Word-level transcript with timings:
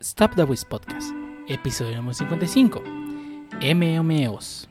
Stop 0.00 0.36
the 0.36 0.44
Wiz 0.44 0.64
Podcast, 0.64 1.12
episodio 1.48 1.96
número 1.96 2.14
55. 2.14 2.82
MMOs. 3.60 4.68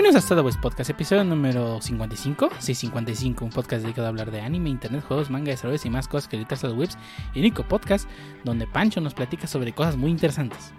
Bienvenidos 0.00 0.30
a 0.30 0.36
the 0.36 0.42
Wiz 0.42 0.56
Podcast, 0.56 0.90
episodio 0.90 1.24
número 1.24 1.80
55. 1.82 2.50
Sí, 2.60 2.76
55, 2.76 3.44
un 3.44 3.50
podcast 3.50 3.82
dedicado 3.82 4.06
a 4.06 4.10
hablar 4.10 4.30
de 4.30 4.40
anime, 4.40 4.70
internet, 4.70 5.02
juegos, 5.04 5.28
manga, 5.28 5.50
desarrollos 5.50 5.84
y 5.86 5.90
más 5.90 6.06
cosas 6.06 6.28
que 6.28 6.36
editar 6.36 6.56
the 6.56 6.68
Webs. 6.68 6.96
Y 7.34 7.40
único 7.40 7.64
podcast 7.64 8.08
donde 8.44 8.68
Pancho 8.68 9.00
nos 9.00 9.12
platica 9.12 9.48
sobre 9.48 9.72
cosas 9.72 9.96
muy 9.96 10.12
interesantes. 10.12 10.72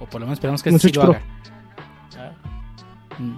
O 0.00 0.06
por 0.06 0.20
lo 0.20 0.26
menos 0.26 0.38
esperamos 0.40 0.64
que 0.64 0.70
este 0.70 0.80
sí 0.80 0.88
Switch 0.88 0.96
lo 0.96 1.02
haga. 1.04 1.22
Mm, 3.18 3.36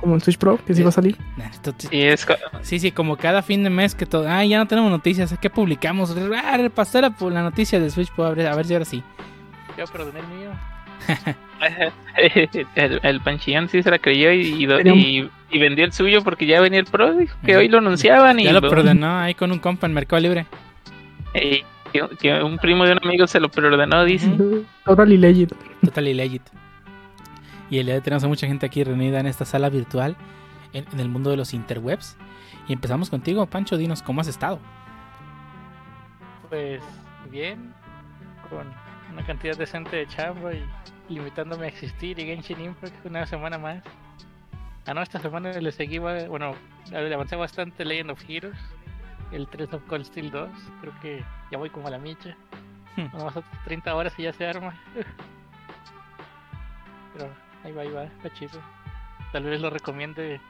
Como 0.00 0.14
en 0.14 0.20
Switch 0.20 0.36
Pro, 0.36 0.58
que 0.64 0.74
sí 0.74 0.82
va 0.82 0.88
a 0.88 0.92
salir. 0.92 1.16
nah, 1.36 1.46
esto- 1.46 1.72
Y 1.92 2.02
es 2.02 2.26
co- 2.26 2.34
Sí, 2.62 2.80
sí, 2.80 2.90
como 2.90 3.16
cada 3.16 3.42
fin 3.42 3.62
de 3.62 3.70
mes 3.70 3.94
que 3.94 4.04
todo. 4.04 4.28
Ah, 4.28 4.44
ya 4.44 4.58
no 4.58 4.66
tenemos 4.66 4.90
noticias. 4.90 5.32
¿Qué 5.40 5.48
publicamos? 5.48 6.12
Ah, 6.42 6.56
repasar 6.56 7.02
la, 7.04 7.14
la 7.30 7.42
noticia 7.42 7.78
de 7.78 7.88
Switch. 7.88 8.10
Pro, 8.12 8.26
A 8.26 8.30
ver, 8.32 8.48
a 8.48 8.56
ver 8.56 8.66
si 8.66 8.72
ahora 8.74 8.84
sí. 8.84 9.02
yo 9.78 9.84
perdoné 9.86 10.18
el 10.18 10.26
mío. 10.26 10.50
el, 12.74 13.00
el 13.02 13.20
panchillón 13.20 13.68
sí 13.68 13.82
se 13.82 13.90
la 13.90 13.98
creyó 13.98 14.32
y, 14.32 14.40
y, 14.64 14.66
y- 14.90 15.30
y 15.48 15.58
vendió 15.58 15.84
el 15.84 15.92
suyo 15.92 16.22
porque 16.24 16.44
ya 16.46 16.60
venía 16.60 16.80
el 16.80 16.86
pro. 16.86 17.14
Dijo 17.14 17.36
que 17.44 17.56
hoy 17.56 17.68
lo 17.68 17.78
anunciaban 17.78 18.40
y, 18.40 18.44
Ya 18.44 18.52
lo 18.52 18.60
lo- 18.60 18.68
preordenó 18.70 19.18
ahí 19.18 19.34
con 19.34 19.52
un 19.52 19.58
compa 19.60 19.86
en 19.86 19.94
Mercado 19.94 20.20
Libre. 20.20 20.46
y 21.34 21.62
que, 21.92 22.04
que 22.18 22.42
un 22.42 22.58
primo 22.58 22.84
de 22.84 22.92
un 22.92 22.98
amigo 23.02 23.26
se 23.26 23.38
lo 23.40 23.48
preordenó, 23.48 24.04
dice. 24.04 24.30
Totally 24.84 25.16
legit. 25.16 25.52
Totally 25.84 26.14
legit. 26.14 26.42
Y 27.70 27.78
el 27.78 27.86
día 27.86 27.94
de 27.94 27.98
hoy 28.00 28.04
tenemos 28.04 28.24
a 28.24 28.28
mucha 28.28 28.46
gente 28.46 28.66
aquí 28.66 28.82
reunida 28.84 29.20
en 29.20 29.26
esta 29.26 29.44
sala 29.44 29.68
virtual. 29.70 30.16
En, 30.72 30.84
en 30.92 31.00
el 31.00 31.08
mundo 31.08 31.30
de 31.30 31.36
los 31.36 31.54
interwebs. 31.54 32.16
Y 32.68 32.72
empezamos 32.72 33.08
contigo, 33.08 33.46
Pancho. 33.46 33.76
Dinos 33.76 34.02
cómo 34.02 34.20
has 34.20 34.26
estado. 34.28 34.58
Pues 36.48 36.82
bien, 37.30 37.72
con 38.50 38.66
una 39.12 39.24
cantidad 39.24 39.56
decente 39.56 39.96
de 39.96 40.06
chamba 40.08 40.52
y 40.54 40.64
limitándome 41.08 41.66
a 41.66 41.68
existir 41.68 42.18
y 42.18 42.24
Genshin 42.26 42.60
Impact 42.60 43.04
una 43.06 43.26
semana 43.26 43.58
más. 43.58 43.82
Ah, 44.86 44.94
no, 44.94 45.02
esta 45.02 45.18
semana 45.18 45.50
le 45.52 45.72
seguí, 45.72 45.98
bueno, 45.98 46.54
le 46.90 47.14
avancé 47.14 47.34
bastante 47.36 47.84
Legend 47.84 48.10
of 48.12 48.22
Heroes, 48.28 48.56
el 49.32 49.48
3 49.48 49.72
of 49.74 49.82
Cold 49.88 50.04
Steel 50.04 50.30
2, 50.30 50.48
creo 50.80 51.00
que 51.00 51.24
ya 51.50 51.58
voy 51.58 51.70
como 51.70 51.88
a 51.88 51.90
la 51.90 51.98
micha. 51.98 52.36
Nomás 52.96 53.36
otras 53.36 53.64
30 53.64 53.94
horas 53.94 54.14
y 54.18 54.22
ya 54.22 54.32
se 54.32 54.46
arma. 54.46 54.74
Pero 57.12 57.28
ahí 57.64 57.72
va, 57.72 57.82
ahí 57.82 57.90
va, 57.90 58.04
está 58.04 58.32
chido. 58.34 58.60
Tal 59.32 59.44
vez 59.44 59.60
lo 59.60 59.70
recomiende 59.70 60.40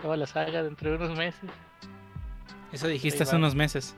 toda 0.00 0.16
la 0.16 0.26
saga 0.26 0.62
dentro 0.62 0.90
de 0.90 0.96
unos 0.96 1.18
meses. 1.18 1.50
Eso 2.70 2.86
dijiste 2.86 3.18
Ahí 3.18 3.22
hace 3.24 3.32
va. 3.32 3.38
unos 3.38 3.54
meses. 3.54 3.96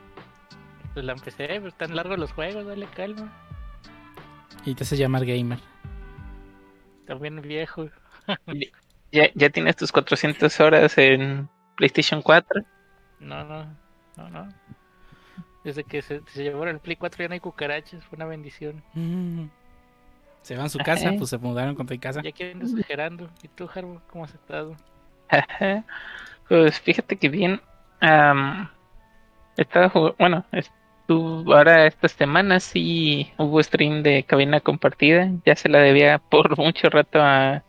Pues 0.94 1.04
la 1.04 1.12
empecé, 1.12 1.46
pero 1.46 1.68
están 1.68 1.94
largos 1.94 2.18
los 2.18 2.32
juegos, 2.32 2.66
dale 2.66 2.86
calma. 2.86 3.32
Y 4.64 4.74
te 4.74 4.84
hace 4.84 4.96
llamar 4.96 5.24
gamer. 5.26 5.58
También 7.06 7.40
viejo. 7.42 7.88
Ya, 9.12 9.28
ya 9.34 9.50
tienes 9.50 9.76
tus 9.76 9.92
400 9.92 10.58
horas 10.60 10.98
en 10.98 11.48
PlayStation 11.76 12.22
4. 12.22 12.62
No, 13.20 13.44
no, 13.44 13.64
no, 14.16 14.28
no. 14.30 14.48
Desde 15.62 15.84
que 15.84 16.02
se, 16.02 16.20
se 16.26 16.42
llevaron 16.42 16.74
el 16.74 16.80
Play 16.80 16.96
4 16.96 17.22
ya 17.22 17.28
no 17.28 17.34
hay 17.34 17.40
cucarachas, 17.40 18.04
fue 18.04 18.16
una 18.16 18.26
bendición. 18.26 18.82
Mm. 18.94 19.46
Se 20.42 20.56
va 20.56 20.64
a 20.64 20.68
su 20.68 20.78
casa, 20.78 21.08
Ajá. 21.08 21.16
pues 21.16 21.30
se 21.30 21.38
mudaron 21.38 21.74
con 21.74 21.86
tu 21.86 21.98
casa. 21.98 22.20
Ya 22.22 22.32
quieren 22.32 22.60
exagerando. 22.60 23.30
¿Y 23.42 23.48
tú, 23.48 23.68
Harbo, 23.74 24.02
cómo 24.10 24.24
has 24.24 24.34
estado? 24.34 24.76
Ajá. 25.28 25.84
Pues 26.48 26.78
fíjate 26.80 27.16
que 27.16 27.28
bien. 27.30 27.60
am, 28.00 28.68
estaba 29.56 29.88
jug- 29.90 30.14
bueno, 30.18 30.44
estuvo 31.04 31.54
ahora 31.54 31.86
esta 31.86 32.08
semana 32.08 32.60
sí 32.60 33.30
hubo 33.36 33.62
stream 33.62 34.02
de 34.02 34.22
cabina 34.22 34.60
compartida. 34.60 35.30
Ya 35.44 35.54
se 35.54 35.68
la 35.68 35.80
debía 35.80 36.18
por 36.30 36.56
mucho 36.56 36.88
rato 36.88 37.20
a, 37.20 37.62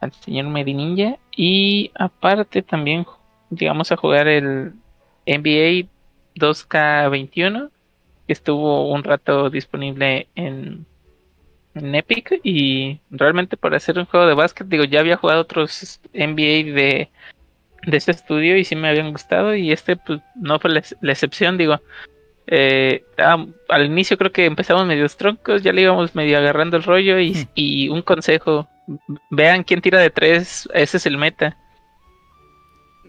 al 0.00 0.12
señor 0.12 0.46
Medininja. 0.46 1.18
Y 1.36 1.90
aparte 1.94 2.62
también 2.62 3.06
llegamos 3.50 3.92
a 3.92 3.96
jugar 3.96 4.26
el 4.26 4.72
NBA 5.26 5.86
2K21, 6.36 7.70
que 8.26 8.32
estuvo 8.32 8.90
un 8.90 9.04
rato 9.04 9.50
disponible 9.50 10.28
en, 10.34 10.86
Epic. 11.74 12.40
Y 12.42 13.00
realmente 13.10 13.58
para 13.58 13.76
hacer 13.76 13.98
un 13.98 14.06
juego 14.06 14.26
de 14.26 14.34
básquet, 14.34 14.66
digo, 14.66 14.84
ya 14.84 15.00
había 15.00 15.16
jugado 15.18 15.42
otros 15.42 16.00
NBA 16.14 16.72
de, 16.74 17.10
de 17.86 17.96
este 17.96 18.12
estudio 18.12 18.56
y 18.56 18.64
sí 18.64 18.76
me 18.76 18.88
habían 18.88 19.12
gustado. 19.12 19.54
Y 19.54 19.72
este, 19.72 19.96
pues, 19.96 20.20
no 20.36 20.58
fue 20.58 20.70
la 20.70 21.12
excepción, 21.12 21.58
digo. 21.58 21.78
Eh, 22.46 23.04
ah, 23.18 23.44
al 23.68 23.86
inicio 23.86 24.18
creo 24.18 24.32
que 24.32 24.44
empezamos 24.46 24.86
medio 24.86 25.08
troncos, 25.08 25.62
ya 25.62 25.72
le 25.72 25.82
íbamos 25.82 26.14
medio 26.14 26.38
agarrando 26.38 26.76
el 26.76 26.82
rollo. 26.82 27.18
Y, 27.18 27.34
Hmm. 27.34 27.48
y 27.54 27.88
un 27.88 28.02
consejo: 28.02 28.68
vean 29.30 29.62
quién 29.64 29.80
tira 29.80 29.98
de 30.00 30.10
tres, 30.10 30.68
ese 30.74 30.96
es 30.96 31.06
el 31.06 31.16
meta. 31.18 31.56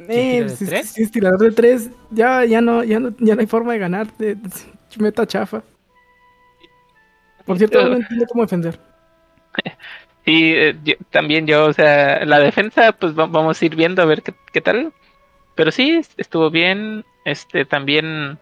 Eh, 0.08 0.44
de 0.44 0.50
si, 0.50 0.66
tres? 0.66 0.90
si 0.90 1.04
es 1.04 1.12
tirador 1.12 1.40
de 1.40 1.52
tres, 1.52 1.90
ya, 2.12 2.44
ya, 2.46 2.62
no, 2.62 2.84
ya, 2.84 3.00
no, 3.00 3.14
ya 3.20 3.36
no 3.36 3.42
hay 3.42 3.48
forma 3.48 3.74
de 3.74 3.80
ganar. 3.80 4.08
de- 4.18 4.38
meta 4.98 5.26
chafa. 5.26 5.64
Por 7.46 7.58
cierto, 7.58 7.84
no 7.90 7.96
entiendo 7.96 8.26
cómo 8.28 8.44
defender. 8.44 8.80
Sí, 10.26 10.54
eh, 10.56 10.78
yo- 10.86 10.94
también 11.12 11.46
yo, 11.48 11.66
o 11.66 11.74
sea, 11.74 12.24
la 12.26 12.40
defensa, 12.40 12.94
pues 12.94 13.12
va- 13.18 13.26
vamos 13.26 13.62
a 13.62 13.66
ir 13.66 13.76
viendo 13.76 14.02
a 14.02 14.06
ver 14.06 14.22
qué, 14.24 14.34
qué 14.54 14.62
tal. 14.62 14.94
Pero 15.54 15.70
sí, 15.70 15.92
est- 15.98 16.18
estuvo 16.18 16.50
bien. 16.50 17.04
Este, 17.26 17.66
también 17.66 18.38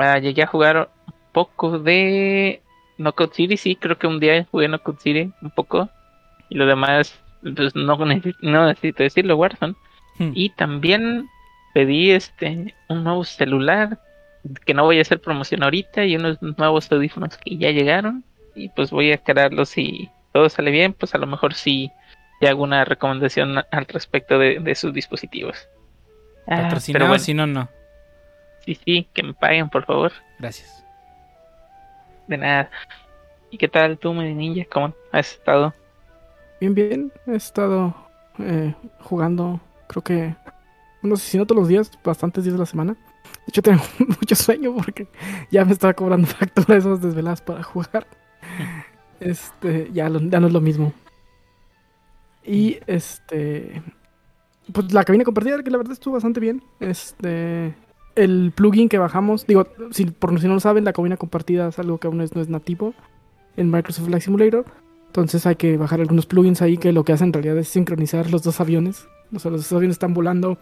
ah, 0.00 0.18
llegué 0.18 0.42
a 0.42 0.46
jugar 0.46 0.90
un 1.06 1.14
poco 1.32 1.78
de 1.78 2.62
Knockout 2.98 3.34
City, 3.34 3.56
sí, 3.56 3.76
creo 3.76 3.98
que 3.98 4.06
un 4.06 4.20
día 4.20 4.46
jugué 4.50 4.68
Knockout 4.68 5.00
City 5.00 5.32
un 5.42 5.50
poco. 5.50 5.88
Y 6.48 6.56
lo 6.56 6.66
demás, 6.66 7.18
pues 7.42 7.74
no, 7.74 7.96
necesito, 8.04 8.38
no 8.42 8.66
necesito 8.66 9.02
decirlo, 9.02 9.36
Warzone. 9.36 9.74
Hmm. 10.18 10.32
Y 10.34 10.50
también 10.50 11.28
pedí 11.74 12.10
este 12.10 12.74
un 12.88 13.04
nuevo 13.04 13.24
celular, 13.24 13.98
que 14.64 14.74
no 14.74 14.84
voy 14.84 14.98
a 14.98 15.02
hacer 15.02 15.20
promoción 15.20 15.62
ahorita, 15.62 16.04
y 16.04 16.16
unos 16.16 16.40
nuevos 16.42 16.90
audífonos 16.90 17.36
que 17.38 17.56
ya 17.56 17.70
llegaron. 17.70 18.24
Y 18.54 18.68
pues 18.70 18.90
voy 18.90 19.10
a 19.10 19.14
esperarlos 19.14 19.68
si 19.68 20.10
todo 20.32 20.48
sale 20.48 20.70
bien, 20.70 20.92
pues 20.92 21.14
a 21.14 21.18
lo 21.18 21.26
mejor 21.26 21.54
sí 21.54 21.90
ya 22.40 22.50
hago 22.50 22.62
una 22.62 22.84
recomendación 22.84 23.58
al 23.70 23.86
respecto 23.86 24.38
de, 24.38 24.58
de 24.58 24.74
sus 24.74 24.92
dispositivos. 24.92 25.68
Ah, 26.46 26.74
pero 26.92 27.06
bueno, 27.06 27.18
si 27.18 27.34
no, 27.34 27.46
no. 27.46 27.68
Sí, 28.64 28.74
sí, 28.84 29.08
que 29.12 29.22
me 29.22 29.34
paguen, 29.34 29.68
por 29.68 29.84
favor. 29.84 30.12
Gracias. 30.38 30.84
De 32.26 32.36
nada. 32.36 32.70
¿Y 33.50 33.58
qué 33.58 33.68
tal 33.68 33.98
tú, 33.98 34.14
mi 34.14 34.32
ninja? 34.34 34.64
¿Cómo 34.70 34.94
has 35.12 35.32
estado? 35.32 35.74
Bien, 36.60 36.74
bien. 36.74 37.12
He 37.26 37.34
estado 37.36 37.94
eh, 38.38 38.74
jugando, 39.00 39.60
creo 39.88 40.02
que, 40.04 40.36
no 41.02 41.16
sé 41.16 41.30
si 41.30 41.38
no 41.38 41.46
todos 41.46 41.60
los 41.60 41.68
días, 41.68 41.90
bastantes 42.04 42.44
días 42.44 42.54
de 42.54 42.60
la 42.60 42.66
semana. 42.66 42.92
De 42.94 43.44
hecho, 43.48 43.62
tengo 43.62 43.82
mucho 43.98 44.34
sueño 44.36 44.74
porque 44.76 45.08
ya 45.50 45.64
me 45.64 45.72
estaba 45.72 45.94
cobrando 45.94 46.26
factura 46.28 46.76
esas 46.78 47.00
desveladas 47.02 47.42
para 47.42 47.62
jugar. 47.62 48.06
Este, 49.18 49.90
ya, 49.92 50.08
lo- 50.08 50.20
ya 50.20 50.40
no 50.40 50.46
es 50.46 50.52
lo 50.52 50.60
mismo. 50.60 50.92
Y 52.44 52.78
este, 52.86 53.82
pues 54.72 54.92
la 54.92 55.04
cabina 55.04 55.24
compartida, 55.24 55.62
que 55.62 55.70
la 55.70 55.78
verdad 55.78 55.92
estuvo 55.92 56.14
bastante 56.14 56.40
bien. 56.40 56.62
Este, 56.80 57.74
el 58.16 58.52
plugin 58.54 58.88
que 58.88 58.98
bajamos, 58.98 59.46
digo, 59.46 59.66
si, 59.90 60.06
por 60.06 60.38
si 60.40 60.46
no 60.48 60.54
lo 60.54 60.60
saben, 60.60 60.84
la 60.84 60.92
cabina 60.92 61.16
compartida 61.16 61.68
es 61.68 61.78
algo 61.78 61.98
que 61.98 62.06
aún 62.08 62.20
es- 62.20 62.34
no 62.34 62.40
es 62.40 62.48
nativo 62.48 62.94
en 63.56 63.70
Microsoft 63.70 64.06
Flight 64.06 64.22
Simulator. 64.22 64.64
Entonces 65.06 65.46
hay 65.46 65.56
que 65.56 65.76
bajar 65.76 66.00
algunos 66.00 66.26
plugins 66.26 66.62
ahí 66.62 66.76
que 66.78 66.92
lo 66.92 67.04
que 67.04 67.12
hacen 67.12 67.28
en 67.28 67.32
realidad 67.32 67.58
es 67.58 67.68
sincronizar 67.68 68.30
los 68.30 68.42
dos 68.42 68.60
aviones. 68.60 69.06
O 69.34 69.38
sea, 69.38 69.50
los 69.50 69.62
dos 69.62 69.72
aviones 69.72 69.94
están 69.96 70.14
volando 70.14 70.58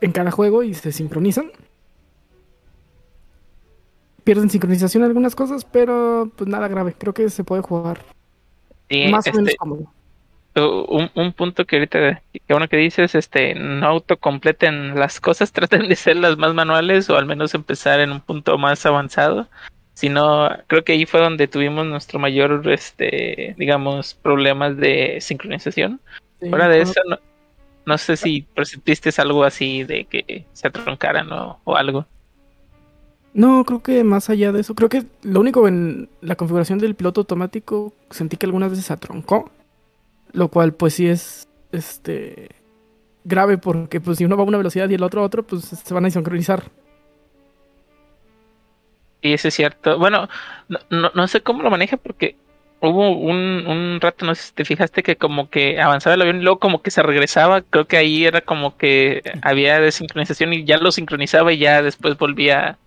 en 0.00 0.12
cada 0.12 0.30
juego 0.30 0.62
y 0.62 0.72
se 0.74 0.92
sincronizan. 0.92 1.50
Pierden 4.24 4.50
sincronización 4.50 5.02
algunas 5.02 5.34
cosas, 5.34 5.64
pero 5.64 6.30
pues 6.36 6.48
nada 6.48 6.68
grave. 6.68 6.94
Creo 6.96 7.14
que 7.14 7.28
se 7.30 7.44
puede 7.44 7.62
jugar 7.62 8.02
Sí, 8.88 9.08
más 9.10 9.26
o 9.26 9.30
este, 9.30 9.40
menos 9.42 9.54
cómodo. 9.58 9.92
Un, 10.56 11.10
un 11.14 11.32
punto 11.32 11.64
que 11.64 11.76
ahorita, 11.76 12.22
que 12.32 12.52
bueno 12.52 12.68
que 12.68 12.76
dices, 12.76 13.14
este, 13.14 13.54
no 13.54 13.86
autocompleten 13.86 14.94
las 14.94 15.20
cosas, 15.20 15.52
traten 15.52 15.88
de 15.88 15.96
ser 15.96 16.16
las 16.16 16.36
más 16.36 16.54
manuales 16.54 17.08
o 17.10 17.16
al 17.16 17.26
menos 17.26 17.54
empezar 17.54 18.00
en 18.00 18.12
un 18.12 18.20
punto 18.20 18.58
más 18.58 18.84
avanzado. 18.86 19.48
Si 19.94 20.08
no, 20.08 20.48
creo 20.66 20.82
que 20.82 20.92
ahí 20.92 21.04
fue 21.04 21.20
donde 21.20 21.46
tuvimos 21.46 21.86
nuestro 21.86 22.18
mayor, 22.18 22.62
este, 22.70 23.54
digamos, 23.58 24.14
problemas 24.14 24.76
de 24.76 25.18
sincronización. 25.20 26.00
Sí, 26.40 26.48
Fuera 26.48 26.68
de 26.68 26.80
eso, 26.80 26.94
no, 27.06 27.18
no 27.84 27.98
sé 27.98 28.16
si 28.16 28.42
percibiste 28.42 29.10
algo 29.18 29.44
así 29.44 29.84
de 29.84 30.06
que 30.06 30.46
se 30.52 30.68
atroncaran 30.68 31.30
o, 31.32 31.60
o 31.64 31.76
algo. 31.76 32.06
No, 33.32 33.64
creo 33.64 33.82
que 33.82 34.02
más 34.02 34.30
allá 34.30 34.52
de 34.52 34.60
eso, 34.60 34.74
creo 34.74 34.88
que 34.88 35.04
lo 35.22 35.40
único 35.40 35.68
en 35.68 36.08
la 36.20 36.34
configuración 36.34 36.78
del 36.78 36.96
piloto 36.96 37.20
automático 37.20 37.92
sentí 38.10 38.36
que 38.36 38.46
algunas 38.46 38.70
veces 38.70 38.86
se 38.86 38.92
atroncó, 38.92 39.50
lo 40.32 40.48
cual 40.48 40.74
pues 40.74 40.94
sí 40.94 41.08
es 41.08 41.48
este 41.72 42.48
grave 43.24 43.58
porque 43.58 44.00
pues 44.00 44.18
si 44.18 44.24
uno 44.24 44.36
va 44.36 44.42
a 44.42 44.46
una 44.46 44.58
velocidad 44.58 44.88
y 44.88 44.94
el 44.94 45.02
otro 45.02 45.22
a 45.22 45.24
otro, 45.24 45.42
pues 45.42 45.64
se 45.64 45.94
van 45.94 46.04
a 46.04 46.10
sincronizar. 46.10 46.64
Y 49.22 49.34
eso 49.34 49.48
es 49.48 49.54
cierto. 49.54 49.98
Bueno, 49.98 50.28
no, 50.68 50.78
no, 50.90 51.10
no 51.14 51.28
sé 51.28 51.42
cómo 51.42 51.62
lo 51.62 51.70
maneja 51.70 51.96
porque 51.96 52.36
hubo 52.80 53.10
un, 53.10 53.66
un 53.66 54.00
rato, 54.00 54.24
no 54.24 54.34
sé 54.34 54.42
si 54.44 54.52
te 54.54 54.64
fijaste, 54.64 55.02
que 55.02 55.16
como 55.16 55.50
que 55.50 55.80
avanzaba 55.80 56.14
el 56.14 56.22
avión 56.22 56.38
y 56.38 56.42
luego 56.42 56.58
como 56.58 56.82
que 56.82 56.90
se 56.90 57.02
regresaba. 57.02 57.60
Creo 57.62 57.86
que 57.86 57.98
ahí 57.98 58.24
era 58.24 58.40
como 58.40 58.76
que 58.76 59.22
había 59.42 59.80
desincronización 59.80 60.52
y 60.54 60.64
ya 60.64 60.78
lo 60.78 60.90
sincronizaba 60.90 61.52
y 61.52 61.58
ya 61.58 61.82
después 61.82 62.16
volvía 62.16 62.78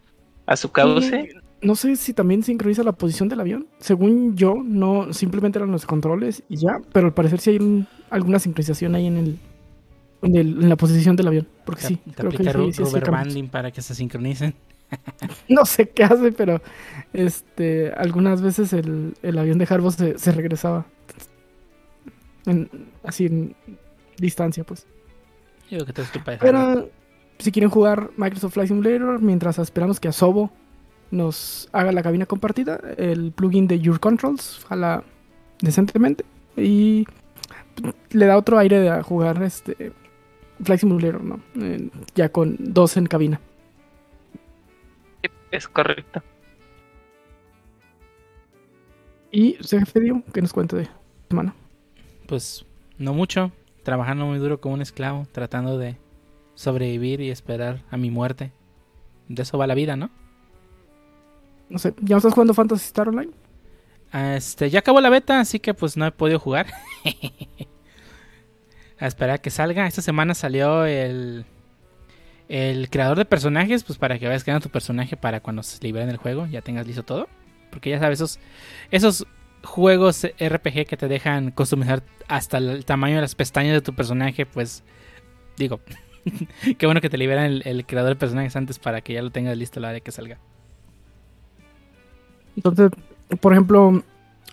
a 0.45 0.55
su 0.57 0.71
cauce. 0.71 1.35
No 1.63 1.75
sé 1.75 1.95
si 1.95 2.13
también 2.13 2.43
sincroniza 2.43 2.83
la 2.83 2.91
posición 2.91 3.29
del 3.29 3.39
avión. 3.39 3.67
Según 3.79 4.35
yo, 4.35 4.55
no 4.63 5.13
simplemente 5.13 5.59
eran 5.59 5.71
los 5.71 5.85
controles 5.85 6.43
y 6.49 6.57
ya, 6.57 6.79
pero 6.91 7.07
al 7.07 7.13
parecer 7.13 7.39
sí 7.39 7.51
hay 7.51 7.57
un- 7.57 7.87
alguna 8.09 8.39
sincronización 8.39 8.95
ahí 8.95 9.07
en 9.07 9.17
el, 9.17 9.39
en, 10.23 10.35
el- 10.35 10.63
en 10.63 10.69
la 10.69 10.75
posición 10.75 11.15
del 11.15 11.27
avión. 11.27 11.47
Porque 11.65 11.81
Te, 11.81 11.87
sí, 11.87 11.95
te 11.97 12.11
creo 12.13 12.31
que 12.31 12.37
sí, 12.37 12.43
sí, 12.43 12.73
sí, 12.73 12.83
rubber 12.83 13.09
banding 13.11 13.47
para 13.49 13.71
que 13.71 13.81
se 13.81 13.95
sincronicen. 13.95 14.53
No 15.49 15.65
sé 15.65 15.89
qué 15.89 16.03
hace, 16.03 16.31
pero 16.31 16.61
este 17.13 17.91
algunas 17.93 18.41
veces 18.43 18.73
el, 18.73 19.15
el 19.23 19.37
avión 19.39 19.57
de 19.57 19.65
Harbo 19.67 19.89
se, 19.89 20.19
se 20.19 20.31
regresaba. 20.31 20.85
En- 22.45 22.69
así 23.03 23.25
en 23.25 23.55
distancia, 24.17 24.63
pues. 24.63 24.85
Yo 25.69 25.79
creo 25.79 25.85
que 25.87 25.93
te. 25.93 26.37
Pero 26.39 26.89
si 27.39 27.51
quieren 27.51 27.69
jugar 27.69 28.11
Microsoft 28.17 28.53
Flight 28.53 28.67
Simulator, 28.67 29.21
mientras 29.21 29.57
esperamos 29.59 29.99
que 29.99 30.09
Asobo 30.09 30.51
nos 31.13 31.69
haga 31.71 31.91
la 31.91 32.01
cabina 32.01 32.25
compartida, 32.25 32.79
el 32.97 33.31
plugin 33.31 33.67
de 33.67 33.79
Your 33.79 33.99
Controls 33.99 34.65
jala 34.67 35.03
decentemente 35.61 36.25
y 36.57 37.05
le 38.11 38.25
da 38.25 38.37
otro 38.37 38.57
aire 38.57 38.89
a 38.89 39.03
jugar 39.03 39.41
este 39.43 39.93
Flight 40.63 40.81
Simulator, 40.81 41.23
¿no? 41.23 41.39
Eh, 41.59 41.89
ya 42.15 42.29
con 42.29 42.57
dos 42.59 42.97
en 42.97 43.05
cabina. 43.05 43.39
Es 45.51 45.67
correcto. 45.67 46.23
Y 49.31 49.57
jefe 49.61 49.99
dio 49.99 50.23
que 50.33 50.41
nos 50.41 50.53
cuente 50.53 50.75
de 50.75 50.87
semana. 51.29 51.53
Pues 52.27 52.65
no 52.97 53.13
mucho, 53.13 53.51
trabajando 53.83 54.25
muy 54.25 54.39
duro 54.39 54.59
como 54.59 54.75
un 54.75 54.81
esclavo, 54.81 55.27
tratando 55.31 55.77
de 55.77 55.97
sobrevivir 56.55 57.21
y 57.21 57.29
esperar 57.29 57.83
a 57.91 57.97
mi 57.97 58.09
muerte. 58.09 58.51
De 59.27 59.43
eso 59.43 59.57
va 59.57 59.67
la 59.67 59.75
vida, 59.75 59.95
¿no? 59.95 60.09
No 61.73 61.79
sé, 61.79 61.95
¿ya 62.01 62.13
no 62.13 62.17
estás 62.17 62.33
jugando 62.33 62.53
Fantasy 62.53 62.85
Star 62.85 63.09
Online? 63.09 63.31
Este, 64.13 64.69
ya 64.69 64.77
acabó 64.79 65.01
la 65.01 65.09
beta, 65.09 65.39
así 65.39 65.59
que 65.59 65.73
pues 65.73 65.97
no 65.97 66.05
he 66.05 66.11
podido 66.11 66.37
jugar. 66.37 66.67
a 68.99 69.07
esperar 69.07 69.37
a 69.37 69.37
que 69.39 69.49
salga. 69.49 69.87
Esta 69.87 70.03
semana 70.03 70.35
salió 70.35 70.85
el 70.85 71.47
el 72.47 72.91
creador 72.91 73.17
de 73.17 73.25
personajes, 73.25 73.83
pues 73.83 73.97
para 73.97 74.19
que 74.19 74.27
vayas 74.27 74.43
creando 74.43 74.61
tu 74.61 74.69
personaje 74.69 75.17
para 75.17 75.39
cuando 75.39 75.63
se 75.63 75.83
liberen 75.83 76.09
el 76.09 76.17
juego, 76.17 76.45
ya 76.45 76.61
tengas 76.61 76.85
listo 76.85 77.01
todo. 77.01 77.27
Porque 77.71 77.89
ya 77.89 77.97
sabes, 77.97 78.19
esos, 78.19 78.39
esos 78.91 79.25
juegos 79.63 80.27
RPG 80.39 80.85
que 80.85 80.95
te 80.95 81.07
dejan 81.07 81.49
customizar 81.49 82.03
hasta 82.27 82.59
el 82.59 82.85
tamaño 82.85 83.15
de 83.15 83.21
las 83.21 83.33
pestañas 83.33 83.73
de 83.73 83.81
tu 83.81 83.95
personaje, 83.95 84.45
pues 84.45 84.83
digo, 85.57 85.79
qué 86.77 86.85
bueno 86.85 87.01
que 87.01 87.09
te 87.09 87.17
liberan 87.17 87.45
el, 87.45 87.63
el 87.65 87.87
creador 87.87 88.11
de 88.11 88.17
personajes 88.17 88.55
antes 88.55 88.77
para 88.77 89.01
que 89.01 89.13
ya 89.13 89.23
lo 89.23 89.31
tengas 89.31 89.57
listo 89.57 89.79
a 89.79 89.81
la 89.81 89.87
hora 89.87 89.93
de 89.95 90.01
que 90.01 90.11
salga. 90.11 90.37
Entonces, 92.55 92.91
por 93.39 93.51
ejemplo, 93.53 94.03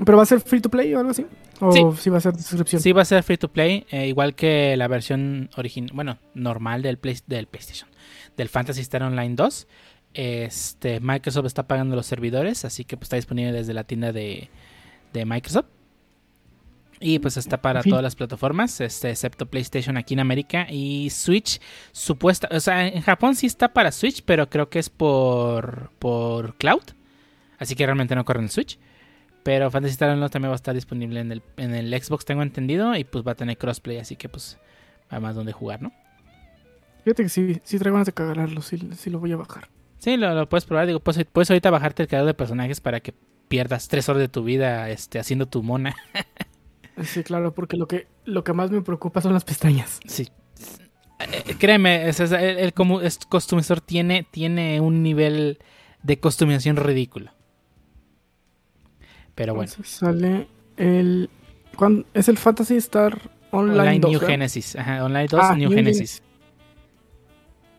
¿pero 0.05 0.17
va 0.17 0.23
a 0.23 0.27
ser 0.27 0.41
free 0.41 0.61
to 0.61 0.71
play 0.71 0.95
o 0.95 0.99
algo 0.99 1.11
así? 1.11 1.27
¿O 1.61 1.73
Sí. 1.73 1.83
sí, 1.99 2.11
va 2.11 2.19
a 2.19 2.21
ser 2.21 2.33
de 2.35 2.43
suscripción? 2.43 2.81
Sí 2.81 2.93
va 2.93 3.03
a 3.03 3.05
ser 3.05 3.23
free 3.23 3.37
to 3.37 3.49
play, 3.53 3.87
eh, 3.91 4.07
igual 4.09 4.35
que 4.35 4.75
la 4.77 4.89
versión 4.89 5.51
original, 5.57 5.91
bueno, 5.95 6.19
normal 6.35 6.81
del, 6.83 6.97
Play- 6.99 7.21
del 7.27 7.47
PlayStation, 7.47 7.89
del 8.37 8.49
Fantasy 8.49 8.81
Star 8.81 9.03
Online 9.03 9.35
2. 9.35 9.67
Este, 10.15 11.01
Microsoft 11.01 11.47
está 11.47 11.69
pagando 11.69 11.95
los 11.97 12.07
servidores, 12.07 12.65
así 12.65 12.85
que 12.85 12.97
pues, 12.97 13.07
está 13.07 13.17
disponible 13.17 13.53
desde 13.53 13.75
la 13.75 13.85
tienda 13.85 14.13
de, 14.13 14.49
de 15.13 15.25
Microsoft. 15.27 15.67
Y 17.03 17.19
pues 17.19 17.39
está 17.39 17.63
para 17.63 17.83
todas 17.83 18.03
las 18.03 18.15
plataformas, 18.15 18.79
este, 18.83 19.09
excepto 19.09 19.47
PlayStation 19.47 19.97
aquí 19.97 20.13
en 20.13 20.21
América 20.21 20.67
y 20.69 21.09
Switch. 21.09 21.59
Supuesta, 21.93 22.47
o 22.51 22.61
sea, 22.61 22.87
en 22.89 23.01
Japón 23.01 23.37
sí 23.37 23.47
está 23.47 23.73
para 23.73 23.91
Switch, 23.91 24.23
pero 24.23 24.51
creo 24.51 24.69
que 24.69 24.79
es 24.81 24.91
por, 24.91 25.91
por 25.99 26.57
cloud. 26.57 26.83
Así 27.61 27.77
que 27.77 27.87
realmente 27.87 28.17
no 28.17 28.25
corre 28.25 28.41
en 28.41 28.45
el 28.47 28.51
Switch. 28.51 28.79
Pero 29.45 29.71
Fantasy 29.71 29.93
Star 29.93 30.11
Online 30.11 30.29
también 30.29 30.51
va 30.51 30.55
a 30.55 30.57
estar 30.57 30.75
disponible 30.75 31.21
en 31.21 31.31
el, 31.33 31.43
en 31.57 31.75
el 31.75 32.03
Xbox, 32.03 32.25
tengo 32.25 32.43
entendido. 32.43 32.97
Y 32.97 33.05
pues 33.05 33.25
va 33.25 33.33
a 33.33 33.35
tener 33.37 33.57
crossplay, 33.57 33.99
así 33.99 34.17
que 34.17 34.29
pues 34.29 34.59
va 35.13 35.21
más 35.21 35.37
donde 35.37 35.53
jugar, 35.53 35.81
¿no? 35.81 35.93
Fíjate 37.05 37.23
que 37.23 37.29
sí, 37.29 37.61
sí 37.63 37.79
traigo 37.79 37.95
ganas 37.95 38.07
de 38.07 38.13
cagarlo, 38.13 38.61
sí, 38.61 38.79
sí 38.97 39.09
lo 39.11 39.21
voy 39.21 39.33
a 39.33 39.37
bajar. 39.37 39.69
Sí, 39.99 40.17
lo, 40.17 40.35
lo 40.35 40.49
puedes 40.49 40.65
probar. 40.65 40.87
Digo, 40.87 41.01
pues, 41.01 41.25
puedes 41.33 41.51
ahorita 41.51 41.71
bajarte 41.71 42.03
el 42.03 42.09
creador 42.09 42.27
de 42.27 42.35
personajes 42.35 42.81
para 42.81 43.01
que 43.01 43.15
pierdas 43.49 43.89
tres 43.89 44.09
horas 44.09 44.21
de 44.21 44.29
tu 44.29 44.43
vida 44.45 44.89
este, 44.91 45.19
haciendo 45.19 45.47
tu 45.47 45.63
mona. 45.63 45.95
Sí, 47.03 47.23
claro, 47.23 47.55
porque 47.55 47.77
lo 47.79 47.87
que, 47.89 48.07
lo 48.27 48.45
que 48.45 48.53
más 48.53 48.71
me 48.71 48.83
preocupa 48.83 49.23
son 49.23 49.33
las 49.33 49.45
pestañas. 49.45 50.01
Sí. 50.07 50.29
Eh, 51.19 51.57
Créeme, 51.59 52.09
es- 52.09 52.21
es- 52.21 52.33
el, 52.33 52.59
el 52.59 52.75
es- 53.03 53.19
customizador 53.27 53.81
tiene, 53.81 54.27
tiene 54.31 54.81
un 54.83 55.03
nivel 55.03 55.59
de 56.03 56.19
customización 56.21 56.77
ridículo. 56.77 57.33
Pero 59.35 59.55
bueno, 59.55 59.71
Entonces 59.71 59.95
sale 59.95 60.49
el... 60.77 61.31
¿cuándo? 61.77 62.05
Es 62.15 62.29
el 62.29 62.37
Fantasy 62.39 62.77
Star 62.77 63.19
Online, 63.53 63.81
Online 63.81 64.01
2, 64.01 64.11
New. 64.13 64.21
Genesis. 64.21 64.77
Ajá, 64.77 65.05
Online 65.05 65.27
2 65.29 65.41
Ah, 65.43 65.55
New 65.57 65.69
New 65.71 65.77
Genesis. 65.79 66.23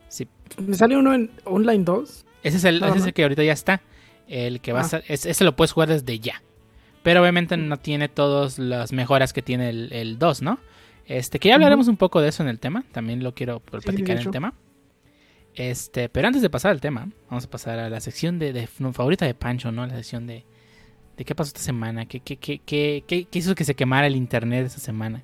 Sí. 0.08 0.28
¿Me 0.58 0.76
sale 0.76 0.98
uno 0.98 1.14
en 1.14 1.32
Online 1.46 1.84
2? 1.84 2.26
Ese 2.44 2.58
es 2.58 2.64
el, 2.64 2.84
ese 2.84 2.98
es 2.98 3.06
el 3.06 3.14
que 3.14 3.24
ahorita 3.24 3.44
ya 3.44 3.54
está. 3.54 3.82
El 4.28 4.62
que 4.62 4.74
va 4.74 4.80
a 4.80 4.84
Ah. 4.84 4.88
ser, 4.88 5.04
es- 5.08 5.26
ese 5.26 5.44
lo 5.44 5.56
puedes 5.56 5.72
jugar 5.72 5.90
desde 5.90 6.20
ya. 6.20 6.42
Pero 7.04 7.22
obviamente 7.22 7.58
no 7.58 7.78
tiene 7.78 8.10
todas 8.10 8.60
las 8.60 8.92
mejoras 8.94 9.34
que 9.34 9.42
tiene 9.42 9.70
el, 9.70 9.92
el 9.94 10.20
2, 10.20 10.42
¿no? 10.42 10.60
Este, 11.06 11.40
que 11.40 11.50
ya 11.50 11.56
hablaremos 11.56 11.88
un 11.88 11.98
poco 11.98 12.22
de 12.22 12.30
eso 12.30 12.44
en 12.44 12.50
el 12.50 12.60
tema. 12.60 12.84
También 12.92 13.24
lo 13.24 13.34
quiero 13.34 13.62
sí, 13.66 13.78
platicar 13.82 14.18
en 14.18 14.24
el 14.24 14.32
tema. 14.32 14.54
Este, 15.56 16.08
pero 16.10 16.28
antes 16.28 16.42
de 16.42 16.50
pasar 16.50 16.72
al 16.72 16.80
tema, 16.80 17.10
vamos 17.30 17.46
a 17.46 17.50
pasar 17.50 17.80
a 17.80 17.90
la 17.90 18.00
sección 18.00 18.40
de, 18.40 18.54
de 18.54 18.68
favorita 18.68 19.26
de 19.26 19.34
Pancho, 19.34 19.72
¿no? 19.72 19.86
La 19.86 19.96
sección 19.96 20.28
de, 20.28 20.46
de 21.18 21.26
qué 21.26 21.36
pasó 21.36 21.50
esta 21.50 21.60
semana, 21.62 22.06
qué, 22.06 22.20
qué, 22.20 22.38
qué, 22.38 22.60
qué, 22.66 23.04
qué- 23.08 23.26
qué 23.26 23.40
hizo 23.40 23.56
que 23.56 23.64
se 23.66 23.76
quemara 23.76 24.08
el 24.08 24.16
internet 24.16 24.66
esta 24.68 24.80
semana. 24.80 25.24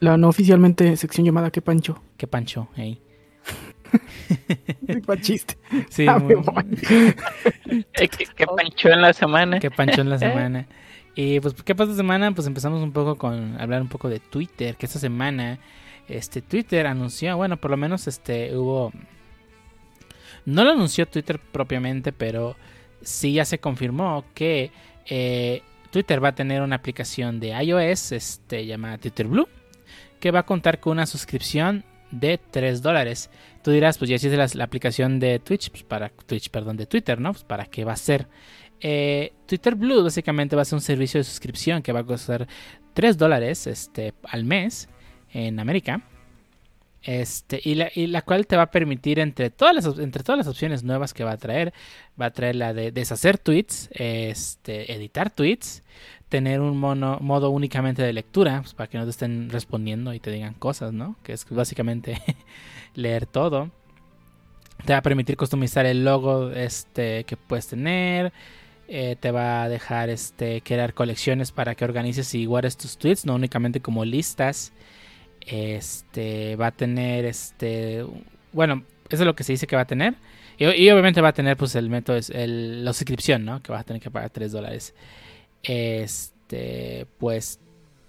La 0.00 0.16
no 0.16 0.28
oficialmente 0.28 0.96
sección 0.96 1.26
llamada 1.26 1.50
Que 1.50 1.60
Pancho. 1.62 2.02
¿Qué 2.16 2.26
Pancho? 2.26 2.68
Ey. 2.76 3.00
¿Cuál 5.06 5.20
chiste? 5.20 5.56
Sí, 5.88 6.06
Ah, 6.08 6.18
muy-. 6.18 6.34
Eh, 7.94 8.08
¿Qué, 8.08 8.26
qué 8.36 8.46
pancho 8.46 8.88
en 8.88 9.02
la 9.02 9.12
semana? 9.12 9.58
Qué 9.58 9.70
pancho 9.70 10.00
en 10.00 10.10
la 10.10 10.18
semana. 10.18 10.66
Y 11.14 11.40
pues, 11.40 11.54
¿qué 11.64 11.74
pasó 11.74 11.90
esta 11.90 12.02
semana? 12.02 12.32
Pues 12.32 12.46
empezamos 12.46 12.82
un 12.82 12.92
poco 12.92 13.16
con 13.16 13.60
hablar 13.60 13.82
un 13.82 13.88
poco 13.88 14.08
de 14.08 14.20
Twitter, 14.20 14.76
que 14.76 14.86
esta 14.86 14.98
semana 14.98 15.58
este 16.08 16.40
Twitter 16.42 16.86
anunció, 16.86 17.36
bueno, 17.36 17.56
por 17.56 17.70
lo 17.70 17.76
menos 17.76 18.06
este 18.08 18.56
hubo 18.56 18.92
no 20.46 20.64
lo 20.64 20.70
anunció 20.70 21.06
Twitter 21.06 21.38
propiamente, 21.52 22.12
pero 22.12 22.56
sí 23.02 23.34
ya 23.34 23.44
se 23.44 23.58
confirmó 23.58 24.24
que 24.34 24.70
eh, 25.06 25.62
Twitter 25.90 26.22
va 26.22 26.28
a 26.28 26.34
tener 26.34 26.62
una 26.62 26.76
aplicación 26.76 27.40
de 27.40 27.48
iOS 27.48 28.12
este, 28.12 28.66
llamada 28.66 28.98
Twitter 28.98 29.26
Blue, 29.26 29.48
que 30.20 30.30
va 30.30 30.40
a 30.40 30.46
contar 30.46 30.80
con 30.80 30.92
una 30.92 31.06
suscripción 31.06 31.84
de 32.10 32.38
3 32.50 32.82
dólares. 32.82 33.30
Tú 33.62 33.70
dirás, 33.70 33.98
pues 33.98 34.08
ya 34.08 34.16
existe 34.16 34.36
la, 34.36 34.48
la 34.54 34.64
aplicación 34.64 35.18
de 35.18 35.38
Twitch, 35.38 35.70
pues 35.70 35.82
para 35.82 36.08
Twitch, 36.08 36.50
perdón, 36.50 36.76
de 36.76 36.86
Twitter, 36.86 37.20
¿no? 37.20 37.32
Pues 37.32 37.44
para 37.44 37.66
qué 37.66 37.84
va 37.84 37.92
a 37.92 37.96
ser. 37.96 38.26
Eh, 38.80 39.32
Twitter 39.46 39.74
Blue 39.74 40.02
básicamente 40.02 40.56
va 40.56 40.62
a 40.62 40.64
ser 40.64 40.76
un 40.76 40.80
servicio 40.80 41.20
de 41.20 41.24
suscripción 41.24 41.82
que 41.82 41.92
va 41.92 42.00
a 42.00 42.04
costar 42.04 42.48
3 42.94 43.18
dólares 43.18 43.66
este, 43.66 44.14
al 44.24 44.44
mes 44.44 44.88
en 45.32 45.60
América. 45.60 46.02
Este, 47.02 47.60
y, 47.64 47.76
la, 47.76 47.90
la 47.94 48.22
cual 48.22 48.46
te 48.46 48.56
va 48.56 48.64
a 48.64 48.70
permitir, 48.70 49.18
entre 49.20 49.50
todas, 49.50 49.74
las, 49.74 49.98
entre 49.98 50.22
todas 50.22 50.38
las 50.38 50.46
opciones 50.46 50.84
nuevas 50.84 51.14
que 51.14 51.24
va 51.24 51.32
a 51.32 51.36
traer, 51.38 51.72
va 52.20 52.26
a 52.26 52.30
traer 52.30 52.56
la 52.56 52.74
de 52.74 52.92
deshacer 52.92 53.38
tweets, 53.38 53.88
este, 53.92 54.92
editar 54.92 55.30
tweets, 55.30 55.82
tener 56.28 56.60
un 56.60 56.78
mono, 56.78 57.18
modo 57.20 57.50
únicamente 57.50 58.02
de 58.02 58.12
lectura, 58.12 58.60
pues, 58.60 58.74
para 58.74 58.88
que 58.88 58.98
no 58.98 59.04
te 59.04 59.10
estén 59.10 59.50
respondiendo 59.50 60.12
y 60.14 60.20
te 60.20 60.30
digan 60.30 60.54
cosas, 60.54 60.92
¿no? 60.92 61.16
Que 61.22 61.32
es 61.32 61.46
básicamente 61.48 62.20
leer 62.94 63.26
todo. 63.26 63.70
Te 64.84 64.92
va 64.92 64.98
a 65.00 65.02
permitir 65.02 65.36
customizar 65.36 65.86
el 65.86 66.04
logo 66.04 66.50
este, 66.50 67.24
que 67.24 67.36
puedes 67.36 67.66
tener. 67.68 68.32
eh, 68.88 69.16
te 69.20 69.30
va 69.30 69.62
a 69.62 69.68
dejar 69.68 70.10
este, 70.10 70.62
crear 70.62 70.94
colecciones 70.94 71.52
para 71.52 71.74
que 71.76 71.84
organices 71.84 72.34
y 72.34 72.44
guardes 72.44 72.76
tus 72.76 72.98
tweets, 72.98 73.24
no 73.24 73.34
únicamente 73.36 73.80
como 73.80 74.04
listas. 74.04 74.72
Este 75.40 76.56
va 76.56 76.68
a 76.68 76.70
tener 76.70 77.24
este. 77.24 78.04
Bueno, 78.52 78.84
eso 79.08 79.22
es 79.22 79.26
lo 79.26 79.34
que 79.34 79.44
se 79.44 79.52
dice 79.52 79.66
que 79.66 79.76
va 79.76 79.82
a 79.82 79.86
tener. 79.86 80.14
Y, 80.58 80.90
obviamente 80.90 81.22
va 81.22 81.28
a 81.28 81.32
tener 81.32 81.56
pues 81.56 81.74
el 81.74 81.88
método, 81.88 82.18
el, 82.34 82.84
la 82.84 82.92
suscripción, 82.92 83.46
¿no? 83.46 83.62
Que 83.62 83.72
vas 83.72 83.80
a 83.80 83.84
tener 83.84 84.02
que 84.02 84.10
pagar 84.10 84.28
3 84.28 84.52
dólares. 84.52 84.94
Este, 85.62 87.06
pues 87.18 87.58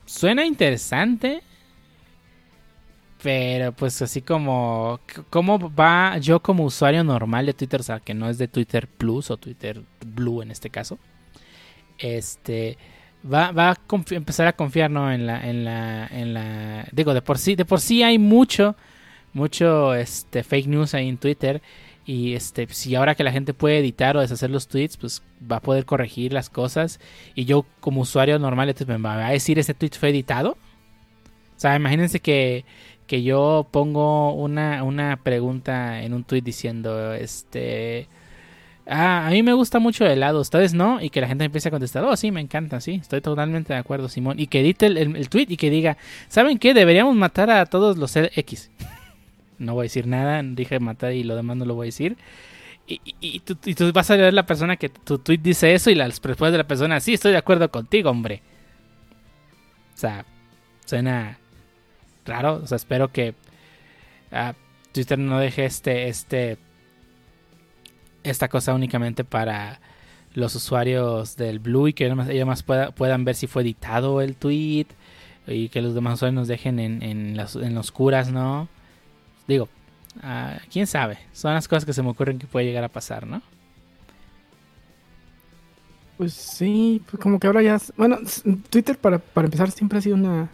suena 0.06 0.46
interesante. 0.46 1.42
Pero 3.24 3.72
pues 3.72 4.02
así 4.02 4.22
como, 4.22 5.00
¿cómo 5.30 5.74
va 5.74 6.18
yo 6.18 6.42
como 6.42 6.66
usuario 6.66 7.04
normal 7.04 7.46
de 7.46 7.54
Twitter? 7.54 7.80
O 7.80 7.84
sea, 7.84 8.00
que 8.00 8.16
no 8.16 8.30
es 8.30 8.38
de 8.40 8.48
Twitter 8.48 8.88
Plus 8.88 9.30
o 9.30 9.38
Twitter 9.38 9.82
Blue 10.04 10.42
en 10.42 10.50
este 10.50 10.72
caso. 10.72 10.98
Este, 12.00 12.78
va, 13.24 13.52
va 13.52 13.72
a 13.72 13.78
empezar 14.12 14.48
a 14.48 14.54
confiar, 14.54 14.90
¿no? 14.90 15.12
En 15.12 15.26
la, 15.26 15.48
en 15.48 15.66
la, 15.66 16.08
en 16.08 16.34
la, 16.34 16.88
digo, 16.92 17.14
de 17.14 17.22
por 17.22 17.38
sí, 17.38 17.56
de 17.56 17.66
por 17.66 17.80
sí 17.80 18.04
hay 18.04 18.18
mucho, 18.18 18.76
mucho, 19.34 19.94
este, 19.94 20.44
fake 20.44 20.68
news 20.68 20.94
ahí 20.94 21.10
en 21.10 21.18
Twitter. 21.18 21.62
Y 22.06 22.34
este, 22.34 22.68
si 22.72 22.96
ahora 22.96 23.16
que 23.16 23.24
la 23.24 23.32
gente 23.32 23.54
puede 23.54 23.78
editar 23.78 24.18
o 24.18 24.22
deshacer 24.22 24.50
los 24.50 24.68
tweets, 24.68 24.98
pues 24.98 25.22
va 25.50 25.58
a 25.58 25.62
poder 25.62 25.86
corregir 25.86 26.34
las 26.34 26.50
cosas. 26.50 27.00
Y 27.36 27.46
yo 27.46 27.66
como 27.80 28.02
usuario 28.02 28.40
normal, 28.40 28.70
entonces 28.70 28.88
me 28.88 28.98
va 28.98 29.28
a 29.28 29.32
decir 29.32 29.60
ese 29.60 29.74
tweet 29.74 29.92
fue 30.00 30.10
editado. 30.10 30.58
O 31.56 31.60
sea, 31.62 31.76
imagínense 31.76 32.20
que, 32.20 32.66
que 33.06 33.22
yo 33.22 33.68
pongo 33.70 34.34
una, 34.34 34.84
una 34.84 35.18
pregunta 35.24 36.02
en 36.02 36.14
un 36.14 36.24
tweet 36.24 36.42
diciendo, 36.42 37.14
este, 37.14 38.08
ah, 38.92 39.28
a 39.28 39.30
mí 39.32 39.42
me 39.42 39.54
gusta 39.54 39.80
mucho 39.80 40.06
el 40.06 40.12
helado, 40.12 40.42
ustedes 40.42 40.74
no, 40.74 41.02
y 41.02 41.10
que 41.10 41.22
la 41.22 41.28
gente 41.28 41.46
empiece 41.46 41.70
a 41.70 41.72
contestar, 41.72 42.04
oh, 42.04 42.16
sí, 42.16 42.30
me 42.32 42.42
encanta, 42.42 42.80
sí, 42.82 43.00
estoy 43.02 43.22
totalmente 43.22 43.74
de 43.74 43.80
acuerdo, 43.80 44.10
Simón, 44.10 44.40
y 44.40 44.48
que 44.48 44.60
edite 44.60 44.86
el, 44.86 44.98
el, 44.98 45.30
tweet 45.30 45.48
y 45.50 45.58
que 45.58 45.70
diga, 45.70 45.98
¿saben 46.28 46.60
qué? 46.60 46.74
Deberíamos 46.74 47.16
matar 47.16 47.50
a 47.50 47.66
todos 47.66 47.98
los 47.98 48.16
X. 48.16 48.70
No 49.58 49.76
voy 49.76 49.84
a 49.84 49.84
decir 49.84 50.08
nada, 50.08 50.42
dije 50.42 50.80
matar 50.80 51.14
y 51.14 51.24
lo 51.24 51.36
demás 51.36 51.56
no 51.56 51.66
lo 51.66 51.76
voy 51.76 51.86
a 51.86 51.90
decir. 51.90 52.18
Y, 52.88 53.40
tú, 53.42 53.56
vas 53.94 54.10
a 54.10 54.16
ver 54.16 54.34
la 54.34 54.48
persona 54.48 54.76
que 54.76 54.90
tu 54.90 55.20
tweet 55.20 55.38
dice 55.38 55.74
eso 55.74 55.92
y 55.92 55.96
la 55.96 56.06
respuesta 56.06 56.52
de 56.52 56.58
la 56.58 56.68
persona, 56.68 57.00
sí, 57.00 57.14
estoy 57.14 57.32
de 57.32 57.38
acuerdo 57.38 57.70
contigo, 57.70 58.10
hombre. 58.10 58.42
O 59.94 59.98
sea, 59.98 60.26
suena 60.86 61.38
raro. 62.26 62.56
O 62.64 62.68
sea, 62.68 62.76
espero 62.76 63.12
que 63.12 63.36
uh, 64.32 64.54
Twitter 64.92 65.20
no 65.20 65.40
deje 65.40 65.66
este, 65.66 66.08
este, 66.08 66.58
esta 68.24 68.48
cosa 68.48 68.74
únicamente 68.74 69.24
para 69.24 69.80
los 70.34 70.56
usuarios 70.56 71.36
del 71.36 71.60
Blue 71.60 71.88
y 71.88 71.94
que 71.94 72.06
ellos 72.06 72.18
más, 72.18 72.30
ellos 72.30 72.48
más 72.48 72.64
pueda, 72.64 72.92
puedan 72.92 73.26
ver 73.26 73.36
si 73.36 73.48
fue 73.48 73.64
editado 73.64 74.22
el 74.22 74.36
tweet 74.36 74.88
y 75.48 75.70
que 75.70 75.82
los 75.82 75.94
demás 75.94 76.16
usuarios 76.16 76.36
nos 76.36 76.48
dejen 76.48 76.80
en, 76.80 77.04
en, 77.04 77.36
las, 77.36 77.56
en 77.56 77.76
los 77.76 77.92
curas, 77.92 78.32
¿no? 78.32 78.70
Digo, 79.48 79.68
uh, 80.18 80.60
quién 80.72 80.88
sabe. 80.88 81.18
Son 81.34 81.54
las 81.54 81.68
cosas 81.68 81.86
que 81.86 81.94
se 81.94 82.04
me 82.04 82.10
ocurren 82.10 82.40
que 82.40 82.48
puede 82.48 82.66
llegar 82.66 82.84
a 82.84 82.90
pasar, 82.90 83.28
¿no? 83.28 83.42
Pues 86.18 86.34
sí, 86.34 87.02
pues 87.10 87.22
como 87.22 87.40
que 87.40 87.48
ahora 87.48 87.64
ya. 87.64 87.80
Bueno, 87.98 88.20
Twitter 88.70 88.98
para, 88.98 89.18
para 89.18 89.46
empezar 89.48 89.72
siempre 89.72 89.98
ha 89.98 90.02
sido 90.02 90.16
una 90.16 90.50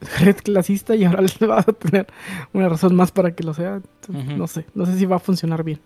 red 0.20 0.36
clasista 0.36 0.94
y 0.94 1.04
ahora 1.04 1.22
le 1.40 1.46
va 1.46 1.60
a 1.60 1.62
tener 1.62 2.06
una 2.52 2.68
razón 2.68 2.94
más 2.94 3.10
para 3.10 3.34
que 3.34 3.42
lo 3.42 3.54
sea. 3.54 3.80
Uh 4.08 4.12
-huh. 4.12 4.36
No 4.36 4.46
sé, 4.46 4.66
no 4.74 4.86
sé 4.86 4.98
si 4.98 5.06
va 5.06 5.16
a 5.16 5.20
funcionar 5.20 5.64
bien. 5.64 5.80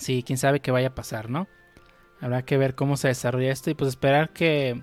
Sí, 0.00 0.22
quién 0.22 0.38
sabe 0.38 0.60
qué 0.60 0.70
vaya 0.70 0.88
a 0.88 0.94
pasar, 0.94 1.28
¿no? 1.28 1.46
Habrá 2.20 2.42
que 2.42 2.56
ver 2.56 2.74
cómo 2.74 2.96
se 2.96 3.08
desarrolla 3.08 3.52
esto 3.52 3.70
y 3.70 3.74
pues 3.74 3.90
esperar 3.90 4.30
que 4.32 4.82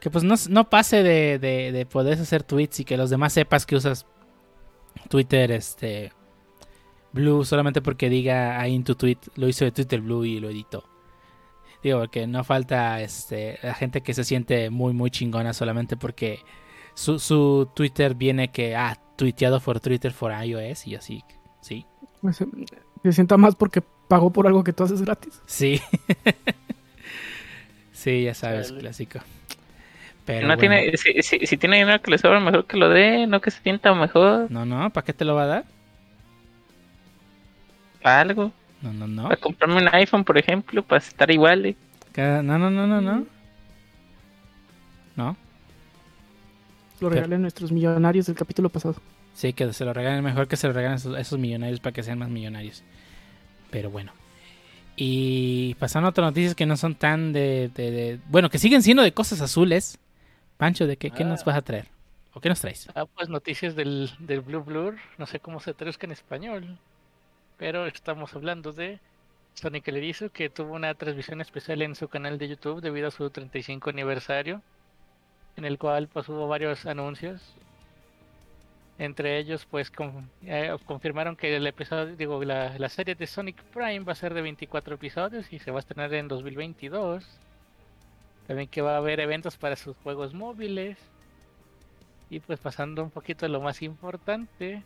que 0.00 0.10
pues 0.10 0.22
no, 0.22 0.36
no 0.48 0.70
pase 0.70 1.02
de, 1.02 1.40
de, 1.40 1.72
de, 1.72 1.84
poder 1.84 2.20
hacer 2.20 2.44
tweets 2.44 2.78
y 2.80 2.84
que 2.84 2.96
los 2.96 3.10
demás 3.10 3.32
sepas 3.32 3.66
que 3.66 3.74
usas 3.74 4.06
Twitter 5.08 5.50
este 5.50 6.12
Blue 7.12 7.44
solamente 7.44 7.82
porque 7.82 8.08
diga 8.08 8.60
ahí 8.60 8.76
en 8.76 8.84
tu 8.84 8.94
tweet 8.94 9.18
lo 9.34 9.48
hizo 9.48 9.64
de 9.64 9.72
Twitter 9.72 10.00
Blue 10.00 10.24
y 10.24 10.38
lo 10.38 10.50
editó. 10.50 10.84
Digo, 11.82 11.98
porque 11.98 12.28
no 12.28 12.44
falta 12.44 13.00
este 13.00 13.58
la 13.62 13.74
gente 13.74 14.02
que 14.02 14.14
se 14.14 14.22
siente 14.22 14.70
muy 14.70 14.92
muy 14.92 15.10
chingona 15.10 15.52
solamente 15.52 15.96
porque 15.96 16.40
su, 16.94 17.18
su 17.18 17.68
Twitter 17.74 18.14
viene 18.14 18.52
que 18.52 18.76
ah, 18.76 18.96
tuiteado 19.16 19.58
por 19.60 19.80
Twitter 19.80 20.12
for 20.12 20.32
iOS 20.32 20.86
y 20.86 20.94
así, 20.94 21.24
sí. 21.60 21.84
Se, 23.02 23.12
sienta 23.12 23.36
más 23.36 23.54
porque 23.54 23.82
pagó 24.08 24.30
por 24.32 24.46
algo 24.46 24.64
que 24.64 24.72
tú 24.72 24.84
haces 24.84 25.02
gratis. 25.02 25.40
Sí. 25.46 25.80
sí, 27.92 28.24
ya 28.24 28.34
sabes, 28.34 28.68
Dale. 28.68 28.80
clásico. 28.80 29.20
Pero 30.24 30.46
no 30.46 30.56
bueno. 30.56 30.60
tiene, 30.60 30.96
si, 30.96 31.22
si, 31.22 31.46
si, 31.46 31.56
tiene 31.56 31.78
dinero 31.78 32.02
que 32.02 32.10
le 32.10 32.18
sobra, 32.18 32.38
mejor 32.38 32.66
que 32.66 32.76
lo 32.76 32.90
dé, 32.90 33.26
no 33.26 33.40
que 33.40 33.50
se 33.50 33.62
sienta 33.62 33.94
mejor. 33.94 34.50
No, 34.50 34.66
no, 34.66 34.90
¿para 34.90 35.04
qué 35.04 35.12
te 35.12 35.24
lo 35.24 35.34
va 35.34 35.44
a 35.44 35.46
dar? 35.46 35.64
Para 38.02 38.20
algo. 38.20 38.52
No, 38.82 38.92
no, 38.92 39.06
no. 39.06 39.22
Para 39.24 39.36
comprarme 39.36 39.76
un 39.76 39.88
iPhone, 39.94 40.24
por 40.24 40.38
ejemplo, 40.38 40.82
para 40.82 40.98
estar 41.02 41.30
igual. 41.30 41.66
¿eh? 41.66 41.76
No, 42.16 42.58
no, 42.58 42.70
no, 42.70 42.86
no, 42.86 43.00
no. 43.00 43.26
No. 45.16 45.36
Lo 47.00 47.08
regalen 47.08 47.42
nuestros 47.42 47.70
millonarios 47.72 48.26
del 48.26 48.36
capítulo 48.36 48.68
pasado. 48.68 48.96
Sí, 49.38 49.52
que 49.52 49.72
se 49.72 49.84
lo 49.84 49.92
regalen 49.92 50.24
mejor 50.24 50.48
que 50.48 50.56
se 50.56 50.66
lo 50.66 50.72
regalen 50.72 50.94
a 50.94 50.96
esos, 50.96 51.16
esos 51.16 51.38
millonarios 51.38 51.78
para 51.78 51.92
que 51.92 52.02
sean 52.02 52.18
más 52.18 52.28
millonarios. 52.28 52.82
Pero 53.70 53.88
bueno. 53.88 54.10
Y 54.96 55.76
pasando 55.76 56.08
a 56.08 56.10
otras 56.10 56.26
noticias 56.26 56.56
que 56.56 56.66
no 56.66 56.76
son 56.76 56.96
tan 56.96 57.32
de, 57.32 57.70
de, 57.72 57.90
de, 57.92 58.20
Bueno, 58.26 58.50
que 58.50 58.58
siguen 58.58 58.82
siendo 58.82 59.04
de 59.04 59.14
cosas 59.14 59.40
azules. 59.40 60.00
Pancho, 60.56 60.88
¿de 60.88 60.96
qué, 60.96 61.12
qué 61.12 61.22
ah. 61.22 61.26
nos 61.26 61.44
vas 61.44 61.56
a 61.56 61.62
traer? 61.62 61.86
¿O 62.34 62.40
qué 62.40 62.48
nos 62.48 62.60
traes? 62.60 62.88
Ah, 62.96 63.06
pues 63.06 63.28
noticias 63.28 63.76
del, 63.76 64.10
del 64.18 64.40
Blue 64.40 64.64
Blur. 64.64 64.96
No 65.18 65.26
sé 65.26 65.38
cómo 65.38 65.60
se 65.60 65.72
traduzca 65.72 66.06
en 66.06 66.10
español. 66.10 66.76
Pero 67.58 67.86
estamos 67.86 68.34
hablando 68.34 68.72
de 68.72 68.98
Sonic 69.54 69.86
el 69.86 69.98
Erizo, 69.98 70.30
que 70.30 70.50
tuvo 70.50 70.74
una 70.74 70.94
transmisión 70.94 71.40
especial 71.40 71.82
en 71.82 71.94
su 71.94 72.08
canal 72.08 72.38
de 72.38 72.48
YouTube 72.48 72.80
debido 72.80 73.06
a 73.06 73.12
su 73.12 73.30
35 73.30 73.90
aniversario. 73.90 74.62
En 75.54 75.64
el 75.64 75.78
cual 75.78 76.08
pues 76.08 76.28
hubo 76.28 76.48
varios 76.48 76.86
anuncios. 76.86 77.54
Entre 78.98 79.38
ellos, 79.38 79.64
pues 79.70 79.92
con, 79.92 80.28
eh, 80.42 80.76
confirmaron 80.84 81.36
que 81.36 81.54
el 81.54 81.66
episodio, 81.66 82.16
digo, 82.16 82.42
la, 82.44 82.76
la, 82.78 82.88
serie 82.88 83.14
de 83.14 83.28
Sonic 83.28 83.62
Prime 83.62 84.00
va 84.00 84.12
a 84.12 84.16
ser 84.16 84.34
de 84.34 84.42
24 84.42 84.96
episodios 84.96 85.52
y 85.52 85.60
se 85.60 85.70
va 85.70 85.78
a 85.78 85.80
estrenar 85.80 86.12
en 86.14 86.26
2022. 86.26 87.24
También 88.48 88.68
que 88.68 88.82
va 88.82 88.94
a 88.94 88.96
haber 88.96 89.20
eventos 89.20 89.56
para 89.56 89.76
sus 89.76 89.96
juegos 89.98 90.34
móviles. 90.34 90.98
Y 92.28 92.40
pues 92.40 92.58
pasando 92.58 93.04
un 93.04 93.10
poquito 93.10 93.46
a 93.46 93.48
lo 93.48 93.60
más 93.60 93.82
importante, 93.82 94.82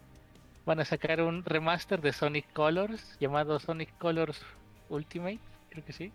van 0.66 0.80
a 0.80 0.84
sacar 0.84 1.22
un 1.22 1.44
remaster 1.44 2.00
de 2.00 2.12
Sonic 2.12 2.52
Colors 2.52 3.16
llamado 3.18 3.58
Sonic 3.58 3.96
Colors 3.98 4.40
Ultimate, 4.90 5.40
creo 5.70 5.84
que 5.84 5.92
sí. 5.92 6.12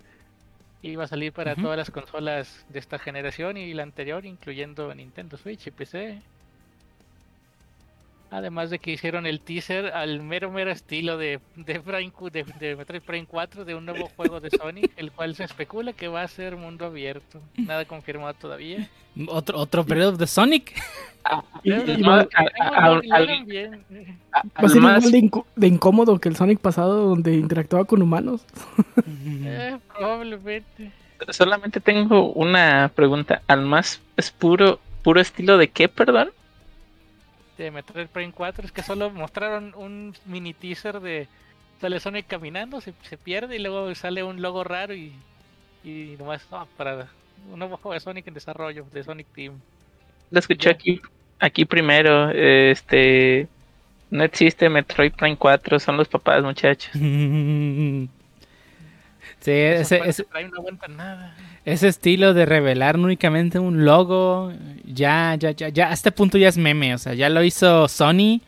Y 0.82 0.96
va 0.96 1.06
a 1.06 1.08
salir 1.08 1.34
para 1.34 1.54
uh 1.54 1.56
-huh. 1.56 1.63
todas 1.63 1.77
las 1.77 1.89
consolas 1.89 2.66
de 2.70 2.80
esta 2.80 3.00
generación 3.00 3.58
y 3.58 3.74
la 3.74 3.84
anterior, 3.84 4.25
incluyendo 4.25 4.94
Nintendo 4.94 5.36
Switch 5.36 5.66
y 5.68 5.72
PC. 5.72 6.22
Además 8.29 8.69
de 8.69 8.79
que 8.79 8.91
hicieron 8.91 9.25
el 9.25 9.39
teaser 9.39 9.88
al 9.88 10.22
mero 10.22 10.51
mero 10.51 10.69
estilo 10.69 11.17
de, 11.17 11.39
de, 11.55 11.79
Prime, 11.79 12.12
de, 12.31 12.46
de, 12.60 12.75
Metroid 12.75 13.01
Prime 13.01 13.25
4 13.25 13.63
de 13.63 13.74
un 13.75 13.86
nuevo 13.86 14.10
juego 14.17 14.41
de 14.41 14.50
Sonic, 14.50 14.91
el 14.98 15.12
cual 15.12 15.36
se 15.36 15.46
especula 15.46 15.93
que 15.93 16.07
va 16.07 16.24
a 16.24 16.27
ser 16.27 16.57
mundo 16.57 16.86
abierto. 16.86 17.41
Nada 17.55 17.86
confirmado 17.86 18.34
todavía. 18.34 18.89
¿Otro, 19.27 19.57
otro 19.57 19.86
periodo 19.86 20.17
de 20.17 20.27
Sonic? 20.27 20.75
Va 21.25 21.43
a 21.43 21.62
ser 24.69 24.79
igual 24.79 25.10
de, 25.12 25.17
inc 25.17 25.36
de, 25.55 25.67
incómodo 25.67 26.19
que 26.19 26.29
el 26.29 26.36
Sonic 26.36 26.60
pasado 26.60 27.10
donde 27.10 27.34
interactuaba 27.34 27.86
con 27.86 28.01
humanos. 28.01 28.46
eh, 29.05 29.77
probablemente. 29.96 30.91
Solamente 31.29 31.79
tengo 31.79 32.31
una 32.34 32.91
pregunta. 32.93 33.41
¿Al 33.48 33.63
más 33.63 34.01
es 34.17 34.31
puro, 34.31 34.79
puro 35.01 35.19
estilo 35.19 35.57
de 35.57 35.69
qué, 35.69 35.88
perdón? 35.88 36.29
De 37.57 37.71
Metroid 37.71 38.07
Prime 38.07 38.31
4 38.31 38.65
es 38.65 38.71
que 38.71 38.83
solo 38.83 39.09
mostraron 39.09 39.73
un 39.75 40.15
mini 40.25 40.53
teaser 40.53 40.99
de 40.99 41.27
sale 41.79 41.99
Sonic 41.99 42.27
caminando, 42.27 42.81
se, 42.81 42.93
se 43.03 43.17
pierde 43.17 43.55
y 43.55 43.59
luego 43.59 43.93
sale 43.95 44.23
un 44.23 44.41
logo 44.41 44.63
raro 44.63 44.93
y, 44.93 45.13
y 45.83 46.15
nomás 46.17 46.45
oh, 46.51 46.67
para 46.77 47.07
un 47.51 47.59
nuevo 47.59 47.77
juego 47.77 47.93
de 47.93 47.99
Sonic 47.99 48.27
en 48.27 48.33
desarrollo, 48.33 48.85
de 48.91 49.03
Sonic 49.03 49.27
Team. 49.33 49.59
Lo 50.31 50.39
escuché 50.39 50.69
aquí, 50.69 51.01
aquí 51.39 51.65
primero, 51.65 52.29
este 52.31 53.47
no 54.09 54.23
existe 54.23 54.69
Metroid 54.69 55.13
Prime 55.13 55.37
4, 55.37 55.79
son 55.79 55.97
los 55.97 56.07
papás 56.07 56.43
muchachos. 56.43 56.91
Sí, 59.39 59.51
ese, 59.51 60.01
ese, 60.06 60.25
no 60.51 60.58
aguanta 60.58 60.88
nada. 60.88 61.36
ese 61.63 61.88
estilo 61.88 62.34
de 62.34 62.46
revelar 62.46 62.98
únicamente 62.98 63.60
un 63.60 63.86
logo, 63.86 64.51
ya, 64.86 65.36
ya, 65.36 65.51
ya, 65.51 65.70
ya, 65.70 65.89
a 65.89 65.94
este 65.94 66.12
punto 66.12 66.38
ya 66.38 66.50
es 66.50 66.58
meme, 66.58 66.94
o 66.96 66.98
sea, 66.98 67.13
ya 67.13 67.29
lo 67.29 67.44
hizo 67.44 67.88
Sony, 67.88 68.41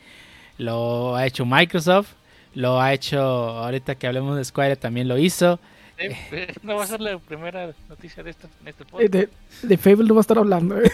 lo 0.57 1.15
ha 1.15 1.25
hecho 1.25 1.45
Microsoft, 1.45 2.09
lo 2.55 2.81
ha 2.81 2.93
hecho, 2.93 3.19
ahorita 3.21 3.95
que 3.95 4.07
hablemos 4.07 4.35
de 4.35 4.43
Square 4.43 4.75
también 4.77 5.07
lo 5.07 5.17
hizo. 5.17 5.59
Eh, 5.97 6.15
eh, 6.31 6.53
no 6.63 6.75
va 6.75 6.83
a 6.85 6.87
ser 6.87 7.01
la 7.01 7.17
primera 7.19 7.71
noticia 7.87 8.23
de 8.23 8.31
esto 8.31 8.47
en 8.61 8.67
este 8.69 8.83
Eh, 8.83 8.87
podcast. 8.89 9.13
De, 9.13 9.29
de 9.63 9.77
Fable 9.77 10.07
no 10.07 10.15
va 10.15 10.19
a 10.19 10.21
estar 10.21 10.37
hablando. 10.37 10.81
¿eh? 10.81 10.91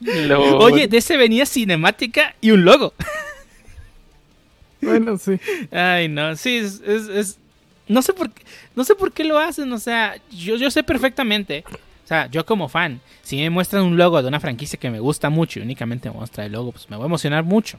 Lo... 0.00 0.58
Oye, 0.58 0.86
de 0.88 0.98
ese 0.98 1.16
venía 1.16 1.44
cinemática 1.44 2.34
y 2.40 2.52
un 2.52 2.64
logo. 2.64 2.94
Bueno, 4.80 5.18
sí. 5.18 5.38
Ay, 5.70 6.08
no, 6.08 6.36
sí, 6.36 6.56
es, 6.56 6.80
es, 6.86 7.08
es- 7.08 7.38
no 7.88 8.02
sé 8.02 8.12
por 8.12 8.30
qué, 8.30 8.42
no 8.76 8.84
sé 8.84 8.94
por 8.94 9.12
qué 9.12 9.24
lo 9.24 9.38
hacen, 9.38 9.72
o 9.72 9.78
sea, 9.78 10.16
yo, 10.30 10.56
yo 10.56 10.70
sé 10.70 10.82
perfectamente, 10.82 11.64
o 12.04 12.06
sea, 12.08 12.30
yo 12.30 12.44
como 12.44 12.68
fan, 12.68 13.00
si 13.22 13.36
me 13.38 13.48
muestran 13.50 13.82
un 13.84 13.96
logo 13.96 14.20
de 14.20 14.28
una 14.28 14.40
franquicia 14.40 14.78
que 14.78 14.90
me 14.90 15.00
gusta 15.00 15.30
mucho 15.30 15.58
y 15.58 15.62
únicamente 15.62 16.10
me 16.10 16.16
muestra 16.16 16.44
el 16.44 16.52
logo, 16.52 16.72
pues 16.72 16.88
me 16.90 16.96
voy 16.96 17.04
a 17.04 17.06
emocionar 17.06 17.44
mucho. 17.44 17.78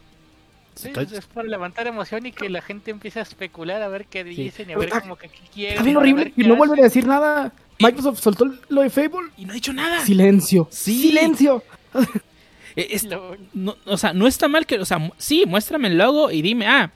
Sí, 0.75 0.87
Entonces- 0.87 1.19
es 1.19 1.25
por 1.25 1.45
levantar 1.47 1.87
emoción 1.87 2.25
y 2.25 2.31
que 2.31 2.49
la 2.49 2.61
gente 2.61 2.89
empiece 2.89 3.19
a 3.19 3.23
especular 3.23 3.81
a 3.81 3.87
ver 3.89 4.05
qué 4.05 4.23
dicen 4.23 4.69
y 4.69 4.73
a 4.73 4.77
ver 4.77 4.89
como 4.89 5.15
que 5.17 5.27
qué 5.27 5.39
quieren. 5.53 5.73
Está 5.73 5.83
bien 5.83 5.97
horrible 5.97 6.33
y 6.37 6.43
no 6.43 6.55
vuelven 6.55 6.79
a 6.79 6.83
decir 6.83 7.05
nada. 7.05 7.51
Microsoft 7.79 8.19
soltó 8.19 8.45
lo 8.69 8.81
de 8.81 8.89
Fable. 8.89 9.29
Y 9.37 9.45
no 9.45 9.51
he 9.51 9.55
dicho 9.55 9.73
nada. 9.73 9.99
Silencio. 10.05 10.67
Sí. 10.71 11.01
Silencio. 11.01 11.63
Eh, 12.75 12.87
es- 12.91 13.07
no, 13.53 13.75
o 13.85 13.97
sea, 13.97 14.13
no 14.13 14.27
está 14.27 14.47
mal 14.47 14.65
que, 14.65 14.79
o 14.79 14.85
sea, 14.85 15.11
sí, 15.17 15.43
muéstrame 15.47 15.87
el 15.89 15.97
logo 15.97 16.31
y 16.31 16.41
dime, 16.41 16.67
ah, 16.67 16.91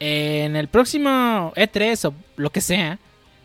en 0.00 0.56
el 0.56 0.68
próximo 0.68 1.52
E3 1.56 2.08
o 2.08 2.14
lo 2.36 2.50
que 2.50 2.60
sea, 2.60 2.98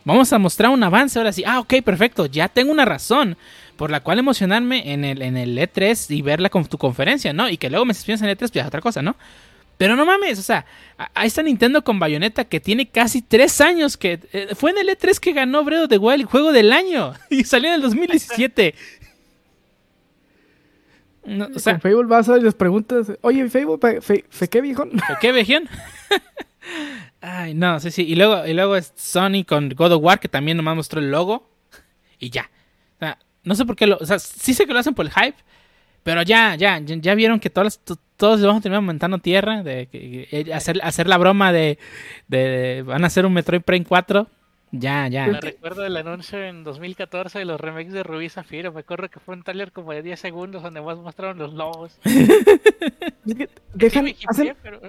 vamos 0.04 0.32
a 0.32 0.38
mostrar 0.38 0.70
un 0.70 0.82
avance 0.82 1.18
ahora 1.18 1.32
sí. 1.32 1.44
Ah, 1.46 1.60
ok, 1.60 1.74
perfecto, 1.84 2.26
ya 2.26 2.48
tengo 2.48 2.72
una 2.72 2.84
razón 2.84 3.36
por 3.76 3.90
la 3.92 4.00
cual 4.00 4.18
emocionarme 4.18 4.92
en 4.92 5.04
el, 5.04 5.22
en 5.22 5.36
el 5.36 5.56
E3 5.56 6.10
y 6.16 6.22
verla 6.22 6.48
con 6.50 6.64
tu 6.66 6.76
conferencia, 6.78 7.32
¿no? 7.32 7.48
Y 7.48 7.56
que 7.58 7.70
luego 7.70 7.84
me 7.84 7.92
despidas 7.94 8.22
en 8.22 8.28
el 8.28 8.34
E3, 8.36 8.38
pues 8.40 8.52
ya 8.52 8.62
es 8.62 8.66
otra 8.68 8.80
cosa, 8.80 9.02
¿no? 9.02 9.14
Pero 9.76 9.94
no 9.94 10.04
mames, 10.04 10.40
o 10.40 10.42
sea, 10.42 10.66
a- 10.98 11.08
ahí 11.14 11.28
está 11.28 11.40
Nintendo 11.44 11.84
con 11.84 12.00
Bayonetta 12.00 12.44
que 12.44 12.58
tiene 12.58 12.88
casi 12.88 13.22
tres 13.22 13.60
años 13.60 13.96
que... 13.96 14.18
eh, 14.32 14.48
fue 14.56 14.72
en 14.72 14.78
el 14.78 14.88
E3 14.88 15.20
que 15.20 15.32
ganó 15.32 15.60
of 15.60 15.68
the 15.88 15.98
Wild, 15.98 16.24
juego 16.24 16.50
del 16.50 16.72
año, 16.72 17.14
y 17.30 17.44
salió 17.44 17.68
en 17.68 17.74
el 17.76 17.82
2017. 17.82 18.74
No, 21.24 21.48
o 21.54 21.58
sea, 21.58 21.74
Con 21.78 21.82
Fable 21.92 22.06
vas 22.06 22.28
y 22.28 22.40
les 22.40 22.54
preguntas, 22.54 23.12
oye, 23.22 23.48
Fable, 23.50 23.76
fe, 23.80 24.00
fe- 24.00 24.24
fe- 24.28 24.48
¿qué 24.48 24.60
viejo? 24.60 24.86
¿Por 24.88 25.18
qué, 25.20 25.32
Vejión? 25.32 25.64
Ay, 27.20 27.54
no, 27.54 27.80
sí, 27.80 27.90
sí. 27.90 28.02
Y 28.06 28.14
luego, 28.14 28.46
y 28.46 28.54
luego 28.54 28.76
es 28.76 28.92
Sony 28.96 29.44
con 29.46 29.70
God 29.70 29.92
of 29.92 30.02
War, 30.02 30.20
que 30.20 30.28
también 30.28 30.56
nomás 30.56 30.76
mostró 30.76 31.00
el 31.00 31.10
logo. 31.10 31.50
Y 32.18 32.30
ya. 32.30 32.50
O 32.96 32.98
sea, 33.00 33.18
no 33.44 33.54
sé 33.54 33.64
por 33.64 33.76
qué 33.76 33.86
lo. 33.86 33.96
O 33.98 34.06
sea, 34.06 34.18
sí 34.18 34.54
sé 34.54 34.66
que 34.66 34.72
lo 34.72 34.78
hacen 34.78 34.94
por 34.94 35.06
el 35.06 35.12
hype. 35.12 35.36
Pero 36.02 36.22
ya, 36.22 36.54
ya, 36.54 36.78
ya, 36.78 36.96
ya 36.96 37.14
vieron 37.14 37.40
que 37.40 37.50
todos, 37.50 37.80
to- 37.80 37.98
todos 38.16 38.40
vamos 38.40 38.60
a 38.60 38.62
terminar 38.62 38.82
montando 38.82 39.18
tierra. 39.18 39.62
De, 39.62 39.86
que- 39.88 40.26
que- 40.44 40.54
hacer, 40.54 40.80
hacer 40.82 41.08
la 41.08 41.18
broma 41.18 41.52
de, 41.52 41.78
de. 42.28 42.82
Van 42.86 43.04
a 43.04 43.08
hacer 43.08 43.26
un 43.26 43.32
Metroid 43.32 43.62
Prime 43.62 43.84
4. 43.84 44.28
Ya, 44.70 45.08
ya. 45.08 45.26
Me 45.26 45.40
recuerdo 45.40 45.84
el 45.84 45.96
anuncio 45.96 46.42
en 46.42 46.62
2014 46.62 47.38
de 47.38 47.44
los 47.44 47.60
remakes 47.60 47.92
de 47.92 48.02
Rubí 48.02 48.28
Zafiro. 48.28 48.72
Me 48.72 48.80
acuerdo 48.80 49.08
que 49.08 49.18
fue 49.18 49.34
un 49.34 49.42
trailer 49.42 49.72
como 49.72 49.92
de 49.92 50.02
10 50.02 50.20
segundos 50.20 50.62
donde 50.62 50.80
más 50.82 50.98
mostraron 50.98 51.38
los. 51.38 51.98
Es 53.26 53.34
que 53.34 53.48
dejan, 53.74 54.06
Sí 54.06 54.16
hacen, 54.26 54.56
pero 54.62 54.80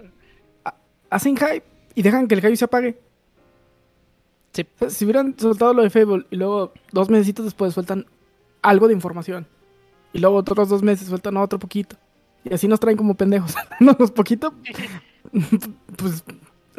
hacen 1.09 1.35
hype 1.35 1.63
y 1.95 2.01
dejan 2.01 2.27
que 2.27 2.35
el 2.35 2.41
hype 2.41 2.55
se 2.55 2.65
apague. 2.65 2.97
Sí. 4.53 4.65
O 4.75 4.79
sea, 4.79 4.89
si 4.89 5.05
hubieran 5.05 5.35
soltado 5.37 5.73
lo 5.73 5.83
de 5.83 5.89
Fable 5.89 6.25
y 6.29 6.37
luego 6.37 6.73
dos 6.91 7.09
meses 7.09 7.35
después 7.35 7.73
sueltan 7.73 8.05
algo 8.61 8.87
de 8.87 8.93
información 8.93 9.45
y 10.13 10.19
luego 10.19 10.37
otros 10.37 10.69
dos 10.69 10.83
meses 10.83 11.07
sueltan 11.07 11.37
otro 11.37 11.59
poquito 11.59 11.97
y 12.43 12.53
así 12.53 12.67
nos 12.67 12.79
traen 12.79 12.97
como 12.97 13.15
pendejos. 13.15 13.55
no, 13.79 13.95
los 13.99 14.11
poquito, 14.11 14.53
pues 15.97 16.23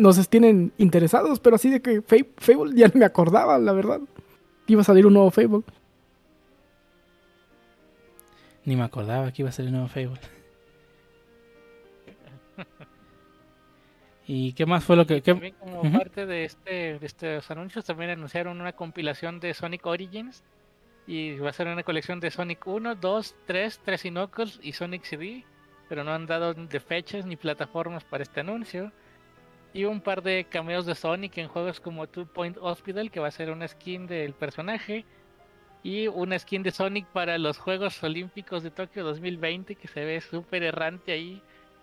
nos 0.00 0.28
tienen 0.28 0.72
interesados, 0.78 1.38
pero 1.40 1.56
así 1.56 1.70
de 1.70 1.80
que 1.80 2.02
Fa- 2.02 2.16
Fable 2.36 2.72
ya 2.74 2.88
no 2.88 2.94
me 2.98 3.04
acordaba, 3.04 3.58
la 3.58 3.72
verdad. 3.72 4.00
Iba 4.66 4.80
a 4.82 4.84
salir 4.84 5.06
un 5.06 5.14
nuevo 5.14 5.30
Fable. 5.30 5.62
Ni 8.64 8.76
me 8.76 8.82
acordaba 8.82 9.32
que 9.32 9.42
iba 9.42 9.48
a 9.48 9.52
ser 9.52 9.66
el 9.66 9.72
nuevo 9.72 9.88
Fable. 9.88 10.20
¿Y 14.26 14.52
qué 14.52 14.66
más 14.66 14.84
fue 14.84 14.96
lo 14.96 15.06
que.? 15.06 15.22
qué- 15.22 15.32
también 15.32 15.54
como 15.58 15.82
parte 15.92 16.24
de 16.26 16.44
este 16.44 16.98
de 16.98 17.06
estos 17.06 17.50
anuncios 17.50 17.84
también 17.84 18.10
anunciaron 18.10 18.60
una 18.60 18.72
compilación 18.72 19.40
de 19.40 19.54
Sonic 19.54 19.84
Origins 19.86 20.44
y 21.06 21.36
va 21.38 21.50
a 21.50 21.52
ser 21.52 21.66
una 21.66 21.82
colección 21.82 22.20
de 22.20 22.30
Sonic 22.30 22.64
1, 22.64 22.94
2, 22.94 23.34
3, 23.46 23.80
3 23.84 24.04
y 24.04 24.10
Knuckles 24.10 24.60
y 24.62 24.72
Sonic 24.72 25.02
CD, 25.02 25.44
pero 25.88 26.04
no 26.04 26.12
han 26.12 26.26
dado 26.26 26.54
de 26.54 26.78
fechas 26.80 27.26
ni 27.26 27.34
plataformas 27.36 28.04
para 28.04 28.22
este 28.22 28.40
anuncio. 28.40 28.92
Y 29.72 29.84
un 29.84 30.00
par 30.00 30.22
de 30.22 30.44
cameos 30.44 30.86
de 30.86 30.94
Sonic 30.94 31.38
en 31.38 31.48
juegos 31.48 31.80
como 31.80 32.08
Two 32.08 32.26
Point 32.26 32.56
Hospital, 32.60 33.10
que 33.10 33.20
va 33.20 33.28
a 33.28 33.30
ser 33.30 33.50
una 33.50 33.68
skin 33.68 34.06
del 34.06 34.32
personaje. 34.32 35.04
Y 35.82 36.08
una 36.08 36.38
skin 36.38 36.62
de 36.62 36.72
Sonic 36.72 37.06
para 37.06 37.38
los 37.38 37.58
Juegos 37.58 38.02
Olímpicos 38.02 38.62
de 38.62 38.70
Tokio 38.70 39.04
2020, 39.04 39.76
que 39.76 39.88
se 39.88 40.04
ve 40.04 40.20
súper 40.20 40.62
errante 40.62 41.12
ahí. 41.12 41.40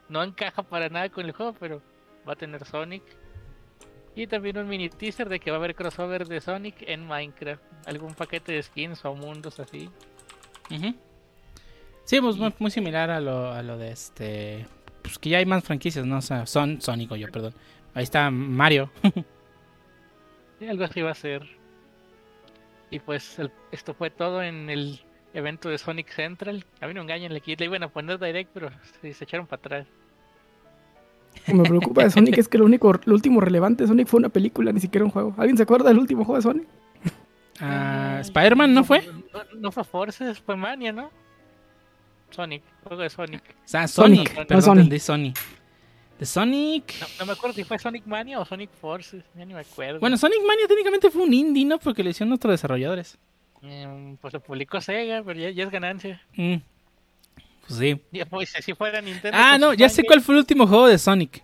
No 0.09 0.21
encaja 0.23 0.63
para 0.63 0.89
nada 0.89 1.09
con 1.09 1.25
el 1.25 1.31
juego, 1.31 1.55
pero 1.59 1.81
va 2.27 2.33
a 2.33 2.35
tener 2.35 2.63
Sonic. 2.65 3.03
Y 4.15 4.27
también 4.27 4.57
un 4.57 4.67
mini 4.67 4.89
teaser 4.89 5.29
de 5.29 5.39
que 5.39 5.51
va 5.51 5.57
a 5.57 5.59
haber 5.59 5.75
crossover 5.75 6.27
de 6.27 6.41
Sonic 6.41 6.75
en 6.87 7.07
Minecraft. 7.07 7.61
Algún 7.85 8.13
paquete 8.13 8.51
de 8.51 8.63
skins 8.63 9.05
o 9.05 9.15
mundos 9.15 9.59
así. 9.59 9.89
Ujú. 10.71 10.95
Sí, 12.03 12.21
pues 12.21 12.35
muy, 12.37 12.53
muy 12.59 12.71
similar 12.71 13.09
a 13.11 13.19
lo, 13.19 13.51
a 13.51 13.61
lo 13.61 13.77
de 13.77 13.91
este. 13.91 14.65
Pues 15.01 15.19
que 15.19 15.29
ya 15.29 15.37
hay 15.37 15.45
más 15.45 15.63
franquicias, 15.63 16.05
¿no? 16.05 16.17
O 16.17 16.21
sea, 16.21 16.45
son 16.45 16.81
Sonic, 16.81 17.13
yo, 17.15 17.27
perdón. 17.27 17.53
Ahí 17.97 18.03
está 18.03 18.29
Mario. 18.29 18.91
Y 20.59 20.67
algo 20.67 20.83
así 20.83 21.01
va 21.01 21.09
a 21.11 21.15
ser. 21.15 21.41
Y 22.91 22.99
pues 22.99 23.39
el- 23.39 23.51
esto 23.71 23.95
fue 23.95 24.11
todo 24.11 24.43
en 24.43 24.69
el 24.69 25.01
evento 25.33 25.67
de 25.67 25.79
Sonic 25.79 26.09
Central. 26.11 26.63
A 26.79 26.85
mí 26.87 26.93
no 26.93 27.01
engañan, 27.01 27.33
le, 27.33 27.41
le 27.43 27.65
iban 27.65 27.81
a 27.81 27.87
poner 27.89 28.19
direct, 28.19 28.51
pero 28.53 28.69
se, 29.01 29.13
se 29.13 29.23
echaron 29.23 29.47
para 29.47 29.59
atrás. 29.59 29.87
Me 31.47 31.63
preocupa 31.63 32.03
de 32.03 32.11
Sonic 32.11 32.37
es 32.37 32.47
que 32.47 32.57
lo 32.59 32.65
único, 32.65 32.93
lo 33.05 33.13
último 33.15 33.41
relevante 33.41 33.83
de 33.83 33.87
Sonic 33.87 34.07
fue 34.07 34.19
una 34.19 34.29
película, 34.29 34.71
ni 34.71 34.79
siquiera 34.79 35.03
un 35.03 35.11
juego. 35.11 35.33
¿Alguien 35.37 35.57
se 35.57 35.63
acuerda 35.63 35.89
del 35.89 35.97
último 35.97 36.23
juego 36.23 36.35
de 36.37 36.41
Sonic? 36.43 36.67
Ah, 37.59 38.17
Eh, 38.19 38.21
Spider-Man, 38.21 38.73
¿no 38.75 38.83
fue? 38.83 39.01
No, 39.33 39.39
no 39.59 39.71
fue 39.71 39.83
Forces, 39.83 40.39
fue 40.39 40.55
Mania, 40.55 40.91
¿no? 40.93 41.09
Sonic, 42.29 42.61
juego 42.83 43.01
de 43.01 43.09
Sonic. 43.09 43.41
O 43.43 43.67
sea, 43.67 43.87
Sonic. 43.87 44.27
Sonic, 44.29 44.39
no 44.39 44.47
perdón, 44.47 44.77
entendí 44.79 44.99
Sony. 44.99 45.33
De 46.19 46.25
Sonic. 46.25 46.95
No, 46.99 47.07
no 47.19 47.25
me 47.27 47.31
acuerdo 47.33 47.55
si 47.55 47.63
fue 47.63 47.77
Sonic 47.77 48.05
Mania 48.05 48.39
o 48.39 48.45
Sonic 48.45 48.71
Forces, 48.81 49.23
ya 49.35 49.45
ni 49.45 49.53
me 49.53 49.59
acuerdo. 49.59 49.99
Bueno, 49.99 50.17
Sonic 50.17 50.39
Mania 50.45 50.67
técnicamente 50.67 51.11
fue 51.11 51.23
un 51.23 51.33
indie, 51.33 51.65
¿no? 51.65 51.77
Porque 51.77 52.03
le 52.03 52.09
hicieron 52.09 52.33
otros 52.33 52.51
desarrolladores. 52.51 53.17
Em, 53.61 54.17
pues 54.17 54.33
lo 54.33 54.39
publicó 54.39 54.81
Sega, 54.81 55.21
pero 55.23 55.39
ya, 55.39 55.49
ya 55.51 55.63
es 55.63 55.71
ganancia. 55.71 56.21
Mm. 56.35 56.55
Pues 57.67 57.79
sí. 57.79 58.01
Ya, 58.11 58.25
pues, 58.25 58.53
si 58.61 58.73
fuera 58.73 59.01
Nintendo. 59.01 59.37
Ah, 59.39 59.51
pues, 59.51 59.61
no, 59.61 59.73
ya 59.73 59.89
sé 59.89 60.03
cuál 60.03 60.21
fue 60.21 60.35
el 60.35 60.39
último 60.39 60.65
juego 60.67 60.87
de 60.87 60.97
Sonic. 60.97 61.43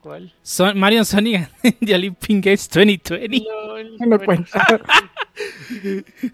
¿Cuál? 0.00 0.32
Son 0.42 0.78
Mario 0.78 1.00
and 1.00 1.06
Sonic 1.06 1.50
The 1.84 1.94
Olympic 1.94 2.44
Games 2.44 2.68
2020. 2.68 3.38
LOL, 3.40 3.98
No 3.98 4.06
bueno, 4.06 4.24
cuenta. 4.24 4.80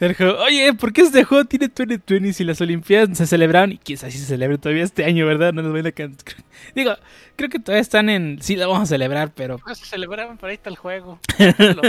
El 0.00 0.14
juego, 0.14 0.38
Oye, 0.44 0.72
¿por 0.74 0.92
qué 0.92 1.02
este 1.02 1.24
juego 1.24 1.44
tiene 1.44 1.68
2020 1.68 2.32
si 2.32 2.44
las 2.44 2.60
Olimpiadas 2.60 3.16
se 3.18 3.26
celebraron? 3.26 3.72
Y 3.72 3.78
quizás 3.78 4.12
sí 4.12 4.18
se 4.18 4.26
celebren 4.26 4.60
todavía 4.60 4.84
este 4.84 5.04
año, 5.04 5.26
¿verdad? 5.26 5.52
No 5.52 5.62
nos 5.62 5.72
vayan 5.72 5.86
a 5.88 5.92
can- 5.92 6.16
Digo, 6.74 6.92
creo 7.36 7.50
que 7.50 7.58
todavía 7.58 7.82
están 7.82 8.08
en. 8.08 8.38
Sí, 8.40 8.56
la 8.56 8.66
vamos 8.66 8.82
a 8.84 8.86
celebrar, 8.86 9.32
pero. 9.34 9.58
No 9.66 9.74
se 9.74 9.84
celebraban, 9.84 10.36
pero 10.38 10.48
ahí 10.48 10.54
está 10.54 10.70
el 10.70 10.76
juego. 10.76 11.18
Lo. 11.58 11.82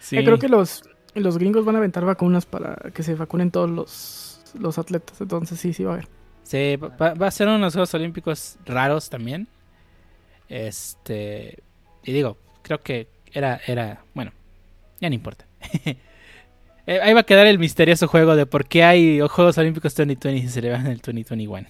Sí. 0.00 0.16
Yo 0.16 0.24
creo 0.24 0.38
que 0.38 0.48
los, 0.48 0.82
los 1.14 1.38
gringos 1.38 1.64
van 1.64 1.74
a 1.76 1.78
aventar 1.78 2.04
vacunas 2.04 2.46
para 2.46 2.76
que 2.94 3.02
se 3.02 3.14
vacunen 3.14 3.50
todos 3.50 3.70
los, 3.70 4.40
los 4.58 4.78
atletas. 4.78 5.20
Entonces 5.20 5.58
sí, 5.58 5.72
sí 5.72 5.84
va 5.84 5.90
a 5.92 5.94
haber. 5.94 6.08
Sí, 6.44 6.76
va, 6.76 6.88
va- 6.88 7.14
va 7.14 7.26
a 7.26 7.30
ser 7.30 7.48
unos 7.48 7.72
Juegos 7.72 7.94
Olímpicos 7.94 8.56
raros 8.66 9.08
también. 9.10 9.48
Este. 10.48 11.58
Y 12.04 12.12
digo, 12.12 12.38
creo 12.62 12.80
que 12.80 13.08
era. 13.32 13.60
era 13.66 14.04
Bueno, 14.14 14.32
ya 15.00 15.08
no 15.08 15.14
importa. 15.14 15.46
Eh, 16.84 16.98
Ahí 17.00 17.14
va 17.14 17.20
a 17.20 17.22
quedar 17.22 17.46
el 17.46 17.60
misterioso 17.60 18.08
juego 18.08 18.34
de 18.34 18.44
por 18.44 18.66
qué 18.66 18.82
hay 18.82 19.20
Juegos 19.20 19.56
Olímpicos 19.56 19.94
2020 19.94 20.32
y 20.36 20.48
se 20.48 20.54
celebran 20.54 20.84
en 20.86 20.92
el 20.92 20.98
2021. 20.98 21.68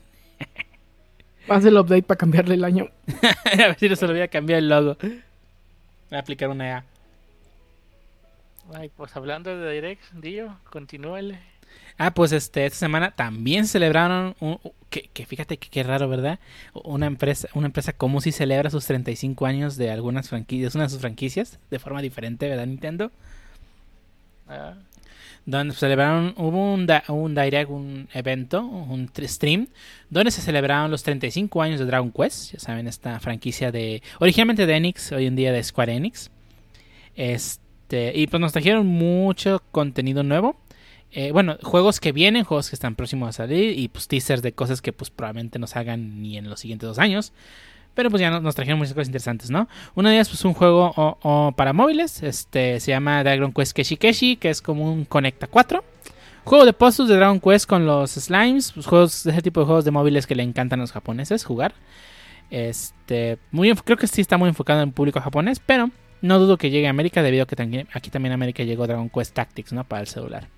Va 1.51 1.55
a 1.57 1.59
hacer 1.59 1.69
el 1.69 1.77
update 1.79 2.03
para 2.05 2.17
cambiarle 2.17 2.55
el 2.55 2.65
año. 2.65 2.89
a 3.53 3.57
ver 3.57 3.79
si 3.79 3.91
no 3.91 3.97
se 3.97 4.07
lo 4.07 4.15
voy 4.15 4.23
a 4.23 4.29
cambiar 4.29 4.61
el 4.61 4.71
logo. 4.71 4.97
Voy 5.03 6.17
a 6.17 6.19
aplicar 6.19 6.49
una 6.49 6.79
A. 6.79 6.85
Ay, 8.75 8.91
pues 8.97 9.15
hablando 9.17 9.55
de 9.57 9.73
Direct, 9.75 10.03
Dio, 10.15 10.57
continúale. 10.71 11.39
Ah, 11.99 12.13
pues 12.15 12.33
este, 12.33 12.65
esta 12.65 12.79
semana 12.79 13.11
también 13.11 13.67
celebraron, 13.67 14.35
un- 14.41 14.59
un- 14.63 14.73
que, 14.89 15.11
que 15.13 15.27
fíjate 15.27 15.59
que 15.59 15.69
qué 15.69 15.83
raro, 15.83 16.09
¿verdad? 16.09 16.39
Una 16.85 17.07
empresa, 17.07 17.49
una 17.55 17.67
empresa 17.67 17.93
como 17.93 18.21
si 18.23 18.33
celebra 18.33 18.71
sus 18.71 18.87
35 18.87 19.45
años 19.47 19.77
de 19.77 19.91
algunas 19.91 20.29
franquicias, 20.31 20.75
una 20.75 20.85
de 20.85 20.91
sus 20.91 21.01
franquicias, 21.01 21.59
de 21.71 21.79
forma 21.79 22.01
diferente, 22.01 22.49
¿verdad, 22.49 22.67
Nintendo? 22.67 23.11
Ah, 24.49 24.75
Donde 25.47 25.75
celebraron, 25.75 26.35
hubo 26.37 26.73
un, 26.75 26.87
un 27.09 27.35
direct, 27.35 27.71
un 27.71 28.09
evento, 28.13 28.63
un 28.63 29.09
tr- 29.09 29.27
stream, 29.29 29.69
donde 30.11 30.31
se 30.31 30.41
celebraron 30.43 30.91
los 30.91 31.03
35 31.03 31.63
años 31.63 31.81
de 31.81 31.87
Dragon 31.87 32.13
Quest, 32.13 32.53
ya 32.53 32.59
saben, 32.61 32.87
esta 32.87 33.19
franquicia 33.21 33.73
de, 33.73 34.03
originalmente 34.21 34.67
de 34.67 34.77
Enix, 34.77 35.11
hoy 35.13 35.27
en 35.27 35.35
día 35.37 35.53
de 35.53 35.63
Square 35.63 35.95
Enix. 35.95 36.31
Este, 37.17 38.13
y 38.15 38.27
pues 38.27 38.41
nos 38.41 38.53
trajeron 38.53 38.87
mucho 38.87 39.63
contenido 39.71 40.23
nuevo. 40.23 40.57
Eh, 41.11 41.31
bueno, 41.33 41.59
juegos 41.63 42.01
que 42.01 42.13
vienen, 42.13 42.45
juegos 42.45 42.71
que 42.71 42.77
están 42.77 42.95
próximos 42.95 43.29
a 43.29 43.33
salir 43.33 43.79
y 43.79 43.89
pues 43.89 44.09
teasers 44.09 44.41
de 44.43 44.53
cosas 44.53 44.81
que 44.81 44.93
pues 44.95 45.11
probablemente 45.11 45.59
no 45.59 45.67
salgan 45.67 46.23
ni 46.23 46.39
en 46.39 46.49
los 46.49 46.61
siguientes 46.61 46.87
dos 46.89 46.99
años. 46.99 47.33
Pero 47.95 48.11
pues 48.11 48.21
ya 48.21 48.31
nos, 48.31 48.55
trajeron 48.55 48.79
muchas 48.79 48.95
cosas 48.95 49.09
interesantes, 49.09 49.51
¿no? 49.51 49.69
Una 49.95 50.11
de 50.11 50.17
ellas, 50.17 50.29
pues 50.29 50.45
un 50.45 50.55
juego 50.55 51.53
para 51.57 51.73
móviles. 51.73 52.23
Este 52.23 52.81
se 52.81 52.91
llama 52.91 53.23
Dragon 53.23 53.53
Quest 53.53 53.73
Keshi 53.73 53.97
Keshi, 53.97 54.37
que 54.37 54.51
es 54.51 54.63
como 54.63 54.91
un 54.91 55.05
Conecta 55.05 55.47
4. 55.47 55.85
Juego 56.45 56.65
de 56.65 56.73
puzzles 56.73 57.09
de 57.09 57.17
Dragon 57.17 57.39
Quest 57.39 57.67
con 57.67 57.87
los 57.87 58.13
slimes. 58.13 58.73
Pues 58.73 58.87
juegos, 58.87 59.27
ese 59.27 59.43
tipo 59.43 59.61
de 59.61 59.67
juegos 59.67 59.85
de 59.85 59.91
móviles 59.91 60.27
que 60.27 60.35
le 60.35 60.43
encantan 60.43 60.81
a 60.81 60.83
los 60.83 60.93
japoneses 60.93 61.45
jugar. 61.45 61.75
Este, 62.51 63.39
muy, 63.51 63.75
creo 63.75 63.97
que 63.97 64.07
sí 64.07 64.21
está 64.21 64.37
muy 64.37 64.49
enfocado 64.49 64.83
en 64.83 64.93
público 64.93 65.21
japonés, 65.21 65.59
pero 65.59 65.91
no 66.21 66.39
dudo 66.39 66.59
que 66.59 66.71
llegue 66.71 66.87
a 66.87 66.91
América 66.91 67.23
debido 67.23 67.45
a 67.45 67.47
que 67.47 67.57
también, 67.57 67.89
aquí 67.93 68.11
también 68.11 68.33
en 68.33 68.35
América 68.35 68.63
llegó 68.63 68.87
Dragon 68.87 69.09
Quest 69.09 69.35
Tactics, 69.35 69.73
¿no? 69.73 69.85
Para 69.85 70.03
el 70.03 70.07
celular. 70.07 70.49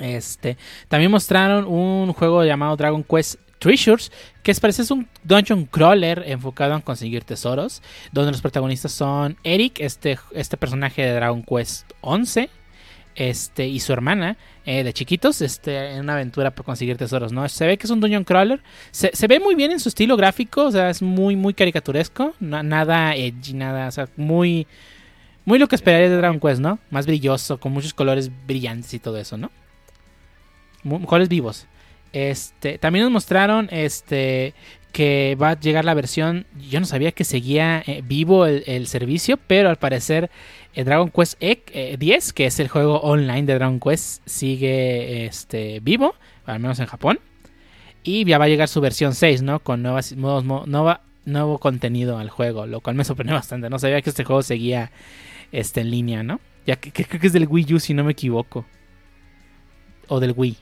Este, 0.00 0.56
también 0.88 1.10
mostraron 1.10 1.66
un 1.66 2.12
juego 2.12 2.44
llamado 2.44 2.76
Dragon 2.76 3.04
Quest 3.04 3.38
Treasures, 3.58 4.12
que 4.42 4.50
es, 4.50 4.60
parece 4.60 4.82
es 4.82 4.90
un 4.90 5.08
dungeon 5.22 5.64
crawler 5.66 6.22
enfocado 6.26 6.74
en 6.74 6.80
conseguir 6.82 7.24
tesoros, 7.24 7.82
donde 8.12 8.32
los 8.32 8.40
protagonistas 8.42 8.92
son 8.92 9.36
Eric, 9.44 9.80
este, 9.80 10.18
este 10.32 10.56
personaje 10.56 11.02
de 11.02 11.12
Dragon 11.14 11.42
Quest 11.42 11.90
11, 12.02 12.50
este, 13.16 13.68
y 13.68 13.78
su 13.80 13.92
hermana 13.92 14.36
eh, 14.66 14.82
de 14.82 14.92
chiquitos, 14.92 15.40
este, 15.40 15.92
en 15.92 16.00
una 16.00 16.14
aventura 16.14 16.50
por 16.50 16.64
conseguir 16.64 16.96
tesoros, 16.96 17.32
¿no? 17.32 17.48
Se 17.48 17.64
ve 17.66 17.78
que 17.78 17.86
es 17.86 17.90
un 17.90 18.00
dungeon 18.00 18.24
crawler, 18.24 18.60
se, 18.90 19.10
se 19.14 19.26
ve 19.28 19.38
muy 19.38 19.54
bien 19.54 19.70
en 19.70 19.78
su 19.80 19.88
estilo 19.88 20.16
gráfico, 20.16 20.64
o 20.66 20.70
sea, 20.72 20.90
es 20.90 21.00
muy, 21.00 21.36
muy 21.36 21.54
caricaturesco, 21.54 22.34
na- 22.40 22.62
nada 22.64 23.14
edgy, 23.14 23.52
nada, 23.54 23.86
o 23.86 23.92
sea, 23.92 24.08
muy, 24.16 24.66
muy 25.44 25.58
lo 25.60 25.68
que 25.68 25.76
esperaría 25.76 26.10
de 26.10 26.16
Dragon 26.16 26.40
Quest, 26.40 26.60
¿no? 26.60 26.80
Más 26.90 27.06
brilloso, 27.06 27.58
con 27.60 27.72
muchos 27.72 27.94
colores 27.94 28.30
brillantes 28.46 28.92
y 28.94 28.98
todo 28.98 29.16
eso, 29.18 29.36
¿no? 29.36 29.50
Colores 31.06 31.28
vivos. 31.28 31.66
Este, 32.14 32.78
también 32.78 33.02
nos 33.02 33.12
mostraron 33.12 33.68
este 33.72 34.54
que 34.92 35.36
va 35.42 35.50
a 35.50 35.60
llegar 35.60 35.84
la 35.84 35.94
versión. 35.94 36.46
Yo 36.70 36.78
no 36.78 36.86
sabía 36.86 37.10
que 37.10 37.24
seguía 37.24 37.82
eh, 37.84 38.02
vivo 38.04 38.46
el, 38.46 38.86
servicio, 38.86 39.36
pero 39.36 39.68
al 39.68 39.76
parecer 39.76 40.30
eh, 40.74 40.84
Dragon 40.84 41.10
Quest 41.10 41.34
eh, 41.40 41.96
10, 41.98 42.32
que 42.32 42.46
es 42.46 42.60
el 42.60 42.68
juego 42.68 43.00
online 43.00 43.42
de 43.42 43.54
Dragon 43.54 43.80
Quest, 43.80 44.22
sigue 44.26 45.26
este, 45.26 45.80
vivo, 45.80 46.14
al 46.46 46.60
menos 46.60 46.78
en 46.78 46.86
Japón. 46.86 47.18
Y 48.04 48.24
ya 48.24 48.38
va 48.38 48.44
a 48.44 48.48
llegar 48.48 48.68
su 48.68 48.80
versión 48.80 49.12
6, 49.12 49.42
¿no? 49.42 49.58
Con 49.58 49.82
nuevas, 49.82 50.12
nuevos, 50.12 50.44
nuevo 51.24 51.58
contenido 51.58 52.18
al 52.18 52.30
juego, 52.30 52.66
lo 52.66 52.80
cual 52.80 52.94
me 52.94 53.04
sorprendió 53.04 53.34
bastante. 53.34 53.68
No 53.68 53.80
sabía 53.80 54.00
que 54.02 54.10
este 54.10 54.22
juego 54.22 54.44
seguía 54.44 54.92
este, 55.50 55.80
en 55.80 55.90
línea, 55.90 56.22
¿no? 56.22 56.38
Ya 56.64 56.76
que, 56.76 56.92
que 56.92 57.04
creo 57.04 57.20
que 57.20 57.26
es 57.26 57.32
del 57.32 57.48
Wii 57.48 57.74
U, 57.74 57.80
si 57.80 57.92
no 57.92 58.04
me 58.04 58.12
equivoco. 58.12 58.64
O 60.06 60.20
del 60.20 60.34
Wii. 60.36 60.56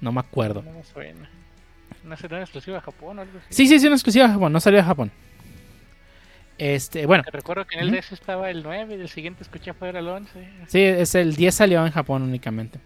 No 0.00 0.12
me 0.12 0.20
acuerdo. 0.20 0.62
No 0.62 0.72
me 0.72 0.84
suena. 0.84 1.28
No 2.04 2.10
no 2.10 2.14
es 2.14 2.42
exclusiva 2.42 2.78
a 2.78 2.80
Japón 2.80 3.18
o 3.18 3.22
algo 3.22 3.38
así. 3.38 3.46
Sí, 3.50 3.66
sí, 3.66 3.74
es 3.74 3.84
una 3.84 3.94
exclusiva 3.94 4.26
de 4.26 4.32
Japón, 4.32 4.52
no 4.52 4.60
salió 4.60 4.78
de 4.78 4.84
Japón. 4.84 5.10
Este, 6.58 7.06
bueno, 7.06 7.22
Que 7.22 7.30
recuerdo 7.30 7.64
que 7.66 7.76
en 7.76 7.82
el 7.82 7.88
Ujú. 7.88 7.96
DS 7.98 8.14
estaba 8.14 8.50
el 8.50 8.62
9 8.64 8.96
y 8.96 9.00
el 9.00 9.08
siguiente 9.08 9.42
escuché 9.44 9.72
fuera 9.74 10.00
el 10.00 10.08
11. 10.08 10.48
sí, 10.66 10.80
es 10.82 11.14
el 11.14 11.36
10 11.36 11.54
salió 11.54 11.84
en 11.86 11.92
Japón 11.92 12.22
únicamente. 12.22 12.80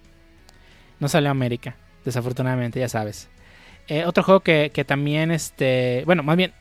No 1.01 1.09
salió 1.09 1.29
a 1.29 1.33
América, 1.33 1.77
desafortunadamente, 2.05 2.79
ya 2.81 2.89
sabes. 2.89 3.29
Eh, 3.89 4.05
otro 4.05 4.23
juego 4.23 4.41
que, 4.41 4.71
que 4.75 4.85
también, 4.85 5.31
este, 5.31 6.03
bueno, 6.05 6.23
más 6.23 6.37
bien, 6.37 6.53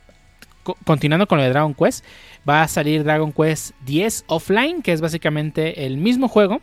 co- 0.64 0.78
continuando 0.86 1.28
con 1.28 1.38
lo 1.38 1.44
de 1.44 1.50
Dragon 1.50 1.74
Quest, 1.74 2.06
va 2.48 2.64
a 2.64 2.68
salir 2.68 3.04
Dragon 3.04 3.32
Quest 3.34 3.72
10 3.86 4.24
Offline, 4.28 4.82
que 4.82 4.94
es 4.94 5.02
básicamente 5.02 5.86
el 5.86 5.98
mismo 5.98 6.28
juego 6.30 6.62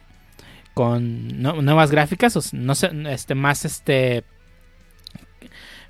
con 0.78 1.42
nuevas 1.42 1.90
gráficas, 1.90 2.36
o 2.36 2.40
no 2.52 2.76
sé, 2.76 2.92
este, 3.08 3.34
más, 3.34 3.64
este, 3.64 4.22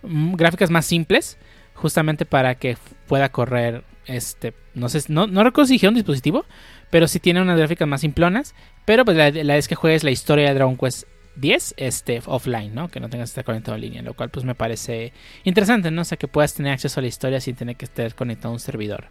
gráficas 0.03 0.71
más 0.71 0.87
simples, 0.87 1.37
justamente 1.75 2.25
para 2.25 2.55
que 2.55 2.79
pueda 3.07 3.29
correr, 3.29 3.85
este, 4.07 4.55
no 4.73 4.89
sé, 4.89 5.03
no, 5.09 5.27
no 5.27 5.45
recuerdo 5.45 5.69
si 5.69 5.77
dispositivo, 5.77 6.47
pero 6.89 7.07
sí 7.07 7.21
tiene 7.21 7.43
unas 7.43 7.59
gráficas 7.59 7.87
más 7.87 8.01
simplonas, 8.01 8.55
pero 8.87 9.05
pues 9.05 9.15
la, 9.19 9.29
la 9.31 9.57
vez 9.57 9.69
que 9.69 9.75
juegues 9.75 10.05
la 10.05 10.11
historia 10.11 10.49
de 10.49 10.55
Dragon 10.55 10.79
Quest 10.79 11.07
10 11.37 11.75
este, 11.77 12.23
offline, 12.25 12.75
¿no? 12.75 12.89
Que 12.89 12.99
no 12.99 13.11
tengas 13.11 13.29
que 13.29 13.33
estar 13.33 13.45
conectado 13.45 13.75
en 13.75 13.83
línea, 13.83 14.01
lo 14.01 14.15
cual 14.15 14.31
pues 14.31 14.47
me 14.47 14.55
parece 14.55 15.13
interesante, 15.45 15.91
¿no? 15.91 16.01
O 16.01 16.05
sea, 16.07 16.17
que 16.17 16.29
puedas 16.29 16.55
tener 16.55 16.73
acceso 16.73 16.99
a 16.99 17.03
la 17.03 17.09
historia 17.09 17.43
sin 17.43 17.57
tener 17.57 17.77
que 17.77 17.85
estar 17.85 18.15
conectado 18.15 18.49
a 18.49 18.53
un 18.53 18.61
servidor. 18.61 19.09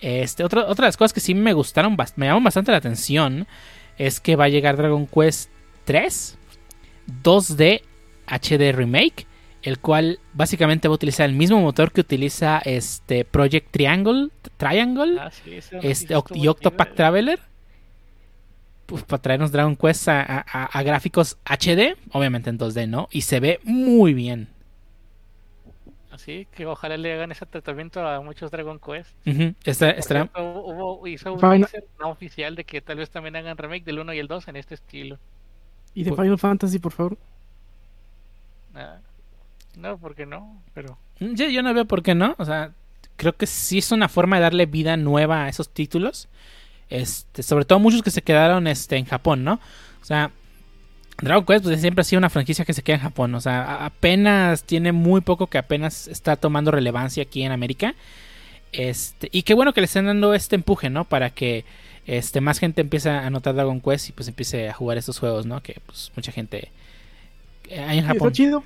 Este, 0.00 0.42
otra, 0.42 0.62
otra 0.62 0.86
de 0.86 0.88
las 0.88 0.96
cosas 0.96 1.12
que 1.12 1.20
sí 1.20 1.32
me 1.32 1.52
gustaron, 1.52 1.96
me 2.16 2.26
llaman 2.26 2.42
bastante 2.42 2.72
la 2.72 2.78
atención, 2.78 3.46
es 3.98 4.20
que 4.20 4.36
va 4.36 4.44
a 4.44 4.48
llegar 4.48 4.76
Dragon 4.76 5.06
Quest 5.06 5.50
3 5.84 6.36
2D 7.22 7.82
HD 8.26 8.72
Remake, 8.74 9.26
el 9.62 9.78
cual 9.78 10.18
básicamente 10.32 10.88
va 10.88 10.92
a 10.92 10.96
utilizar 10.96 11.28
el 11.28 11.34
mismo 11.36 11.60
motor 11.60 11.92
que 11.92 12.00
utiliza 12.00 12.58
este 12.64 13.24
Project 13.24 13.70
Triangle, 13.70 14.28
Triangle 14.56 15.18
Ah, 15.20 15.30
sí, 15.30 15.54
este, 15.82 16.14
y 16.34 16.46
Octopath 16.48 16.88
chida. 16.88 16.94
Traveler 16.96 17.40
pues, 18.86 19.02
para 19.04 19.20
traernos 19.22 19.50
Dragon 19.52 19.76
Quest 19.76 20.08
a, 20.08 20.20
a- 20.20 20.44
a- 20.52 20.64
a 20.78 20.82
gráficos 20.82 21.38
HD, 21.44 21.96
obviamente 22.12 22.50
en 22.50 22.58
2D, 22.58 22.88
¿no? 22.88 23.08
Y 23.10 23.22
se 23.22 23.40
ve 23.40 23.60
muy 23.64 24.14
bien. 24.14 24.48
Así 26.16 26.46
que 26.54 26.66
ojalá 26.66 26.96
le 26.96 27.12
hagan 27.14 27.30
ese 27.30 27.46
tratamiento 27.46 28.06
a 28.06 28.20
muchos 28.20 28.50
Dragon 28.50 28.78
Quest. 28.80 29.10
Está- 29.64 29.94
Por 29.94 29.98
cierto, 30.32 30.60
hubo, 30.62 31.06
hizo 31.06 31.32
un 31.32 31.38
Final- 31.40 31.68
no 32.00 32.08
oficial 32.10 32.56
de 32.56 32.64
que 32.64 32.80
tal 32.80 32.96
vez 32.98 33.10
también 33.10 33.36
hagan 33.36 33.56
remake 33.56 33.84
del 33.84 33.98
1 34.00 34.12
y 34.14 34.18
el 34.18 34.26
2 34.28 34.48
en 34.48 34.56
este 34.56 34.74
estilo. 34.74 35.18
Y 35.94 36.04
de 36.04 36.10
Por- 36.10 36.22
Final 36.24 36.38
Fantasy, 36.38 36.78
por 36.78 36.92
favor. 36.92 37.16
Ah, 38.74 38.98
no, 39.76 39.98
porque 39.98 40.26
no, 40.26 40.62
pero 40.74 40.98
yo, 41.20 41.48
yo 41.48 41.62
no 41.62 41.72
veo 41.74 41.84
por 41.86 42.02
qué 42.02 42.14
no. 42.14 42.34
O 42.38 42.44
sea, 42.44 42.72
creo 43.16 43.32
que 43.34 43.46
sí 43.46 43.78
es 43.78 43.92
una 43.92 44.08
forma 44.08 44.36
de 44.36 44.42
darle 44.42 44.66
vida 44.66 44.96
nueva 44.96 45.44
a 45.44 45.48
esos 45.48 45.68
títulos. 45.68 46.28
Este, 46.88 47.42
sobre 47.42 47.64
todo 47.64 47.78
muchos 47.78 48.02
que 48.02 48.10
se 48.10 48.22
quedaron 48.22 48.66
este, 48.66 48.96
en 48.96 49.06
Japón, 49.06 49.44
¿no? 49.44 49.54
O 50.00 50.04
sea, 50.04 50.30
Dragon 51.18 51.44
Quest 51.44 51.64
pues, 51.64 51.80
siempre 51.80 52.02
ha 52.02 52.04
sido 52.04 52.18
una 52.18 52.30
franquicia 52.30 52.64
que 52.64 52.74
se 52.74 52.82
queda 52.82 52.96
en 52.96 53.02
Japón. 53.02 53.34
O 53.34 53.40
sea, 53.40 53.84
apenas 53.84 54.64
tiene 54.64 54.92
muy 54.92 55.20
poco 55.20 55.46
que 55.46 55.58
apenas 55.58 56.08
está 56.08 56.36
tomando 56.36 56.70
relevancia 56.70 57.22
aquí 57.22 57.42
en 57.42 57.52
América. 57.52 57.94
Este, 58.72 59.28
y 59.32 59.42
qué 59.42 59.54
bueno 59.54 59.72
que 59.72 59.80
le 59.80 59.86
estén 59.86 60.06
dando 60.06 60.34
este 60.34 60.56
empuje, 60.56 60.90
¿no? 60.90 61.04
Para 61.04 61.30
que 61.30 61.64
este, 62.06 62.40
más 62.40 62.58
gente 62.58 62.82
empiece 62.82 63.10
a 63.10 63.28
notar 63.30 63.54
Dragon 63.54 63.80
Quest 63.80 64.10
y 64.10 64.12
pues 64.12 64.28
empiece 64.28 64.68
a 64.68 64.74
jugar 64.74 64.98
estos 64.98 65.18
juegos, 65.18 65.46
¿no? 65.46 65.62
Que 65.62 65.80
pues 65.86 66.12
mucha 66.14 66.32
gente 66.32 66.70
eh, 67.70 67.86
en 67.90 67.98
Y 67.98 68.02
Japón. 68.02 68.16
Está 68.28 68.32
chido. 68.32 68.62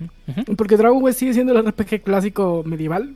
Porque 0.56 0.76
Dragon 0.76 1.04
Quest 1.04 1.18
sigue 1.18 1.34
siendo 1.34 1.58
el 1.58 1.66
RPG 1.66 2.02
clásico 2.02 2.62
medieval. 2.66 3.14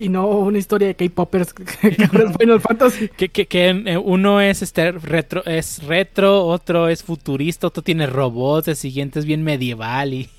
Y 0.00 0.08
no 0.08 0.26
una 0.26 0.58
historia 0.58 0.88
de 0.88 0.94
K-Poppers 0.96 1.54
que 1.54 1.62
ahora 2.04 2.30
es 2.30 2.36
Final 2.36 2.60
Fantasy. 2.60 3.08
Que, 3.08 3.28
que- 3.28 3.46
que, 3.46 3.68
eh, 3.68 3.96
uno 3.98 4.40
es 4.40 4.62
este 4.62 4.90
retro, 4.92 5.44
es 5.44 5.82
retro, 5.84 6.44
otro 6.46 6.88
es 6.88 7.02
futurista, 7.04 7.68
otro 7.68 7.82
tiene 7.82 8.06
robots, 8.06 8.66
el 8.68 8.76
siguiente 8.76 9.20
es 9.20 9.24
bien 9.24 9.42
medieval 9.44 10.12
y. 10.14 10.28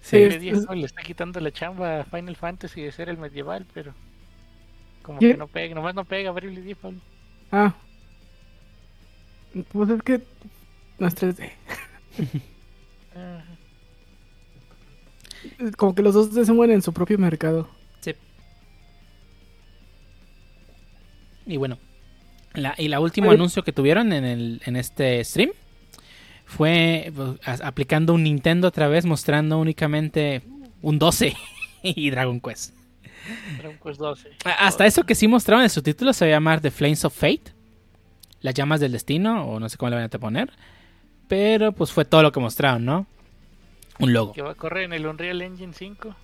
Sí, 0.00 0.16
le, 0.18 0.26
es- 0.26 0.40
dijo, 0.40 0.74
le 0.74 0.84
está 0.86 1.02
quitando 1.02 1.40
la 1.40 1.50
chamba 1.50 2.00
a 2.00 2.04
Final 2.04 2.36
Fantasy 2.36 2.82
de 2.82 2.92
ser 2.92 3.08
el 3.08 3.16
medieval, 3.16 3.64
pero 3.72 3.94
como 5.02 5.18
¿Qué? 5.18 5.30
que 5.32 5.36
no 5.38 5.48
pega, 5.48 5.74
nomás 5.74 5.94
no 5.94 6.04
pega 6.04 6.30
Bravely 6.30 6.60
Default. 6.60 6.98
Ah. 7.50 7.74
Pues 9.72 9.88
es 9.90 10.02
que 10.02 10.20
no 10.98 11.06
es 11.08 11.14
3D. 11.16 11.50
Ah, 13.16 13.42
Como 15.76 15.94
que 15.94 16.02
los 16.02 16.14
dos 16.14 16.46
se 16.46 16.52
mueven 16.52 16.76
en 16.76 16.82
su 16.82 16.92
propio 16.92 17.18
mercado. 17.18 17.68
Y 21.46 21.58
bueno, 21.58 21.78
la, 22.54 22.74
y 22.78 22.88
la 22.88 23.00
último 23.00 23.28
Oye. 23.28 23.36
anuncio 23.36 23.62
que 23.64 23.72
tuvieron 23.72 24.12
en, 24.12 24.24
el, 24.24 24.62
en 24.64 24.76
este 24.76 25.22
stream 25.24 25.50
fue 26.46 27.12
pues, 27.14 27.38
a- 27.46 27.66
aplicando 27.68 28.14
un 28.14 28.22
Nintendo 28.22 28.68
otra 28.68 28.88
vez, 28.88 29.04
mostrando 29.04 29.58
únicamente 29.58 30.42
un 30.80 30.98
12 30.98 31.34
y 31.82 32.08
Dragon 32.10 32.40
Quest. 32.40 32.74
Dragon 33.58 33.78
Quest 33.82 34.00
12. 34.00 34.28
A- 34.46 34.66
Hasta 34.66 34.86
eso 34.86 35.04
que 35.04 35.14
sí 35.14 35.28
mostraron 35.28 35.62
en 35.64 35.70
su 35.70 35.82
título 35.82 36.14
se 36.14 36.24
va 36.24 36.28
a 36.30 36.34
llamar 36.36 36.60
The 36.62 36.70
Flames 36.70 37.04
of 37.04 37.14
Fate, 37.14 37.52
las 38.40 38.54
llamas 38.54 38.80
del 38.80 38.92
destino, 38.92 39.44
o 39.46 39.60
no 39.60 39.68
sé 39.68 39.76
cómo 39.76 39.90
le 39.90 39.96
van 39.96 40.04
a 40.04 40.18
poner. 40.18 40.50
Pero 41.28 41.72
pues 41.72 41.92
fue 41.92 42.04
todo 42.04 42.22
lo 42.22 42.32
que 42.32 42.40
mostraron, 42.40 42.84
¿no? 42.84 43.06
Un 43.98 44.12
logo. 44.12 44.32
Que 44.32 44.42
va 44.42 44.50
a 44.52 44.54
correr 44.54 44.84
en 44.84 44.92
el 44.92 45.06
Unreal 45.06 45.40
Engine 45.42 45.72
5, 45.72 46.14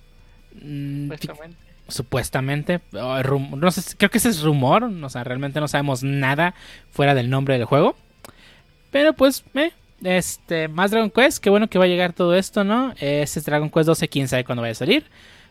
Mm, 0.61 1.03
supuestamente. 1.11 1.57
supuestamente. 1.87 2.81
o 2.93 3.23
rum- 3.23 3.57
no 3.57 3.71
sé, 3.71 3.95
creo 3.97 4.09
que 4.11 4.17
ese 4.17 4.29
es 4.29 4.41
rumor. 4.43 4.83
O 4.83 5.09
sea, 5.09 5.23
realmente 5.23 5.59
no 5.59 5.67
sabemos 5.67 6.03
nada 6.03 6.53
fuera 6.91 7.13
del 7.15 7.29
nombre 7.29 7.55
del 7.57 7.65
juego. 7.65 7.95
Pero 8.91 9.13
pues, 9.13 9.43
eh, 9.53 9.71
este, 10.03 10.67
más 10.67 10.91
Dragon 10.91 11.09
Quest. 11.09 11.41
Qué 11.41 11.49
bueno 11.49 11.69
que 11.69 11.79
va 11.79 11.85
a 11.85 11.87
llegar 11.87 12.11
todo 12.13 12.35
esto, 12.35 12.63
¿no? 12.63 12.93
Ese 12.99 13.39
es 13.39 13.45
Dragon 13.45 13.69
Quest 13.69 13.87
12, 13.87 14.09
quién 14.09 14.27
sabe 14.27 14.43
cuándo 14.43 14.61
vaya 14.61 14.73
a 14.73 14.75
salir. 14.75 15.05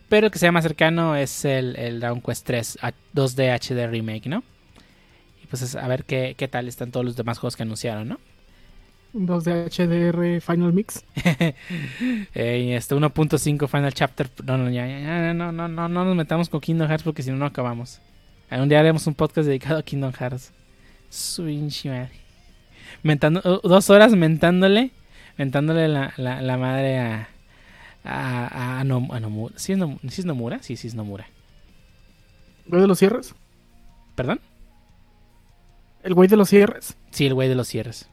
Pero 0.09 0.27
el 0.27 0.31
que 0.31 0.39
sea 0.39 0.51
más 0.51 0.63
cercano 0.63 1.15
es 1.15 1.45
el, 1.45 1.75
el 1.77 1.99
Dragon 1.99 2.21
Quest 2.21 2.45
3 2.45 2.77
a- 2.81 2.91
2D 3.13 3.49
HD 3.51 3.87
Remake, 3.87 4.27
¿no? 4.29 4.43
Y 5.43 5.47
pues 5.47 5.61
es- 5.63 5.75
a 5.75 5.87
ver 5.87 6.03
qué, 6.05 6.35
qué 6.37 6.47
tal 6.47 6.67
están 6.67 6.91
todos 6.91 7.05
los 7.05 7.15
demás 7.15 7.39
juegos 7.39 7.55
que 7.55 7.63
anunciaron, 7.63 8.07
¿no? 8.09 8.19
Dos 9.13 9.43
de 9.43 9.65
HDR 9.69 10.39
Final 10.41 10.73
Mix. 10.73 11.03
Eh, 12.33 12.75
este 12.77 12.95
1.5 12.95 13.67
Final 13.67 13.93
Chapter. 13.93 14.29
No, 14.45 14.57
no, 14.57 14.69
ya, 14.69 15.33
no, 15.33 15.51
no, 15.51 15.67
no, 15.67 15.89
no 15.89 16.05
nos 16.05 16.15
metamos 16.15 16.47
con 16.49 16.61
Kingdom 16.61 16.87
Hearts 16.87 17.03
porque 17.03 17.21
si 17.23 17.29
no, 17.31 17.37
no 17.37 17.45
acabamos. 17.45 17.99
Un 18.49 18.69
día 18.69 18.79
haremos 18.79 19.05
un 19.07 19.13
podcast 19.15 19.47
dedicado 19.47 19.79
a 19.79 19.83
Kingdom 19.83 20.13
Hearts. 20.13 20.53
Madre. 21.85 22.09
Mentando, 23.03 23.41
uh, 23.43 23.67
dos 23.67 23.89
horas 23.89 24.13
mentándole. 24.13 24.91
Mentándole 25.37 25.87
la, 25.87 26.13
la, 26.17 26.41
la 26.41 26.57
madre 26.57 26.99
a. 26.99 27.29
A, 28.03 28.47
a, 28.47 28.79
a 28.79 28.83
Nom- 28.83 29.13
a 29.13 29.19
Nomura. 29.19 29.53
¿Sí 29.57 29.73
es, 29.73 29.77
Nom- 29.77 29.99
¿Sí 30.09 30.21
es 30.21 30.25
Nomura? 30.25 30.63
Sí, 30.63 30.75
sí 30.75 30.87
es 30.87 30.95
Nomura. 30.95 31.27
¿Güey 32.65 32.81
de 32.81 32.87
los 32.87 32.97
cierres? 32.97 33.35
¿Perdón? 34.15 34.39
¿El 36.03 36.13
güey 36.15 36.27
de 36.27 36.35
los 36.37 36.49
cierres? 36.49 36.97
Sí, 37.11 37.27
el 37.27 37.33
güey 37.35 37.47
de 37.47 37.55
los 37.55 37.67
cierres. 37.67 38.09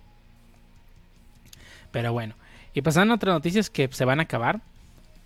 Pero 1.99 2.13
bueno. 2.13 2.35
Y 2.75 2.83
pasando 2.83 3.13
a 3.13 3.17
otras 3.17 3.35
noticias 3.35 3.71
que 3.71 3.89
se 3.91 4.05
van 4.05 4.21
a 4.21 4.23
acabar. 4.23 4.61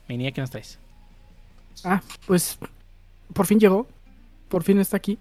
Venía, 0.08 0.32
¿qué 0.32 0.40
nos 0.40 0.48
traes? 0.50 0.78
Ah, 1.84 2.00
pues 2.26 2.58
por 3.34 3.44
fin 3.44 3.60
llegó. 3.60 3.86
Por 4.48 4.62
fin 4.62 4.78
está 4.80 4.96
aquí. 4.96 5.18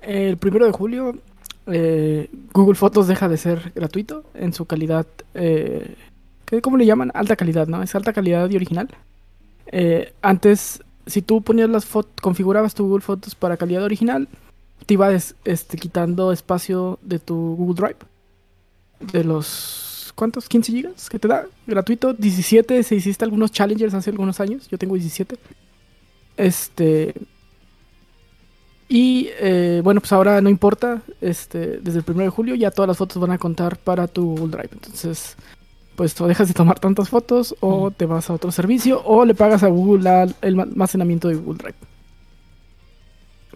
El 0.00 0.38
primero 0.38 0.64
de 0.64 0.72
julio, 0.72 1.18
eh, 1.66 2.30
Google 2.54 2.76
Fotos 2.76 3.08
deja 3.08 3.28
de 3.28 3.36
ser 3.36 3.72
gratuito 3.74 4.24
en 4.32 4.54
su 4.54 4.64
calidad. 4.64 5.06
Eh, 5.34 5.96
¿qué- 6.46 6.62
¿Cómo 6.62 6.78
le 6.78 6.86
llaman? 6.86 7.10
Alta 7.12 7.36
calidad, 7.36 7.66
¿no? 7.66 7.82
Es 7.82 7.94
alta 7.94 8.14
calidad 8.14 8.48
y 8.48 8.56
original. 8.56 8.88
Eh, 9.66 10.14
antes, 10.22 10.82
si 11.04 11.20
tú 11.20 11.42
ponías 11.42 11.68
las 11.68 11.84
fotos, 11.84 12.14
configurabas 12.22 12.74
tu 12.74 12.86
Google 12.86 13.02
Fotos 13.02 13.34
para 13.34 13.58
calidad 13.58 13.82
original, 13.84 14.28
te 14.86 14.94
iba 14.94 15.10
des- 15.10 15.34
este, 15.44 15.76
quitando 15.76 16.32
espacio 16.32 16.98
de 17.02 17.18
tu 17.18 17.54
Google 17.54 17.74
Drive. 17.74 19.12
De 19.12 19.24
los. 19.24 19.90
¿Cuántos? 20.14 20.48
¿15 20.48 20.64
gigas 20.66 21.10
que 21.10 21.18
te 21.18 21.28
da? 21.28 21.46
Gratuito. 21.66 22.12
17 22.12 22.82
si 22.82 22.94
hiciste 22.96 23.24
algunos 23.24 23.50
challengers 23.50 23.94
hace 23.94 24.10
algunos 24.10 24.40
años. 24.40 24.68
Yo 24.68 24.78
tengo 24.78 24.94
17. 24.94 25.36
Este. 26.36 27.14
Y 28.88 29.28
eh, 29.40 29.80
bueno, 29.82 30.00
pues 30.00 30.12
ahora 30.12 30.40
no 30.40 30.48
importa. 30.48 31.02
Este, 31.20 31.78
desde 31.78 31.98
el 31.98 32.04
1 32.06 32.22
de 32.24 32.28
julio 32.28 32.54
ya 32.54 32.70
todas 32.70 32.88
las 32.88 32.96
fotos 32.96 33.20
van 33.20 33.32
a 33.32 33.38
contar 33.38 33.76
para 33.78 34.06
tu 34.06 34.36
Google 34.36 34.56
Drive. 34.56 34.70
Entonces, 34.72 35.36
pues 35.96 36.20
o 36.20 36.26
dejas 36.26 36.48
de 36.48 36.54
tomar 36.54 36.78
tantas 36.78 37.08
fotos, 37.08 37.54
o 37.60 37.90
te 37.90 38.06
vas 38.06 38.28
a 38.30 38.34
otro 38.34 38.50
servicio, 38.52 39.02
o 39.04 39.24
le 39.24 39.34
pagas 39.34 39.62
a 39.62 39.68
Google 39.68 40.34
el 40.42 40.60
almacenamiento 40.60 41.28
de 41.28 41.36
Google 41.36 41.58
Drive. 41.58 41.76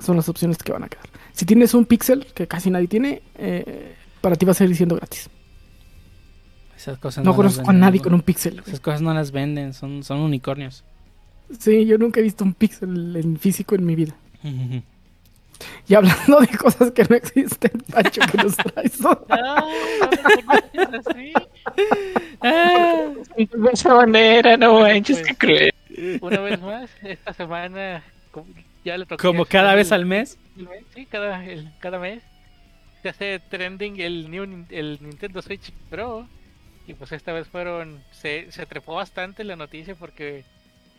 Son 0.01 0.17
las 0.17 0.29
opciones 0.29 0.59
que 0.59 0.73
van 0.73 0.85
a 0.85 0.89
quedar. 0.89 1.07
Si 1.33 1.45
tienes 1.45 1.75
un 1.75 1.85
Pixel, 1.85 2.27
que 2.35 2.47
casi 2.47 2.71
nadie 2.71 2.87
tiene, 2.87 3.23
eh, 3.37 3.95
para 4.21 4.37
ti 4.37 4.47
va 4.47 4.53
a 4.53 4.55
seguir 4.55 4.77
siendo 4.77 4.97
gratis. 4.97 5.29
Esas 6.79 6.97
cosas 6.99 7.25
No 7.25 7.35
conozco 7.35 7.69
a 7.69 7.73
nadie 7.73 7.99
¿no? 7.99 8.05
con 8.05 8.15
un 8.15 8.23
Pixel. 8.23 8.53
güey. 8.55 8.65
Esas 8.69 8.79
cosas 8.81 9.03
no 9.03 9.13
las 9.13 9.33
venden, 9.33 9.75
son, 9.75 10.03
son 10.05 10.21
unicornios. 10.21 10.85
Sí, 11.59 11.85
yo 11.87 11.99
nunca 11.99 12.21
he 12.21 12.23
visto 12.23 12.45
un 12.45 12.55
Pixel 12.55 13.17
en 13.17 13.37
físico 13.37 13.75
en 13.75 13.85
mi 13.85 13.95
vida. 13.97 14.15
Y 15.89 15.95
hablando 15.97 16.39
de 16.39 16.47
cosas 16.57 16.93
que 16.93 17.03
no 17.03 17.17
existen, 17.17 17.73
Pacho, 17.93 18.21
que 18.31 18.39
nos 18.39 18.57
traes. 18.57 19.01
No, 19.01 19.11
no. 19.29 19.67
Ah, 22.41 23.09
De 23.37 23.49
esa 23.73 23.95
manera, 23.95 24.57
no 24.57 24.81
manches, 24.81 25.19
Pues, 25.19 25.29
qué 25.29 25.37
cruel. 25.37 26.21
Una 26.21 26.41
vez 26.41 26.61
más, 26.61 26.91
esta 27.03 27.33
semana 27.33 28.05
como- 28.31 28.47
ya 28.85 28.97
le 28.99 29.07
tocó. 29.07 29.21
como 29.21 29.45
cada 29.45 29.75
vez 29.75 29.91
al 29.91 30.07
mes. 30.07 30.39
Sí, 30.95 31.07
cada, 31.07 31.45
el- 31.45 31.73
cada 31.81 31.99
mes 31.99 32.23
se 33.03 33.09
hace 33.09 33.41
trending 33.51 33.99
el, 34.01 34.31
new, 34.31 34.45
el 34.71 34.99
Nintendo 35.03 35.43
Switch 35.43 35.73
Pro. 35.91 36.29
Y 36.89 36.95
pues 36.95 37.13
esta 37.13 37.33
vez 37.33 37.47
fueron. 37.47 38.03
Se, 38.11 38.51
se 38.51 38.67
trepó 38.67 38.95
bastante 38.97 39.45
la 39.45 39.55
noticia 39.55 39.95
porque 39.95 40.45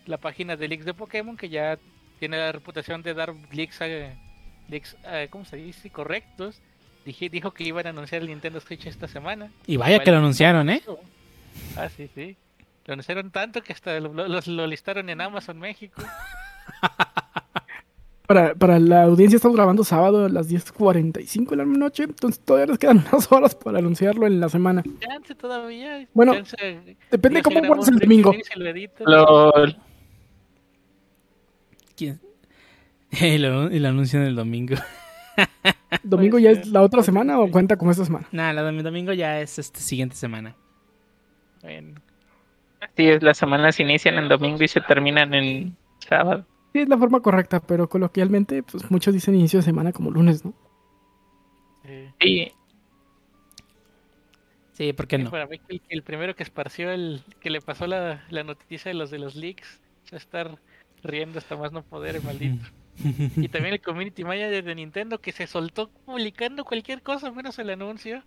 la 0.06 0.18
página 0.18 0.56
de 0.56 0.68
leaks 0.70 0.86
de 0.86 0.94
Pokémon, 0.94 1.36
que 1.36 1.50
ya 1.50 1.78
tiene 2.20 2.38
la 2.38 2.52
reputación 2.54 3.02
de 3.04 3.14
dar 3.14 3.34
leaks, 3.52 3.82
eh, 3.82 4.16
leaks 4.70 4.96
eh, 5.06 5.28
¿cómo 5.30 5.44
se 5.46 5.58
dice? 5.58 5.90
Correctos. 5.90 6.62
Dije, 7.06 7.28
dijo 7.30 7.52
que 7.52 7.64
iban 7.64 7.88
a 7.88 7.90
anunciar 7.90 8.22
el 8.22 8.28
Nintendo 8.28 8.60
Switch 8.60 8.86
esta 8.86 9.08
semana. 9.08 9.50
Y 9.66 9.78
vaya 9.78 10.00
que 10.00 10.12
lo 10.12 10.18
anunciaron, 10.18 10.70
¿eh? 10.70 10.84
Ah, 11.76 11.90
sí, 11.90 12.10
sí. 12.14 12.38
Lo 12.86 12.94
anunciaron 12.94 13.32
tanto 13.32 13.62
que 13.64 13.74
hasta 13.74 14.00
lo, 14.00 14.14
lo- 14.14 14.28
lo 14.46 14.68
listaron 14.68 15.10
en 15.10 15.22
Amazon 15.22 15.58
México. 15.60 16.04
Para, 18.30 18.54
para 18.54 18.78
la 18.78 19.06
audiencia 19.06 19.38
estamos 19.38 19.56
grabando 19.58 19.84
sábado 19.84 20.26
a 20.26 20.30
las 20.30 20.48
10.45 20.52 21.50
de 21.50 21.56
la 21.56 21.66
noche, 21.66 22.04
entonces 22.04 22.40
todavía 22.46 22.68
nos 22.68 22.78
quedan 22.78 23.04
unas 23.12 23.32
horas 23.32 23.56
para 23.56 23.80
anunciarlo 23.80 24.28
en 24.28 24.40
la 24.40 24.50
semana. 24.50 24.84
Chance 25.00 25.34
todavía. 25.34 26.08
Bueno, 26.14 26.36
chance- 26.36 26.96
Depende 27.10 27.42
cómo 27.42 27.60
se 27.60 27.66
guardes 27.68 27.88
el 27.88 27.98
domingo. 27.98 28.32
LOL. 29.00 29.76
¿Quién? 31.96 32.22
Y 33.20 33.40
lo, 33.40 33.72
y 33.72 33.80
lo 33.80 33.88
anuncian 33.88 34.22
el 34.22 34.36
domingo. 34.36 34.76
¿Domingo 36.04 36.38
ya 36.38 36.52
es 36.52 36.68
la 36.68 36.84
otra 36.84 37.02
semana 37.02 37.40
o 37.40 37.50
cuenta 37.50 37.78
como 37.78 37.90
esta 37.90 38.06
semana? 38.06 38.28
Nada, 38.32 38.54
la 38.54 38.62
domi- 38.72 38.84
domingo 38.84 39.12
ya 39.12 39.42
es 39.42 39.58
este 39.58 39.80
siguiente 39.80 40.16
semana. 40.16 40.56
Bueno, 41.64 42.00
Sí, 42.96 43.10
es, 43.10 43.24
las 43.24 43.40
semanas 43.40 43.80
inician 43.80 44.20
en 44.20 44.30
domingo 44.30 44.64
y 44.64 44.68
se 44.68 44.82
terminan 44.82 45.34
en 45.34 45.76
sábado. 46.08 46.46
Sí, 46.74 46.80
es 46.80 46.90
la 46.90 46.98
forma 46.98 47.22
correcta, 47.22 47.60
pero 47.60 47.90
coloquialmente, 47.90 48.64
pues 48.64 48.90
muchos 48.92 49.14
dicen 49.14 49.36
inicio 49.36 49.60
de 49.60 49.64
semana 49.64 49.92
como 49.92 50.12
lunes, 50.12 50.46
¿no? 50.46 50.54
Sí, 52.20 52.52
Sí, 54.80 54.94
¿por 54.94 55.08
qué 55.08 55.18
no? 55.18 55.30
Para 55.30 55.46
mí 55.46 55.60
que 55.60 55.76
el, 55.76 55.82
el 55.90 56.04
primero 56.04 56.38
que 56.38 56.44
esparció 56.44 56.90
el 56.90 57.22
que 57.42 57.50
le 57.50 57.60
pasó 57.60 57.86
la, 57.86 58.24
la 58.30 58.44
noticia 58.44 58.90
de 58.90 58.96
los 58.96 59.12
de 59.12 59.20
los 59.20 59.36
leaks 59.36 59.82
se 60.06 60.12
va 60.12 60.16
a 60.16 60.18
estar 60.18 60.60
riendo 61.04 61.38
hasta 61.40 61.58
más 61.58 61.74
no 61.74 61.84
poder, 61.84 62.16
el 62.16 62.24
maldito. 62.24 62.66
Y 63.38 63.48
también 63.48 63.74
el 63.74 63.82
community 63.82 64.26
manager 64.26 64.62
de 64.64 64.76
Nintendo 64.76 65.20
que 65.20 65.32
se 65.32 65.48
soltó 65.48 65.90
publicando 66.06 66.66
cualquier 66.66 67.02
cosa 67.02 67.32
menos 67.32 67.58
el 67.58 67.70
anuncio. 67.70 68.24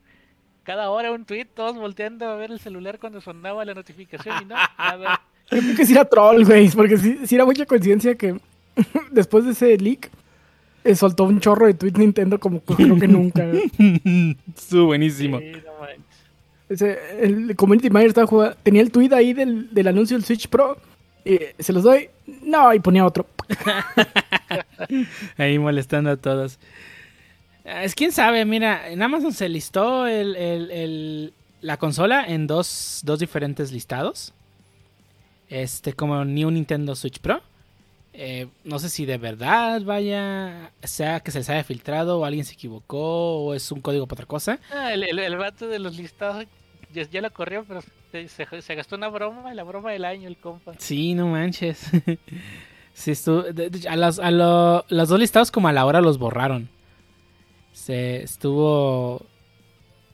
Cada 0.62 0.88
hora 0.88 1.12
un 1.12 1.26
tweet, 1.26 1.44
todos 1.44 1.76
volteando 1.76 2.26
a 2.30 2.36
ver 2.36 2.50
el 2.50 2.58
celular 2.58 2.98
cuando 2.98 3.20
sonaba 3.20 3.66
la 3.66 3.74
notificación 3.74 4.42
y 4.42 4.44
no, 4.46 4.54
nada. 4.78 5.20
Yo 5.52 5.60
creo 5.60 5.76
que 5.76 5.86
sí 5.86 5.92
era 5.92 6.04
troll, 6.04 6.44
güey, 6.44 6.68
porque 6.70 6.96
sí, 6.98 7.18
sí 7.24 7.34
era 7.34 7.44
mucha 7.44 7.66
coincidencia 7.66 8.14
que 8.14 8.36
después 9.10 9.44
de 9.44 9.52
ese 9.52 9.76
leak 9.78 10.10
eh, 10.84 10.94
soltó 10.96 11.24
un 11.24 11.40
chorro 11.40 11.66
de 11.66 11.74
tweets 11.74 11.98
Nintendo 11.98 12.40
como 12.40 12.60
creo 12.60 12.98
que 12.98 13.06
nunca. 13.08 13.44
Estuvo 14.56 14.86
buenísimo. 14.86 15.38
Sí, 15.38 15.52
no 15.52 15.80
manches. 15.80 16.02
Ese, 16.68 16.98
el 17.20 17.54
community 17.54 17.90
manager 17.90 18.08
estaba 18.08 18.26
jugando, 18.26 18.56
tenía 18.62 18.80
el 18.82 18.90
tweet 18.90 19.12
ahí 19.12 19.32
del, 19.34 19.72
del 19.74 19.88
anuncio 19.88 20.16
del 20.16 20.24
Switch 20.24 20.48
Pro. 20.48 20.78
Y 21.24 21.38
se 21.58 21.72
los 21.72 21.82
doy. 21.84 22.08
No, 22.42 22.72
y 22.74 22.80
ponía 22.80 23.04
otro. 23.06 23.26
Ahí 25.36 25.58
molestando 25.58 26.10
a 26.10 26.16
todos. 26.16 26.58
Ah, 27.64 27.84
Es 27.84 27.94
quién 27.94 28.10
sabe, 28.12 28.44
mira, 28.44 28.88
en 28.90 29.02
Amazon 29.02 29.32
se 29.32 29.48
listó 29.48 30.06
el, 30.06 30.34
el- 30.36 30.70
el- 30.70 31.32
la 31.60 31.76
consola 31.76 32.24
en 32.26 32.48
dos, 32.48 33.02
dos 33.04 33.20
diferentes 33.20 33.70
listados. 33.70 34.32
Este, 35.52 35.92
como 35.92 36.24
New 36.24 36.50
Nintendo 36.50 36.94
Switch 36.94 37.18
Pro. 37.20 37.42
Eh, 38.14 38.46
no 38.64 38.78
sé 38.78 38.88
si 38.88 39.04
de 39.06 39.18
verdad 39.18 39.82
vaya, 39.82 40.70
sea 40.82 41.20
que 41.20 41.30
se 41.30 41.38
les 41.38 41.48
haya 41.50 41.62
filtrado 41.64 42.18
o 42.20 42.24
alguien 42.24 42.44
se 42.44 42.54
equivocó 42.54 43.36
o 43.44 43.54
es 43.54 43.70
un 43.72 43.80
código 43.80 44.06
para 44.06 44.16
otra 44.20 44.26
cosa. 44.26 44.58
Ah, 44.70 44.92
el, 44.94 45.02
el, 45.04 45.18
el 45.18 45.36
vato 45.36 45.66
de 45.68 45.78
los 45.78 45.96
listados 45.96 46.44
ya, 46.92 47.02
ya 47.04 47.20
lo 47.22 47.30
corrió, 47.32 47.64
pero 47.66 47.82
se, 48.10 48.28
se, 48.28 48.46
se 48.62 48.74
gastó 48.74 48.96
una 48.96 49.08
broma, 49.08 49.52
la 49.54 49.62
broma 49.62 49.92
del 49.92 50.04
año, 50.06 50.28
el 50.28 50.36
compa. 50.36 50.72
Sí, 50.78 51.14
no 51.14 51.26
manches. 51.28 51.90
sí, 52.94 53.10
estuvo, 53.12 53.42
de- 53.42 53.68
de- 53.70 53.88
a, 53.88 53.96
los, 53.96 54.18
a 54.18 54.30
lo- 54.30 54.84
los 54.88 55.08
dos 55.08 55.18
listados 55.18 55.50
como 55.50 55.68
a 55.68 55.72
la 55.72 55.84
hora 55.86 56.00
los 56.00 56.18
borraron. 56.18 56.68
Se 57.72 58.22
estuvo... 58.22 59.26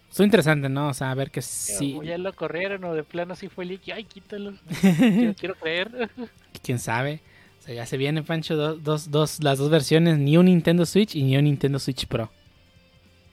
Estuvo 0.08 0.24
interesante, 0.24 0.68
¿no? 0.68 0.88
O 0.88 0.94
sea, 0.94 1.10
a 1.10 1.14
ver 1.14 1.30
que 1.30 1.42
sí... 1.42 1.98
Ya 2.02 2.16
lo 2.18 2.32
corrieron 2.32 2.82
o 2.84 2.94
de 2.94 3.04
plano 3.04 3.34
sí 3.36 3.48
fue 3.48 3.64
leak. 3.66 3.82
Ay, 3.94 4.04
quítalo. 4.04 4.54
quiero, 4.80 5.34
quiero 5.34 5.54
creer. 5.54 6.10
¿Quién 6.62 6.78
sabe? 6.78 7.20
O 7.58 7.62
sea, 7.62 7.74
ya 7.74 7.86
se 7.86 7.96
viene, 7.96 8.22
Pancho, 8.22 8.56
do- 8.56 8.76
dos, 8.76 9.10
dos, 9.10 9.42
las 9.42 9.58
dos 9.58 9.68
versiones, 9.70 10.18
New 10.18 10.42
Nintendo 10.42 10.86
Switch 10.86 11.14
y 11.14 11.22
New 11.24 11.42
Nintendo 11.42 11.78
Switch 11.78 12.06
Pro. 12.06 12.30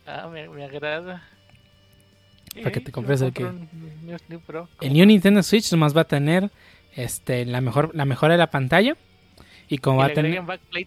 Ah, 0.05 0.27
me, 0.31 0.47
me 0.49 0.65
agrada. 0.65 1.23
Para 2.55 2.71
que 2.71 2.79
te 2.79 2.87
yo 2.87 2.91
compres 2.91 3.21
el 3.21 3.33
un 3.37 4.41
Pro. 4.45 4.69
El 4.81 4.93
New 4.93 5.05
Nintendo 5.05 5.43
Switch 5.43 5.71
nomás 5.71 5.95
va 5.95 6.01
a 6.01 6.07
tener 6.07 6.51
este, 6.95 7.45
la, 7.45 7.61
mejor, 7.61 7.91
la 7.95 8.05
mejora 8.05 8.33
de 8.33 8.37
la 8.37 8.51
pantalla. 8.51 8.95
Y 9.67 9.79
como 9.79 9.97
Y 9.97 9.99
va 9.99 10.05
a 10.05 10.13
tener... 10.13 10.43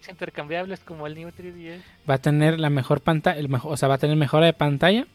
intercambiables 0.09 0.79
como 0.79 1.05
el 1.05 1.15
New 1.15 1.29
3DS. 1.29 1.81
va 2.09 2.13
a 2.15 2.17
tener 2.19 2.59
la 2.59 2.69
mejor 2.69 3.01
pantalla, 3.01 3.45
o 3.63 3.75
sea, 3.75 3.89
va 3.89 3.95
a 3.95 3.97
tener 3.97 4.15
mejora 4.15 4.45
de 4.45 4.53
pantalla 4.53 5.05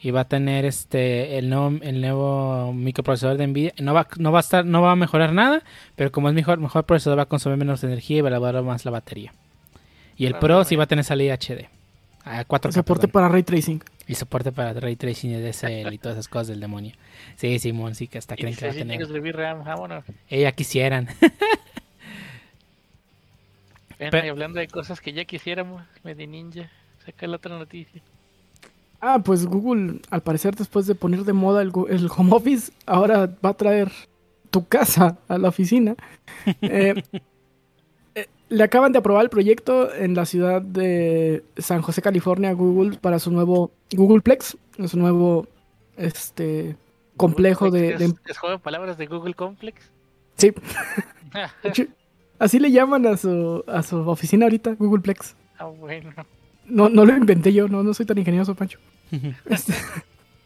y 0.00 0.10
va 0.10 0.22
a 0.22 0.28
tener 0.28 0.64
este 0.64 1.38
el 1.38 1.48
nuevo, 1.48 1.78
el 1.82 2.00
nuevo 2.00 2.72
microprocesador 2.72 3.36
de 3.38 3.46
Nvidia. 3.46 3.72
No 3.78 3.94
va, 3.94 4.08
no 4.18 4.32
va 4.32 4.38
a 4.38 4.40
estar, 4.40 4.64
no 4.64 4.82
va 4.82 4.92
a 4.92 4.96
mejorar 4.96 5.32
nada, 5.32 5.62
pero 5.94 6.12
como 6.12 6.28
es 6.28 6.34
mejor, 6.34 6.58
mejor 6.58 6.84
procesador 6.84 7.18
va 7.18 7.22
a 7.22 7.26
consumir 7.26 7.58
menos 7.58 7.82
energía 7.84 8.18
y 8.18 8.20
va 8.20 8.28
a 8.28 8.32
elevar 8.32 8.62
más 8.62 8.84
la 8.84 8.90
batería. 8.90 9.32
Y 10.16 10.26
el 10.26 10.34
Pro 10.36 10.64
sí 10.64 10.76
va 10.76 10.84
a 10.84 10.86
tener 10.86 11.04
salida 11.04 11.34
HD. 11.34 11.68
A 12.24 12.44
4K. 12.44 12.72
Soporte 12.72 13.06
perdón. 13.06 13.12
para 13.12 13.28
ray 13.28 13.42
tracing. 13.42 13.82
Y 14.08 14.14
soporte 14.14 14.50
para 14.50 14.72
ray 14.72 14.96
tracing 14.96 15.32
y 15.32 15.40
DSL 15.40 15.92
y 15.92 15.98
todas 15.98 16.16
esas 16.16 16.28
cosas 16.28 16.48
del 16.48 16.60
demonio. 16.60 16.94
Sí, 17.36 17.58
Simón, 17.58 17.94
sí 17.94 18.08
que 18.08 18.18
hasta 18.18 18.34
creen 18.34 18.54
que 18.54 18.66
va 18.66 18.72
a 18.72 18.74
tener. 18.74 18.96
Ella 20.28 20.52
quisieran. 20.52 21.08
Bueno, 23.98 24.26
y 24.26 24.28
hablando 24.28 24.60
de 24.60 24.68
cosas 24.68 25.00
que 25.00 25.14
ya 25.14 25.24
quisiéramos, 25.24 25.82
Medi 26.04 26.26
Ninja, 26.26 26.70
saca 27.04 27.26
la 27.26 27.36
otra 27.36 27.56
noticia. 27.58 28.02
Ah, 29.00 29.20
pues 29.22 29.46
Google, 29.46 30.00
al 30.10 30.22
parecer, 30.22 30.54
después 30.56 30.86
de 30.86 30.94
poner 30.94 31.24
de 31.24 31.32
moda 31.32 31.62
el, 31.62 31.72
el 31.88 32.08
home 32.14 32.32
office, 32.32 32.72
ahora 32.86 33.30
va 33.44 33.50
a 33.50 33.54
traer 33.54 33.92
tu 34.50 34.66
casa 34.66 35.18
a 35.28 35.38
la 35.38 35.48
oficina. 35.48 35.94
Eh, 36.62 37.02
eh, 38.14 38.26
le 38.48 38.62
acaban 38.62 38.92
de 38.92 38.98
aprobar 38.98 39.24
el 39.24 39.30
proyecto 39.30 39.92
en 39.92 40.14
la 40.14 40.26
ciudad 40.26 40.62
de 40.62 41.44
San 41.56 41.82
José, 41.82 42.02
California, 42.02 42.52
Google, 42.52 42.98
para 42.98 43.18
su 43.18 43.30
nuevo 43.30 43.70
Googleplex, 43.92 44.56
su 44.86 44.98
nuevo 44.98 45.46
este 45.96 46.76
complejo 47.16 47.70
de, 47.70 47.94
¿Es, 47.94 48.14
¿Es 48.26 48.38
juego 48.38 48.56
de 48.56 48.62
palabras 48.62 48.98
de 48.98 49.06
Google 49.06 49.34
Complex? 49.34 49.90
Sí. 50.36 50.52
Así 52.38 52.58
le 52.58 52.70
llaman 52.70 53.06
a 53.06 53.16
su, 53.16 53.64
a 53.66 53.82
su 53.82 53.96
oficina 54.08 54.46
ahorita, 54.46 54.74
Googleplex. 54.78 55.34
Ah, 55.58 55.66
bueno. 55.66 56.12
No, 56.68 56.88
no 56.88 57.04
lo 57.04 57.16
inventé 57.16 57.52
yo, 57.52 57.68
no, 57.68 57.82
no 57.82 57.94
soy 57.94 58.06
tan 58.06 58.18
ingenioso, 58.18 58.54
Pancho. 58.54 58.78
este, 59.46 59.74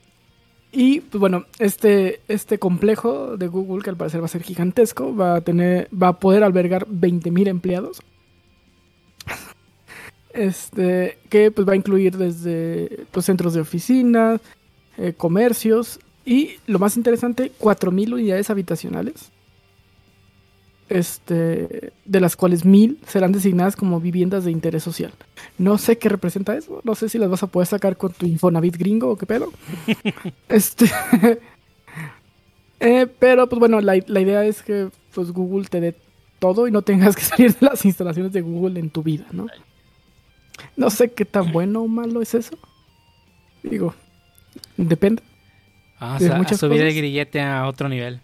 y 0.73 1.01
pues 1.01 1.21
bueno, 1.21 1.47
este, 1.59 2.21
este 2.29 2.59
complejo 2.59 3.37
de 3.37 3.47
Google, 3.49 3.83
que 3.83 3.91
al 3.91 3.97
parecer 3.97 4.21
va 4.21 4.27
a 4.27 4.29
ser 4.29 4.43
gigantesco, 4.43 5.15
va 5.15 5.37
a 5.37 5.41
tener, 5.41 5.89
va 5.91 6.09
a 6.09 6.19
poder 6.19 6.45
albergar 6.45 6.87
20.000 6.87 7.49
empleados. 7.49 8.03
Este, 10.33 11.19
que 11.29 11.51
pues 11.51 11.69
va 11.69 11.73
a 11.73 11.77
incluir 11.77 12.17
desde 12.17 13.05
pues, 13.11 13.27
centros 13.27 13.53
de 13.53 13.61
oficinas, 13.61 14.41
eh, 14.97 15.13
comercios 15.13 15.99
y 16.25 16.53
lo 16.69 16.79
más 16.79 16.97
interesante, 16.97 17.51
4.000 17.59 18.13
unidades 18.13 18.49
habitacionales 18.49 19.33
este, 20.91 21.93
de 22.05 22.21
las 22.21 22.37
cuales 22.37 22.65
mil 22.65 22.99
serán 23.07 23.33
designadas 23.33 23.77
como 23.77 24.01
viviendas 24.01 24.45
de 24.45 24.51
interés 24.51 24.83
social. 24.83 25.13
No 25.57 25.79
sé 25.79 25.99
qué 25.99 26.09
representa 26.09 26.57
eso, 26.57 26.81
no 26.85 26.95
sé 26.95 27.09
si 27.09 27.17
las 27.17 27.31
vas 27.31 27.43
a 27.43 27.47
poder 27.47 27.69
sacar 27.69 27.97
con 27.97 28.13
tu 28.13 28.27
Infonavit 28.27 28.77
gringo 28.77 29.11
o 29.11 29.17
qué 29.17 29.25
pedo. 29.25 29.53
este, 30.49 30.91
eh, 32.81 33.07
pero 33.19 33.49
pues 33.49 33.61
bueno, 33.61 33.81
la, 33.81 33.97
idea 33.97 34.45
es 34.45 34.63
que 34.63 34.91
pues 35.15 35.31
Google 35.31 35.69
te 35.69 35.81
dé 35.81 35.97
todo 36.41 36.67
y 36.67 36.73
no 36.73 36.83
tengas 36.83 37.15
que 37.15 37.23
salir 37.25 37.55
de 37.55 37.67
las 37.67 37.85
instalaciones 37.85 38.33
de 38.33 38.41
Google 38.41 38.81
en 38.81 38.91
tu 38.91 39.03
vida, 39.03 39.27
¿no? 39.33 39.47
No 40.77 40.91
sé 40.91 41.13
qué 41.13 41.25
tan 41.25 41.53
bueno 41.53 41.83
o 41.83 41.89
malo 41.89 42.21
es 42.21 42.35
eso. 42.35 42.59
Digo, 43.63 43.95
depende. 44.77 45.23
Vamos 46.01 46.53
a, 46.53 46.57
subir 46.57 46.81
el 46.81 46.95
grillete 46.95 47.41
a 47.41 47.67
otro 47.67 47.89
nivel. 47.89 48.21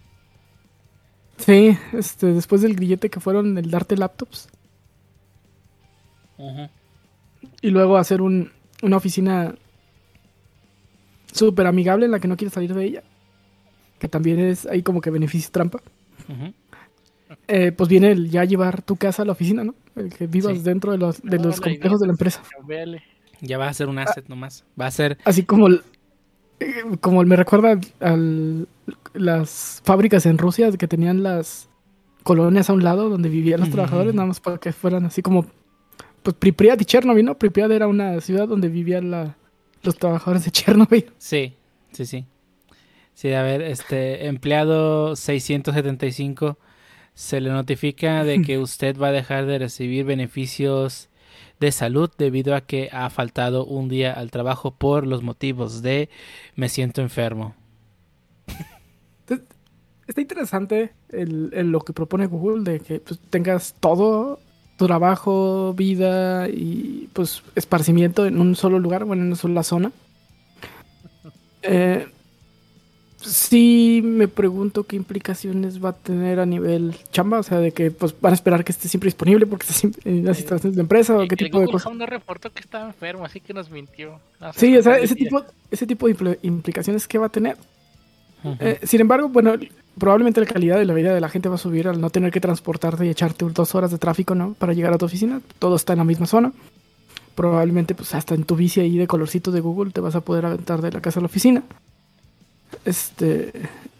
Sí, 1.37 1.77
este, 1.93 2.27
después 2.27 2.61
del 2.61 2.75
grillete 2.75 3.09
que 3.09 3.19
fueron 3.19 3.57
el 3.57 3.69
darte 3.69 3.95
laptops. 3.95 4.49
Y 7.61 7.69
luego 7.69 7.97
hacer 7.97 8.21
un, 8.21 8.51
una 8.81 8.97
oficina 8.97 9.55
súper 11.31 11.67
amigable 11.67 12.05
en 12.05 12.11
la 12.11 12.19
que 12.19 12.27
no 12.27 12.37
quieres 12.37 12.53
salir 12.53 12.73
de 12.73 12.85
ella. 12.85 13.03
Que 13.99 14.07
también 14.07 14.39
es 14.39 14.65
ahí 14.65 14.83
como 14.83 15.01
que 15.01 15.09
beneficio 15.09 15.49
trampa. 15.51 15.81
Eh, 17.47 17.71
pues 17.71 17.89
viene 17.89 18.11
el 18.11 18.29
ya 18.29 18.43
llevar 18.43 18.81
tu 18.81 18.95
casa 18.95 19.23
a 19.23 19.25
la 19.25 19.31
oficina, 19.31 19.63
¿no? 19.63 19.75
El 19.95 20.13
que 20.13 20.27
vivas 20.27 20.63
dentro 20.63 20.91
de 20.91 20.97
los, 20.97 21.21
de 21.21 21.39
los 21.39 21.59
complejos 21.59 21.99
de 21.99 22.07
la 22.07 22.13
empresa. 22.13 22.43
Ya 23.41 23.57
va 23.57 23.67
a 23.67 23.73
ser 23.73 23.87
un 23.87 23.99
asset 23.99 24.27
nomás. 24.27 24.63
Va 24.79 24.87
a 24.87 24.91
ser. 24.91 25.17
Así 25.23 25.43
como 25.43 25.67
como 27.01 27.23
me 27.23 27.35
recuerda 27.35 27.79
a 27.99 28.17
las 29.13 29.81
fábricas 29.83 30.25
en 30.25 30.37
Rusia 30.37 30.71
que 30.71 30.87
tenían 30.87 31.23
las 31.23 31.69
colonias 32.23 32.69
a 32.69 32.73
un 32.73 32.83
lado 32.83 33.09
donde 33.09 33.29
vivían 33.29 33.59
los 33.59 33.69
trabajadores, 33.69 34.13
nada 34.13 34.27
más 34.27 34.39
para 34.39 34.57
que 34.57 34.73
fueran 34.73 35.05
así 35.05 35.21
como, 35.21 35.45
pues 36.23 36.35
Pripyat 36.35 36.81
y 36.81 36.85
Chernobyl, 36.85 37.25
¿no? 37.25 37.37
Pripyat 37.37 37.71
era 37.71 37.87
una 37.87 38.19
ciudad 38.21 38.47
donde 38.47 38.69
vivían 38.69 39.11
los 39.83 39.97
trabajadores 39.97 40.43
de 40.45 40.51
Chernobyl. 40.51 41.11
Sí, 41.17 41.53
sí, 41.91 42.05
sí. 42.05 42.25
Sí, 43.13 43.33
a 43.33 43.41
ver, 43.41 43.61
este 43.61 44.27
empleado 44.27 45.15
675 45.15 46.57
se 47.13 47.41
le 47.41 47.49
notifica 47.49 48.23
de 48.23 48.41
que 48.41 48.57
usted 48.59 48.97
va 48.97 49.07
a 49.07 49.11
dejar 49.11 49.45
de 49.45 49.57
recibir 49.57 50.05
beneficios 50.05 51.09
de 51.59 51.71
salud 51.71 52.09
debido 52.17 52.55
a 52.55 52.61
que 52.61 52.89
ha 52.91 53.09
faltado 53.09 53.65
un 53.65 53.89
día 53.89 54.13
al 54.13 54.31
trabajo 54.31 54.71
por 54.71 55.05
los 55.05 55.23
motivos 55.23 55.81
de 55.81 56.09
me 56.55 56.69
siento 56.69 57.01
enfermo. 57.01 57.55
Está 60.07 60.21
interesante 60.21 60.93
el, 61.09 61.49
lo 61.69 61.81
que 61.81 61.91
propone 61.91 62.27
Google 62.27 62.63
de 62.63 62.79
que 62.79 62.99
pues, 63.01 63.19
tengas 63.29 63.75
todo 63.79 64.39
tu 64.77 64.85
trabajo, 64.85 65.73
vida 65.73 66.47
y 66.47 67.09
pues 67.13 67.43
esparcimiento 67.55 68.25
en 68.25 68.39
un 68.39 68.55
solo 68.55 68.79
lugar, 68.79 69.03
bueno, 69.03 69.23
en 69.23 69.27
una 69.27 69.35
sola 69.35 69.63
zona. 69.63 69.91
Eh, 71.63 72.07
sí 73.27 74.01
me 74.03 74.27
pregunto 74.27 74.83
qué 74.83 74.95
implicaciones 74.95 75.83
va 75.83 75.89
a 75.89 75.93
tener 75.93 76.39
a 76.39 76.45
nivel 76.45 76.95
chamba, 77.11 77.39
o 77.39 77.43
sea, 77.43 77.59
de 77.59 77.71
que 77.71 77.91
pues 77.91 78.15
van 78.19 78.31
a 78.31 78.35
esperar 78.35 78.63
que 78.63 78.71
esté 78.71 78.87
siempre 78.87 79.07
disponible 79.07 79.45
porque 79.45 79.63
está 79.63 79.73
siempre 79.73 80.01
en 80.05 80.25
las 80.25 80.39
instalaciones 80.39 80.75
de 80.75 80.81
empresa 80.81 81.17
o 81.17 81.27
qué 81.27 81.35
tipo 81.35 81.59
de 81.59 81.67
cosas. 81.67 81.93
no 81.93 82.05
reportó 82.05 82.51
que 82.51 82.61
estaba 82.61 82.87
enfermo, 82.87 83.25
así 83.25 83.39
que 83.39 83.53
nos 83.53 83.69
mintió. 83.69 84.19
sí, 84.55 84.75
o 84.77 84.83
sea, 84.83 84.97
ese 84.97 85.15
tipo, 85.15 85.43
ese 85.69 85.85
tipo 85.85 86.07
de 86.07 86.39
implicaciones 86.41 87.07
que 87.07 87.17
va 87.17 87.27
a 87.27 87.29
tener. 87.29 87.57
Eh, 88.59 88.79
sin 88.83 89.01
embargo, 89.01 89.29
bueno, 89.29 89.53
probablemente 89.97 90.39
la 90.39 90.47
calidad 90.47 90.77
de 90.77 90.85
la 90.85 90.93
vida 90.93 91.13
de 91.13 91.19
la 91.19 91.29
gente 91.29 91.49
va 91.49 91.55
a 91.55 91.59
subir 91.59 91.87
al 91.87 91.99
no 91.99 92.09
tener 92.09 92.31
que 92.31 92.39
transportarte 92.39 93.05
y 93.05 93.09
echarte 93.09 93.45
dos 93.45 93.75
horas 93.75 93.91
de 93.91 93.97
tráfico, 93.97 94.35
¿no? 94.35 94.53
Para 94.53 94.73
llegar 94.73 94.93
a 94.93 94.97
tu 94.97 95.05
oficina. 95.05 95.41
Todo 95.59 95.75
está 95.75 95.93
en 95.93 95.99
la 95.99 96.05
misma 96.05 96.27
zona. 96.27 96.53
Probablemente, 97.35 97.93
pues 97.93 98.15
hasta 98.15 98.35
en 98.35 98.45
tu 98.45 98.55
bici 98.55 98.79
ahí 98.79 98.97
de 98.97 99.07
colorcito 99.07 99.51
de 99.51 99.59
Google 99.59 99.91
te 99.91 100.01
vas 100.01 100.15
a 100.15 100.21
poder 100.21 100.45
aventar 100.45 100.81
de 100.81 100.91
la 100.91 101.01
casa 101.01 101.19
a 101.19 101.21
la 101.21 101.27
oficina 101.27 101.63
este 102.85 103.51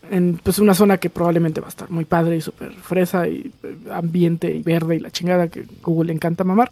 en 0.10 0.40
pues 0.44 0.60
una 0.60 0.74
zona 0.74 0.98
que 0.98 1.10
probablemente 1.10 1.62
va 1.62 1.68
a 1.68 1.70
estar 1.70 1.90
muy 1.90 2.06
padre 2.06 2.38
y 2.38 2.42
súper 2.42 2.74
fresa 2.74 3.28
y 3.28 3.52
eh, 3.64 3.78
ambiente 3.92 4.54
y 4.54 4.62
verde 4.62 4.96
y 4.96 5.00
la 5.00 5.12
chingada 5.12 5.48
que 5.48 5.66
Google 5.82 6.08
le 6.08 6.14
encanta 6.14 6.44
mamar. 6.44 6.72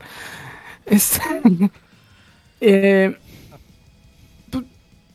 Eh, 2.61 3.15
pues, 4.49 4.63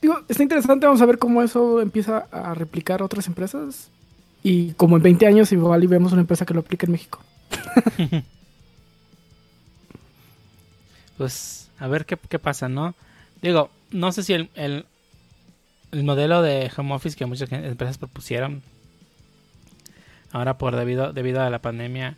digo, 0.03 0.21
está 0.29 0.43
interesante, 0.43 0.87
vamos 0.87 1.01
a 1.01 1.07
ver 1.07 1.19
cómo 1.19 1.43
eso 1.43 1.81
empieza 1.81 2.27
a 2.31 2.55
replicar 2.55 3.03
otras 3.03 3.27
empresas 3.27 3.91
y 4.43 4.73
como 4.75 4.99
en 4.99 5.03
20 5.03 5.27
años 5.27 5.51
igual 5.51 5.83
y 5.83 5.87
vemos 5.87 6.13
una 6.13 6.21
empresa 6.21 6.45
que 6.45 6.53
lo 6.53 6.61
aplique 6.61 6.85
en 6.85 6.93
México. 6.93 7.19
pues 11.17 11.71
a 11.79 11.89
ver 11.89 12.05
qué, 12.05 12.19
qué, 12.29 12.39
pasa, 12.39 12.69
¿no? 12.69 12.95
Digo, 13.41 13.71
no 13.91 14.13
sé 14.13 14.23
si 14.23 14.35
el 14.35 14.85
modelo 15.93 16.43
de 16.43 16.71
home 16.77 16.95
office 16.95 17.17
que 17.17 17.27
muchas 17.27 17.51
empresas 17.53 17.99
propusieron 17.99 18.63
ahora 20.33 20.59
por 20.59 20.77
debido 20.77 21.13
debido 21.13 21.41
a 21.43 21.51
la 21.51 21.59
pandemia 21.59 22.17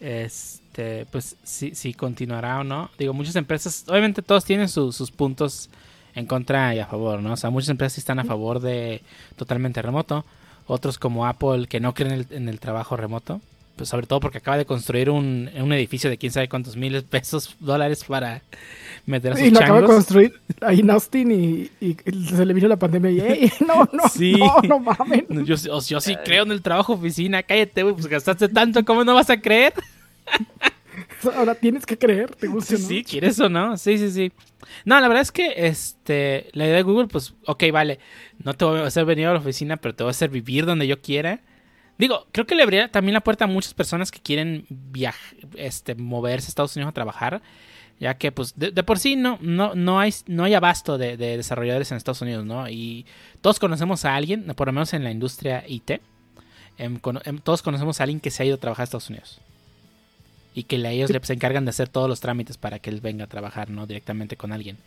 este 0.00 1.06
pues 1.10 1.36
si, 1.42 1.74
si 1.74 1.92
continuará 1.92 2.60
o 2.60 2.64
no. 2.64 2.90
Digo 2.98 3.12
muchas 3.12 3.36
empresas 3.36 3.84
obviamente 3.88 4.22
todos 4.22 4.44
tienen 4.44 4.68
sus 4.68 5.10
puntos 5.10 5.68
en 6.14 6.26
contra 6.26 6.74
y 6.74 6.78
a 6.78 6.86
favor 6.86 7.20
no 7.20 7.34
o 7.34 7.36
sea 7.36 7.50
muchas 7.50 7.68
empresas 7.68 7.98
están 7.98 8.18
a 8.18 8.24
favor 8.24 8.60
de 8.60 9.02
totalmente 9.36 9.80
remoto 9.82 10.24
otros 10.66 10.98
como 10.98 11.26
Apple 11.26 11.66
que 11.68 11.80
no 11.80 11.94
creen 11.94 12.26
en 12.30 12.48
el 12.48 12.60
trabajo 12.60 12.96
remoto 12.96 13.40
pues 13.80 13.88
sobre 13.88 14.06
todo 14.06 14.20
porque 14.20 14.36
acaba 14.36 14.58
de 14.58 14.66
construir 14.66 15.08
un, 15.08 15.48
un 15.58 15.72
edificio 15.72 16.10
de 16.10 16.18
quién 16.18 16.30
sabe 16.30 16.50
cuántos 16.50 16.76
miles 16.76 17.02
de 17.04 17.08
pesos, 17.08 17.56
dólares 17.60 18.04
para 18.04 18.42
meter 19.06 19.32
a 19.32 19.36
sus 19.36 19.46
Y 19.46 19.50
lo 19.50 19.58
acaba 19.58 19.80
de 19.80 19.86
construir 19.86 20.34
ahí 20.60 20.80
en 20.80 20.90
Austin 20.90 21.32
y, 21.32 21.70
y, 21.80 21.96
se 22.28 22.44
le 22.44 22.52
vino 22.52 22.68
la 22.68 22.76
pandemia 22.76 23.10
y 23.10 23.50
no, 23.66 23.88
no, 23.90 24.02
no, 24.38 24.60
no 24.68 24.78
mames. 24.80 25.24
Yo, 25.46 25.80
yo, 25.80 26.00
sí 26.02 26.14
creo 26.26 26.42
en 26.42 26.52
el 26.52 26.60
trabajo 26.60 26.92
oficina, 26.92 27.42
cállate, 27.42 27.82
güey, 27.82 27.94
pues 27.94 28.06
gastaste 28.06 28.50
tanto, 28.50 28.84
¿cómo 28.84 29.02
no 29.02 29.14
vas 29.14 29.30
a 29.30 29.40
creer? 29.40 29.72
Ahora 31.34 31.54
tienes 31.54 31.86
que 31.86 31.96
creer, 31.96 32.34
¿te 32.34 32.48
gusta, 32.48 32.74
¿no? 32.74 32.80
Sí, 32.80 33.02
¿quieres 33.02 33.40
o 33.40 33.48
no? 33.48 33.78
Sí, 33.78 33.96
sí, 33.96 34.10
sí. 34.10 34.30
No, 34.84 35.00
la 35.00 35.08
verdad 35.08 35.22
es 35.22 35.32
que 35.32 35.54
este 35.56 36.50
la 36.52 36.66
idea 36.66 36.76
de 36.76 36.82
Google, 36.82 37.08
pues, 37.08 37.32
ok, 37.46 37.64
vale, 37.72 37.98
no 38.44 38.52
te 38.52 38.66
voy 38.66 38.80
a 38.80 38.84
hacer 38.84 39.06
venir 39.06 39.28
a 39.28 39.32
la 39.32 39.38
oficina, 39.38 39.78
pero 39.78 39.94
te 39.94 40.02
voy 40.02 40.10
a 40.10 40.12
hacer 40.12 40.28
vivir 40.28 40.66
donde 40.66 40.86
yo 40.86 41.00
quiera. 41.00 41.40
Digo, 42.00 42.26
creo 42.32 42.46
que 42.46 42.54
le 42.54 42.62
abriría 42.62 42.90
también 42.90 43.12
la 43.12 43.20
puerta 43.20 43.44
a 43.44 43.46
muchas 43.46 43.74
personas 43.74 44.10
que 44.10 44.20
quieren 44.20 44.64
viajar, 44.70 45.36
este, 45.56 45.94
moverse 45.94 46.46
a 46.46 46.48
Estados 46.48 46.74
Unidos 46.74 46.88
a 46.88 46.94
trabajar, 46.94 47.42
ya 47.98 48.16
que 48.16 48.32
pues 48.32 48.54
de, 48.56 48.72
por 48.82 48.98
sí 48.98 49.16
no, 49.16 49.36
no, 49.42 49.74
no, 49.74 50.00
hay, 50.00 50.14
no 50.26 50.44
hay 50.44 50.54
abasto 50.54 50.96
de, 50.96 51.18
desarrolladores 51.18 51.90
en 51.90 51.98
Estados 51.98 52.22
Unidos, 52.22 52.46
¿no? 52.46 52.66
Y 52.70 53.04
todos 53.42 53.58
conocemos 53.58 54.06
a 54.06 54.16
alguien, 54.16 54.46
por 54.56 54.68
lo 54.68 54.72
menos 54.72 54.94
en 54.94 55.04
la 55.04 55.10
industria 55.10 55.62
IT, 55.68 56.00
em, 56.78 56.98
em, 57.24 57.38
todos 57.38 57.60
conocemos 57.60 58.00
a 58.00 58.04
alguien 58.04 58.18
que 58.18 58.30
se 58.30 58.42
ha 58.42 58.46
ido 58.46 58.54
a 58.54 58.58
trabajar 58.58 58.84
a 58.84 58.84
Estados 58.84 59.10
Unidos. 59.10 59.38
Y 60.54 60.62
que 60.62 60.76
ellos 60.76 61.10
se 61.22 61.32
encargan 61.34 61.66
de 61.66 61.70
hacer 61.70 61.90
todos 61.90 62.08
los 62.08 62.20
trámites 62.20 62.56
para 62.56 62.78
que 62.78 62.88
él 62.88 63.02
venga 63.02 63.24
a 63.24 63.28
trabajar, 63.28 63.68
¿no? 63.68 63.86
Directamente 63.86 64.38
con 64.38 64.52
alguien. 64.52 64.78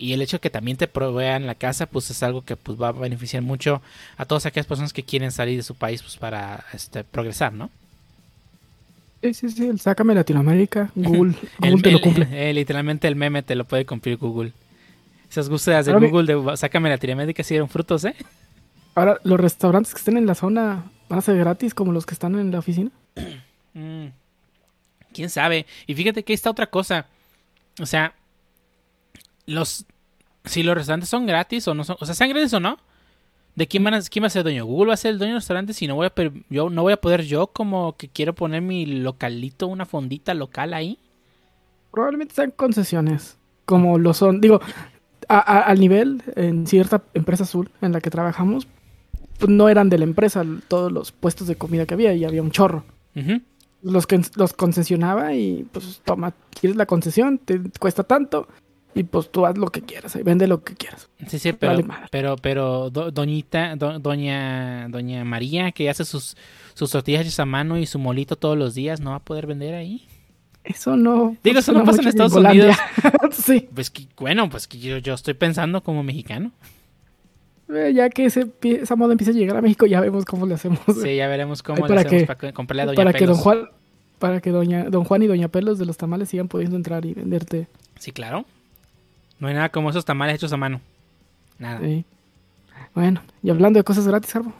Y 0.00 0.12
el 0.12 0.22
hecho 0.22 0.36
de 0.36 0.40
que 0.40 0.48
también 0.50 0.76
te 0.76 0.86
provean 0.86 1.46
la 1.46 1.56
casa, 1.56 1.86
pues 1.86 2.08
es 2.10 2.22
algo 2.22 2.42
que 2.42 2.54
pues 2.56 2.80
va 2.80 2.88
a 2.88 2.92
beneficiar 2.92 3.42
mucho 3.42 3.82
a 4.16 4.24
todas 4.24 4.46
aquellas 4.46 4.66
personas 4.66 4.92
que 4.92 5.02
quieren 5.02 5.32
salir 5.32 5.56
de 5.56 5.64
su 5.64 5.74
país 5.74 6.02
pues 6.02 6.16
para 6.16 6.64
este, 6.72 7.02
progresar, 7.02 7.52
¿no? 7.52 7.68
Sí, 9.22 9.34
sí, 9.34 9.50
sí, 9.50 9.66
el 9.66 9.80
sácame 9.80 10.14
Latinoamérica, 10.14 10.92
Google, 10.94 11.34
El- 11.62 11.70
Google 11.72 11.82
te 11.82 11.90
lo 11.90 11.96
el- 11.98 12.02
cumple. 12.04 12.28
eh, 12.50 12.54
literalmente 12.54 13.08
el 13.08 13.16
meme 13.16 13.42
te 13.42 13.56
lo 13.56 13.64
puede 13.64 13.84
cumplir 13.84 14.16
Google. 14.18 14.52
Esas 15.28 15.48
búsquedas 15.48 15.84
de 15.86 15.92
Google 15.92 16.32
de 16.32 16.56
sácame 16.56 16.88
Latinoamérica 16.88 17.42
sí 17.42 17.54
dieron 17.54 17.68
frutos, 17.68 18.04
¿eh? 18.04 18.14
Ahora, 18.94 19.18
los 19.24 19.38
restaurantes 19.38 19.92
que 19.92 19.98
estén 19.98 20.16
en 20.16 20.26
la 20.26 20.34
zona 20.36 20.84
van 21.08 21.18
a 21.18 21.22
ser 21.22 21.36
gratis 21.36 21.74
como 21.74 21.92
los 21.92 22.06
que 22.06 22.14
están 22.14 22.38
en 22.38 22.50
la 22.52 22.60
oficina. 22.60 22.90
Mm, 23.74 24.06
¿Quién 25.12 25.28
sabe? 25.30 25.66
Y 25.86 25.94
fíjate 25.94 26.22
que 26.22 26.32
está 26.32 26.50
otra 26.50 26.66
cosa. 26.68 27.06
O 27.80 27.86
sea, 27.86 28.14
los 29.48 29.84
si 30.44 30.62
los 30.62 30.74
restaurantes 30.74 31.08
son 31.10 31.26
gratis 31.26 31.66
o 31.68 31.74
no 31.74 31.84
son, 31.84 31.96
o 32.00 32.06
sea, 32.06 32.14
sean 32.14 32.30
gratis 32.30 32.52
o 32.54 32.60
no, 32.60 32.78
¿de 33.54 33.66
quién 33.66 33.82
van 33.84 33.94
a, 33.94 34.00
quién 34.02 34.22
va 34.22 34.28
a 34.28 34.30
ser 34.30 34.44
dueño? 34.44 34.64
Google 34.64 34.88
va 34.88 34.94
a 34.94 34.96
ser 34.96 35.10
el 35.12 35.18
dueño 35.18 35.32
del 35.34 35.40
restaurante 35.40 35.72
si 35.74 35.86
no 35.86 35.94
voy 35.96 36.06
a 36.06 36.12
yo 36.48 36.70
no 36.70 36.82
voy 36.82 36.92
a 36.92 37.00
poder 37.00 37.22
yo 37.24 37.48
como 37.48 37.96
que 37.96 38.08
quiero 38.08 38.34
poner 38.34 38.62
mi 38.62 38.86
localito, 38.86 39.66
una 39.66 39.84
fondita 39.84 40.32
local 40.34 40.72
ahí. 40.74 40.98
Probablemente 41.90 42.34
sean 42.34 42.50
concesiones, 42.52 43.36
como 43.64 43.98
lo 43.98 44.14
son, 44.14 44.40
digo, 44.40 44.60
a- 45.28 45.38
a- 45.38 45.60
al 45.62 45.80
nivel 45.80 46.22
en 46.36 46.66
cierta 46.66 47.02
empresa 47.14 47.42
azul 47.44 47.70
en 47.82 47.92
la 47.92 48.00
que 48.00 48.10
trabajamos, 48.10 48.66
pues 49.38 49.50
no 49.50 49.68
eran 49.68 49.88
de 49.88 49.98
la 49.98 50.04
empresa 50.04 50.44
todos 50.68 50.90
los 50.92 51.12
puestos 51.12 51.46
de 51.46 51.56
comida 51.56 51.86
que 51.86 51.94
había 51.94 52.12
y 52.14 52.24
había 52.24 52.42
un 52.42 52.50
chorro. 52.50 52.84
Los, 53.82 54.06
que, 54.06 54.20
los 54.36 54.52
concesionaba 54.52 55.34
y 55.34 55.66
pues 55.72 56.00
toma, 56.04 56.32
quieres 56.58 56.76
la 56.76 56.86
concesión, 56.86 57.38
te 57.38 57.60
cuesta 57.78 58.02
tanto 58.04 58.48
y 58.94 59.02
pues 59.04 59.30
tú 59.30 59.46
haz 59.46 59.56
lo 59.58 59.68
que 59.68 59.82
quieras, 59.82 60.16
y 60.16 60.22
vende 60.22 60.46
lo 60.48 60.62
que 60.64 60.74
quieras. 60.74 61.08
Sí, 61.28 61.38
sí, 61.38 61.52
pero, 61.52 61.74
Vale 61.82 62.06
pero, 62.10 62.36
pero, 62.36 62.90
do- 62.90 63.10
doñita, 63.10 63.76
do- 63.76 63.98
doña, 63.98 64.88
doña 64.88 65.24
María, 65.24 65.70
que 65.72 65.88
hace 65.90 66.04
sus, 66.04 66.36
sus 66.74 66.90
tortillas 66.90 67.38
a 67.38 67.44
mano 67.44 67.78
y 67.78 67.86
su 67.86 67.98
molito 67.98 68.36
todos 68.36 68.56
los 68.58 68.74
días, 68.74 69.00
¿no 69.00 69.10
va 69.10 69.16
a 69.16 69.24
poder 69.24 69.46
vender 69.46 69.74
ahí? 69.74 70.06
Eso 70.64 70.96
no. 70.96 71.36
Digo, 71.44 71.60
eso 71.60 71.72
no 71.72 71.84
pasa 71.84 72.02
en 72.02 72.08
Estados 72.08 72.32
Gringolandia. 72.34 72.76
sí, 73.32 73.68
Pues 73.74 73.90
que, 73.90 74.06
bueno, 74.18 74.50
pues 74.50 74.66
que 74.66 74.78
yo, 74.78 74.98
yo 74.98 75.14
estoy 75.14 75.34
pensando 75.34 75.82
como 75.82 76.02
mexicano. 76.02 76.52
eh, 77.72 77.92
ya 77.94 78.08
que 78.10 78.26
ese, 78.26 78.46
esa 78.62 78.96
moda 78.96 79.12
empieza 79.12 79.30
a 79.30 79.34
llegar 79.34 79.56
a 79.56 79.62
México, 79.62 79.86
ya 79.86 80.00
vemos 80.00 80.24
cómo 80.24 80.46
le 80.46 80.54
hacemos. 80.54 80.80
Sí, 81.02 81.16
ya 81.16 81.28
veremos 81.28 81.62
cómo 81.62 81.76
Ay, 81.76 81.82
le 81.82 81.88
para 81.88 82.00
hacemos 82.02 82.22
que- 82.22 82.26
para 82.26 82.52
comprarle 82.52 82.82
a 82.82 82.86
Doña 82.86 82.96
para 82.96 83.12
que 83.12 83.26
don 83.26 83.36
Juan, 83.36 83.68
para 84.18 84.40
que 84.40 84.50
doña, 84.50 84.84
don 84.90 85.04
Juan 85.04 85.22
y 85.22 85.26
doña 85.26 85.48
Pelos 85.48 85.78
de 85.78 85.86
los 85.86 85.96
tamales 85.96 86.28
sigan 86.30 86.48
pudiendo 86.48 86.76
entrar 86.76 87.04
y 87.06 87.14
venderte. 87.14 87.68
Sí, 87.98 88.10
claro. 88.12 88.44
No 89.40 89.48
hay 89.48 89.54
nada 89.54 89.68
como 89.68 89.90
esos 89.90 90.04
tamales 90.04 90.36
hechos 90.36 90.52
a 90.52 90.56
mano. 90.56 90.80
Nada. 91.58 91.80
Sí. 91.80 92.04
Bueno, 92.94 93.22
y 93.42 93.50
hablando 93.50 93.78
de 93.78 93.84
cosas 93.84 94.06
gratis, 94.06 94.34
Arbo. 94.36 94.52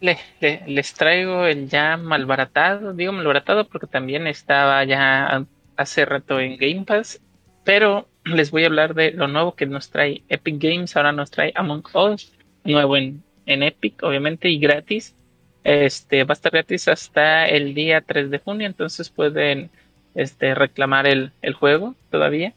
Le- 0.00 0.18
le- 0.40 0.62
les 0.66 0.92
traigo 0.94 1.46
el 1.46 1.68
ya 1.68 1.96
malbaratado, 1.96 2.92
digo 2.92 3.12
malbaratado 3.12 3.66
porque 3.68 3.86
también 3.86 4.26
estaba 4.26 4.84
ya 4.84 5.44
hace 5.76 6.04
rato 6.04 6.40
en 6.40 6.56
Game 6.58 6.84
Pass, 6.84 7.20
pero 7.64 8.06
les 8.24 8.50
voy 8.50 8.64
a 8.64 8.66
hablar 8.66 8.94
de 8.94 9.12
lo 9.12 9.28
nuevo 9.28 9.54
que 9.54 9.66
nos 9.66 9.90
trae 9.90 10.22
Epic 10.28 10.56
Games, 10.60 10.96
ahora 10.96 11.12
nos 11.12 11.30
trae 11.30 11.52
Among 11.54 11.84
Us, 11.94 12.32
nuevo 12.64 12.96
en, 12.96 13.22
en 13.46 13.62
Epic, 13.62 14.02
obviamente, 14.02 14.48
y 14.50 14.58
gratis. 14.58 15.14
Este 15.62 16.24
va 16.24 16.32
a 16.32 16.34
estar 16.34 16.52
gratis 16.52 16.88
hasta 16.88 17.48
el 17.48 17.72
día 17.74 18.02
3 18.02 18.30
de 18.30 18.38
junio, 18.38 18.66
entonces 18.66 19.08
pueden 19.08 19.70
este, 20.14 20.54
reclamar 20.54 21.06
el, 21.06 21.32
el 21.42 21.54
juego 21.54 21.94
todavía. 22.10 22.52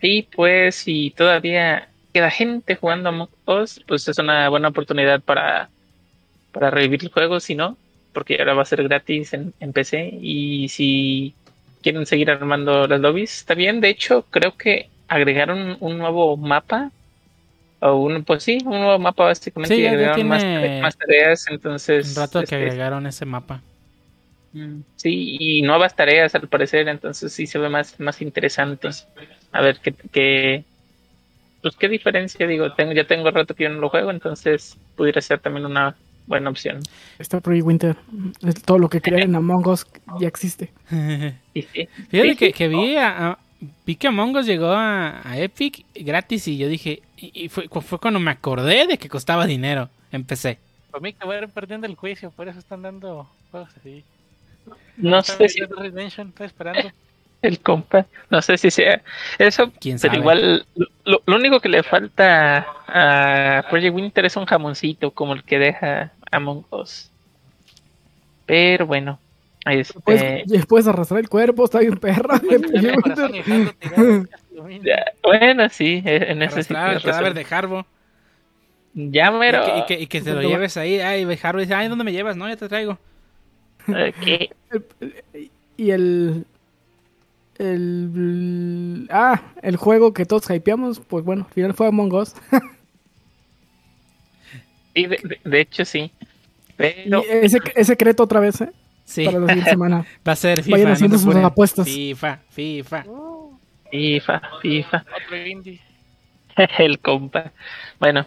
Y 0.00 0.22
pues 0.22 0.74
si 0.76 1.10
todavía 1.16 1.88
queda 2.12 2.30
gente 2.30 2.76
jugando 2.76 3.08
Among 3.08 3.28
Us, 3.46 3.82
pues 3.86 4.08
es 4.08 4.18
una 4.18 4.48
buena 4.48 4.68
oportunidad 4.68 5.20
para 5.20 5.70
para 6.56 6.70
revivir 6.70 7.02
el 7.02 7.10
juego, 7.10 7.38
si 7.38 7.54
no, 7.54 7.76
porque 8.14 8.38
ahora 8.38 8.54
va 8.54 8.62
a 8.62 8.64
ser 8.64 8.82
gratis 8.82 9.34
en, 9.34 9.52
en 9.60 9.74
PC 9.74 10.08
y 10.22 10.68
si 10.70 11.34
quieren 11.82 12.06
seguir 12.06 12.30
armando 12.30 12.88
las 12.88 12.98
lobbies, 12.98 13.40
está 13.40 13.52
bien. 13.52 13.82
De 13.82 13.90
hecho, 13.90 14.24
creo 14.30 14.56
que 14.56 14.88
agregaron 15.06 15.76
un 15.80 15.98
nuevo 15.98 16.38
mapa 16.38 16.90
o 17.80 17.96
un, 17.96 18.24
pues 18.24 18.42
sí, 18.42 18.58
un 18.64 18.80
nuevo 18.80 18.98
mapa 18.98 19.24
básicamente 19.24 19.74
Sí, 19.74 19.82
y 19.82 19.86
agregaron 19.86 20.28
más 20.28 20.96
tareas, 20.96 21.46
entonces 21.50 22.16
Un 22.16 22.22
rato 22.22 22.38
que 22.38 22.44
este, 22.44 22.56
agregaron 22.56 23.06
ese 23.06 23.26
mapa. 23.26 23.60
Sí, 24.96 25.36
y 25.38 25.62
nuevas 25.62 25.94
tareas 25.94 26.34
al 26.34 26.48
parecer, 26.48 26.88
entonces 26.88 27.32
sí 27.32 27.46
se 27.46 27.58
ve 27.58 27.68
más, 27.68 27.98
más 28.00 28.22
interesante. 28.22 28.88
A 29.52 29.60
ver 29.62 29.78
qué, 29.80 29.92
qué, 30.12 30.64
pues 31.62 31.76
qué 31.76 31.88
diferencia, 31.88 32.46
digo, 32.46 32.72
tengo, 32.74 32.92
ya 32.92 33.06
tengo 33.06 33.30
rato 33.30 33.54
que 33.54 33.64
yo 33.64 33.70
no 33.70 33.80
lo 33.80 33.88
juego, 33.88 34.10
entonces 34.10 34.78
pudiera 34.94 35.20
ser 35.20 35.40
también 35.40 35.66
una 35.66 35.96
buena 36.26 36.50
opción. 36.50 36.80
Está 37.18 37.40
Pro 37.40 37.54
Winter. 37.56 37.96
Todo 38.64 38.78
lo 38.78 38.88
que 38.88 39.00
querían 39.00 39.30
en 39.30 39.36
Among 39.36 39.66
Us 39.68 39.86
ya 40.20 40.28
existe. 40.28 40.72
Sí, 41.54 41.62
Fíjate 42.10 42.30
Sí, 42.30 42.36
que, 42.36 42.46
sí. 42.46 42.52
que 42.52 42.68
vi, 42.68 42.96
a, 42.96 43.30
a- 43.30 43.38
vi 43.86 43.96
que 43.96 44.08
Among 44.08 44.36
Us 44.36 44.46
llegó 44.46 44.68
a, 44.68 45.22
a 45.28 45.38
Epic 45.38 45.84
gratis 45.94 46.46
y 46.48 46.58
yo 46.58 46.68
dije, 46.68 47.02
y, 47.16 47.44
y 47.44 47.48
fue, 47.48 47.68
fue 47.68 47.98
cuando 47.98 48.20
me 48.20 48.30
acordé 48.30 48.86
de 48.86 48.98
que 48.98 49.08
costaba 49.08 49.46
dinero. 49.46 49.88
Empecé. 50.12 50.58
Para 50.90 51.02
mí 51.02 51.12
que 51.12 51.26
van 51.26 51.50
perdiendo 51.50 51.86
el 51.86 51.94
juicio, 51.94 52.30
por 52.30 52.48
eso 52.48 52.58
están 52.58 52.82
dando 52.82 53.28
juegos 53.50 53.70
así. 53.76 54.04
No 54.96 55.22
sé 55.22 55.48
si 55.48 55.60
Redemption, 55.62 56.28
estoy 56.28 56.46
esperando. 56.46 56.90
el 57.42 57.60
compa, 57.60 58.06
no 58.30 58.40
sé 58.42 58.56
si 58.58 58.70
sea 58.70 59.02
eso, 59.38 59.70
¿Quién 59.78 59.98
sabe? 59.98 60.10
pero 60.12 60.22
igual 60.22 60.66
lo, 61.04 61.22
lo 61.26 61.36
único 61.36 61.60
que 61.60 61.68
le 61.68 61.82
falta 61.82 62.66
a 62.88 63.64
Project 63.70 63.94
Winter 63.94 64.24
es 64.24 64.36
un 64.36 64.46
jamoncito 64.46 65.10
como 65.12 65.34
el 65.34 65.44
que 65.44 65.58
deja 65.58 66.12
Among 66.32 66.64
Us. 66.70 67.10
Pero 68.46 68.86
bueno, 68.86 69.18
este, 69.66 70.00
Puedes, 70.00 70.66
puedes 70.66 70.86
arrastrar 70.86 71.20
el 71.20 71.28
cuerpo, 71.28 71.64
está 71.64 71.80
bien 71.80 71.98
perra. 71.98 72.40
Bueno, 75.22 75.68
sí, 75.68 76.02
eh, 76.04 76.26
en 76.28 76.42
ese 76.42 76.62
sí 76.62 76.74
Arrastrar 76.74 76.96
el 76.96 77.02
cadáver 77.02 77.34
de 77.34 77.46
Harbo. 77.48 77.86
Ya 78.94 79.28
Y 79.28 79.40
que, 79.40 79.78
y 79.78 79.86
que- 79.86 80.02
y 80.02 80.06
que 80.06 80.20
te 80.22 80.32
lo 80.32 80.40
lleves 80.42 80.76
ahí. 80.76 81.00
Ay, 81.00 81.26
Harbo 81.42 81.60
dice, 81.60 81.74
ay, 81.74 81.88
¿dónde 81.88 82.04
me 82.04 82.12
llevas? 82.12 82.36
No, 82.36 82.48
ya 82.48 82.56
te 82.56 82.68
traigo. 82.68 82.98
Ok. 83.88 84.82
Y 85.76 85.90
el, 85.90 86.46
el. 87.58 89.06
Ah, 89.10 89.42
el 89.62 89.76
juego 89.76 90.12
que 90.12 90.24
todos 90.26 90.48
hypeamos, 90.50 91.00
pues 91.00 91.24
bueno, 91.24 91.44
al 91.48 91.52
final 91.54 91.74
fue 91.74 91.86
Among 91.88 92.12
Us. 92.14 92.34
Sí, 94.94 95.06
de, 95.06 95.18
de- 95.22 95.40
de 95.44 95.60
hecho 95.60 95.84
sí. 95.84 96.10
Pero 96.76 97.22
Y 97.22 97.26
ese, 97.44 97.58
es 97.74 97.86
secreto 97.86 98.22
otra 98.24 98.40
vez, 98.40 98.60
¿eh? 98.60 98.72
Sí, 99.04 99.24
Para 99.24 99.38
la 99.38 99.46
siguiente 99.48 99.70
semana. 99.70 100.06
va 100.26 100.32
a 100.32 100.36
ser 100.36 100.62
FIFA. 100.62 100.70
Vayan 100.74 100.88
no 100.88 100.94
haciendo 100.94 101.18
se 101.18 101.24
sus 101.24 101.36
apuestas. 101.36 101.86
FIFA, 101.86 102.40
FIFA. 102.50 103.04
Uh, 103.06 103.58
FIFA, 103.90 104.42
FIFA, 104.62 105.04
otro 105.24 105.46
indie. 105.46 105.80
el 106.78 106.98
compa. 106.98 107.52
Bueno, 108.00 108.26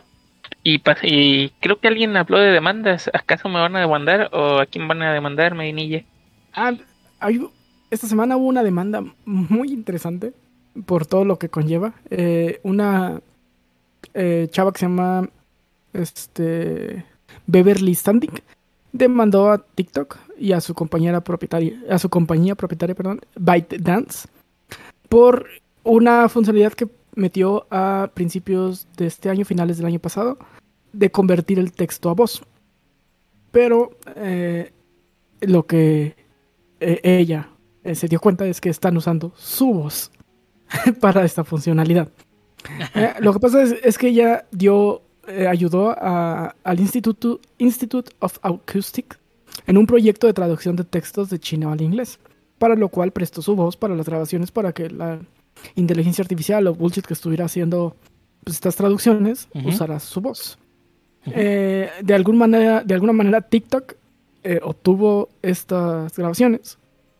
y, 0.63 0.81
y 1.03 1.49
creo 1.59 1.79
que 1.79 1.87
alguien 1.87 2.15
habló 2.17 2.39
de 2.39 2.51
demandas. 2.51 3.09
¿Acaso 3.13 3.49
me 3.49 3.59
van 3.59 3.75
a 3.75 3.81
demandar 3.81 4.29
o 4.33 4.59
a 4.59 4.65
quién 4.65 4.87
van 4.87 5.01
a 5.01 5.13
demandar, 5.13 5.55
Medinilla? 5.55 6.03
Ah, 6.53 6.73
esta 7.89 8.07
semana 8.07 8.37
hubo 8.37 8.47
una 8.47 8.63
demanda 8.63 9.03
muy 9.25 9.71
interesante 9.71 10.33
por 10.85 11.05
todo 11.05 11.25
lo 11.25 11.37
que 11.39 11.49
conlleva. 11.49 11.93
Eh, 12.09 12.59
una 12.63 13.21
eh, 14.13 14.47
chava 14.51 14.71
que 14.71 14.79
se 14.79 14.85
llama 14.85 15.29
este 15.93 17.05
Beverly 17.47 17.95
Standing 17.95 18.41
demandó 18.91 19.51
a 19.51 19.59
TikTok 19.59 20.17
y 20.37 20.53
a 20.53 20.61
su 20.61 20.73
compañera 20.73 21.21
propietaria, 21.21 21.79
a 21.89 21.99
su 21.99 22.09
compañía 22.09 22.55
propietaria, 22.55 22.95
perdón, 22.95 23.21
ByteDance, 23.35 24.27
por 25.07 25.47
una 25.83 26.29
funcionalidad 26.29 26.73
que 26.73 26.87
metió 27.15 27.65
a 27.71 28.11
principios 28.13 28.87
de 28.97 29.07
este 29.07 29.29
año, 29.29 29.45
finales 29.45 29.77
del 29.77 29.87
año 29.87 29.99
pasado, 29.99 30.37
de 30.93 31.11
convertir 31.11 31.59
el 31.59 31.71
texto 31.71 32.09
a 32.09 32.13
voz. 32.13 32.41
Pero 33.51 33.91
eh, 34.15 34.71
lo 35.41 35.65
que 35.65 36.15
eh, 36.79 36.99
ella 37.03 37.49
eh, 37.83 37.95
se 37.95 38.07
dio 38.07 38.19
cuenta 38.19 38.45
es 38.45 38.61
que 38.61 38.69
están 38.69 38.95
usando 38.97 39.31
su 39.35 39.73
voz 39.73 40.11
para 41.01 41.23
esta 41.25 41.43
funcionalidad. 41.43 42.09
Lo 43.21 43.31
que 43.33 43.39
pasa 43.39 43.63
es, 43.63 43.97
que 43.97 44.09
ella 44.09 44.45
dio, 44.51 45.01
ayudó 45.49 45.91
a- 45.91 46.53
al 46.63 46.79
Instituto, 46.81 47.39
Institute 47.57 48.11
of 48.19 48.37
Acoustic 48.41 49.17
en 49.65 49.77
un 49.77 49.85
proyecto 49.87 50.27
de 50.27 50.33
traducción 50.33 50.75
de 50.75 50.83
textos 50.83 51.29
de 51.29 51.39
chino 51.39 51.71
al 51.71 51.81
inglés, 51.81 52.19
para 52.57 52.75
lo 52.75 52.89
cual 52.89 53.11
prestó 53.11 53.41
su 53.41 53.55
voz 53.55 53.77
para 53.77 53.95
las 53.95 54.07
grabaciones 54.07 54.51
para 54.51 54.73
que 54.73 54.89
la 54.89 55.19
inteligencia 55.75 56.21
artificial 56.21 56.67
o 56.67 56.73
bullshit 56.73 57.05
que 57.05 57.13
estuviera 57.13 57.45
haciendo 57.45 57.95
pues, 58.43 58.55
estas 58.55 58.75
traducciones 58.75 59.47
Ujú. 59.53 59.69
usara 59.69 59.99
su 59.99 60.21
voz. 60.21 60.57
Eh, 61.25 61.89
de, 62.01 62.13
algún 62.13 62.37
manera, 62.37 62.81
de 62.83 62.93
alguna 62.93 63.13
manera 63.13 63.41
TikTok 63.41 63.93
eh, 64.43 64.59
obtuvo 64.63 65.29
estas 65.41 66.15
grabaciones 66.15 66.77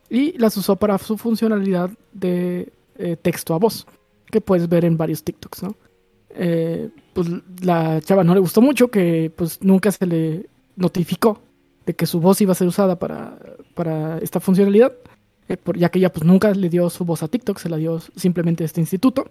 y 0.10 0.38
las 0.38 0.56
usó 0.58 0.78
para 0.78 0.98
su 0.98 1.18
funcionalidad 1.18 1.92
de 2.14 2.72
eh, 2.98 3.18
texto 3.22 3.54
a 3.54 3.60
voz, 3.60 3.86
que 4.32 4.42
puedes 4.42 4.68
ver 4.68 4.86
en 4.86 4.98
varios 4.98 5.24
TikToks, 5.24 5.64
¿no? 5.64 5.76
Pues 7.14 7.28
la 7.62 8.00
chava 8.02 8.24
no 8.24 8.34
le 8.34 8.40
gustó 8.40 8.62
mucho 8.62 8.90
que 8.90 9.32
pues 9.36 9.62
nunca 9.62 9.92
se 9.92 10.06
le 10.06 10.46
notificó 10.78 11.42
de 11.86 11.96
que 11.96 12.06
su 12.06 12.22
voz 12.22 12.40
iba 12.40 12.54
a 12.54 12.56
ser 12.56 12.68
usada 12.68 12.98
para, 12.98 13.38
para 13.74 14.20
esta 14.20 14.40
funcionalidad, 14.40 14.94
eh, 15.50 15.58
por- 15.58 15.78
ya 15.78 15.90
que 15.90 16.00
ella 16.00 16.12
pues 16.14 16.24
nunca 16.26 16.52
le 16.54 16.70
dio 16.70 16.90
su 16.90 17.04
voz 17.04 17.22
a 17.24 17.28
TikTok, 17.28 17.58
se 17.60 17.68
la 17.70 17.76
dio 17.78 18.00
simplemente 18.16 18.64
a 18.64 18.66
este 18.66 18.80
instituto 18.80 19.28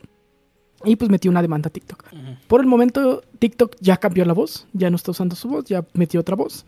y 0.85 0.97
pues 0.97 1.11
metió 1.11 1.31
una 1.31 1.41
demanda 1.43 1.69
a 1.69 1.73
TikTok. 1.73 2.05
Por 2.47 2.61
el 2.61 2.67
momento, 2.67 3.23
TikTok 3.39 3.77
ya 3.81 3.97
cambió 3.97 4.25
la 4.27 4.33
voz, 4.35 4.67
ya 4.73 4.91
no 4.91 4.97
está 4.97 5.13
usando 5.13 5.35
su 5.35 5.49
voz, 5.49 5.65
ya 5.65 5.85
metió 5.95 6.21
otra 6.21 6.37
voz. 6.37 6.67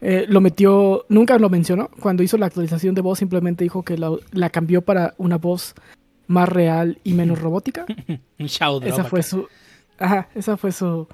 Eh, 0.00 0.26
lo 0.28 0.40
metió, 0.40 1.04
nunca 1.08 1.38
lo 1.38 1.48
mencionó. 1.50 1.88
Cuando 2.00 2.22
hizo 2.22 2.36
la 2.38 2.46
actualización 2.46 2.94
de 2.94 3.00
voz, 3.02 3.18
simplemente 3.18 3.64
dijo 3.64 3.82
que 3.82 3.98
la, 3.98 4.12
la 4.32 4.48
cambió 4.50 4.82
para 4.82 5.14
una 5.18 5.38
voz 5.38 5.74
más 6.28 6.48
real 6.48 6.98
y 7.04 7.12
menos 7.14 7.40
robótica. 7.42 7.84
Esa 8.88 9.02
fue 9.04 9.22
su. 9.24 9.48
Ajá, 9.98 10.28
esa 10.36 10.56
fue 10.56 10.70
su. 10.72 11.06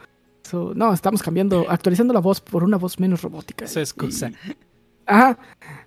su- 0.42 0.72
no, 0.74 0.92
estamos 0.92 1.22
cambiando, 1.22 1.64
actualizando 1.68 2.12
la 2.14 2.20
voz 2.20 2.40
por 2.42 2.62
una 2.64 2.76
voz 2.76 2.98
menos 3.00 3.22
robótica. 3.22 3.66
Su 3.66 3.80
excusa. 3.80 4.28
Y- 4.30 4.52
ajá. 5.06 5.38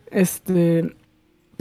Este. 0.09 0.95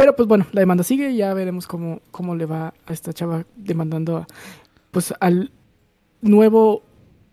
Pero 0.00 0.16
pues 0.16 0.26
bueno, 0.26 0.46
la 0.52 0.60
demanda 0.60 0.82
sigue 0.82 1.10
y 1.10 1.18
ya 1.18 1.34
veremos 1.34 1.66
cómo, 1.66 2.00
cómo 2.10 2.34
le 2.34 2.46
va 2.46 2.72
a 2.86 2.92
esta 2.92 3.12
chava 3.12 3.44
demandando 3.54 4.16
a, 4.16 4.26
pues 4.92 5.12
al 5.20 5.50
nuevo 6.22 6.82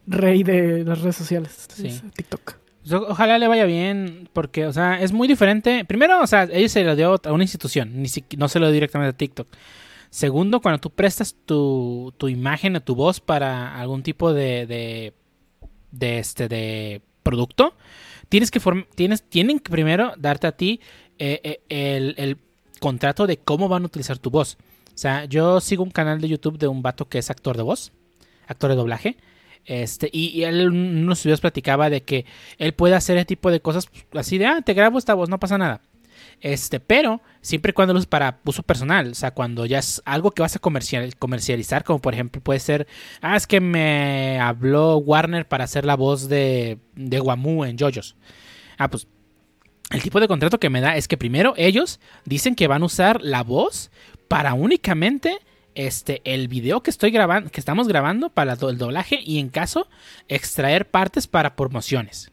rey 0.05 0.43
de 0.43 0.83
las 0.83 0.99
redes 1.01 1.15
sociales, 1.15 1.65
Sí. 1.73 2.01
TikTok. 2.13 2.55
Pues, 2.81 2.91
Ojalá 2.91 3.37
le 3.37 3.47
vaya 3.47 3.63
bien, 3.63 4.27
porque, 4.33 4.65
o 4.65 4.73
sea, 4.73 5.01
es 5.01 5.13
muy 5.13 5.29
diferente. 5.29 5.85
Primero, 5.85 6.21
o 6.21 6.27
sea, 6.27 6.43
ella 6.43 6.67
se 6.67 6.83
lo 6.83 6.97
dio 6.97 7.15
a 7.23 7.31
una 7.31 7.43
institución, 7.45 8.01
ni 8.01 8.09
siqui- 8.09 8.37
no 8.37 8.49
se 8.49 8.59
lo 8.59 8.65
dio 8.67 8.73
directamente 8.73 9.13
a 9.13 9.17
TikTok. 9.17 9.47
Segundo, 10.09 10.59
cuando 10.61 10.79
tú 10.79 10.89
prestas 10.89 11.35
tu, 11.45 12.13
tu 12.17 12.27
imagen 12.27 12.75
o 12.75 12.81
tu 12.81 12.95
voz 12.95 13.21
para 13.21 13.79
algún 13.79 14.03
tipo 14.03 14.33
de, 14.33 14.65
de, 14.65 15.13
de 15.91 16.19
este, 16.19 16.49
de 16.49 17.01
producto, 17.23 17.75
tienes 18.27 18.51
que 18.51 18.59
tienes, 18.95 19.23
tienen 19.23 19.59
que 19.59 19.71
primero 19.71 20.11
darte 20.17 20.47
a 20.47 20.51
ti 20.53 20.81
eh, 21.17 21.39
eh, 21.43 21.59
el, 21.69 22.13
el 22.17 22.37
contrato 22.79 23.27
de 23.27 23.37
cómo 23.37 23.67
van 23.67 23.83
a 23.83 23.87
utilizar 23.87 24.17
tu 24.17 24.29
voz. 24.29 24.57
O 24.87 24.97
sea, 24.97 25.25
yo 25.25 25.61
sigo 25.61 25.83
un 25.83 25.91
canal 25.91 26.21
de 26.21 26.27
YouTube 26.27 26.57
de 26.57 26.67
un 26.67 26.81
vato 26.81 27.07
que 27.07 27.19
es 27.19 27.29
actor 27.29 27.55
de 27.55 27.63
voz, 27.63 27.91
actor 28.47 28.69
de 28.71 28.75
doblaje. 28.75 29.17
Este, 29.65 30.09
y, 30.13 30.43
él 30.43 30.61
en 30.61 31.03
unos 31.03 31.23
videos 31.23 31.41
platicaba 31.41 31.89
de 31.89 32.01
que 32.01 32.25
él 32.57 32.73
puede 32.73 32.95
hacer 32.95 33.17
ese 33.17 33.25
tipo 33.25 33.51
de 33.51 33.59
cosas 33.59 33.87
pues, 33.87 34.25
así 34.25 34.37
de, 34.37 34.45
ah, 34.45 34.61
te 34.61 34.73
grabo 34.73 34.97
esta 34.97 35.13
voz, 35.13 35.29
no 35.29 35.39
pasa 35.39 35.57
nada. 35.57 35.81
Este, 36.39 36.79
pero 36.79 37.21
siempre 37.41 37.71
y 37.71 37.73
cuando 37.73 37.93
lo 37.93 37.99
uses 37.99 38.07
para 38.07 38.39
uso 38.45 38.63
personal, 38.63 39.11
o 39.11 39.15
sea, 39.15 39.31
cuando 39.31 39.65
ya 39.65 39.79
es 39.79 40.01
algo 40.05 40.31
que 40.31 40.41
vas 40.41 40.55
a 40.55 40.59
comercial, 40.59 41.15
comercializar, 41.17 41.83
como 41.83 41.99
por 41.99 42.13
ejemplo 42.13 42.41
puede 42.41 42.59
ser, 42.59 42.87
ah, 43.21 43.35
es 43.35 43.45
que 43.45 43.59
me 43.59 44.39
habló 44.39 44.97
Warner 44.97 45.47
para 45.47 45.65
hacer 45.65 45.85
la 45.85 45.95
voz 45.95 46.29
de, 46.29 46.79
de 46.95 47.19
Wamu 47.19 47.65
en 47.65 47.77
JoJo's. 47.77 48.15
Ah, 48.77 48.89
pues 48.89 49.07
el 49.91 50.01
tipo 50.01 50.19
de 50.19 50.27
contrato 50.27 50.59
que 50.59 50.69
me 50.69 50.81
da 50.81 50.95
es 50.95 51.07
que 51.07 51.17
primero 51.17 51.53
ellos 51.57 51.99
dicen 52.25 52.55
que 52.55 52.67
van 52.67 52.83
a 52.83 52.85
usar 52.85 53.21
la 53.21 53.43
voz 53.43 53.89
para 54.27 54.53
únicamente 54.53 55.37
este 55.75 56.21
el 56.25 56.47
video 56.47 56.81
que 56.81 56.89
estoy 56.89 57.11
grabando, 57.11 57.49
que 57.51 57.59
estamos 57.59 57.87
grabando 57.87 58.29
para 58.29 58.53
el 58.53 58.77
doblaje 58.77 59.19
y 59.23 59.39
en 59.39 59.49
caso 59.49 59.87
extraer 60.27 60.89
partes 60.89 61.27
para 61.27 61.55
promociones. 61.55 62.31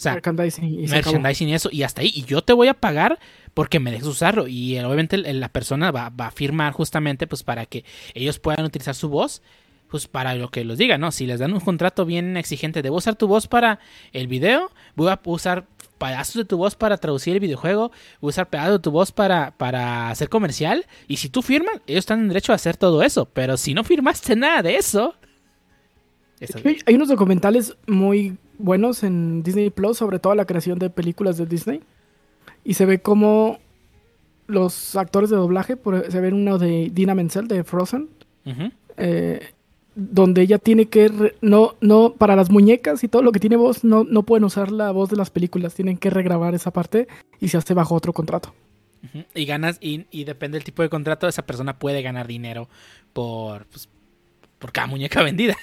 O 0.00 0.02
sea, 0.02 0.14
Merchandising 0.14 0.80
y 0.80 0.88
se 0.88 0.94
merchandising 0.94 1.48
y 1.50 1.54
eso, 1.54 1.68
y 1.70 1.82
hasta 1.82 2.00
ahí. 2.00 2.10
Y 2.14 2.24
yo 2.24 2.42
te 2.42 2.54
voy 2.54 2.68
a 2.68 2.74
pagar 2.74 3.18
porque 3.52 3.80
me 3.80 3.90
dejes 3.90 4.06
usarlo. 4.06 4.48
Y 4.48 4.78
obviamente 4.78 5.18
la 5.18 5.50
persona 5.50 5.90
va, 5.90 6.08
va 6.08 6.28
a 6.28 6.30
firmar 6.30 6.72
justamente 6.72 7.26
pues 7.26 7.42
para 7.42 7.66
que 7.66 7.84
ellos 8.14 8.38
puedan 8.38 8.64
utilizar 8.64 8.94
su 8.94 9.10
voz. 9.10 9.42
Pues 9.88 10.06
para 10.06 10.34
lo 10.36 10.50
que 10.50 10.64
los 10.64 10.78
diga, 10.78 10.96
¿no? 10.96 11.10
Si 11.10 11.26
les 11.26 11.40
dan 11.40 11.52
un 11.52 11.60
contrato 11.60 12.06
bien 12.06 12.36
exigente 12.36 12.80
de 12.80 12.90
usar 12.90 13.16
tu 13.16 13.26
voz 13.26 13.46
para 13.46 13.80
el 14.12 14.26
video, 14.28 14.70
voy 14.94 15.10
a 15.10 15.20
usar 15.24 15.66
pedazos 16.00 16.34
de 16.34 16.44
tu 16.46 16.56
voz 16.56 16.74
para 16.74 16.96
traducir 16.96 17.34
el 17.34 17.40
videojuego, 17.40 17.92
usar 18.20 18.48
pedazos 18.48 18.72
de 18.72 18.78
tu 18.80 18.90
voz 18.90 19.12
para, 19.12 19.52
para 19.56 20.08
hacer 20.10 20.28
comercial. 20.28 20.86
Y 21.06 21.18
si 21.18 21.28
tú 21.28 21.42
firmas, 21.42 21.74
ellos 21.86 22.00
están 22.00 22.20
en 22.20 22.28
derecho 22.28 22.52
a 22.52 22.56
hacer 22.56 22.76
todo 22.76 23.02
eso. 23.02 23.26
Pero 23.26 23.56
si 23.56 23.74
no 23.74 23.84
firmaste 23.84 24.34
nada 24.34 24.62
de 24.62 24.76
eso. 24.76 25.14
Hay- 26.86 26.94
unos 26.94 27.08
documentales 27.08 27.76
muy 27.86 28.36
buenos 28.58 29.02
en 29.02 29.42
Disney 29.42 29.68
Plus 29.70 29.98
sobre 29.98 30.18
toda 30.18 30.34
la 30.34 30.46
creación 30.46 30.78
de 30.78 30.88
películas 30.90 31.36
de 31.36 31.44
Disney. 31.46 31.80
Y 32.64 32.74
se 32.74 32.86
ve 32.86 33.00
como 33.00 33.58
los 34.46 34.96
actores 34.96 35.28
de 35.30 35.36
doblaje, 35.36 35.76
por- 35.76 36.10
se 36.10 36.20
ve 36.20 36.32
uno 36.32 36.58
de 36.58 36.88
Dina 36.92 37.14
Menzel 37.14 37.46
de 37.46 37.62
Frozen, 37.62 38.08
Ujú. 38.46 38.70
eh, 38.96 39.52
donde 39.94 40.42
ella 40.42 40.58
tiene 40.58 40.86
que 40.86 41.08
re- 41.08 41.34
no 41.40 41.74
no 41.80 42.14
para 42.16 42.36
las 42.36 42.50
muñecas 42.50 43.02
y 43.04 43.08
todo 43.08 43.22
lo 43.22 43.32
que 43.32 43.40
tiene 43.40 43.56
voz 43.56 43.82
no 43.84 44.04
no 44.04 44.22
pueden 44.22 44.44
usar 44.44 44.70
la 44.70 44.90
voz 44.92 45.10
de 45.10 45.16
las 45.16 45.30
películas, 45.30 45.74
tienen 45.74 45.96
que 45.98 46.10
regrabar 46.10 46.54
esa 46.54 46.70
parte 46.70 47.08
y 47.40 47.48
se 47.48 47.56
hace 47.58 47.74
bajo 47.74 47.94
otro 47.94 48.12
contrato. 48.12 48.54
Y 49.34 49.46
ganas, 49.46 49.78
y, 49.80 50.04
y 50.10 50.24
depende 50.24 50.56
del 50.58 50.64
tipo 50.64 50.82
de 50.82 50.90
contrato, 50.90 51.26
esa 51.26 51.46
persona 51.46 51.78
puede 51.78 52.02
ganar 52.02 52.26
dinero 52.26 52.68
por, 53.14 53.64
pues, 53.66 53.88
por 54.58 54.72
cada 54.72 54.86
muñeca 54.86 55.22
vendida. 55.24 55.56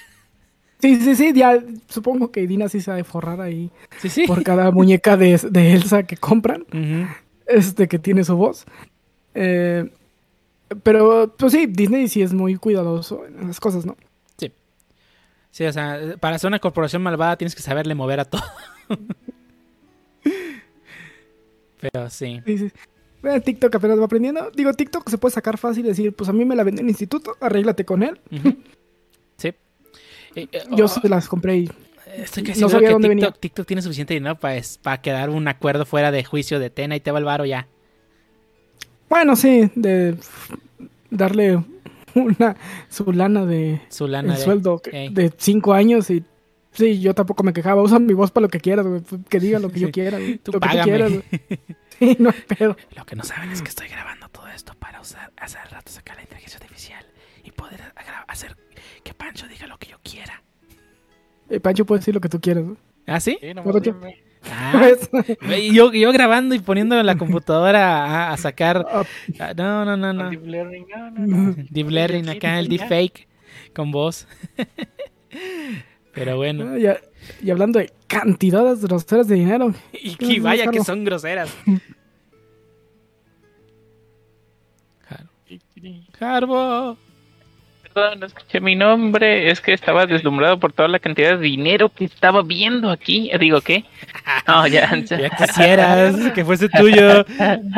Sí, 0.80 0.96
sí, 0.98 1.16
sí, 1.16 1.34
ya 1.34 1.64
supongo 1.88 2.32
que 2.32 2.46
Dina 2.48 2.68
sí 2.70 2.82
se 2.82 2.92
ha 2.92 2.96
de 2.96 3.04
forrar 3.04 3.42
ahí 3.42 3.72
Sí, 4.00 4.10
sí. 4.10 4.28
por 4.28 4.44
cada 4.44 4.72
muñeca 4.72 5.18
de, 5.18 5.38
de 5.52 5.74
Elsa 5.74 6.04
que 6.04 6.18
compran. 6.18 6.66
Este 7.48 7.88
que 7.88 7.98
tiene 8.00 8.24
su 8.24 8.36
voz. 8.36 8.66
Eh, 9.36 9.90
pero, 10.84 11.34
pues 11.38 11.54
sí, 11.54 11.66
Disney 11.68 12.08
sí 12.10 12.22
es 12.22 12.34
muy 12.34 12.56
cuidadoso 12.58 13.26
en 13.26 13.44
esas 13.46 13.60
cosas, 13.60 13.86
¿no? 13.86 13.96
Sí, 15.52 15.66
o 15.66 15.74
sea, 15.74 16.16
para 16.20 16.38
ser 16.38 16.50
una 16.50 16.60
corporación 16.60 17.02
malvada 17.02 17.38
tienes 17.38 17.56
que 17.56 17.62
saberle 17.62 17.96
mover 17.96 18.20
a 18.20 18.26
todo. 18.26 18.44
Pero 21.80 22.10
sí. 22.10 22.42
Sí, 22.46 22.58
sí. 22.58 22.72
Eh, 23.24 23.42
TikTok 23.42 23.76
apenas 23.76 24.00
va 24.00 24.06
aprendiendo. 24.06 24.52
Digo, 24.52 24.74
TikTok 24.74 25.10
se 25.10 25.18
puede 25.18 25.34
sacar 25.34 25.58
fácil 25.58 25.86
y 25.86 25.90
decir, 25.90 26.14
pues 26.14 26.30
a 26.30 26.34
mí 26.34 26.46
me 26.46 26.56
la 26.56 26.64
venden 26.64 26.84
en 26.84 26.88
el 26.88 26.92
instituto, 26.92 27.36
arréglate 27.40 27.86
con 27.86 28.04
él. 28.04 28.20
Sí. 29.38 29.50
Eh, 30.34 30.48
eh, 30.52 30.64
Yo 30.72 30.86
oh, 30.86 30.88
se 30.88 31.08
las 31.08 31.28
compré 31.28 31.58
y... 31.58 31.72
Estoy 32.16 32.42
casi 32.42 32.60
no 32.60 32.70
sabía 32.70 32.88
que 32.88 32.94
dónde 32.94 33.10
TikTok, 33.10 33.28
venía. 33.28 33.40
TikTok 33.40 33.68
tiene 33.68 33.82
suficiente 33.84 34.16
dinero 34.16 34.34
para, 34.34 34.60
para 34.82 35.00
quedar 35.00 35.30
un 35.30 35.48
acuerdo 35.48 35.86
fuera 35.86 36.10
de 36.10 36.24
juicio 36.24 36.60
de 36.60 36.72
Tena 36.72 36.96
y 36.96 37.02
te 37.02 37.12
va 37.12 37.20
el 37.20 37.26
varo 37.26 37.46
ya. 37.46 37.68
Bueno, 39.10 39.36
sí, 39.36 39.70
de 39.76 40.18
darle 41.12 41.64
una 42.18 42.56
su 42.90 43.12
lana 43.12 43.46
de 43.46 43.82
Su 43.90 44.08
lana 44.08 44.34
el 44.34 44.40
de- 44.40 44.44
sueldo 44.44 44.82
de 44.92 45.32
cinco 45.38 45.74
años 45.74 46.10
y 46.10 46.24
sí, 46.72 47.00
yo 47.00 47.14
tampoco 47.14 47.44
me 47.44 47.54
quejaba. 47.54 47.82
Usa 47.82 48.00
mi 48.00 48.14
voz 48.14 48.32
para 48.32 48.44
lo 48.44 48.50
que 48.50 48.60
quieras, 48.60 48.86
güey, 48.88 49.02
que 49.30 49.40
diga 49.40 49.60
lo 49.60 49.70
que 49.72 49.80
yo 49.80 49.92
quiera, 49.92 50.18
güey, 50.20 50.38
Tú 50.38 50.52
lo 50.54 50.60
que 50.60 50.68
tú 50.70 50.84
quieras. 50.84 51.12
güey. 51.12 51.24
Sí, 52.00 52.16
no 52.20 52.30
hay 52.30 52.42
pedo. 52.56 52.78
Lo 52.96 53.06
que 53.08 53.16
no 53.16 53.24
saben 53.24 53.50
es 53.52 53.64
que 53.64 53.70
estoy 53.70 53.88
grabando 53.88 54.30
todo 54.30 54.48
esto 54.50 54.74
para 54.78 55.02
usar, 55.02 55.32
hace 55.38 55.58
rato 55.72 55.92
sacar 55.92 56.16
la 56.16 56.22
inteligencia 56.22 56.60
artificial 56.60 57.04
y 57.44 57.50
poder 57.50 57.82
hacer 58.28 58.56
que 59.04 59.16
Pancho 59.16 59.48
diga 59.48 59.66
lo 59.66 59.80
que 59.80 59.88
yo 59.90 59.98
quiera. 60.04 60.44
Eh, 61.50 61.60
Pancho 61.60 61.86
puede 61.86 62.00
decir 62.02 62.14
lo 62.14 62.22
que 62.22 62.30
tú 62.30 62.40
quieras. 62.40 62.66
güey. 62.66 62.78
¿Ah, 63.08 63.20
sí? 63.20 63.38
Sí, 63.42 63.48
dime. 63.48 64.24
Ah, 64.52 64.80
¿Ves? 64.80 65.10
y 65.62 65.74
yo, 65.74 65.92
yo 65.92 66.12
grabando 66.12 66.56
y 66.56 66.60
poniendo 66.60 67.02
la 67.04 67.18
computadora 67.18 68.06
a, 68.06 68.34
a 68.34 68.38
sacar. 68.38 68.86
Ah, 68.90 69.04
ah, 69.40 69.54
No, 69.56 69.86
no, 69.86 69.98
no, 69.98 70.14
no. 70.14 70.30
Deep 70.30 70.46
Learning, 70.46 70.86
no, 70.90 71.12
no, 71.12 71.28
no. 71.28 71.56
Deep 71.70 71.90
Learning 71.90 72.30
acá, 72.30 72.60
el 72.60 72.68
deepfake 72.68 73.28
con 73.74 73.92
voz. 73.92 74.28
Pero 76.14 76.38
bueno. 76.38 76.74
Ah, 76.74 76.98
y 77.42 77.52
hablando 77.52 77.80
de 77.80 77.92
cantidades 78.08 78.82
groseras 78.82 79.28
de 79.28 79.36
dinero. 79.36 79.74
Y 79.92 80.16
¿Qué 80.16 80.28
que 80.36 80.40
vaya 80.40 80.68
que 80.72 80.84
son 80.84 81.04
groseras. 81.04 81.54
Carbo. 86.18 86.98
Perdón, 87.98 88.20
no 88.20 88.26
escuché 88.28 88.62
mi 88.62 88.76
nombre. 88.76 89.50
Es 89.50 89.60
que 89.60 89.74
estaba 89.74 90.06
deslumbrado 90.06 90.60
por 90.60 90.72
toda 90.72 90.88
la 90.88 91.00
cantidad 91.00 91.32
de 91.32 91.40
dinero 91.40 91.90
que 91.90 92.06
estaba 92.06 92.44
viendo 92.44 92.92
aquí. 92.92 93.32
Digo, 93.40 93.60
¿qué? 93.62 93.86
No, 94.48 94.68
ya. 94.76 94.96
Ya 94.98 95.32
quisieras 95.32 96.16
que 96.36 96.46
fuese 96.46 96.70
tuyo. 96.70 97.26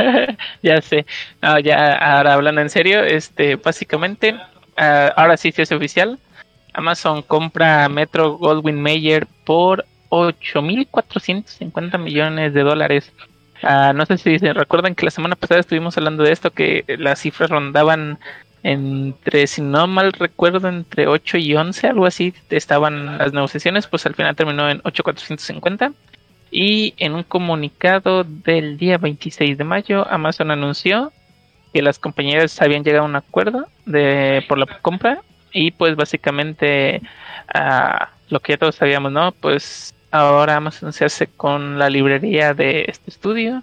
ya 0.61 0.82
sé. 0.82 1.05
No, 1.41 1.57
ya, 1.59 1.93
ahora 1.93 2.34
hablando 2.34 2.59
en 2.59 2.70
serio, 2.70 3.01
este, 3.01 3.55
básicamente, 3.55 4.36
ah, 4.76 5.13
ahora 5.15 5.38
sí 5.38 5.53
se 5.53 5.61
es 5.61 5.72
oficial. 5.72 6.20
Amazon 6.74 7.22
compra 7.22 7.86
a 7.86 7.89
Metro 7.89 8.34
Goldwyn 8.34 8.82
Mayer 8.82 9.26
por 9.45 9.86
8.450 10.09 11.97
millones 11.97 12.53
de 12.53 12.61
dólares. 12.61 13.13
Ah, 13.63 13.93
no 13.95 14.05
sé 14.05 14.17
si 14.17 14.38
se 14.38 14.51
recuerdan 14.51 14.95
que 14.95 15.05
la 15.05 15.11
semana 15.11 15.38
pasada 15.38 15.61
estuvimos 15.61 15.97
hablando 15.97 16.24
de 16.24 16.34
esto, 16.34 16.51
que 16.51 16.84
las 16.97 17.22
cifras 17.22 17.49
rondaban 17.49 18.20
entre, 18.64 19.47
si 19.47 19.62
no 19.62 19.88
mal 19.88 20.12
recuerdo, 20.14 20.68
entre 20.68 21.07
8 21.07 21.38
y 21.38 21.55
11, 21.55 21.88
algo 21.88 22.05
así, 22.05 22.34
estaban 22.49 23.18
las 23.18 23.34
negociaciones, 23.34 23.88
pues 23.88 24.05
al 24.05 24.16
final 24.16 24.36
terminó 24.36 24.70
en 24.70 24.82
8.450. 24.82 25.93
Y 26.51 26.95
en 26.97 27.14
un 27.14 27.24
comunicado 27.24 28.24
del 28.24 28.78
día 28.78 28.97
26 28.97 29.57
de 29.57 29.64
mayo, 29.64 30.07
Amazon 30.10 30.51
anunció 30.51 31.14
que 31.74 31.82
las 31.84 31.99
compañías 31.99 32.60
habían 32.62 32.84
llegado 32.84 33.05
a 33.05 33.07
un 33.07 33.16
acuerdo 33.16 33.68
de 33.86 34.43
por 34.47 34.57
la 34.57 34.66
compra 34.82 35.22
y 35.53 35.72
pues 35.72 35.95
básicamente 35.95 37.01
lo 38.30 38.39
que 38.39 38.53
ya 38.53 38.57
todos 38.57 38.76
sabíamos, 38.76 39.12
¿no? 39.12 39.32
Pues 39.32 39.93
ahora 40.10 40.55
Amazon 40.55 40.91
se 40.91 41.05
hace 41.05 41.28
con 41.28 41.78
la 41.78 41.89
librería 41.89 42.55
de 42.55 42.86
este 42.88 43.12
estudio 43.12 43.62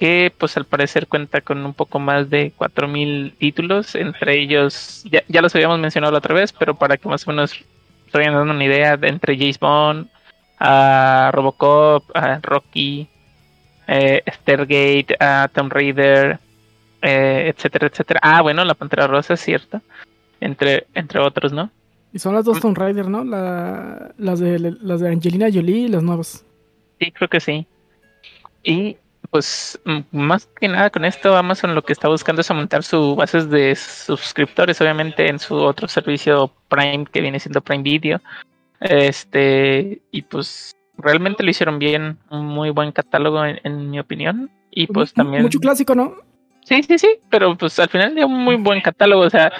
que 0.00 0.32
pues 0.36 0.56
al 0.56 0.64
parecer 0.64 1.06
cuenta 1.06 1.42
con 1.42 1.62
un 1.62 1.74
poco 1.74 1.98
más 1.98 2.30
de 2.30 2.54
4.000 2.56 3.34
títulos, 3.36 3.94
entre 3.94 4.40
ellos, 4.40 5.04
ya, 5.04 5.22
ya 5.28 5.42
los 5.42 5.54
habíamos 5.54 5.78
mencionado 5.78 6.10
la 6.10 6.18
otra 6.18 6.34
vez, 6.34 6.54
pero 6.54 6.74
para 6.74 6.96
que 6.96 7.06
más 7.06 7.28
o 7.28 7.30
menos 7.30 7.52
vayan 8.10 8.32
dando 8.32 8.54
una 8.54 8.64
idea, 8.64 8.96
de 8.96 9.08
entre 9.08 9.36
James 9.36 9.58
Bond, 9.58 10.08
a 10.58 11.30
Robocop, 11.34 12.16
a 12.16 12.38
Rocky, 12.40 13.08
eh, 13.86 14.22
Stargate, 14.26 15.16
a 15.20 15.50
Tomb 15.52 15.70
Raider, 15.70 16.38
eh, 17.02 17.52
etcétera, 17.54 17.88
etcétera. 17.88 18.20
Ah, 18.22 18.40
bueno, 18.40 18.64
la 18.64 18.72
Pantera 18.72 19.06
Rosa 19.06 19.34
es 19.34 19.40
cierto, 19.40 19.82
entre, 20.40 20.86
entre 20.94 21.20
otros, 21.20 21.52
¿no? 21.52 21.70
Y 22.14 22.20
son 22.20 22.34
las 22.34 22.46
dos 22.46 22.58
Tomb 22.58 22.78
Raider, 22.78 23.06
¿no? 23.06 23.22
La, 23.22 24.12
las, 24.16 24.40
de, 24.40 24.58
las 24.80 25.00
de 25.00 25.10
Angelina 25.10 25.48
Jolie 25.52 25.80
y 25.80 25.88
las 25.88 26.02
nuevas. 26.02 26.42
Sí, 26.98 27.12
creo 27.12 27.28
que 27.28 27.40
sí. 27.40 27.66
Y 28.62 28.96
pues 29.30 29.80
m- 29.84 30.04
más 30.12 30.46
que 30.60 30.68
nada 30.68 30.90
con 30.90 31.04
esto 31.04 31.36
Amazon 31.36 31.74
lo 31.74 31.82
que 31.82 31.92
está 31.92 32.08
buscando 32.08 32.40
es 32.40 32.50
aumentar 32.50 32.82
su 32.82 33.14
bases 33.16 33.48
de 33.50 33.74
suscriptores, 33.76 34.80
obviamente 34.80 35.28
en 35.28 35.38
su 35.38 35.54
otro 35.56 35.88
servicio 35.88 36.52
Prime 36.68 37.06
que 37.12 37.20
viene 37.20 37.40
siendo 37.40 37.60
Prime 37.60 37.82
Video. 37.82 38.20
Este, 38.80 40.00
y 40.10 40.22
pues 40.22 40.72
realmente 40.98 41.42
lo 41.42 41.50
hicieron 41.50 41.78
bien, 41.78 42.18
un 42.30 42.46
muy 42.46 42.70
buen 42.70 42.92
catálogo 42.92 43.44
en, 43.44 43.60
en 43.64 43.90
mi 43.90 43.98
opinión. 44.00 44.50
Y 44.70 44.86
pues 44.86 45.12
también 45.12 45.42
Mucho 45.42 45.58
clásico, 45.58 45.94
¿no? 45.94 46.14
Sí, 46.64 46.82
sí, 46.82 46.98
sí, 46.98 47.08
pero 47.30 47.56
pues 47.56 47.78
al 47.78 47.88
final 47.88 48.14
de 48.14 48.24
un 48.24 48.38
muy 48.38 48.56
buen 48.56 48.80
catálogo, 48.80 49.22
o 49.22 49.30
sea, 49.30 49.52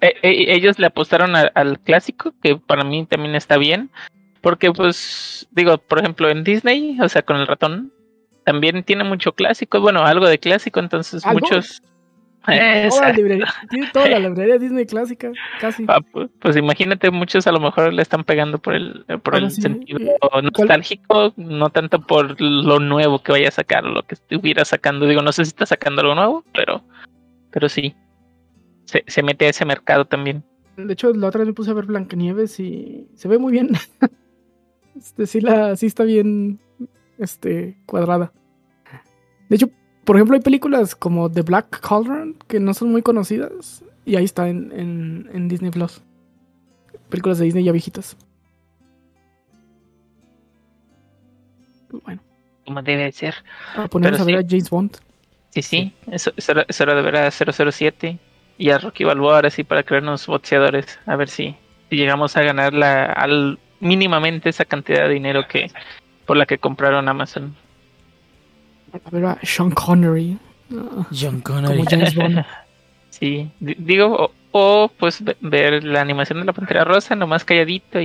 e- 0.00 0.14
e- 0.22 0.54
ellos 0.54 0.78
le 0.78 0.86
apostaron 0.86 1.34
a- 1.36 1.50
al 1.54 1.80
clásico, 1.80 2.32
que 2.42 2.56
para 2.56 2.84
mí 2.84 3.04
también 3.06 3.34
está 3.34 3.56
bien, 3.58 3.90
porque 4.40 4.70
pues 4.72 5.46
digo, 5.50 5.78
por 5.78 5.98
ejemplo, 5.98 6.28
en 6.28 6.44
Disney, 6.44 6.98
o 7.00 7.08
sea, 7.08 7.22
con 7.22 7.36
el 7.36 7.46
ratón, 7.46 7.92
también 8.44 8.82
tiene 8.84 9.04
mucho 9.04 9.32
clásico, 9.32 9.80
bueno, 9.80 10.04
algo 10.04 10.26
de 10.28 10.38
clásico, 10.38 10.80
entonces 10.80 11.24
¿Algo? 11.24 11.40
muchos... 11.40 11.82
Toda 12.46 13.00
la 13.00 13.12
librería, 13.16 13.46
tiene 13.70 13.90
toda 13.90 14.06
la 14.06 14.18
librería 14.18 14.58
Disney 14.58 14.84
clásica, 14.84 15.32
casi. 15.60 15.86
ah, 15.88 16.00
pues, 16.12 16.28
pues 16.40 16.56
imagínate, 16.58 17.10
muchos 17.10 17.46
a 17.46 17.52
lo 17.52 17.58
mejor 17.58 17.90
le 17.94 18.02
están 18.02 18.22
pegando 18.22 18.58
por 18.58 18.74
el, 18.74 19.02
por 19.22 19.34
Ahora 19.34 19.46
el 19.46 19.50
sí, 19.50 19.62
sentido 19.62 19.98
nostálgico, 20.42 21.32
no 21.36 21.70
tanto 21.70 22.02
por 22.02 22.38
lo 22.38 22.80
nuevo 22.80 23.22
que 23.22 23.32
vaya 23.32 23.48
a 23.48 23.52
sacar, 23.52 23.86
o 23.86 23.88
lo 23.88 24.02
que 24.02 24.16
estuviera 24.16 24.62
sacando. 24.66 25.06
Digo, 25.06 25.22
no 25.22 25.32
sé 25.32 25.46
si 25.46 25.48
está 25.48 25.64
sacando 25.64 26.02
algo 26.02 26.14
nuevo, 26.14 26.44
pero, 26.52 26.82
pero 27.50 27.70
sí. 27.70 27.94
Se, 28.84 29.02
se 29.06 29.22
mete 29.22 29.46
a 29.46 29.48
ese 29.48 29.64
mercado 29.64 30.04
también. 30.04 30.44
De 30.76 30.92
hecho, 30.92 31.14
la 31.14 31.28
otra 31.28 31.38
vez 31.38 31.48
me 31.48 31.54
puse 31.54 31.70
a 31.70 31.74
ver 31.74 31.86
Blancanieves 31.86 32.60
y 32.60 33.08
se 33.14 33.26
ve 33.26 33.38
muy 33.38 33.52
bien. 33.52 33.70
Este, 34.96 35.26
sí, 35.26 35.40
la, 35.40 35.74
sí 35.74 35.86
está 35.86 36.04
bien 36.04 36.60
este, 37.18 37.76
cuadrada. 37.86 38.32
De 39.48 39.56
hecho, 39.56 39.70
por 40.04 40.16
ejemplo, 40.16 40.36
hay 40.36 40.42
películas 40.42 40.94
como 40.94 41.30
The 41.30 41.42
Black 41.42 41.80
Cauldron 41.80 42.36
que 42.46 42.60
no 42.60 42.74
son 42.74 42.92
muy 42.92 43.02
conocidas 43.02 43.84
y 44.04 44.16
ahí 44.16 44.24
está 44.24 44.48
en, 44.48 44.72
en, 44.72 45.30
en 45.32 45.48
Disney 45.48 45.70
Plus. 45.70 46.02
Películas 47.08 47.38
de 47.38 47.46
Disney 47.46 47.64
ya 47.64 47.72
viejitas. 47.72 48.16
Bueno, 51.90 52.20
Como 52.66 52.82
debe 52.82 53.12
ser. 53.12 53.34
a 53.76 53.86
ponernos 53.88 54.20
Pero 54.20 54.22
a 54.22 54.26
ver 54.26 54.40
sí. 54.40 54.46
a 54.46 54.50
James 54.50 54.70
Bond. 54.70 54.96
Sí, 55.50 55.62
sí. 55.62 55.92
Eso, 56.10 56.32
eso, 56.36 56.52
era, 56.52 56.66
eso 56.68 56.82
era 56.82 56.94
de 56.94 57.02
ver 57.02 57.16
a 57.16 57.30
007 57.30 58.18
y 58.58 58.70
a 58.70 58.78
Rocky 58.78 59.04
Balboa 59.04 59.36
ahora 59.36 59.50
sí 59.50 59.62
para 59.64 59.82
crearnos 59.84 60.26
boxeadores. 60.26 60.98
A 61.06 61.16
ver 61.16 61.28
si, 61.28 61.56
si 61.88 61.96
llegamos 61.96 62.36
a 62.36 62.42
ganar 62.42 62.74
la, 62.74 63.04
al, 63.04 63.58
mínimamente 63.80 64.48
esa 64.48 64.64
cantidad 64.64 65.06
de 65.06 65.14
dinero 65.14 65.46
que 65.48 65.70
por 66.26 66.36
la 66.36 66.46
que 66.46 66.58
compraron 66.58 67.08
Amazon. 67.08 67.54
A 69.04 69.10
ver 69.10 69.24
a 69.26 69.38
Sean 69.42 69.70
Connery. 69.70 70.38
John 71.12 71.40
Connery. 71.40 71.76
como 71.78 71.84
James 71.90 72.14
Bond. 72.14 72.44
Sí, 73.10 73.48
di- 73.60 73.76
digo, 73.78 74.06
o, 74.08 74.32
o, 74.50 74.88
pues 74.98 75.22
ve- 75.22 75.36
ver 75.40 75.84
la 75.84 76.00
animación 76.00 76.40
de 76.40 76.46
la 76.46 76.52
Pantera 76.52 76.82
Rosa, 76.82 77.14
nomás 77.14 77.44
calladito 77.44 78.00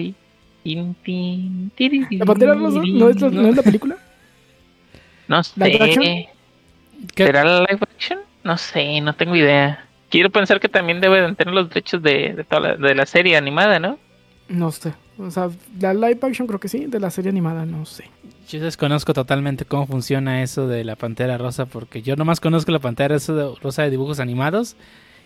tin, 1.03 1.71
¿La 2.11 2.25
Pantera 2.27 2.53
Rosa 2.53 2.79
no 2.85 3.09
es 3.09 3.19
la, 3.19 3.29
no 3.31 3.47
es 3.47 3.55
la 3.55 3.63
película? 3.63 3.95
No 5.27 5.43
sé. 5.43 6.29
¿Será 7.15 7.43
la 7.43 7.61
live 7.61 7.79
action? 7.81 8.19
No 8.43 8.55
sé, 8.59 9.01
no 9.01 9.13
tengo 9.15 9.35
idea. 9.35 9.83
Quiero 10.11 10.29
pensar 10.29 10.59
que 10.59 10.69
también 10.69 11.01
debe 11.01 11.21
de 11.21 11.33
tener 11.33 11.55
los 11.55 11.69
derechos 11.69 12.03
de, 12.03 12.33
de 12.35 12.43
toda 12.43 12.61
la, 12.61 12.75
de 12.75 12.93
la 12.93 13.07
serie 13.07 13.35
animada, 13.35 13.79
¿no? 13.79 13.97
No 14.49 14.71
sé. 14.71 14.93
O 15.17 15.29
sea, 15.31 15.49
la 15.79 15.93
live 15.93 16.19
action 16.21 16.47
creo 16.47 16.59
que 16.59 16.67
sí, 16.67 16.85
de 16.87 16.99
la 16.99 17.11
serie 17.11 17.29
animada 17.29 17.65
no 17.65 17.85
sé. 17.85 18.05
Yo 18.49 18.59
desconozco 18.59 19.13
totalmente 19.13 19.63
cómo 19.65 19.85
funciona 19.85 20.41
eso 20.41 20.67
de 20.67 20.83
la 20.83 20.95
Pantera 20.95 21.37
Rosa 21.37 21.65
porque 21.67 22.01
yo 22.01 22.15
nomás 22.15 22.39
conozco 22.39 22.71
la 22.71 22.79
Pantera 22.79 23.15
Rosa 23.61 23.83
de, 23.83 23.89
dibujos 23.91 24.19
animados 24.19 24.75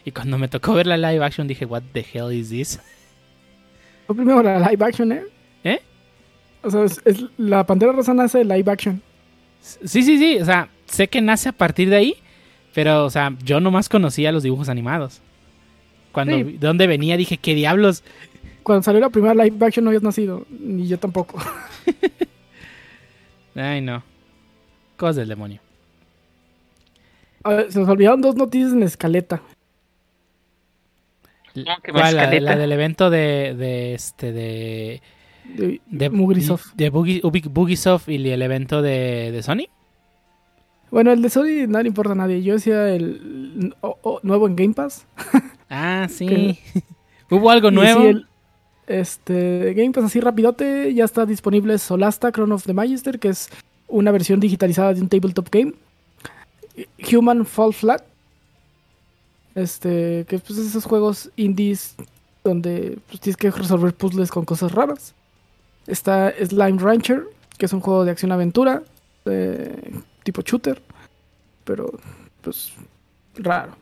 y 0.04 0.12
cuando 0.12 0.38
me 0.38 0.50
tocó 0.50 0.74
ver 0.74 0.88
la 0.88 0.98
live 0.98 1.24
action 1.24 1.48
dije, 1.48 1.66
what 1.66 1.84
the 1.94 2.06
hell 2.14 2.34
is 2.34 2.50
this? 2.50 2.80
Fue 4.08 4.16
primero 4.16 4.44
la 4.44 4.60
live 4.70 4.84
action, 4.86 5.12
¿eh? 5.14 5.24
¿Eh? 5.64 5.80
O 6.62 6.70
sea, 6.70 6.84
es, 6.84 7.02
es- 7.06 7.24
la 7.38 7.66
Pantera 7.66 7.94
Rosa 7.94 8.14
nace 8.14 8.40
de 8.40 8.46
live 8.46 8.70
action. 8.70 9.02
Sí, 9.62 10.04
sí, 10.04 10.18
sí, 10.18 10.38
o 10.42 10.46
sea, 10.46 10.68
sé 10.86 11.08
que 11.08 11.22
nace 11.22 11.48
a 11.48 11.54
partir 11.54 11.90
de 11.90 11.96
ahí, 11.96 12.16
pero, 12.74 13.06
o 13.06 13.10
sea, 13.10 13.34
yo 13.46 13.62
nomás 13.62 13.88
conocía 13.88 14.34
los 14.34 14.44
dibujos 14.44 14.68
animados. 14.68 15.22
Cuando 16.12 16.36
Sí. 16.36 16.44
vi 16.44 16.52
de 16.58 16.68
dónde 16.68 16.88
venía 16.88 17.16
dije, 17.16 17.38
¿qué 17.38 17.56
diablos? 17.56 18.04
Cuando 18.64 18.82
salió 18.84 19.02
la 19.02 19.10
primera 19.10 19.34
live 19.34 19.66
action 19.66 19.84
no 19.84 19.90
habías 19.90 20.04
nacido, 20.04 20.46
ni 20.50 20.88
yo 20.88 20.98
tampoco. 20.98 21.40
Ay, 23.56 23.82
no. 23.82 24.04
Cosas 24.98 25.18
del 25.18 25.28
demonio. 25.30 25.60
A 27.44 27.50
ver, 27.54 27.72
se 27.72 27.80
nos 27.80 27.90
olvidaron 27.90 28.22
dos 28.22 28.36
noticias 28.36 28.72
en 28.72 28.80
la 28.80 28.86
escaleta. 28.86 29.42
¿Cómo 31.54 31.66
que 31.84 31.92
¿Cuál? 31.92 32.16
La, 32.16 32.32
la 32.40 32.56
del 32.56 32.72
evento 32.72 33.10
de, 33.10 33.54
de 33.58 33.94
este, 33.94 34.32
de... 34.32 35.02
De, 35.56 35.82
de 35.86 36.10
Mugrisoft. 36.10 36.74
De 36.76 36.90
Ubi- 36.92 37.22
Bugisoft 37.52 38.08
y 38.10 38.16
el 38.32 38.42
evento 38.42 38.82
de, 38.82 39.32
de 39.32 39.44
Sony. 39.44 39.68
Bueno, 40.90 41.12
el 41.12 41.22
de 41.22 41.30
Sony 41.30 41.68
no 41.68 41.82
le 41.82 41.90
importa 41.90 42.14
a 42.14 42.16
nadie. 42.16 42.42
Yo 42.42 42.54
decía 42.54 42.90
el 42.90 43.76
o- 43.82 44.00
o- 44.02 44.20
nuevo 44.24 44.48
en 44.48 44.56
Game 44.56 44.74
Pass. 44.74 45.06
Ah, 45.70 46.08
sí. 46.10 46.58
Hubo 47.30 47.50
algo 47.50 47.70
Y 47.70 47.72
nuevo. 47.76 48.02
sí, 48.02 48.08
el- 48.08 48.28
este, 48.88 49.74
Game 49.74 49.92
Pass 49.92 50.06
así 50.06 50.20
rapidote, 50.20 50.94
ya 50.94 51.06
está 51.06 51.26
disponible 51.26 51.78
Solasta 51.78 52.32
Crown 52.32 52.52
of 52.52 52.66
the 52.66 52.74
Magister, 52.74 53.20
que 53.20 53.30
es 53.30 53.50
una 53.88 54.12
versión 54.12 54.40
digitalizada 54.40 54.94
de 54.94 55.02
un 55.02 55.10
tabletop 55.10 55.50
game. 55.50 55.74
Human 57.12 57.46
Fall 57.46 57.74
Flat. 57.74 58.04
Este, 59.56 60.26
que 60.28 60.40
pues 60.40 60.58
esos 60.58 60.84
juegos 60.86 61.30
indies 61.36 61.96
donde 62.44 62.98
pues, 63.08 63.20
tienes 63.22 63.38
que 63.38 63.52
resolver 63.52 63.94
puzzles 63.94 64.32
con 64.32 64.46
cosas 64.46 64.72
raras. 64.72 65.14
Está 65.86 66.34
Slime 66.44 66.80
Rancher, 66.80 67.24
que 67.58 67.68
es 67.68 67.74
un 67.74 67.82
juego 67.82 68.04
de 68.04 68.12
acción-aventura, 68.12 68.82
tipo 70.24 70.42
shooter, 70.42 70.82
pero 71.66 71.92
pues 72.42 72.74
raro. 73.36 73.76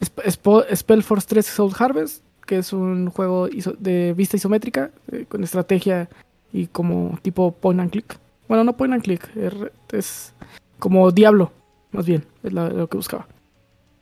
Sp- 0.00 0.24
Spo- 0.30 0.64
Spellforce 0.74 1.26
3 1.28 1.44
Soul 1.46 1.72
Harvest, 1.78 2.22
que 2.48 2.56
es 2.58 2.72
un 2.72 3.10
juego 3.10 3.46
iso- 3.48 3.76
de 3.78 4.14
vista 4.14 4.36
isométrica, 4.36 4.90
eh, 5.12 5.26
con 5.28 5.44
estrategia 5.44 6.08
y 6.52 6.66
como 6.66 7.18
tipo 7.22 7.52
point 7.52 7.78
and 7.80 7.90
click. 7.92 8.18
Bueno, 8.48 8.64
no 8.64 8.74
point 8.76 8.94
and 8.94 9.02
click, 9.04 9.28
er- 9.36 9.70
es 9.92 10.32
como 10.78 11.10
Diablo, 11.12 11.52
más 11.92 12.06
bien, 12.06 12.24
es 12.42 12.52
la- 12.54 12.70
lo 12.70 12.88
que 12.88 12.96
buscaba. 12.96 13.28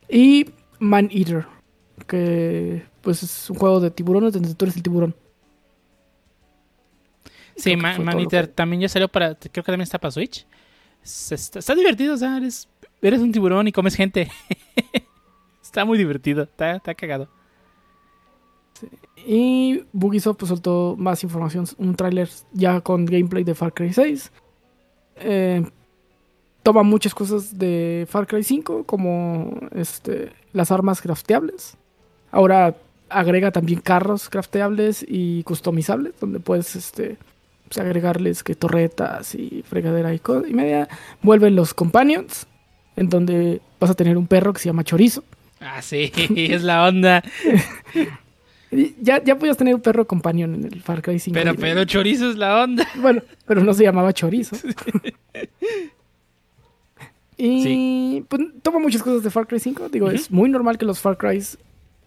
Y 0.08 0.46
Man 0.78 1.08
Eater, 1.12 1.46
que 2.06 2.84
pues 3.02 3.22
es 3.24 3.50
un 3.50 3.56
juego 3.58 3.80
de 3.80 3.90
tiburones 3.90 4.32
donde 4.32 4.54
tú 4.54 4.64
eres 4.64 4.76
el 4.76 4.82
tiburón. 4.84 5.14
Sí, 7.56 7.74
Man 7.76 8.20
Eater 8.20 8.46
que- 8.48 8.54
también 8.54 8.82
ya 8.82 8.88
salió 8.88 9.08
para. 9.08 9.34
Creo 9.34 9.50
que 9.64 9.72
también 9.72 9.80
está 9.82 9.98
para 9.98 10.12
Switch. 10.12 10.46
Es- 11.02 11.32
Está, 11.32 11.58
está 11.58 11.74
divertido, 11.74 12.14
o 12.14 12.16
sea, 12.16 12.36
eres, 12.36 12.68
eres 13.02 13.20
un 13.20 13.32
tiburón 13.32 13.66
y 13.66 13.72
comes 13.72 13.94
gente. 13.96 14.30
está 15.62 15.84
muy 15.84 15.98
divertido, 15.98 16.44
está, 16.44 16.76
está 16.76 16.94
cagado. 16.94 17.28
Y 19.26 19.82
Bugisoft 19.92 20.38
pues, 20.38 20.48
soltó 20.48 20.94
más 20.98 21.22
información, 21.24 21.66
un 21.78 21.94
tráiler 21.94 22.28
ya 22.52 22.80
con 22.80 23.06
gameplay 23.06 23.44
de 23.44 23.54
Far 23.54 23.72
Cry 23.72 23.92
6. 23.92 24.32
Eh, 25.16 25.64
toma 26.62 26.82
muchas 26.82 27.14
cosas 27.14 27.58
de 27.58 28.06
Far 28.08 28.26
Cry 28.26 28.42
5, 28.42 28.84
como 28.84 29.58
este, 29.72 30.32
las 30.52 30.70
armas 30.70 31.00
crafteables. 31.00 31.76
Ahora 32.30 32.76
agrega 33.08 33.50
también 33.50 33.80
carros 33.80 34.28
crafteables 34.28 35.04
y 35.06 35.42
customizables, 35.44 36.14
donde 36.20 36.40
puedes 36.40 36.76
este, 36.76 37.16
pues, 37.68 37.78
agregarles 37.78 38.42
que 38.42 38.54
torretas 38.54 39.34
y 39.34 39.64
fregadera 39.68 40.14
y, 40.14 40.20
y 40.48 40.54
media. 40.54 40.88
Vuelven 41.22 41.56
los 41.56 41.74
companions, 41.74 42.46
en 42.96 43.08
donde 43.08 43.60
vas 43.80 43.90
a 43.90 43.94
tener 43.94 44.16
un 44.16 44.26
perro 44.26 44.52
que 44.52 44.60
se 44.60 44.68
llama 44.68 44.84
Chorizo. 44.84 45.24
Ah, 45.60 45.82
sí, 45.82 46.12
es 46.36 46.62
la 46.62 46.86
onda. 46.86 47.22
Ya, 49.00 49.22
ya 49.22 49.38
podías 49.38 49.56
tener 49.56 49.74
un 49.74 49.80
perro 49.80 50.06
companion 50.06 50.54
en 50.54 50.64
el 50.64 50.82
Far 50.82 51.00
Cry 51.02 51.18
5. 51.18 51.34
Pero, 51.34 51.54
pero 51.54 51.84
chorizo 51.84 52.30
es 52.30 52.36
la 52.36 52.62
onda. 52.64 52.86
Bueno, 53.00 53.22
pero 53.46 53.62
no 53.62 53.72
se 53.74 53.84
llamaba 53.84 54.12
Chorizo. 54.12 54.56
y 57.36 57.62
Sí. 57.62 58.24
pues 58.28 58.42
toma 58.62 58.78
muchas 58.78 59.02
cosas 59.02 59.22
de 59.22 59.30
Far 59.30 59.46
Cry 59.46 59.60
5. 59.60 59.88
Digo, 59.90 60.10
es 60.10 60.30
muy 60.30 60.48
normal 60.48 60.78
que 60.78 60.84
los 60.86 61.00
Far 61.00 61.16
Cry 61.18 61.42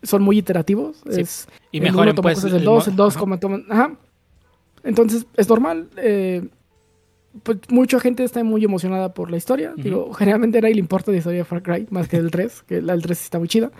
son 0.03 0.21
muy 0.21 0.37
iterativos. 0.39 0.97
Sí. 1.09 1.21
Es, 1.21 1.47
Y 1.71 1.79
toma 1.81 2.13
pues 2.15 2.35
cosas 2.37 2.51
del 2.51 2.61
el 2.61 2.65
2, 2.65 2.87
mo- 2.87 2.91
el 2.91 2.95
2 2.97 3.13
Ajá. 3.13 3.19
como 3.19 3.39
toman. 3.39 3.65
Ajá. 3.69 3.93
Entonces, 4.83 5.25
es 5.35 5.47
normal. 5.49 5.87
eh, 5.97 6.47
pues 7.43 7.59
mucha 7.69 7.99
gente 7.99 8.23
está 8.23 8.43
muy 8.43 8.63
emocionada 8.65 9.13
por 9.13 9.29
la 9.29 9.37
historia. 9.37 9.73
Digo, 9.77 10.11
generalmente 10.13 10.57
a 10.57 10.61
nadie 10.61 10.73
le 10.73 10.79
importa 10.81 11.11
la 11.11 11.17
historia 11.19 11.39
de 11.39 11.45
Far 11.45 11.61
Cry 11.61 11.87
más 11.91 12.07
que 12.07 12.17
del 12.17 12.31
3, 12.31 12.63
que 12.63 12.81
la 12.81 12.93
del 12.93 13.03
3 13.03 13.17
sí 13.17 13.23
está 13.25 13.37
muy 13.37 13.47
chida. 13.47 13.71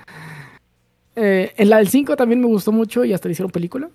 Eh, 1.22 1.52
en 1.58 1.70
la 1.70 1.78
del 1.78 1.88
5 1.90 2.16
también 2.16 2.40
me 2.40 2.48
gustó 2.48 2.72
mucho 2.72 3.04
y 3.04 3.14
hasta 3.14 3.28
le 3.28 3.34
hicieron 3.34 3.52
película. 3.52 3.90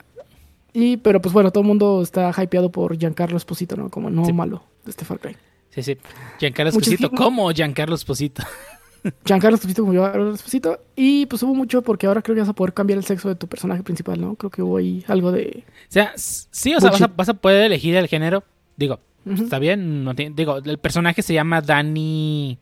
Y, 0.72 0.96
pero 0.98 1.20
pues 1.22 1.32
bueno, 1.32 1.50
todo 1.52 1.62
el 1.62 1.68
mundo 1.68 2.02
está 2.02 2.32
hypeado 2.42 2.70
por 2.70 2.98
Giancarlo 2.98 3.36
Esposito, 3.36 3.76
¿no? 3.76 3.90
Como 3.90 4.08
el 4.08 4.24
Sí. 4.26 4.32
malo 4.32 4.64
de 4.84 4.90
este 4.90 5.04
Far 5.04 5.20
Cry. 5.20 5.36
Sí, 5.70 5.82
sí. 5.82 5.96
Giancarlo 6.38 6.70
Esposito. 6.70 7.10
¿Cómo 7.10 7.50
Giancarlo 7.52 7.94
Esposito? 7.94 8.42
Giancarlo 9.24 9.54
Esposito 9.56 9.82
como 9.82 9.92
Giancarlo 9.92 10.34
Esposito. 10.34 10.80
Y 10.96 11.26
pues 11.26 11.42
hubo 11.44 11.54
mucho 11.54 11.82
porque 11.82 12.06
ahora 12.06 12.22
creo 12.22 12.34
que 12.34 12.40
vas 12.40 12.48
a 12.50 12.54
poder 12.54 12.74
cambiar 12.74 12.98
el 12.98 13.04
sexo 13.04 13.28
de 13.28 13.36
tu 13.36 13.46
personaje 13.46 13.82
principal, 13.84 14.20
¿no? 14.20 14.34
Creo 14.34 14.50
que 14.50 14.62
hubo 14.62 14.76
ahí 14.78 15.04
algo 15.06 15.30
de... 15.30 15.64
O 15.66 15.92
sea, 15.92 16.12
sí, 16.16 16.74
o 16.74 16.80
sea, 16.80 16.90
vas 16.90 17.00
a, 17.00 17.04
Bullshit. 17.06 17.16
vas 17.16 17.28
a 17.28 17.34
poder 17.34 17.64
elegir 17.64 17.94
el 17.96 18.08
género. 18.08 18.42
Digo, 18.76 18.98
está 19.26 19.58
bien. 19.60 20.02
No 20.04 20.14
tiene- 20.14 20.34
digo, 20.36 20.58
el 20.58 20.78
personaje 20.78 21.22
se 21.22 21.34
llama 21.34 21.60
Dani. 21.60 22.58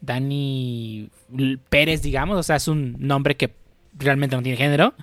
Dani 0.00 1.10
Pérez, 1.68 2.02
digamos. 2.02 2.38
O 2.38 2.42
sea, 2.42 2.56
es 2.56 2.68
un 2.68 2.96
nombre 2.98 3.36
que 3.36 3.48
realmente 3.98 4.36
no 4.36 4.42
tiene 4.42 4.56
género. 4.58 4.94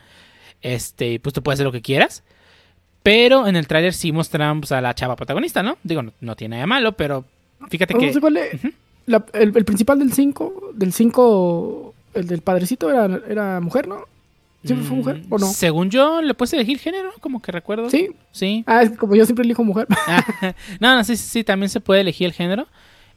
Este, 0.61 1.19
pues 1.19 1.33
tú 1.33 1.43
puedes 1.43 1.57
hacer 1.57 1.65
lo 1.65 1.71
que 1.71 1.81
quieras. 1.81 2.23
Pero 3.03 3.47
en 3.47 3.55
el 3.55 3.67
tráiler 3.67 3.93
sí 3.93 4.11
mostraron 4.11 4.61
pues, 4.61 4.71
a 4.71 4.81
la 4.81 4.95
chava 4.95 5.15
protagonista, 5.15 5.61
¿no? 5.61 5.77
Digo, 5.83 6.01
no, 6.01 6.11
no 6.21 6.35
tiene 6.35 6.55
nada 6.55 6.61
de 6.63 6.67
malo, 6.67 6.91
pero 6.93 7.23
fíjate 7.69 7.93
No 7.93 7.99
que. 7.99 8.13
sé 8.13 8.19
cuál 8.19 8.37
es- 8.37 8.53
Ujú. 8.55 8.69
la- 9.05 9.25
el, 9.33 9.55
el 9.55 9.65
principal 9.65 9.99
del 9.99 10.11
5, 10.11 10.71
del 10.73 10.91
5, 10.91 11.93
el 12.15 12.27
del 12.27 12.41
padrecito 12.41 12.89
era, 12.89 13.19
era 13.29 13.59
mujer, 13.61 13.87
¿no? 13.87 14.05
¿Siempre 14.63 14.87
fue 14.87 14.97
mujer 14.97 15.17
mm, 15.27 15.33
o 15.33 15.37
no? 15.37 15.45
Según 15.45 15.91
yo, 15.91 16.23
le 16.23 16.33
puedes 16.33 16.51
elegir 16.53 16.79
género, 16.79 17.11
como 17.21 17.39
que 17.39 17.51
recuerdo. 17.51 17.87
Sí. 17.91 18.09
Sí. 18.31 18.63
Ah, 18.65 18.81
es 18.81 18.97
como 18.97 19.15
yo 19.15 19.23
siempre 19.25 19.45
elijo 19.45 19.63
mujer. 19.63 19.85
Ah, 20.07 20.25
no, 20.79 20.95
no, 20.95 21.03
sí, 21.03 21.15
sí, 21.17 21.27
sí, 21.29 21.43
también 21.43 21.69
se 21.69 21.81
puede 21.81 22.01
elegir 22.01 22.25
el 22.25 22.33
género. 22.33 22.67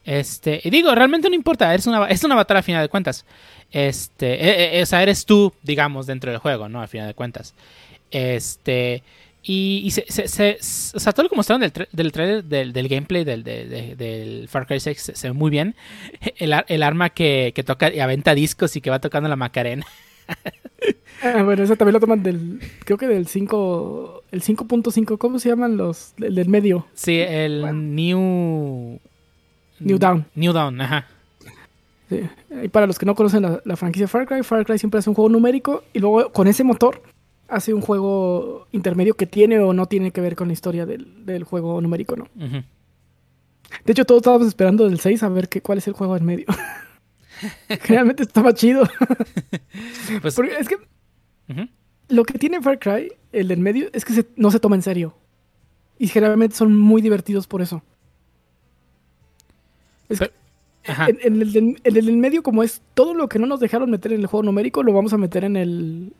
Este, 0.09 0.59
y 0.63 0.71
digo, 0.71 0.95
realmente 0.95 1.29
no 1.29 1.35
importa, 1.35 1.75
es 1.75 1.85
una, 1.85 2.07
es 2.07 2.23
una 2.23 2.33
batalla 2.33 2.61
a 2.61 2.63
final 2.63 2.81
de 2.81 2.89
cuentas. 2.89 3.25
Este, 3.71 4.33
eh, 4.33 4.79
eh, 4.79 4.81
o 4.81 4.85
sea, 4.87 5.03
eres 5.03 5.23
tú, 5.23 5.53
digamos, 5.61 6.07
dentro 6.07 6.31
del 6.31 6.39
juego, 6.39 6.67
¿no? 6.67 6.81
A 6.81 6.87
final 6.87 7.05
de 7.07 7.13
cuentas. 7.13 7.53
Este, 8.09 9.03
y, 9.43 9.81
y 9.85 9.91
se, 9.91 10.05
se- 10.09 10.27
se- 10.27 10.57
s- 10.59 10.97
o 10.97 10.99
sea, 10.99 11.13
todo 11.13 11.23
lo 11.23 11.29
que 11.29 11.35
mostraron 11.35 11.61
del, 11.61 11.71
tra- 11.71 11.87
del 11.91 12.11
trailer, 12.11 12.43
del, 12.43 12.73
del 12.73 12.87
gameplay 12.87 13.23
del, 13.23 13.43
de- 13.43 13.65
de- 13.65 13.95
del 13.95 14.47
Far 14.49 14.65
Cry 14.65 14.79
6 14.79 15.11
se, 15.13 15.27
ve 15.27 15.33
muy 15.33 15.51
bien. 15.51 15.75
El, 16.37 16.53
el 16.67 16.81
arma 16.83 17.09
que, 17.11 17.51
que 17.53 17.63
toca 17.63 17.93
y 17.93 17.99
aventa 17.99 18.33
discos 18.33 18.75
y 18.75 18.81
que 18.81 18.89
va 18.89 18.99
tocando 18.99 19.29
la 19.29 19.35
Macarena. 19.35 19.85
Ah, 21.21 21.43
bueno, 21.43 21.61
eso 21.63 21.75
también 21.75 21.95
lo 21.95 21.99
toman 21.99 22.23
del, 22.23 22.61
creo 22.85 22.97
que 22.97 23.05
del 23.05 23.27
5, 23.27 24.23
el 24.31 24.41
5.5, 24.41 25.17
¿cómo 25.17 25.37
se 25.37 25.49
llaman 25.49 25.75
los, 25.75 26.13
el 26.17 26.33
del 26.33 26.47
medio? 26.47 26.87
Sí, 26.93 27.19
el 27.19 27.59
Bueno. 27.59 27.81
New... 27.81 28.99
New 29.79 29.97
Dawn. 29.97 30.25
New 30.35 30.53
Dawn, 30.53 30.79
ajá. 30.81 31.05
Sí. 32.09 32.21
Y 32.63 32.67
para 32.69 32.87
los 32.87 32.97
que 32.97 33.05
no 33.05 33.13
conocen 33.15 33.43
la, 33.43 33.61
la 33.63 33.75
franquicia 33.75 34.07
Far 34.07 34.25
Cry, 34.27 34.41
Far 34.43 34.65
Cry 34.65 34.79
siempre 34.79 34.99
hace 34.99 35.09
un 35.09 35.15
juego 35.15 35.29
numérico 35.29 35.83
y 35.93 35.99
luego 35.99 36.31
con 36.31 36.47
ese 36.47 36.63
motor 36.63 37.01
hace 37.47 37.73
un 37.73 37.81
juego 37.81 38.67
intermedio 38.71 39.13
que 39.15 39.25
tiene 39.27 39.59
o 39.59 39.73
no 39.73 39.85
tiene 39.85 40.11
que 40.11 40.21
ver 40.21 40.35
con 40.35 40.47
la 40.47 40.53
historia 40.53 40.85
del, 40.85 41.25
del 41.25 41.43
juego 41.43 41.79
numérico, 41.81 42.15
¿no? 42.15 42.27
De 43.85 43.91
hecho, 43.91 44.05
todos 44.05 44.21
estábamos 44.21 44.47
esperando 44.47 44.87
del 44.87 44.99
6 44.99 45.21
a 45.23 45.29
ver 45.29 45.47
qué, 45.49 45.61
cuál 45.61 45.77
es 45.77 45.87
el 45.87 45.93
juego 45.93 46.17
en 46.17 46.25
medio. 46.25 46.45
Generalmente 47.83 48.23
estaba 48.23 48.53
chido. 48.53 48.83
Pues, 50.21 50.35
Porque 50.35 50.55
es 50.59 50.67
que 50.67 50.77
lo 52.09 52.23
que 52.25 52.37
tiene 52.39 52.61
Far 52.61 52.79
Cry, 52.79 53.11
el 53.31 53.47
del 53.47 53.59
medio, 53.59 53.89
es 53.93 54.03
que 54.03 54.13
se- 54.13 54.27
no 54.35 54.49
se 54.51 54.59
toma 54.59 54.75
en 54.75 54.81
serio. 54.81 55.15
Y 55.99 56.07
generalmente 56.07 56.55
son 56.55 56.75
muy 56.77 57.01
divertidos 57.01 57.45
por 57.47 57.61
eso. 57.61 57.83
Es 60.09 60.19
que 60.19 60.31
en, 60.85 61.19
en 61.23 61.41
el, 61.41 61.53
del- 61.53 61.77
en 61.83 61.97
el 61.97 62.05
del 62.05 62.17
medio, 62.17 62.43
como 62.43 62.63
es 62.63 62.81
todo 62.93 63.13
lo 63.13 63.29
que 63.29 63.39
no 63.39 63.47
nos 63.47 63.59
dejaron 63.59 63.91
meter 63.91 64.11
en 64.13 64.21
el 64.21 64.27
juego 64.27 64.43
numérico, 64.43 64.83
lo 64.83 64.93
vamos 64.93 65.13
a 65.13 65.17
meter 65.17 65.43
en 65.43 65.55
el. 65.57 66.13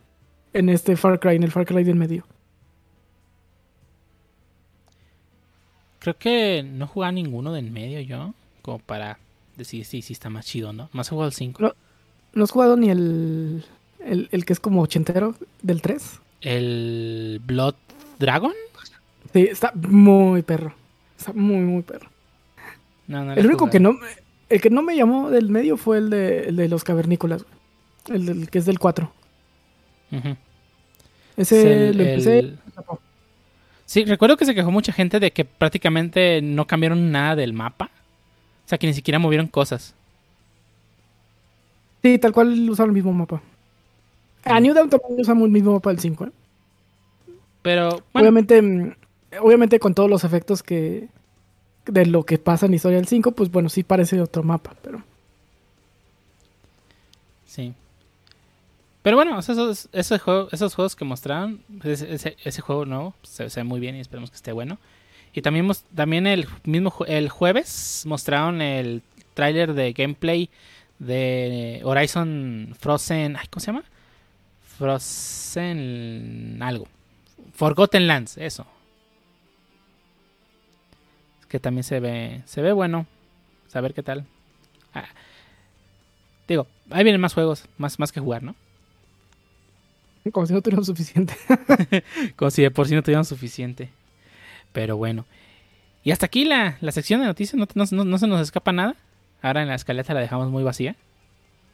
En 0.54 0.70
este 0.70 0.96
Far 0.98 1.20
Cry, 1.20 1.36
en 1.36 1.44
el 1.44 1.52
Far 1.52 1.66
Cry 1.66 1.84
del 1.84 1.96
medio. 1.96 2.26
Creo 6.00 6.18
que 6.18 6.64
no 6.64 6.86
he 6.86 6.88
jugado 6.88 7.12
ninguno 7.14 7.52
de 7.52 7.60
en 7.60 7.74
medio 7.74 8.00
yo, 8.02 8.34
como 8.62 8.80
para 8.80 9.20
decir 9.58 9.84
si 9.86 10.02
sí, 10.02 10.14
está 10.14 10.30
más 10.30 10.46
chido, 10.46 10.72
¿no? 10.72 10.90
Más 10.94 11.08
he 11.08 11.10
jugado 11.12 11.28
el 11.28 11.34
5. 11.34 11.62
No. 11.62 11.74
¿No 12.34 12.44
has 12.44 12.52
jugado 12.52 12.78
ni 12.78 12.90
el. 12.90 13.66
El, 14.00 14.30
el 14.32 14.46
que 14.46 14.54
es 14.54 14.60
como 14.62 14.82
ochentero 14.82 15.36
del 15.62 15.82
3? 15.82 16.20
El 16.42 17.42
Blood 17.46 17.76
Dragon. 18.18 18.54
Sí, 19.34 19.42
está 19.42 19.74
muy 19.76 20.42
perro. 20.42 20.74
Está 21.18 21.34
muy, 21.34 21.58
muy 21.58 21.82
perro. 21.84 22.10
No, 23.10 23.26
no 23.26 23.34
El 23.34 23.46
único 23.46 23.70
que 23.70 23.80
no. 23.82 23.98
El 24.48 24.62
que 24.62 24.70
no 24.70 24.82
me 24.82 24.96
llamó 24.96 25.30
del 25.30 25.50
medio 25.50 25.76
fue 25.78 25.98
el 25.98 26.10
de, 26.10 26.44
el 26.50 26.56
de 26.56 26.70
los 26.70 26.84
cavernícolas. 26.86 27.44
El, 28.08 28.26
del- 28.26 28.50
que 28.50 28.60
es 28.60 28.66
del 28.66 28.80
4. 28.80 29.12
Ujú. 30.12 30.36
Ese 31.36 31.60
Es 31.60 31.66
el- 31.66 31.98
lo 31.98 32.04
empecé. 32.04 32.40
el- 32.40 32.60
Sí, 33.86 34.06
recuerdo 34.06 34.38
que 34.38 34.46
se 34.46 34.54
quejó 34.56 34.72
mucha 34.72 34.94
gente 34.94 35.20
de 35.20 35.32
que 35.32 35.44
prácticamente 35.46 36.42
no 36.42 36.66
cambiaron 36.68 37.12
nada 37.12 37.36
del 37.36 37.52
mapa. 37.54 37.90
O 38.66 38.70
sea, 38.70 38.78
que 38.78 38.86
ni 38.88 38.94
siquiera 38.94 39.18
movieron 39.20 39.48
cosas. 39.48 39.96
Sí, 42.04 42.18
tal 42.20 42.32
cual 42.32 42.70
usaron 42.70 42.92
el 42.92 42.96
mismo 42.96 43.12
mapa. 43.12 43.42
A 44.46 44.60
New 44.60 44.74
Dawn 44.74 44.90
también 44.90 45.20
usamos 45.20 45.46
el 45.46 45.52
mismo 45.52 45.74
mapa 45.74 45.90
del 45.90 46.00
5. 46.00 46.26
¿eh? 46.26 46.32
Pero, 47.62 47.90
bueno, 47.90 48.30
Obviamente, 48.30 48.62
mm, 48.62 48.94
obviamente 49.42 49.80
con 49.80 49.94
todos 49.94 50.10
los 50.10 50.24
efectos 50.24 50.64
que 50.64 51.08
de 51.86 52.06
lo 52.06 52.24
que 52.24 52.38
pasa 52.38 52.66
en 52.66 52.74
historia 52.74 52.98
del 52.98 53.08
5, 53.08 53.32
pues 53.32 53.52
bueno, 53.52 53.70
sí 53.70 53.84
parece 53.84 54.20
otro 54.22 54.44
mapa, 54.44 54.76
pero 54.82 55.04
sí. 57.46 57.74
Pero 59.02 59.16
bueno, 59.16 59.40
esos, 59.40 59.90
esos, 59.94 60.22
juegos, 60.22 60.96
que 60.96 61.06
mostraron, 61.06 61.64
ese, 61.84 62.62
juego 62.62 62.86
nuevo, 62.86 63.16
se, 63.24 63.50
se 63.50 63.62
ve 63.62 63.64
muy 63.64 63.80
bien 63.80 63.96
y 63.96 64.02
esperemos 64.02 64.30
que 64.30 64.36
esté 64.36 64.52
bueno. 64.52 64.78
Y 65.34 65.42
también, 65.42 65.72
también 65.96 66.28
el 66.28 66.48
mismo 66.64 66.94
el 67.08 67.30
jueves 67.30 68.04
mostraron 68.06 68.62
el 68.62 69.02
tráiler 69.34 69.74
de 69.74 69.94
gameplay 69.94 70.50
de 70.98 71.82
Horizon 71.84 72.76
Frozen, 72.78 73.38
ay, 73.38 73.48
¿cómo 73.50 73.62
se 73.62 73.68
llama? 73.68 73.84
Frozen 74.78 76.60
algo. 76.62 76.88
Forgotten 77.54 78.08
Lands, 78.08 78.38
eso. 78.38 78.66
Que 81.50 81.60
también 81.60 81.84
se 81.84 82.00
ve 82.00 82.42
se 82.46 82.62
ve 82.62 82.72
bueno. 82.72 83.06
Saber 83.68 83.94
qué 83.94 84.02
tal. 84.04 84.26
Ah, 84.94 85.06
digo, 86.48 86.66
ahí 86.90 87.04
vienen 87.04 87.22
más 87.22 87.34
juegos, 87.34 87.66
más 87.78 88.00
más 88.00 88.12
que 88.12 88.20
jugar, 88.20 88.42
¿no? 88.44 88.56
como 90.32 90.46
si 90.46 90.54
no 90.54 90.62
tuviéramos 90.62 90.86
suficiente. 90.86 91.34
Como 92.36 92.52
si 92.52 92.62
de 92.62 92.70
por 92.70 92.88
sí 92.88 92.94
no 92.94 93.02
tuvieran 93.02 93.26
suficiente. 93.26 93.90
Pero 94.74 94.96
bueno. 94.96 95.26
Y 96.04 96.12
hasta 96.12 96.28
aquí 96.28 96.46
la, 96.46 96.78
la 96.82 96.92
sección 96.92 97.20
de 97.22 97.26
noticias. 97.26 97.58
No, 97.58 97.68
no- 97.74 97.86
no- 97.92 98.06
no 98.06 98.18
se 98.20 98.28
nos 98.28 98.40
escapa 98.40 98.72
nada. 98.72 98.96
Ahora 99.42 99.64
en 99.64 99.70
la 99.70 99.74
escaleta 99.76 100.14
la 100.14 100.20
dejamos 100.20 100.52
muy 100.52 100.62
vacía. 100.62 100.96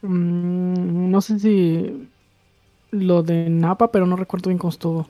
Mm, 0.03 1.11
no 1.11 1.19
sé 1.19 1.39
si 1.39 2.07
lo 2.91 3.23
de 3.23 3.49
Napa, 3.49 3.91
pero 3.91 4.05
no 4.05 4.15
recuerdo 4.15 4.47
bien 4.49 4.57
cómo 4.57 4.69
estuvo. 4.71 5.09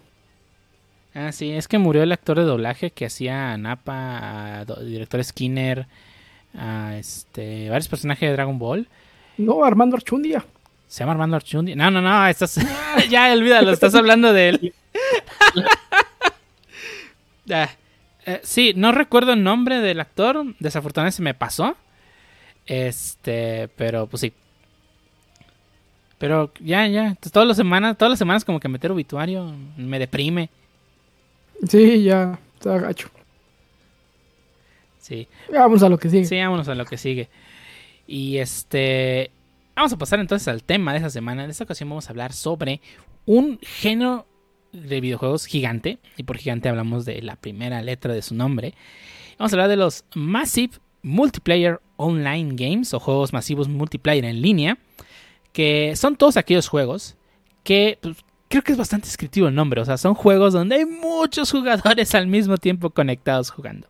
Ah, 1.15 1.31
sí, 1.31 1.51
es 1.51 1.69
que 1.69 1.77
murió 1.77 2.03
el 2.03 2.11
actor 2.11 2.37
de 2.37 2.43
doblaje 2.43 2.91
que 2.91 3.05
hacía 3.05 3.53
a 3.53 3.57
Nappa, 3.57 4.59
a 4.59 4.65
director 4.65 5.23
Skinner, 5.23 5.87
a 6.53 6.97
este, 6.97 7.69
varios 7.69 7.87
personajes 7.87 8.29
de 8.29 8.33
Dragon 8.33 8.59
Ball. 8.59 8.87
No, 9.37 9.63
Armando 9.63 9.95
Archundia. 9.95 10.45
Se 10.87 10.99
llama 10.99 11.13
Armando 11.13 11.37
Archundi. 11.37 11.75
No, 11.75 11.89
no, 11.89 12.01
no, 12.01 12.27
estás... 12.27 12.59
ya, 13.09 13.31
olvídalo, 13.31 13.71
estás 13.71 13.95
hablando 13.95 14.33
de 14.33 14.49
él. 14.49 14.73
Ah, 17.51 17.69
eh, 18.25 18.39
sí, 18.41 18.73
no 18.75 18.91
recuerdo 18.91 19.33
el 19.33 19.43
nombre 19.43 19.79
del 19.79 19.99
actor. 19.99 20.43
Desafortunadamente 20.57 21.17
se 21.17 21.21
me 21.21 21.35
pasó. 21.35 21.77
Este, 22.65 23.67
pero 23.75 24.07
pues 24.07 24.21
sí. 24.21 24.33
Pero 26.17 26.51
ya, 26.59 26.87
ya. 26.87 27.15
Todas 27.31 27.47
las 27.47 27.55
semanas, 27.55 27.99
todas 27.99 28.09
las 28.09 28.17
semanas 28.17 28.43
como 28.43 28.59
que 28.59 28.67
meter 28.67 28.91
obituario 28.91 29.53
me 29.77 29.99
deprime. 29.99 30.49
Sí, 31.67 32.03
ya, 32.03 32.39
está 32.55 32.77
gacho. 32.77 33.09
Sí. 35.05 35.27
Vamos 35.51 35.83
a 35.83 35.89
lo 35.89 35.99
que 35.99 36.09
sigue. 36.09 36.25
Sí, 36.25 36.35
vámonos 36.35 36.67
a 36.67 36.73
lo 36.73 36.83
que 36.85 36.97
sigue. 36.97 37.29
Y 38.07 38.37
este. 38.37 39.29
Vamos 39.75 39.93
a 39.93 39.97
pasar 39.97 40.19
entonces 40.19 40.47
al 40.47 40.63
tema 40.63 40.93
de 40.93 40.97
esta 40.97 41.11
semana. 41.11 41.43
En 41.43 41.51
esta 41.51 41.63
ocasión 41.63 41.89
vamos 41.89 42.07
a 42.07 42.09
hablar 42.09 42.33
sobre 42.33 42.81
un 43.25 43.59
género 43.61 44.25
de 44.71 45.01
videojuegos 45.01 45.45
gigante. 45.45 45.99
Y 46.17 46.23
por 46.23 46.37
gigante 46.37 46.69
hablamos 46.69 47.05
de 47.05 47.21
la 47.21 47.35
primera 47.35 47.83
letra 47.83 48.13
de 48.15 48.23
su 48.23 48.33
nombre. 48.33 48.73
Vamos 49.37 49.53
a 49.53 49.55
hablar 49.55 49.69
de 49.69 49.75
los 49.75 50.05
Massive 50.15 50.73
Multiplayer 51.03 51.81
Online 51.97 52.55
Games 52.55 52.93
o 52.95 52.99
juegos 52.99 53.31
masivos 53.31 53.67
multiplayer 53.67 54.25
en 54.25 54.41
línea. 54.41 54.79
Que 55.53 55.95
son 55.95 56.15
todos 56.15 56.35
aquellos 56.35 56.67
juegos 56.67 57.15
que 57.63 57.99
pues, 58.01 58.17
creo 58.47 58.63
que 58.63 58.71
es 58.71 58.77
bastante 58.77 59.07
descriptivo 59.07 59.47
el 59.47 59.55
nombre. 59.55 59.81
O 59.81 59.85
sea, 59.85 59.97
son 59.97 60.13
juegos 60.13 60.53
donde 60.53 60.75
hay 60.75 60.85
muchos 60.85 61.51
jugadores 61.51 62.13
al 62.15 62.27
mismo 62.27 62.57
tiempo 62.57 62.89
conectados 62.89 63.49
jugando. 63.51 63.87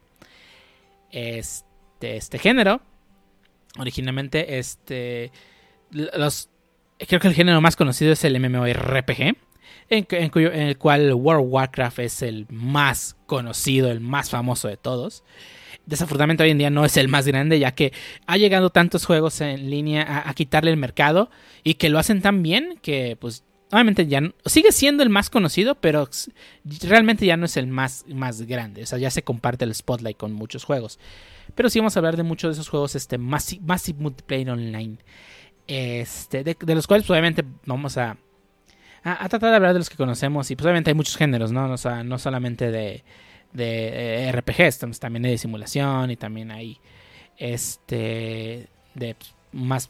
Este, 1.11 2.17
este 2.17 2.39
género, 2.39 2.81
originalmente, 3.77 4.57
este, 4.57 5.31
los, 5.91 6.49
creo 7.07 7.19
que 7.19 7.27
el 7.27 7.33
género 7.33 7.61
más 7.61 7.75
conocido 7.75 8.13
es 8.13 8.23
el 8.23 8.39
MMORPG. 8.39 9.35
En, 9.87 10.07
el 10.09 10.77
cual 10.79 11.13
World 11.13 11.45
of 11.45 11.51
Warcraft 11.51 11.99
es 11.99 12.21
el 12.23 12.47
más 12.49 13.15
conocido, 13.27 13.91
el 13.91 13.99
más 13.99 14.31
famoso 14.31 14.67
de 14.67 14.77
todos. 14.77 15.23
Desafortunadamente 15.85 16.43
hoy 16.43 16.49
en 16.49 16.57
día 16.57 16.71
no 16.71 16.85
es 16.85 16.97
el 16.97 17.07
más 17.07 17.27
grande, 17.27 17.59
ya 17.59 17.71
que 17.71 17.93
ha 18.25 18.37
llegado 18.37 18.71
tantos 18.71 19.05
juegos 19.05 19.41
en 19.41 19.69
línea 19.69 20.01
a, 20.01 20.29
a 20.29 20.33
quitarle 20.33 20.71
el 20.71 20.77
mercado 20.77 21.29
y 21.63 21.75
que 21.75 21.89
lo 21.89 21.99
hacen 21.99 22.23
tan 22.23 22.41
bien 22.41 22.79
que 22.81 23.15
pues 23.19 23.43
obviamente 23.71 24.07
ya 24.07 24.21
sigue 24.45 24.71
siendo 24.71 25.03
el 25.03 25.09
más 25.09 25.29
conocido, 25.29 25.75
pero 25.75 26.09
realmente 26.81 27.25
ya 27.25 27.37
no 27.37 27.45
es 27.45 27.57
el 27.57 27.67
más, 27.67 28.05
más 28.07 28.43
grande. 28.43 28.83
O 28.83 28.85
sea, 28.85 28.97
ya 28.97 29.11
se 29.11 29.23
comparte 29.23 29.65
el 29.65 29.73
spotlight 29.73 30.17
con 30.17 30.33
muchos 30.33 30.63
juegos. 30.63 30.99
Pero 31.55 31.69
sí 31.69 31.79
vamos 31.79 31.95
a 31.95 31.99
hablar 31.99 32.17
de 32.17 32.23
muchos 32.23 32.49
de 32.49 32.53
esos 32.53 32.69
juegos 32.69 32.95
este, 32.95 33.17
Massive, 33.17 33.61
Massive 33.65 33.99
Multiplayer 33.99 34.49
Online. 34.49 34.97
Este, 35.67 36.43
de, 36.43 36.75
los 36.75 36.87
cuales, 36.87 37.03
pues, 37.03 37.11
obviamente, 37.11 37.43
vamos 37.65 37.97
a, 37.97 38.17
a, 39.03 39.23
a, 39.23 39.29
tratar 39.29 39.49
de 39.49 39.55
hablar 39.55 39.73
de 39.73 39.79
los 39.79 39.89
que 39.89 39.97
conocemos. 39.97 40.49
Y 40.51 40.55
pues, 40.55 40.65
obviamente, 40.65 40.91
hay 40.91 40.95
muchos 40.95 41.17
géneros, 41.17 41.51
¿no? 41.51 41.71
O 41.71 41.77
sea, 41.77 42.03
no 42.03 42.19
solamente 42.19 42.71
de, 42.71 43.03
de 43.55 44.27
eh, 44.27 44.31
RPGs, 44.31 44.99
también 44.99 45.25
hay 45.25 45.31
de 45.31 45.37
simulación 45.37 46.11
y 46.11 46.17
también 46.17 46.51
hay 46.51 46.79
este 47.37 48.67
de 48.93 49.15
pues, 49.15 49.33
más 49.51 49.89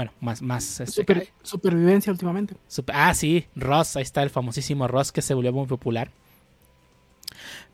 bueno, 0.00 0.12
más, 0.18 0.40
más 0.40 0.80
este, 0.80 1.02
Super, 1.02 1.28
supervivencia 1.42 2.10
últimamente. 2.10 2.56
Super, 2.68 2.96
ah, 2.96 3.12
sí, 3.12 3.46
Ross, 3.54 3.96
ahí 3.96 4.02
está 4.02 4.22
el 4.22 4.30
famosísimo 4.30 4.88
Ross 4.88 5.12
que 5.12 5.20
se 5.20 5.34
volvió 5.34 5.52
muy 5.52 5.66
popular. 5.66 6.10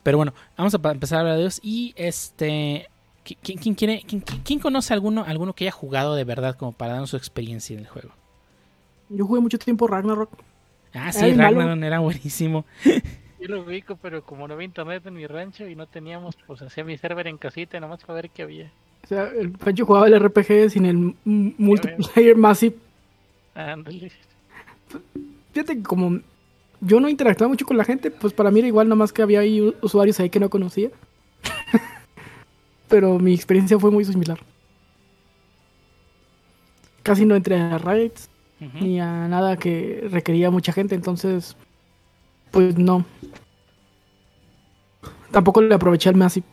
Pero 0.03 0.17
bueno, 0.17 0.33
vamos 0.57 0.75
a 0.75 0.91
empezar 0.91 1.19
a 1.19 1.21
hablar 1.21 1.35
de 1.37 1.43
ellos. 1.43 1.61
Y 1.63 1.93
este. 1.95 2.89
¿Quién, 3.23 3.57
quién 3.57 3.75
quiere, 3.75 4.03
quién, 4.05 4.21
quién, 4.21 4.59
conoce 4.59 4.93
alguno, 4.93 5.23
alguno 5.25 5.53
que 5.53 5.65
haya 5.65 5.71
jugado 5.71 6.15
de 6.15 6.25
verdad 6.25 6.55
como 6.55 6.73
para 6.73 6.93
darnos 6.93 7.11
su 7.11 7.17
experiencia 7.17 7.73
en 7.73 7.79
el 7.79 7.87
juego? 7.87 8.11
Yo 9.09 9.25
jugué 9.25 9.39
mucho 9.39 9.57
tiempo 9.57 9.87
Ragnarok. 9.87 10.31
Ah, 10.93 11.13
sí, 11.13 11.33
Ragnarok 11.33 11.81
era 11.81 11.99
buenísimo. 11.99 12.65
Yo 13.39 13.47
lo 13.47 13.61
ubico, 13.61 13.95
pero 13.97 14.23
como 14.23 14.47
no 14.47 14.53
había 14.53 14.65
internet 14.65 15.05
en 15.05 15.13
mi 15.13 15.27
rancho 15.27 15.65
y 15.65 15.75
no 15.75 15.87
teníamos, 15.87 16.35
pues 16.45 16.61
hacía 16.61 16.83
mi 16.83 16.97
server 16.97 17.27
en 17.27 17.37
casita 17.37 17.79
nomás 17.79 18.03
para 18.03 18.15
ver 18.15 18.29
qué 18.31 18.43
había. 18.43 18.71
O 19.07 19.09
sea, 19.09 19.29
el 19.29 19.51
Pancho 19.51 19.85
jugaba 19.85 20.07
el 20.07 20.19
RPG 20.19 20.69
sin 20.69 20.85
el 20.85 21.15
multiplayer 21.23 22.35
Massive. 22.35 22.75
Ándale. 23.55 24.11
Fíjate 25.53 25.77
que 25.77 25.83
como 25.83 26.19
yo 26.81 26.99
no 26.99 27.07
interactuaba 27.07 27.47
mucho 27.47 27.65
con 27.65 27.77
la 27.77 27.85
gente, 27.85 28.11
pues 28.11 28.33
para 28.33 28.51
mí 28.51 28.59
era 28.59 28.67
igual, 28.67 28.89
nomás 28.89 29.13
que 29.13 29.21
había 29.21 29.39
ahí 29.39 29.73
usuarios 29.81 30.19
ahí 30.19 30.29
que 30.29 30.41
no 30.41 30.49
conocía. 30.49 30.89
Pero 32.89 33.17
mi 33.17 33.33
experiencia 33.33 33.79
fue 33.79 33.91
muy 33.91 34.03
similar. 34.03 34.39
Casi 37.01 37.25
no 37.25 37.37
entré 37.37 37.55
a 37.61 37.77
raids, 37.77 38.29
uh 38.59 38.65
-huh. 38.65 38.81
ni 38.81 38.99
a 38.99 39.29
nada 39.29 39.55
que 39.55 40.05
requería 40.11 40.51
mucha 40.51 40.73
gente, 40.73 40.95
entonces, 40.95 41.55
pues 42.51 42.77
no. 42.77 43.05
Tampoco 45.31 45.61
le 45.61 45.73
aproveché 45.73 46.09
al 46.09 46.15
Massive. 46.15 46.45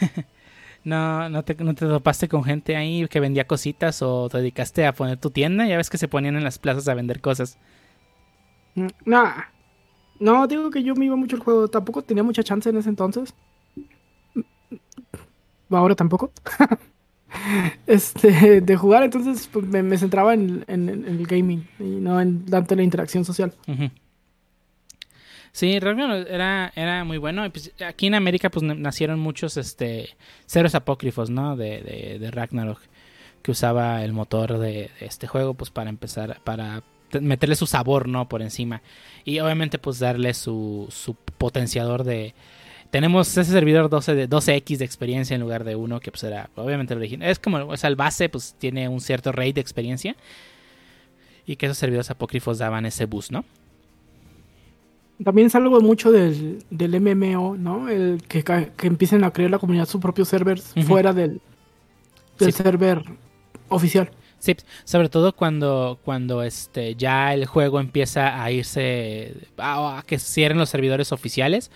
No, 0.84 1.30
no 1.30 1.42
te, 1.44 1.54
no 1.54 1.74
te 1.74 1.86
topaste 1.86 2.28
con 2.28 2.44
gente 2.44 2.76
ahí 2.76 3.06
que 3.08 3.20
vendía 3.20 3.46
cositas 3.46 4.02
o 4.02 4.28
te 4.28 4.38
dedicaste 4.38 4.86
a 4.86 4.92
poner 4.92 5.18
tu 5.18 5.30
tienda. 5.30 5.66
Ya 5.66 5.78
ves 5.78 5.88
que 5.88 5.98
se 5.98 6.08
ponían 6.08 6.36
en 6.36 6.44
las 6.44 6.58
plazas 6.58 6.86
a 6.88 6.94
vender 6.94 7.20
cosas. 7.20 7.58
No, 9.04 9.24
no, 10.20 10.46
digo 10.46 10.70
que 10.70 10.82
yo 10.82 10.94
me 10.94 11.06
iba 11.06 11.16
mucho 11.16 11.36
al 11.36 11.42
juego. 11.42 11.68
Tampoco 11.68 12.02
tenía 12.02 12.22
mucha 12.22 12.42
chance 12.42 12.68
en 12.68 12.76
ese 12.76 12.90
entonces. 12.90 13.34
Ahora 15.70 15.94
tampoco. 15.94 16.30
este, 17.86 18.60
de 18.60 18.76
jugar, 18.76 19.02
entonces 19.04 19.48
pues, 19.52 19.66
me, 19.66 19.82
me, 19.82 19.98
centraba 19.98 20.34
en, 20.34 20.64
en, 20.68 20.88
en, 20.88 21.04
el 21.06 21.26
gaming 21.26 21.66
y 21.78 21.84
no 22.00 22.20
en 22.20 22.44
tanto 22.44 22.76
la 22.76 22.82
interacción 22.82 23.24
social. 23.24 23.52
Uh 23.66 23.72
-huh. 23.72 23.90
Sí, 25.54 25.78
Ragnarok 25.78 26.26
era, 26.28 26.72
era 26.74 27.04
muy 27.04 27.16
bueno. 27.16 27.48
Pues 27.48 27.70
aquí 27.86 28.08
en 28.08 28.14
América 28.16 28.50
pues 28.50 28.64
nacieron 28.64 29.20
muchos 29.20 29.56
este 29.56 30.16
ceros 30.46 30.74
apócrifos, 30.74 31.30
¿no? 31.30 31.56
De, 31.56 31.80
de, 31.80 32.18
de 32.18 32.30
Ragnarok 32.32 32.80
que 33.40 33.52
usaba 33.52 34.02
el 34.02 34.12
motor 34.12 34.58
de, 34.58 34.90
de, 34.98 35.06
este 35.06 35.28
juego 35.28 35.54
pues 35.54 35.70
para 35.70 35.90
empezar, 35.90 36.40
para 36.42 36.82
meterle 37.20 37.54
su 37.54 37.66
sabor, 37.68 38.08
¿no? 38.08 38.28
Por 38.28 38.42
encima. 38.42 38.82
Y 39.24 39.38
obviamente 39.38 39.78
pues 39.78 40.00
darle 40.00 40.34
su, 40.34 40.88
su 40.90 41.14
potenciador 41.14 42.02
de... 42.02 42.34
Tenemos 42.90 43.28
ese 43.28 43.52
servidor 43.52 43.88
12 43.88 44.16
de 44.16 44.28
12x 44.28 44.78
de 44.78 44.84
experiencia 44.84 45.36
en 45.36 45.40
lugar 45.40 45.62
de 45.62 45.76
uno 45.76 46.00
que 46.00 46.10
pues 46.10 46.24
era 46.24 46.50
obviamente 46.56 46.94
el 46.94 46.98
original. 46.98 47.30
Es 47.30 47.38
como, 47.38 47.58
o 47.58 47.76
sea, 47.76 47.90
el 47.90 47.96
base 47.96 48.28
pues 48.28 48.56
tiene 48.58 48.88
un 48.88 49.00
cierto 49.00 49.30
rate 49.30 49.52
de 49.52 49.60
experiencia. 49.60 50.16
Y 51.46 51.54
que 51.54 51.66
esos 51.66 51.78
servidores 51.78 52.10
apócrifos 52.10 52.58
daban 52.58 52.86
ese 52.86 53.04
boost, 53.04 53.30
¿no? 53.30 53.44
También 55.22 55.46
es 55.46 55.54
algo 55.54 55.80
mucho 55.80 56.10
del, 56.10 56.64
del 56.70 57.00
MMO, 57.00 57.56
¿no? 57.56 57.88
El 57.88 58.22
que, 58.26 58.42
que, 58.42 58.86
empiecen 58.86 59.22
a 59.22 59.30
crear 59.30 59.50
la 59.50 59.58
comunidad 59.58 59.86
sus 59.86 60.00
propios 60.00 60.28
servers 60.28 60.72
uh 60.74 60.80
-huh. 60.80 60.84
fuera 60.84 61.12
del, 61.12 61.40
del 62.38 62.52
sí. 62.52 62.62
server 62.62 63.02
oficial. 63.68 64.10
Sí, 64.40 64.56
sobre 64.84 65.08
todo 65.08 65.32
cuando, 65.34 65.98
cuando 66.04 66.42
este 66.42 66.96
ya 66.96 67.32
el 67.32 67.46
juego 67.46 67.80
empieza 67.80 68.42
a 68.42 68.50
irse 68.50 69.34
a, 69.56 69.98
a, 69.98 70.02
que 70.02 70.18
cierren 70.18 70.58
los 70.58 70.68
servidores 70.68 71.12
oficiales 71.12 71.70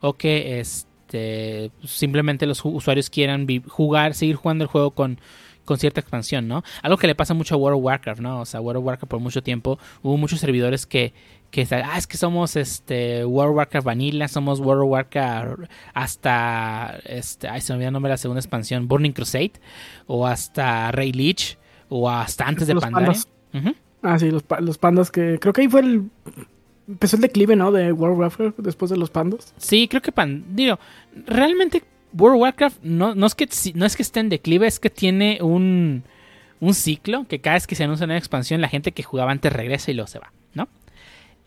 o 0.00 0.12
que 0.12 0.60
este 0.60 1.72
simplemente 1.84 2.46
los 2.46 2.64
usuarios 2.64 3.10
quieran 3.10 3.46
jugar, 3.66 4.14
seguir 4.14 4.36
jugando 4.36 4.64
el 4.64 4.68
juego 4.68 4.92
con, 4.92 5.18
con 5.64 5.78
cierta 5.78 6.00
expansión, 6.00 6.46
¿no? 6.46 6.62
Algo 6.82 6.96
que 6.96 7.06
le 7.06 7.14
pasa 7.14 7.34
mucho 7.34 7.54
a 7.54 7.58
World 7.58 7.78
of 7.78 7.84
Warcraft, 7.84 8.20
¿no? 8.20 8.40
O 8.40 8.44
sea, 8.44 8.60
World 8.60 8.78
of 8.78 8.86
Warcraft 8.86 9.10
por 9.10 9.20
mucho 9.20 9.42
tiempo 9.42 9.78
hubo 10.02 10.16
muchos 10.16 10.40
servidores 10.40 10.86
que 10.86 11.14
que 11.52 11.68
ah, 11.70 11.98
es 11.98 12.06
que 12.06 12.16
somos 12.16 12.56
este 12.56 13.26
World 13.26 13.50
of 13.50 13.56
Warcraft 13.58 13.86
Vanilla, 13.86 14.26
somos 14.26 14.58
World 14.58 14.84
of 14.84 14.90
Warcraft 14.90 15.70
hasta 15.92 16.98
este, 17.04 17.46
ay, 17.46 17.60
se 17.60 17.72
me 17.72 17.76
olvidó 17.76 17.88
el 17.88 17.92
nombre 17.92 18.08
de 18.08 18.14
la 18.14 18.16
segunda 18.16 18.40
expansión, 18.40 18.88
Burning 18.88 19.12
Crusade 19.12 19.52
o 20.06 20.26
hasta 20.26 20.90
Rey 20.92 21.12
Lich 21.12 21.58
o 21.90 22.08
hasta 22.08 22.46
antes 22.46 22.66
de 22.66 22.74
Pandaria. 22.74 23.10
Uh 23.52 23.58
-huh. 23.58 23.74
Ah, 24.02 24.18
sí, 24.18 24.30
los, 24.30 24.42
los, 24.60 24.78
pandas 24.78 25.10
que 25.10 25.38
creo 25.38 25.52
que 25.52 25.60
ahí 25.60 25.68
fue 25.68 25.80
el 25.82 26.10
empezó 26.88 27.16
el 27.16 27.22
declive, 27.22 27.54
¿no? 27.54 27.70
De 27.70 27.92
World 27.92 28.14
of 28.14 28.40
Warcraft 28.40 28.58
después 28.60 28.90
de 28.90 28.96
los 28.96 29.10
pandas. 29.10 29.52
Sí, 29.58 29.88
creo 29.88 30.00
que 30.00 30.10
pan, 30.10 30.44
digo, 30.56 30.78
realmente 31.26 31.84
World 32.14 32.36
of 32.36 32.42
Warcraft 32.42 32.82
no, 32.82 33.14
no 33.14 33.26
es 33.26 33.34
que 33.34 33.46
no 33.74 33.84
es 33.84 33.94
que 33.94 34.02
esté 34.02 34.20
en 34.20 34.30
declive, 34.30 34.66
es 34.66 34.80
que 34.80 34.88
tiene 34.88 35.38
un 35.42 36.02
un 36.60 36.72
ciclo 36.72 37.26
que 37.28 37.40
cada 37.40 37.54
vez 37.54 37.66
que 37.66 37.74
se 37.74 37.84
anuncia 37.84 38.06
una 38.06 38.16
expansión 38.16 38.62
la 38.62 38.68
gente 38.68 38.92
que 38.92 39.02
jugaba 39.02 39.32
antes 39.32 39.52
regresa 39.52 39.90
y 39.90 39.94
luego 39.94 40.08
se 40.08 40.18
va. 40.18 40.32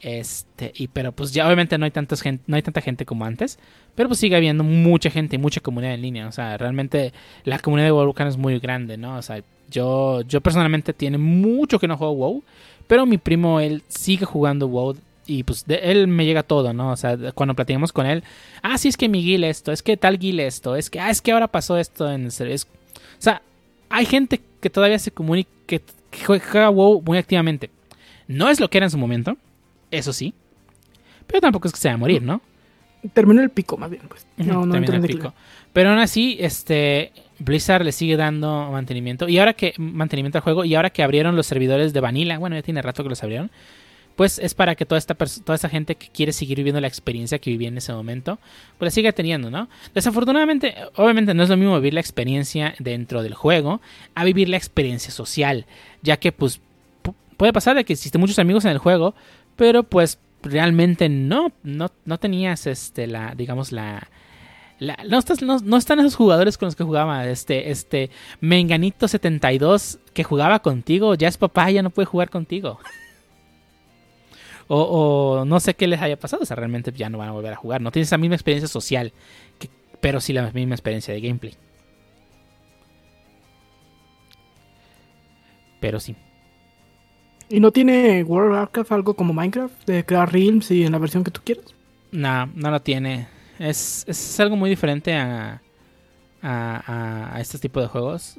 Este, 0.02 0.72
y 0.76 0.88
pero 0.88 1.14
pues 1.14 1.32
ya 1.32 1.46
obviamente 1.46 1.78
no 1.78 1.86
hay 1.86 1.92
tantas 1.92 2.22
gente, 2.22 2.44
no 2.48 2.56
hay 2.56 2.62
tanta 2.62 2.82
gente 2.82 3.06
como 3.06 3.26
antes, 3.26 3.58
pero 3.96 4.10
pues 4.10 4.20
sigue 4.20 4.36
habiendo 4.36 4.64
mucha 4.64 5.10
gente 5.10 5.38
y 5.38 5.40
mucha 5.40 5.62
comunidad 5.62 5.94
en 5.94 6.02
línea, 6.02 6.28
o 6.28 6.32
sea, 6.32 6.58
realmente 6.58 7.14
la 7.44 7.60
comunidad 7.60 7.88
de 7.88 7.92
WoW 7.92 8.14
es 8.28 8.38
muy 8.38 8.60
grande, 8.60 8.98
¿no? 8.98 9.18
O 9.18 9.22
sea, 9.22 9.42
yo 9.72 10.22
yo 10.24 10.42
personalmente 10.42 10.94
tiene 10.94 11.18
mucho 11.18 11.80
que 11.80 11.88
no 11.88 11.98
juego 11.98 12.14
WoW, 12.14 12.44
pero 12.88 13.06
mi 13.06 13.18
primo 13.18 13.60
él 13.60 13.84
sigue 13.88 14.26
jugando 14.26 14.68
WoW 14.68 14.98
y 15.28 15.44
pues 15.44 15.66
de 15.66 15.76
él 15.76 16.08
me 16.08 16.26
llega 16.26 16.44
todo, 16.44 16.74
¿no? 16.74 16.92
O 16.92 16.98
sea, 16.98 17.18
cuando 17.34 17.56
platicamos 17.56 17.92
con 17.92 18.06
él, 18.06 18.24
ah, 18.62 18.78
sí 18.78 18.90
es 18.90 18.98
que 18.98 19.10
mi 19.10 19.24
guild 19.24 19.46
esto, 19.46 19.72
es 19.72 19.82
que 19.82 19.98
tal 19.98 20.20
guild 20.20 20.42
esto, 20.42 20.76
es 20.76 20.90
que 20.90 21.00
ah, 21.00 21.10
es 21.10 21.22
que 21.22 21.32
ahora 21.32 21.48
pasó 21.48 21.78
esto 21.78 22.12
en 22.12 22.26
el 22.26 22.32
servicio. 22.32 22.70
O 23.18 23.22
sea, 23.22 23.42
hay 23.90 24.06
gente 24.06 24.42
que 24.62 24.70
todavía 24.70 25.00
se 25.00 25.12
comunica 25.12 25.50
que 25.68 25.82
juega 26.26 26.70
WoW 26.70 27.02
muy 27.02 27.18
activamente. 27.18 27.72
No 28.28 28.50
es 28.50 28.60
lo 28.60 28.70
que 28.70 28.78
era 28.78 28.86
en 28.86 28.92
su 28.92 28.98
momento, 28.98 29.38
eso 29.98 30.14
sí. 30.14 30.34
Pero 31.28 31.42
tampoco 31.42 31.68
es 31.68 31.74
que 31.74 31.80
se 31.80 31.88
va 31.88 31.96
a 31.96 31.98
morir, 31.98 32.22
¿no? 32.22 32.42
Terminó 33.14 33.42
el 33.42 33.50
pico, 33.50 33.78
más 33.78 33.90
bien, 33.90 34.04
pues. 34.08 34.26
No, 34.38 34.66
no 34.66 34.72
terminó 34.74 34.96
el 34.96 35.02
pico. 35.02 35.34
Pero 35.74 35.90
aún 35.90 36.00
así, 36.00 36.38
este. 36.40 37.12
Blizzard 37.38 37.84
le 37.84 37.92
sigue 37.92 38.16
dando 38.16 38.72
mantenimiento. 38.72 39.28
Y 39.28 39.38
ahora 39.38 39.54
que. 39.54 39.74
Mantenimiento 39.78 40.38
al 40.38 40.44
juego. 40.44 40.66
Y 40.66 40.76
ahora 40.76 40.90
que 40.90 41.04
abrieron 41.04 41.36
los 41.36 41.46
servidores 41.46 41.94
de 41.94 42.00
Vanilla. 42.00 42.38
Bueno, 42.40 42.56
ya 42.56 42.62
tiene 42.62 42.82
rato 42.82 43.04
que 43.04 43.10
los 43.10 43.22
abrieron. 43.24 43.52
pues 44.16 44.40
es 44.40 44.54
para 44.54 44.76
que 44.76 44.86
toda 44.86 44.98
esta, 44.98 45.14
toda 45.14 45.56
esta 45.56 45.70
gente 45.70 45.96
que 45.96 46.08
quiere 46.08 46.32
seguir 46.32 46.58
viviendo 46.58 46.80
la 46.80 46.88
experiencia 46.88 47.40
que 47.40 47.50
vivía 47.50 47.68
en 47.68 47.78
ese 47.78 47.92
momento, 47.94 48.40
pues 48.78 48.88
la 48.88 48.92
siga 48.92 49.12
teniendo, 49.12 49.52
¿no? 49.52 49.68
Desafortunadamente, 49.94 50.76
obviamente 50.96 51.34
no 51.34 51.44
es 51.44 51.50
lo 51.50 51.58
mismo 51.58 51.76
vivir 51.76 51.94
la 51.94 52.00
experiencia 52.00 52.76
dentro 52.80 53.24
del 53.24 53.34
juego 53.34 53.82
a 54.16 54.24
vivir 54.24 54.50
la 54.50 54.58
experiencia 54.58 55.12
social, 55.12 55.66
ya 56.02 56.18
que 56.18 56.32
pues 56.32 56.62
puede 57.38 57.52
pasar 57.52 57.76
de 57.76 57.84
que 57.84 57.94
existen 57.94 58.22
muchos 58.22 58.40
amigos 58.40 58.64
en 58.66 58.72
el 58.72 58.78
juego, 58.78 59.16
pero 59.56 59.84
pues 59.84 60.20
realmente 60.44 61.10
no, 61.10 61.52
no, 61.64 61.92
no 62.06 62.18
tenías 62.20 62.68
este, 62.68 63.08
la, 63.08 63.34
digamos, 63.36 63.72
la, 63.72 64.08
no, 64.80 65.60
no, 65.64 65.78
están 65.78 66.00
esos 66.00 66.16
jugadores 66.16 66.58
con 66.58 66.68
los 66.68 66.76
que 66.76 66.84
jugaba 66.84 67.28
este, 67.28 67.72
este 67.72 68.10
Menganito 68.42 69.08
72 69.08 70.00
que 70.14 70.24
jugaba 70.24 70.60
contigo, 70.60 71.16
ya 71.16 71.28
es 71.28 71.38
papá, 71.38 71.72
ya 71.72 71.82
no 71.82 71.90
puede 71.90 72.06
jugar 72.06 72.30
contigo. 72.30 72.80
o, 74.68 75.44
no 75.46 75.60
sé 75.60 75.74
qué 75.76 75.88
les 75.88 76.02
haya 76.02 76.20
pasado, 76.20 76.44
o 76.44 76.46
sea, 76.46 76.56
realmente 76.56 76.92
ya 76.92 77.10
no 77.10 77.18
van 77.18 77.30
a 77.30 77.34
volver 77.34 77.54
a 77.54 77.58
jugar. 77.58 77.82
No 77.82 77.92
tienes 77.92 78.10
esa 78.10 78.18
misma 78.18 78.36
experiencia 78.36 78.68
social, 78.68 79.14
pero 80.02 80.20
sí 80.20 80.34
la 80.34 80.52
misma 80.52 80.76
experiencia 80.76 81.14
de 81.14 81.22
gameplay. 81.22 81.56
Pero 85.80 86.00
sí. 86.00 86.16
¿Y 87.50 87.60
no 87.60 87.72
tiene 87.72 88.24
World 88.24 88.52
of 88.52 88.58
Warcraft 88.58 88.92
algo 88.92 89.14
como 89.16 89.34
Minecraft? 89.34 89.86
De 89.86 90.06
crear 90.06 90.32
realms 90.32 90.72
y 90.72 90.84
en 90.84 90.92
la 90.92 90.98
versión 90.98 91.24
que 91.24 91.32
tú 91.32 91.42
quieras. 91.44 91.66
No, 92.12 92.48
no 92.48 92.72
lo 92.72 92.82
tiene. 92.82 93.28
Es, 93.60 94.04
es 94.08 94.40
algo 94.40 94.56
muy 94.56 94.70
diferente 94.70 95.14
a, 95.16 95.62
a, 96.42 97.36
a, 97.36 97.42
este 97.42 97.60
tipo 97.60 97.80
de 97.80 97.88
juegos. 97.88 98.38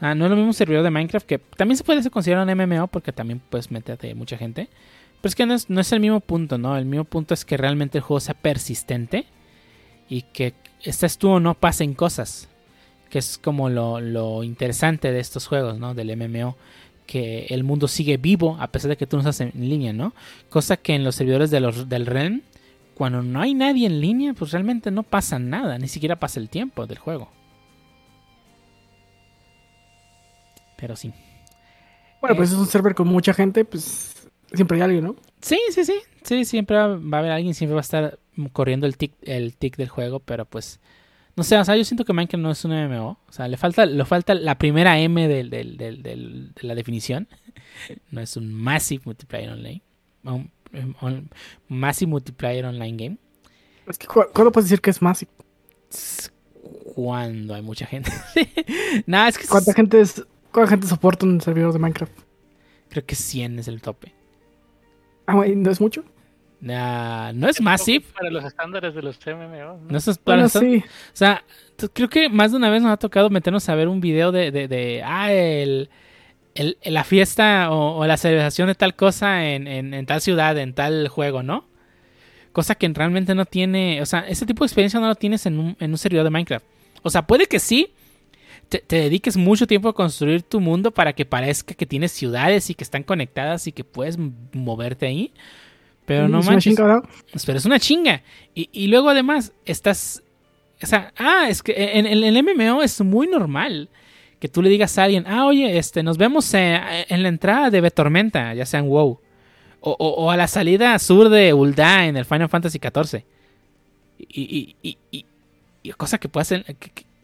Ah, 0.00 0.14
no 0.14 0.24
es 0.24 0.30
lo 0.30 0.36
mismo 0.36 0.52
servidor 0.52 0.82
de 0.82 0.90
Minecraft 0.90 1.26
que 1.26 1.38
también 1.38 1.76
se 1.76 1.84
puede 1.84 2.08
considerar 2.10 2.46
un 2.46 2.54
MMO 2.54 2.88
porque 2.88 3.12
también 3.12 3.40
puedes 3.40 3.70
meterte 3.70 4.14
mucha 4.14 4.36
gente. 4.36 4.68
Pero 5.20 5.28
es 5.28 5.34
que 5.34 5.46
no 5.46 5.54
es, 5.54 5.68
no 5.70 5.80
es 5.80 5.90
el 5.92 6.00
mismo 6.00 6.20
punto, 6.20 6.58
¿no? 6.58 6.76
El 6.76 6.84
mismo 6.84 7.04
punto 7.04 7.34
es 7.34 7.44
que 7.44 7.56
realmente 7.56 7.98
el 7.98 8.04
juego 8.04 8.20
sea 8.20 8.34
persistente 8.34 9.26
y 10.08 10.22
que 10.22 10.54
estés 10.82 11.18
tú 11.18 11.30
o 11.30 11.40
no 11.40 11.54
pasen 11.54 11.94
cosas. 11.94 12.48
Que 13.10 13.18
es 13.18 13.38
como 13.38 13.68
lo, 13.68 14.00
lo 14.00 14.44
interesante 14.44 15.10
de 15.12 15.20
estos 15.20 15.46
juegos, 15.46 15.78
¿no? 15.78 15.94
Del 15.94 16.16
MMO 16.16 16.56
que 17.08 17.46
el 17.48 17.64
mundo 17.64 17.88
sigue 17.88 18.18
vivo 18.18 18.58
a 18.60 18.68
pesar 18.68 18.90
de 18.90 18.96
que 18.96 19.06
tú 19.06 19.16
no 19.16 19.22
estás 19.22 19.40
en 19.40 19.52
línea, 19.54 19.92
¿no? 19.92 20.14
Cosa 20.50 20.76
que 20.76 20.94
en 20.94 21.02
los 21.02 21.16
servidores 21.16 21.50
de 21.50 21.58
los, 21.58 21.88
del 21.88 22.06
Realm 22.06 22.42
cuando 22.98 23.22
no 23.22 23.40
hay 23.40 23.54
nadie 23.54 23.86
en 23.86 24.00
línea, 24.00 24.34
pues 24.34 24.50
realmente 24.50 24.90
no 24.90 25.04
pasa 25.04 25.38
nada, 25.38 25.78
ni 25.78 25.86
siquiera 25.86 26.18
pasa 26.18 26.40
el 26.40 26.50
tiempo 26.50 26.84
del 26.84 26.98
juego. 26.98 27.30
Pero 30.76 30.96
sí. 30.96 31.14
Bueno, 32.20 32.34
pues 32.34 32.50
eh, 32.50 32.54
es 32.54 32.58
un 32.58 32.66
server 32.66 32.96
con 32.96 33.06
mucha 33.06 33.32
gente, 33.32 33.64
pues 33.64 34.28
siempre 34.52 34.76
hay 34.76 34.82
alguien, 34.82 35.04
¿no? 35.04 35.16
Sí, 35.40 35.60
sí, 35.70 35.84
sí. 35.84 35.94
Sí, 36.24 36.44
siempre 36.44 36.76
va 36.76 37.16
a 37.16 37.20
haber 37.20 37.30
alguien, 37.30 37.54
siempre 37.54 37.74
va 37.74 37.80
a 37.80 37.82
estar 37.82 38.18
corriendo 38.52 38.86
el 38.86 38.96
tic, 38.96 39.12
el 39.22 39.56
tic 39.56 39.76
del 39.76 39.88
juego, 39.88 40.18
pero 40.18 40.44
pues. 40.44 40.80
No 41.38 41.44
sé, 41.44 41.56
o 41.56 41.64
sea, 41.64 41.76
yo 41.76 41.84
siento 41.84 42.04
que 42.04 42.12
Minecraft 42.12 42.42
no 42.42 42.50
es 42.50 42.64
un 42.64 42.72
MMO. 42.72 43.10
O 43.28 43.32
sea, 43.32 43.46
le 43.46 43.56
falta, 43.56 43.86
le 43.86 44.04
falta 44.04 44.34
la 44.34 44.58
primera 44.58 44.98
M 44.98 45.28
de 45.28 46.50
la 46.62 46.74
definición. 46.74 47.28
No 48.10 48.20
es 48.20 48.36
un 48.36 48.52
Massive 48.52 49.02
Multiplayer 49.04 49.50
Online. 49.50 49.82
Massive 51.68 52.08
Multiplayer 52.08 52.64
Online 52.64 52.96
Game. 52.96 53.18
Es 53.86 53.98
que, 53.98 54.08
¿Cuándo 54.08 54.50
puedes 54.50 54.68
decir 54.68 54.80
que 54.80 54.90
es 54.90 55.00
Massive? 55.00 55.30
Cuando 56.94 57.54
hay 57.54 57.62
mucha 57.62 57.86
gente. 57.86 58.10
nah, 59.06 59.28
es 59.28 59.38
que 59.38 59.46
¿Cuánta 59.46 59.72
gente 59.74 60.00
es, 60.00 60.24
¿Cuánta 60.50 60.70
gente 60.70 60.88
soporta 60.88 61.24
un 61.24 61.40
servidor 61.40 61.72
de 61.72 61.78
Minecraft? 61.78 62.18
Creo 62.88 63.06
que 63.06 63.14
100 63.14 63.60
es 63.60 63.68
el 63.68 63.80
tope. 63.80 64.12
Ah, 65.26 65.34
¿no 65.34 65.70
es 65.70 65.80
mucho? 65.80 66.04
No 66.60 67.48
es 67.48 67.60
Massive. 67.60 68.04
Para 68.14 68.30
los 68.30 68.44
estándares 68.44 68.94
de 68.94 69.02
los 69.02 69.18
MMO. 69.24 69.80
No, 69.88 69.98
es 69.98 70.18
para 70.18 70.46
O 70.46 70.50
sea, 71.12 71.44
creo 71.92 72.08
que 72.08 72.28
más 72.28 72.50
de 72.50 72.56
una 72.56 72.70
vez 72.70 72.82
nos 72.82 72.92
ha 72.92 72.96
tocado 72.96 73.30
meternos 73.30 73.68
a 73.68 73.74
ver 73.74 73.88
un 73.88 74.00
video 74.00 74.32
de, 74.32 74.50
de, 74.50 74.68
de 74.68 75.02
ah, 75.04 75.32
el 75.32 75.88
la 76.84 77.04
fiesta 77.04 77.70
o, 77.70 78.04
la 78.06 78.16
celebración 78.16 78.68
de 78.68 78.74
tal 78.74 78.96
cosa 78.96 79.48
en, 79.48 80.06
tal 80.06 80.20
ciudad, 80.20 80.58
en 80.58 80.74
tal 80.74 81.08
juego, 81.08 81.42
¿no? 81.42 81.66
Cosa 82.52 82.74
que 82.74 82.88
realmente 82.88 83.34
no 83.34 83.44
tiene, 83.44 84.02
o 84.02 84.06
sea, 84.06 84.20
ese 84.20 84.46
tipo 84.46 84.64
de 84.64 84.66
experiencia 84.66 84.98
no 84.98 85.06
lo 85.06 85.14
tienes 85.14 85.46
en 85.46 85.76
un, 85.80 85.98
servidor 85.98 86.24
de 86.24 86.30
Minecraft. 86.30 86.66
O 87.02 87.10
sea, 87.10 87.26
puede 87.26 87.46
que 87.46 87.60
sí, 87.60 87.92
te, 88.68 88.82
dediques 88.88 89.36
mucho 89.36 89.66
tiempo 89.66 89.88
a 89.88 89.94
construir 89.94 90.42
tu 90.42 90.60
mundo 90.60 90.90
para 90.90 91.12
que 91.12 91.24
parezca 91.24 91.74
que 91.74 91.86
tienes 91.86 92.12
ciudades 92.12 92.70
y 92.70 92.74
que 92.74 92.84
están 92.84 93.04
conectadas 93.04 93.66
y 93.66 93.72
que 93.72 93.84
puedes 93.84 94.18
moverte 94.52 95.06
ahí. 95.06 95.32
Pero 96.08 96.26
no 96.26 96.42
manches. 96.42 96.74
Pero 97.46 97.58
es 97.58 97.64
una 97.66 97.78
chinga. 97.78 98.22
Y, 98.54 98.88
luego 98.88 99.10
además 99.10 99.52
estás... 99.64 100.22
O 100.82 100.86
sea, 100.86 101.12
ah, 101.16 101.46
es 101.48 101.62
que 101.62 101.74
en, 101.76 102.06
en 102.06 102.24
el 102.24 102.42
MMO 102.42 102.82
es 102.82 103.00
muy 103.00 103.26
normal 103.26 103.88
que 104.40 104.48
tú 104.48 104.62
le 104.62 104.68
digas 104.68 104.96
a 104.98 105.04
alguien, 105.04 105.24
ah, 105.26 105.46
oye, 105.46 105.78
este, 105.78 106.02
nos 106.02 106.16
vemos 106.16 106.52
eh, 106.54 107.04
en 107.08 107.22
la 107.22 107.28
entrada 107.28 107.70
de 107.70 107.80
Betormenta, 107.80 108.54
ya 108.54 108.64
sea 108.64 108.80
en 108.80 108.88
WoW, 108.88 109.20
o, 109.80 110.30
a 110.30 110.36
la 110.36 110.48
salida 110.48 110.98
sur 110.98 111.28
de 111.28 111.52
Ulda 111.52 112.06
en 112.06 112.16
el 112.16 112.24
Final 112.24 112.48
Fantasy 112.48 112.78
XIV. 112.78 113.24
Y, 114.18 114.74
y, 114.82 114.98
y, 115.10 115.26
y 115.82 115.92
cosa 115.92 116.18
que 116.18 116.28
puede 116.28 116.44
ser, 116.44 116.64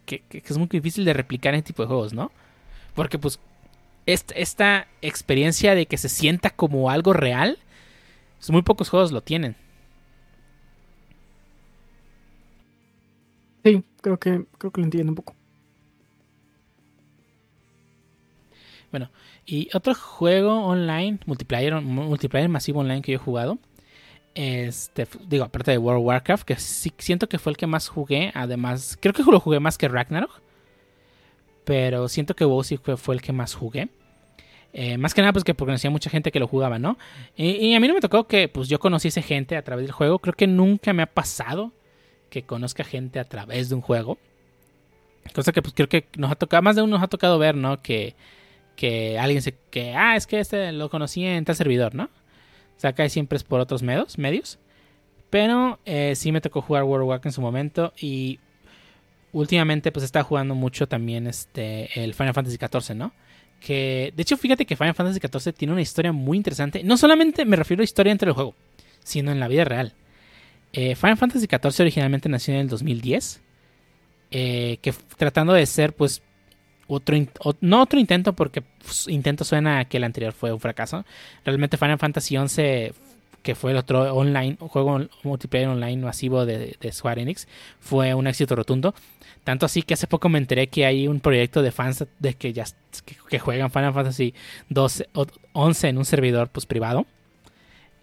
que, 0.05 0.23
es 0.31 0.57
muy 0.57 0.67
difícil 0.67 1.05
de 1.05 1.13
replicar 1.13 1.53
en 1.53 1.59
este 1.59 1.67
tipo 1.67 1.83
de 1.83 1.87
juegos, 1.87 2.13
¿no? 2.13 2.31
Porque 2.93 3.17
pues 3.17 3.39
esta, 4.05 4.87
experiencia 5.01 5.75
de 5.75 5.85
que 5.85 5.97
se 5.97 6.09
sienta 6.09 6.49
como 6.49 6.89
algo 6.89 7.13
real, 7.13 7.57
muy 8.49 8.61
pocos 8.61 8.89
juegos 8.89 9.11
lo 9.11 9.21
tienen. 9.21 9.55
Sí, 13.63 13.83
creo 14.01 14.19
que, 14.19 14.45
creo 14.57 14.71
que 14.71 14.81
lo 14.81 14.85
entiendo 14.85 15.11
un 15.11 15.15
poco. 15.15 15.35
Bueno, 18.91 19.09
y 19.45 19.69
otro 19.73 19.95
juego 19.95 20.65
online, 20.65 21.19
multiplayer, 21.25 21.81
multiplayer 21.81 22.47
masivo 22.47 22.79
online 22.81 23.01
que 23.01 23.11
yo 23.11 23.17
he 23.17 23.21
jugado. 23.21 23.57
Este, 24.35 25.07
digo, 25.27 25.45
aparte 25.45 25.71
de 25.71 25.77
World 25.77 26.01
of 26.01 26.07
Warcraft, 26.07 26.43
que 26.43 26.55
sí 26.57 26.93
siento 26.97 27.27
que 27.27 27.39
fue 27.39 27.51
el 27.51 27.57
que 27.57 27.67
más 27.67 27.87
jugué. 27.87 28.31
Además, 28.35 28.97
creo 29.01 29.13
que 29.13 29.23
lo 29.23 29.39
jugué 29.39 29.59
más 29.59 29.77
que 29.77 29.87
Ragnarok. 29.87 30.41
Pero 31.65 32.07
siento 32.07 32.35
que 32.35 32.45
WoW 32.45 32.63
sí 32.63 32.77
fue, 32.77 33.15
el 33.15 33.21
que 33.21 33.33
más 33.33 33.55
jugué. 33.55 33.89
Eh, 34.77 34.97
más 34.97 35.13
que 35.13 35.21
nada, 35.21 35.31
pues 35.31 35.45
que 35.45 35.53
porque 35.53 35.69
conocía 35.69 35.89
mucha 35.89 36.09
gente 36.09 36.31
que 36.31 36.39
lo 36.39 36.47
jugaba, 36.47 36.79
¿no? 36.79 36.97
Y, 37.37 37.73
a 37.73 37.79
mí 37.79 37.87
no 37.87 37.93
me 37.93 38.01
tocó 38.01 38.27
que 38.27 38.49
pues 38.49 38.67
yo 38.67 38.77
conociese 38.77 39.21
gente 39.21 39.55
a 39.55 39.63
través 39.63 39.85
del 39.85 39.93
juego. 39.93 40.19
Creo 40.19 40.33
que 40.33 40.47
nunca 40.47 40.91
me 40.91 41.01
ha 41.01 41.07
pasado 41.07 41.71
que 42.29 42.43
conozca 42.43 42.83
gente 42.83 43.19
a 43.19 43.23
través 43.23 43.69
de 43.69 43.75
un 43.75 43.81
juego. 43.81 44.17
Cosa 45.33 45.53
que 45.53 45.61
pues 45.61 45.73
creo 45.73 45.87
que 45.87 46.07
nos 46.17 46.29
ha 46.29 46.35
tocado, 46.35 46.61
más 46.61 46.75
de 46.75 46.81
uno 46.81 46.97
nos 46.97 47.03
ha 47.03 47.07
tocado 47.07 47.39
ver, 47.39 47.55
¿no? 47.55 47.81
Que 47.81 48.15
que 48.75 49.17
alguien 49.17 49.41
se 49.41 49.55
que 49.69 49.93
ah 49.95 50.15
es 50.15 50.27
que 50.27 50.39
este 50.39 50.71
lo 50.71 50.89
conocí 50.89 51.25
en 51.25 51.45
tal 51.45 51.55
servidor 51.55 51.95
no 51.95 52.03
o 52.05 52.79
sea 52.79 52.91
acá 52.91 53.07
siempre 53.09 53.37
es 53.37 53.43
por 53.43 53.59
otros 53.59 53.81
medios 53.83 54.17
medios 54.17 54.59
pero 55.29 55.79
eh, 55.85 56.13
sí 56.15 56.31
me 56.31 56.41
tocó 56.41 56.61
jugar 56.61 56.83
World 56.83 57.03
of 57.03 57.09
Warcraft 57.09 57.25
en 57.27 57.31
su 57.31 57.41
momento 57.41 57.93
y 57.97 58.39
últimamente 59.31 59.91
pues 59.91 60.05
está 60.05 60.23
jugando 60.23 60.55
mucho 60.55 60.87
también 60.87 61.27
este 61.27 62.03
el 62.03 62.13
Final 62.13 62.33
Fantasy 62.33 62.57
XIV 62.57 62.95
no 62.95 63.13
que 63.59 64.13
de 64.15 64.21
hecho 64.21 64.37
fíjate 64.37 64.65
que 64.65 64.75
Final 64.75 64.95
Fantasy 64.95 65.19
XIV 65.19 65.53
tiene 65.53 65.73
una 65.73 65.81
historia 65.81 66.11
muy 66.11 66.37
interesante 66.37 66.83
no 66.83 66.97
solamente 66.97 67.45
me 67.45 67.55
refiero 67.55 67.81
a 67.81 67.83
historia 67.83 68.11
entre 68.11 68.29
el 68.29 68.35
juego 68.35 68.55
sino 69.03 69.31
en 69.31 69.39
la 69.39 69.47
vida 69.47 69.63
real 69.63 69.93
eh, 70.73 70.95
Final 70.95 71.17
Fantasy 71.17 71.47
XIV 71.47 71.81
originalmente 71.81 72.29
nació 72.29 72.53
en 72.53 72.61
el 72.61 72.67
2010 72.67 73.41
eh, 74.31 74.79
que 74.81 74.93
tratando 75.17 75.53
de 75.53 75.65
ser 75.65 75.93
pues 75.93 76.21
otro 76.87 77.15
no 77.61 77.81
otro 77.81 77.99
intento 77.99 78.33
porque 78.33 78.61
pues, 78.61 79.07
intento 79.07 79.43
suena 79.43 79.79
a 79.79 79.85
que 79.85 79.97
el 79.97 80.03
anterior 80.03 80.33
fue 80.33 80.51
un 80.51 80.59
fracaso. 80.59 81.05
Realmente 81.43 81.77
Final 81.77 81.97
Fantasy 81.97 82.35
XI 82.35 82.91
que 83.41 83.55
fue 83.55 83.71
el 83.71 83.77
otro 83.77 84.13
online 84.15 84.57
juego 84.59 85.05
multiplayer 85.23 85.67
online 85.67 86.03
masivo 86.03 86.45
de, 86.45 86.75
Square 86.91 87.21
Enix 87.21 87.47
fue 87.79 88.13
un 88.13 88.27
éxito 88.27 88.55
rotundo. 88.55 88.95
Tanto 89.45 89.65
así 89.65 89.83
que 89.83 89.93
hace 89.93 90.07
poco 90.07 90.27
me 90.27 90.39
enteré 90.39 90.67
que 90.67 90.85
hay 90.85 91.07
un 91.07 91.21
proyecto 91.21 91.61
de 91.61 91.71
fans 91.71 92.05
de 92.19 92.33
que 92.33 92.51
ya 92.51 92.65
juegan 93.39 93.71
Final 93.71 93.93
Fantasy 93.93 94.33
12 94.69 95.07
11 95.53 95.87
en 95.87 95.97
un 95.97 96.05
servidor 96.05 96.49
pues 96.49 96.65
privado. 96.65 97.05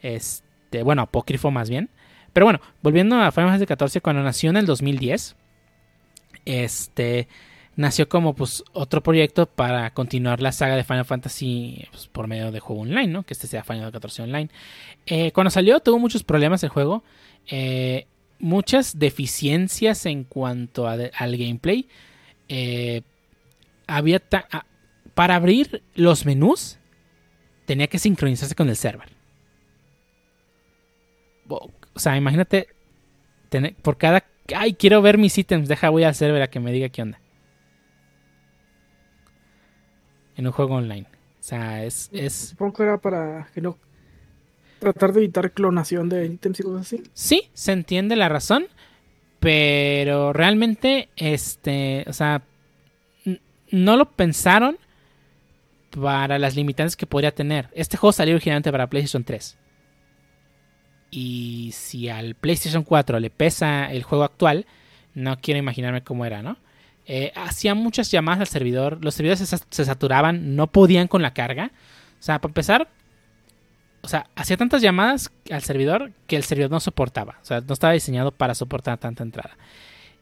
Este, 0.00 0.82
bueno, 0.82 1.02
apócrifo 1.02 1.50
más 1.50 1.68
bien. 1.68 1.90
Pero 2.32 2.46
bueno, 2.46 2.60
volviendo 2.80 3.16
a 3.16 3.30
Final 3.32 3.50
Fantasy 3.50 3.66
14 3.66 4.00
cuando 4.00 4.22
nació 4.22 4.48
en 4.50 4.56
el 4.56 4.66
2010 4.66 5.36
este 6.44 7.28
nació 7.74 8.08
como 8.08 8.34
pues 8.34 8.62
otro 8.72 9.02
proyecto 9.02 9.46
para 9.46 9.92
continuar 9.94 10.42
la 10.42 10.52
saga 10.52 10.76
de 10.76 10.84
Final 10.84 11.04
Fantasy 11.04 11.86
pues, 11.90 12.06
por 12.06 12.26
medio 12.26 12.52
de 12.52 12.60
juego 12.60 12.82
online, 12.82 13.08
¿no? 13.08 13.22
Que 13.22 13.34
este 13.34 13.46
sea 13.46 13.64
Final 13.64 13.90
Fantasy 13.90 14.22
Online. 14.22 14.48
Eh, 15.06 15.32
cuando 15.32 15.50
salió 15.50 15.80
tuvo 15.80 15.98
muchos 15.98 16.22
problemas 16.22 16.62
el 16.62 16.68
juego, 16.68 17.02
eh, 17.48 18.06
muchas 18.42 18.98
deficiencias 18.98 20.04
en 20.04 20.24
cuanto 20.24 20.86
al 20.86 21.36
gameplay. 21.38 21.88
Eh, 22.48 23.02
había 23.86 24.20
para 25.14 25.36
abrir 25.36 25.82
los 25.94 26.26
menús 26.26 26.78
tenía 27.64 27.86
que 27.86 27.98
sincronizarse 27.98 28.54
con 28.54 28.68
el 28.68 28.76
server. 28.76 29.08
o 31.48 31.98
sea, 31.98 32.16
imagínate 32.16 32.68
por 33.82 33.96
cada 33.96 34.24
ay, 34.54 34.74
quiero 34.74 35.02
ver 35.02 35.18
mis 35.18 35.36
ítems, 35.38 35.68
deja 35.68 35.90
voy 35.90 36.04
al 36.04 36.14
server 36.14 36.42
a 36.42 36.50
que 36.50 36.60
me 36.60 36.72
diga 36.72 36.88
qué 36.88 37.02
onda. 37.02 37.20
En 40.36 40.46
un 40.46 40.52
juego 40.52 40.76
online. 40.76 41.06
O 41.40 41.42
sea, 41.42 41.84
es, 41.84 42.08
es... 42.12 42.32
Supongo 42.32 42.72
que 42.74 42.82
era 42.84 42.98
para 42.98 43.48
que 43.52 43.60
no 43.60 43.76
tratar 44.82 45.12
de 45.12 45.20
evitar 45.20 45.52
clonación 45.52 46.08
de 46.08 46.26
ítems 46.26 46.60
y 46.60 46.62
cosas 46.62 46.80
así. 46.82 47.02
Sí, 47.14 47.48
se 47.54 47.72
entiende 47.72 48.16
la 48.16 48.28
razón, 48.28 48.66
pero 49.40 50.32
realmente 50.32 51.08
este, 51.16 52.04
o 52.08 52.12
sea, 52.12 52.42
no 53.70 53.96
lo 53.96 54.10
pensaron 54.10 54.76
para 55.90 56.38
las 56.38 56.56
limitantes 56.56 56.96
que 56.96 57.06
podría 57.06 57.32
tener. 57.32 57.68
Este 57.74 57.96
juego 57.96 58.12
salió 58.12 58.34
originalmente 58.34 58.72
para 58.72 58.88
PlayStation 58.88 59.24
3. 59.24 59.58
Y 61.10 61.70
si 61.72 62.08
al 62.08 62.34
PlayStation 62.34 62.82
4 62.82 63.20
le 63.20 63.30
pesa 63.30 63.92
el 63.92 64.02
juego 64.02 64.24
actual, 64.24 64.66
no 65.14 65.38
quiero 65.40 65.58
imaginarme 65.58 66.02
cómo 66.02 66.24
era, 66.24 66.42
¿no? 66.42 66.56
Eh, 67.06 67.32
hacía 67.34 67.74
muchas 67.74 68.10
llamadas 68.10 68.40
al 68.40 68.46
servidor, 68.46 68.98
los 69.02 69.14
servidores 69.14 69.46
se, 69.70 69.84
saturaban, 69.84 70.56
no 70.56 70.68
podían 70.68 71.08
con 71.08 71.22
la 71.22 71.34
carga. 71.34 71.70
O 72.18 72.22
sea, 72.22 72.40
para 72.40 72.50
empezar, 72.50 72.88
o 74.02 74.08
sea, 74.08 74.28
hacía 74.34 74.56
tantas 74.56 74.82
llamadas 74.82 75.30
al 75.50 75.62
servidor 75.62 76.12
que 76.26 76.36
el 76.36 76.44
servidor 76.44 76.70
no 76.70 76.80
soportaba. 76.80 77.38
O 77.40 77.44
sea, 77.44 77.60
no 77.60 77.72
estaba 77.72 77.92
diseñado 77.92 78.32
para 78.32 78.54
soportar 78.54 78.98
tanta 78.98 79.22
entrada. 79.22 79.56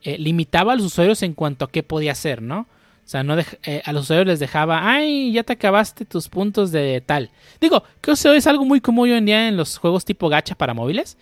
Eh, 0.02 0.18
limitaba 0.18 0.74
a 0.74 0.76
los 0.76 0.84
usuarios 0.84 1.22
en 1.22 1.34
cuanto 1.34 1.64
a 1.64 1.70
qué 1.70 1.82
podía 1.82 2.12
hacer, 2.12 2.42
¿no? 2.42 2.60
O 2.60 3.08
sea, 3.10 3.22
no 3.22 3.36
eh, 3.38 3.82
a 3.84 3.92
los 3.92 4.04
usuarios 4.04 4.26
les 4.26 4.38
dejaba, 4.38 4.88
ay, 4.88 5.32
ya 5.32 5.42
te 5.42 5.54
acabaste 5.54 6.04
tus 6.04 6.28
puntos 6.28 6.70
de 6.70 7.02
tal. 7.04 7.30
Digo, 7.60 7.82
que 8.00 8.12
es 8.12 8.46
algo 8.46 8.64
muy 8.64 8.80
común 8.80 9.10
hoy 9.10 9.16
en 9.16 9.26
día 9.26 9.48
en 9.48 9.56
los 9.56 9.78
juegos 9.78 10.04
tipo 10.04 10.28
gacha 10.28 10.54
para 10.54 10.74
móviles. 10.74 11.16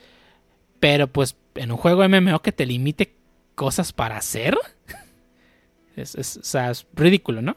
Pero 0.81 1.07
pues 1.07 1.37
en 1.55 1.71
un 1.73 1.77
juego 1.77 2.07
MMO 2.09 2.43
que 2.43 2.53
te 2.53 2.67
limite 2.67 3.15
cosas 3.55 3.93
para 3.93 4.17
hacer. 4.17 4.57
es, 5.97 6.15
es 6.15 6.87
ridículo, 6.93 7.41
¿no? 7.41 7.57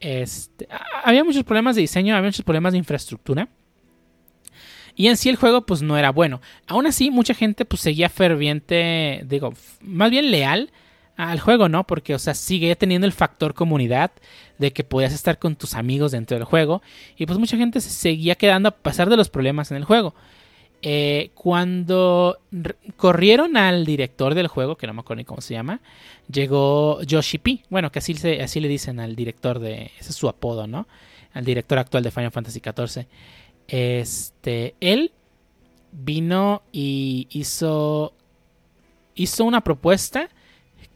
Este, 0.00 0.68
había 1.02 1.24
muchos 1.24 1.44
problemas 1.44 1.76
de 1.76 1.82
diseño, 1.82 2.14
había 2.14 2.28
muchos 2.28 2.44
problemas 2.44 2.72
de 2.72 2.78
infraestructura. 2.78 3.48
Y 4.96 5.08
en 5.08 5.16
sí 5.16 5.28
el 5.28 5.36
juego 5.36 5.66
pues 5.66 5.82
no 5.82 5.96
era 5.96 6.10
bueno. 6.10 6.40
Aún 6.66 6.86
así 6.86 7.10
mucha 7.10 7.34
gente 7.34 7.64
pues 7.64 7.82
seguía 7.82 8.08
ferviente, 8.08 9.22
digo, 9.26 9.52
más 9.82 10.10
bien 10.10 10.30
leal 10.30 10.70
al 11.16 11.40
juego, 11.40 11.68
¿no? 11.68 11.84
Porque, 11.84 12.14
o 12.14 12.18
sea, 12.18 12.34
sigue 12.34 12.74
teniendo 12.76 13.06
el 13.06 13.12
factor 13.12 13.54
comunidad 13.54 14.10
de 14.58 14.72
que 14.72 14.84
podías 14.84 15.12
estar 15.12 15.38
con 15.38 15.56
tus 15.56 15.74
amigos 15.74 16.12
dentro 16.12 16.36
del 16.36 16.44
juego. 16.44 16.82
Y 17.16 17.26
pues 17.26 17.38
mucha 17.38 17.56
gente 17.56 17.80
se 17.80 17.90
seguía 17.90 18.34
quedando 18.34 18.68
a 18.70 18.72
pesar 18.72 19.08
de 19.08 19.16
los 19.16 19.28
problemas 19.28 19.70
en 19.70 19.76
el 19.76 19.84
juego. 19.84 20.14
Eh, 20.82 21.30
cuando 21.34 22.38
corrieron 22.96 23.56
al 23.56 23.86
director 23.86 24.34
del 24.34 24.46
juego, 24.46 24.76
que 24.76 24.86
no 24.86 24.94
me 24.94 25.00
acuerdo 25.00 25.18
ni 25.18 25.24
cómo 25.24 25.40
se 25.40 25.54
llama, 25.54 25.80
llegó 26.30 27.02
Yoshi 27.02 27.38
P. 27.38 27.62
Bueno, 27.70 27.90
que 27.90 27.98
así, 27.98 28.14
así 28.40 28.60
le 28.60 28.68
dicen 28.68 29.00
al 29.00 29.16
director 29.16 29.58
de. 29.58 29.90
Ese 29.98 30.10
es 30.10 30.16
su 30.16 30.28
apodo, 30.28 30.66
¿no? 30.66 30.86
Al 31.32 31.44
director 31.44 31.78
actual 31.78 32.02
de 32.02 32.10
Final 32.10 32.30
Fantasy 32.30 32.60
XIV. 32.60 33.06
Este. 33.68 34.74
Él 34.80 35.12
vino 35.92 36.62
y 36.72 37.28
hizo. 37.30 38.12
Hizo 39.14 39.44
una 39.44 39.62
propuesta 39.62 40.28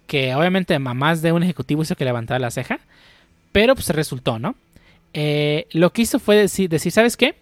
que 0.06 0.34
obviamente 0.34 0.78
más 0.78 1.22
de 1.22 1.32
un 1.32 1.42
ejecutivo 1.42 1.82
hizo 1.82 1.94
que 1.96 2.04
levantara 2.04 2.38
la 2.38 2.50
ceja, 2.50 2.80
pero 3.52 3.74
pues 3.74 3.88
resultó, 3.90 4.38
¿no? 4.38 4.56
Eh, 5.14 5.68
lo 5.70 5.92
que 5.92 6.02
hizo 6.02 6.18
fue 6.18 6.36
decir, 6.36 6.68
decir, 6.68 6.92
¿sabes 6.92 7.16
qué? 7.16 7.36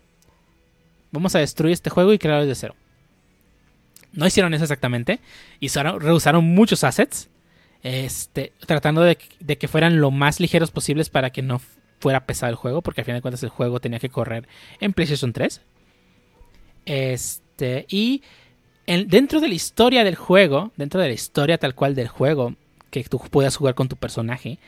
Vamos 1.10 1.34
a 1.34 1.38
destruir 1.38 1.72
este 1.72 1.90
juego 1.90 2.12
y 2.12 2.18
crearlo 2.18 2.46
desde 2.46 2.60
cero. 2.60 2.76
No 4.12 4.26
hicieron 4.26 4.54
eso 4.54 4.64
exactamente. 4.64 5.20
Rehusaron 5.60 6.44
muchos 6.44 6.84
assets. 6.84 7.28
Este, 7.82 8.52
tratando 8.66 9.02
de, 9.02 9.16
que 9.16 9.68
fueran 9.68 10.00
lo 10.00 10.10
más 10.10 10.40
ligeros 10.40 10.70
posibles 10.70 11.10
para 11.10 11.30
que 11.30 11.42
no 11.42 11.60
fuera 11.98 12.26
pesado 12.26 12.50
el 12.50 12.56
juego. 12.56 12.82
Porque 12.82 13.00
al 13.00 13.04
final 13.04 13.18
de 13.18 13.22
cuentas 13.22 13.42
el 13.42 13.48
juego 13.48 13.80
tenía 13.80 13.98
que 13.98 14.08
correr 14.08 14.48
en 14.80 14.92
PlayStation 14.92 15.32
3. 15.32 15.60
Este. 16.86 17.86
Y 17.88 18.22
dentro 18.86 19.40
de 19.40 19.48
la 19.48 19.54
historia 19.54 20.04
del 20.04 20.14
juego, 20.14 20.72
dentro 20.76 21.00
de 21.00 21.08
la 21.08 21.14
historia 21.14 21.58
tal 21.58 21.74
cual 21.74 21.94
del 21.94 22.08
juego, 22.08 22.54
que 22.90 23.04
tú 23.04 23.18
puedas 23.30 23.56
jugar 23.56 23.74
con 23.74 23.88
tu 23.88 23.96
personaje, 23.96 24.58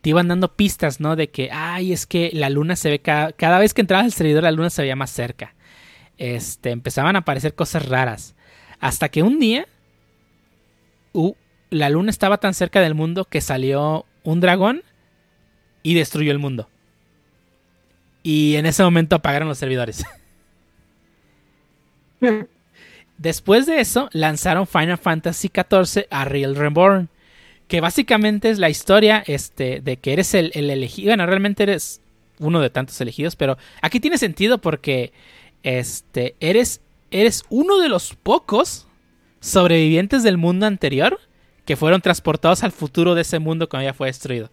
te 0.00 0.10
iban 0.10 0.28
dando 0.28 0.54
pistas, 0.54 1.00
¿no? 1.00 1.16
De 1.16 1.28
que, 1.28 1.50
ay, 1.52 1.92
es 1.92 2.06
que 2.06 2.30
la 2.32 2.50
luna 2.50 2.76
se 2.76 2.90
ve 2.90 3.00
cada, 3.00 3.32
cada 3.32 3.58
vez 3.58 3.74
que 3.74 3.80
entrabas 3.80 4.06
al 4.06 4.12
servidor, 4.12 4.44
la 4.44 4.52
luna 4.52 4.70
se 4.70 4.82
veía 4.82 4.96
más 4.96 5.10
cerca. 5.10 5.54
Este, 6.16 6.70
empezaban 6.70 7.16
a 7.16 7.20
aparecer 7.20 7.54
cosas 7.54 7.86
raras. 7.86 8.34
Hasta 8.80 9.08
que 9.08 9.22
un 9.22 9.38
día, 9.38 9.66
la 11.70 11.90
luna 11.90 12.10
estaba 12.10 12.38
tan 12.38 12.54
cerca 12.54 12.80
del 12.80 12.94
mundo 12.94 13.24
que 13.24 13.40
salió 13.40 14.06
un 14.22 14.40
dragón 14.40 14.82
y 15.82 15.94
destruyó 15.94 16.32
el 16.32 16.38
mundo. 16.38 16.68
Y 18.22 18.56
en 18.56 18.66
ese 18.66 18.82
momento 18.82 19.16
apagaron 19.16 19.48
los 19.48 19.58
servidores. 19.58 20.04
Después 23.18 23.66
de 23.66 23.80
eso, 23.80 24.08
lanzaron 24.12 24.66
Final 24.66 24.98
Fantasy 24.98 25.48
XIV 25.48 26.06
a 26.10 26.24
Real 26.24 26.54
Reborn. 26.56 27.08
Que 27.66 27.80
básicamente 27.80 28.48
es 28.48 28.58
la 28.58 28.70
historia 28.70 29.22
este, 29.26 29.80
de 29.80 29.98
que 29.98 30.14
eres 30.14 30.32
el, 30.34 30.52
elegido. 30.54 31.10
Bueno, 31.10 31.26
realmente 31.26 31.64
eres 31.64 32.00
uno 32.38 32.60
de 32.60 32.70
tantos 32.70 32.98
elegidos, 33.00 33.36
pero 33.36 33.58
aquí 33.82 34.00
tiene 34.00 34.16
sentido 34.16 34.58
porque 34.58 35.12
este, 35.62 36.34
eres, 36.40 36.80
eres 37.10 37.44
uno 37.50 37.78
de 37.78 37.90
los 37.90 38.14
pocos 38.14 38.86
sobrevivientes 39.40 40.22
del 40.22 40.38
mundo 40.38 40.66
anterior 40.66 41.20
que 41.66 41.76
fueron 41.76 42.00
transportados 42.00 42.62
al 42.62 42.72
futuro 42.72 43.14
de 43.14 43.22
ese 43.22 43.38
mundo 43.38 43.68
cuando 43.68 43.86
ya 43.88 43.92
fue 43.92 44.06
destruido. 44.06 44.50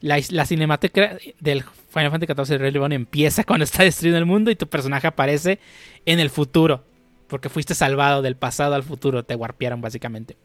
La, 0.00 0.20
la 0.30 0.44
cinemática 0.44 1.16
del 1.40 1.62
Final 1.62 2.10
Fantasy 2.10 2.32
XIV 2.34 2.58
Reborn 2.58 2.92
empieza 2.92 3.44
cuando 3.46 3.64
está 3.64 3.82
destruido 3.82 4.18
el 4.18 4.26
mundo 4.26 4.50
y 4.50 4.56
tu 4.56 4.66
personaje 4.66 5.06
aparece 5.06 5.58
en 6.06 6.20
el 6.20 6.30
futuro. 6.30 6.84
Porque 7.28 7.48
fuiste 7.48 7.74
salvado 7.74 8.20
del 8.20 8.36
pasado 8.36 8.74
al 8.74 8.82
futuro, 8.82 9.24
te 9.24 9.34
warpearon 9.34 9.80
básicamente. 9.80 10.36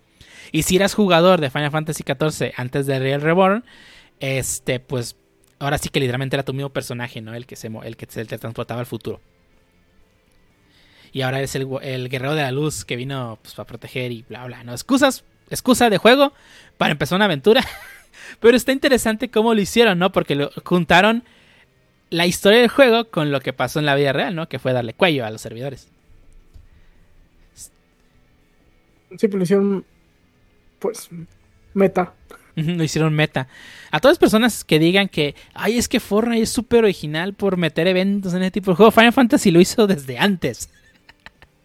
Y 0.51 0.63
si 0.63 0.77
eras 0.77 0.93
jugador 0.93 1.41
de 1.41 1.49
Final 1.49 1.71
Fantasy 1.71 2.03
XIV 2.03 2.53
antes 2.55 2.87
de 2.87 2.99
Real 2.99 3.21
Reborn, 3.21 3.63
este, 4.19 4.79
pues 4.79 5.15
ahora 5.59 5.77
sí 5.77 5.89
que 5.89 5.99
literalmente 5.99 6.35
era 6.35 6.43
tu 6.43 6.53
mismo 6.53 6.69
personaje, 6.69 7.21
¿no? 7.21 7.33
El 7.35 7.45
que 7.45 7.55
se, 7.55 7.67
el 7.67 7.97
que 7.97 8.07
te 8.07 8.25
transportaba 8.25 8.79
al 8.79 8.85
futuro. 8.85 9.21
Y 11.11 11.21
ahora 11.21 11.41
es 11.41 11.55
el, 11.55 11.67
guerrero 12.09 12.35
de 12.35 12.43
la 12.43 12.51
luz 12.51 12.85
que 12.85 12.95
vino 12.95 13.39
pues, 13.41 13.55
para 13.55 13.67
proteger 13.67 14.11
y 14.11 14.23
bla, 14.23 14.45
bla. 14.45 14.63
No, 14.63 14.73
excusas, 14.73 15.23
excusa 15.49 15.89
de 15.89 15.97
juego 15.97 16.33
para 16.77 16.91
empezar 16.91 17.15
una 17.15 17.25
aventura. 17.25 17.65
Pero 18.39 18.55
está 18.55 18.71
interesante 18.71 19.29
cómo 19.29 19.53
lo 19.53 19.61
hicieron, 19.61 19.99
¿no? 19.99 20.11
Porque 20.11 20.35
lo 20.35 20.51
juntaron 20.63 21.23
la 22.09 22.25
historia 22.25 22.59
del 22.59 22.69
juego 22.69 23.09
con 23.09 23.31
lo 23.31 23.39
que 23.41 23.53
pasó 23.53 23.79
en 23.79 23.85
la 23.85 23.95
vida 23.95 24.13
real, 24.13 24.35
¿no? 24.35 24.49
Que 24.49 24.59
fue 24.59 24.73
darle 24.73 24.93
cuello 24.93 25.25
a 25.25 25.31
los 25.31 25.41
servidores. 25.41 25.87
Sí, 29.17 29.27
pues 29.27 29.33
lo 29.33 29.43
hicieron, 29.43 29.85
pues, 30.79 31.09
meta. 31.73 32.13
Lo 32.55 32.83
hicieron 32.83 33.13
meta. 33.13 33.47
A 33.91 33.99
todas 33.99 34.13
las 34.13 34.19
personas 34.19 34.63
que 34.63 34.79
digan 34.79 35.07
que, 35.07 35.35
ay, 35.53 35.77
es 35.77 35.87
que 35.87 35.99
Fortnite 35.99 36.43
es 36.43 36.49
súper 36.49 36.83
original 36.83 37.33
por 37.33 37.57
meter 37.57 37.87
eventos 37.87 38.33
en 38.33 38.41
ese 38.41 38.51
tipo 38.51 38.71
de 38.71 38.77
juego, 38.77 38.91
Final 38.91 39.13
Fantasy 39.13 39.51
lo 39.51 39.61
hizo 39.61 39.87
desde 39.87 40.17
antes. 40.17 40.69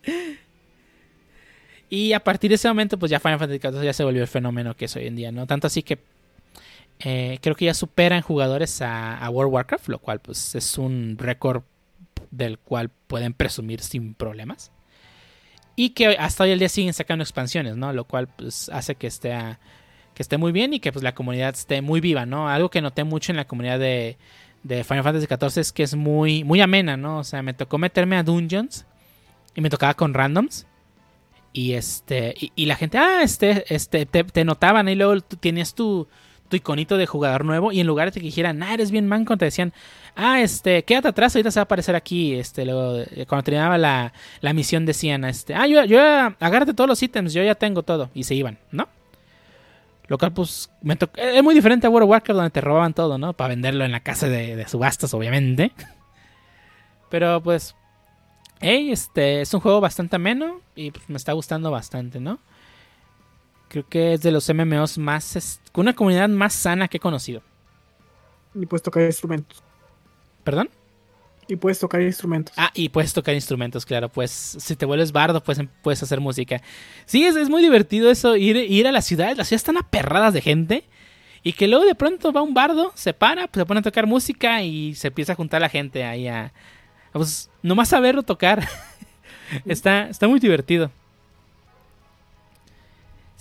y 1.90 2.12
a 2.12 2.20
partir 2.20 2.51
de 2.51 2.55
ese 2.55 2.68
momento, 2.68 2.98
pues 2.98 3.10
ya 3.10 3.20
Final 3.20 3.39
Fantasy 3.39 3.60
XIV 3.60 3.82
ya 3.82 3.93
se 3.93 4.05
volvió 4.05 4.22
el 4.22 4.28
fenómeno 4.28 4.76
que 4.76 4.84
es 4.84 4.97
hoy 4.97 5.06
en 5.06 5.16
día, 5.16 5.32
¿no? 5.32 5.47
Tanto 5.47 5.66
así 5.66 5.82
que 5.82 5.98
eh, 7.06 7.39
creo 7.43 7.55
que 7.55 7.66
ya 7.66 7.74
superan 7.74 8.22
jugadores 8.22 8.81
a, 8.81 9.28
World 9.28 9.48
of 9.48 9.55
Warcraft, 9.55 9.89
lo 9.89 9.98
cual 9.98 10.20
pues 10.20 10.55
es 10.55 10.78
un 10.78 11.16
récord 11.18 11.62
del 12.31 12.59
cual 12.59 12.90
pueden 13.06 13.35
presumir 13.35 13.81
sin 13.81 14.14
problemas. 14.14 14.72
Y 15.76 15.90
que 15.90 16.16
hasta 16.16 16.44
hoy 16.44 16.52
el 16.52 16.59
día 16.59 16.70
siguen 16.70 16.94
sacando 16.94 17.22
expansiones, 17.22 17.76
¿no? 17.76 17.93
Lo 17.93 18.05
cual 18.05 18.28
pues 18.28 18.70
hace 18.70 18.94
que 18.94 19.06
esté, 19.06 19.36
que 20.14 20.22
esté 20.22 20.39
muy 20.39 20.51
bien 20.51 20.72
y 20.72 20.81
que 20.81 20.93
pues 20.93 21.02
la 21.02 21.14
comunidad 21.14 21.51
esté 21.51 21.82
muy 21.82 22.01
viva, 22.01 22.24
¿no? 22.24 22.48
Algo 22.48 22.70
que 22.70 22.81
noté 22.81 23.05
mucho 23.05 23.32
en 23.32 23.36
la 23.36 23.47
comunidad 23.47 23.78
de, 23.78 24.16
de 24.62 24.82
Final 24.82 25.05
Fantasy 25.05 25.26
XIV 25.26 25.60
es 25.60 25.72
que 25.72 25.82
es 25.82 25.94
muy, 25.94 26.43
muy 26.43 26.62
amena, 26.62 26.97
¿no? 26.97 27.18
O 27.18 27.24
sea, 27.24 27.43
me 27.43 27.52
tocó 27.52 27.76
meterme 27.76 28.16
a 28.16 28.22
dungeons 28.22 28.86
y 29.55 29.60
me 29.60 29.68
tocaba 29.68 29.93
con 29.93 30.14
randoms. 30.14 30.66
Y 31.52 31.74
este, 31.74 32.35
y, 32.56 32.66
la 32.66 32.76
gente, 32.76 32.98
ah, 32.98 33.22
este, 33.22 33.72
este, 33.72 34.06
te, 34.06 34.24
te 34.24 34.44
notaban 34.44 34.89
y 34.89 34.97
luego 34.97 35.20
tú 35.20 35.36
tienes 35.36 35.74
tu, 35.74 36.09
iconito 36.55 36.97
de 36.97 37.06
jugador 37.06 37.44
nuevo 37.44 37.72
y 37.72 37.81
en 37.81 37.86
lugar 37.86 38.12
de 38.12 38.20
que 38.20 38.26
dijeran, 38.26 38.62
ah, 38.62 38.74
eres 38.74 38.90
bien 38.90 39.06
manco, 39.06 39.36
te 39.36 39.47
decían, 39.47 39.72
ah, 40.16 40.40
este, 40.40 40.82
quédate 40.85 41.09
atrás, 41.09 41.35
ahorita 41.35 41.51
se 41.51 41.60
va 41.60 41.62
a 41.62 41.64
aparecer 41.64 41.97
aquí, 41.97 42.35
este, 42.35 42.64
luego, 42.64 42.98
eh, 42.98 43.26
cuando 43.28 43.44
terminaba 43.44 43.78
la, 43.78 44.12
la 44.40 44.52
misión 44.52 44.86
decían, 44.86 45.24
este, 45.24 45.55
ah, 45.55 45.66
yo, 45.66 45.85
yo, 45.85 46.01
agárrate 46.01 46.74
todos 46.74 46.89
los 46.89 47.02
ítems, 47.02 47.32
yo 47.32 47.43
ya 47.43 47.55
tengo 47.55 47.82
todo, 47.82 48.10
y 48.14 48.24
se 48.24 48.35
iban, 48.35 48.59
¿no? 48.70 48.89
Lo 50.06 50.18
cual, 50.18 50.32
pues, 50.32 50.70
me 50.82 50.98
es 51.16 51.43
muy 51.43 51.55
diferente 51.55 51.86
a 51.86 51.90
World 51.90 52.05
of 52.05 52.10
Warcraft 52.10 52.36
donde 52.36 52.51
te 52.51 52.60
robaban 52.60 52.93
todo, 52.93 53.16
¿no? 53.16 53.32
Para 53.32 53.48
venderlo 53.48 53.85
en 53.85 53.93
la 53.93 54.01
casa 54.01 54.28
de, 54.28 54.55
de 54.55 54.68
subastas, 54.68 55.14
obviamente. 55.14 55.72
Pero, 57.10 57.43
pues, 57.43 57.74
Hey, 58.66 58.93
este 58.93 59.43
es 59.43 59.52
un 59.52 59.60
juego 59.60 59.81
bastante 59.81 60.16
ameno 60.16 60.60
y 60.74 60.90
pues, 60.90 61.09
me 61.10 61.16
está 61.16 61.32
gustando 61.32 61.70
bastante, 61.70 62.20
¿no? 62.20 62.39
Creo 63.74 63.88
que 63.88 64.12
es 64.12 64.20
de 64.22 64.30
los 64.30 64.48
MMOs 64.48 64.98
más. 64.98 65.60
con 65.72 65.82
una 65.82 65.94
comunidad 65.94 66.28
más 66.28 66.52
sana 66.52 66.86
que 66.86 66.98
he 66.98 67.01
conocido. 67.01 67.42
Y 68.55 68.66
puedes 68.66 68.84
tocar 68.84 69.02
instrumentos. 69.02 69.64
¿Perdón? 70.44 70.70
Y 71.48 71.56
puedes 71.56 71.80
tocar 71.80 72.01
instrumentos. 72.01 72.55
Ah, 72.56 72.70
y 72.72 72.90
puedes 72.90 73.12
tocar 73.12 73.34
instrumentos, 73.34 73.84
claro. 73.84 74.09
Pues 74.10 74.30
si 74.30 74.76
te 74.76 74.86
vuelves 74.86 75.10
bardo, 75.10 75.42
pues 75.42 75.59
em- 75.59 75.66
puedes 75.82 76.01
hacer 76.05 76.20
música. 76.20 76.62
Sí, 77.05 77.24
es, 77.24 77.34
es 77.34 77.48
muy 77.51 77.62
divertido 77.62 78.12
eso, 78.12 78.36
ir, 78.36 78.56
ir 78.59 78.86
a 78.86 78.92
la 78.92 79.02
ciudad. 79.02 79.34
Las 79.36 79.48
ciudades 79.48 79.62
están 79.62 79.76
aperradas 79.76 80.32
de 80.34 80.40
gente. 80.40 80.84
Y 81.42 81.55
que 81.55 81.66
luego 81.66 81.84
de 81.84 81.96
pronto 81.96 82.32
va 82.32 82.42
un 82.42 82.55
bardo, 82.55 82.92
se 82.94 83.12
para, 83.12 83.48
pues, 83.48 83.62
se 83.62 83.66
pone 83.66 83.80
a 83.80 83.82
tocar 83.82 84.06
música 84.06 84.62
y 84.62 84.94
se 84.94 85.09
empieza 85.09 85.32
a 85.32 85.36
juntar 85.36 85.60
la 85.60 85.68
gente 85.68 86.05
ahí 86.05 86.28
a. 86.28 86.44
a, 86.44 86.52
Pues 87.14 87.51
nomás 87.60 87.92
a 87.92 87.98
verlo 87.98 88.22
tocar. 88.22 88.68
está, 89.64 90.10
está 90.10 90.28
muy 90.28 90.38
divertido. 90.38 90.92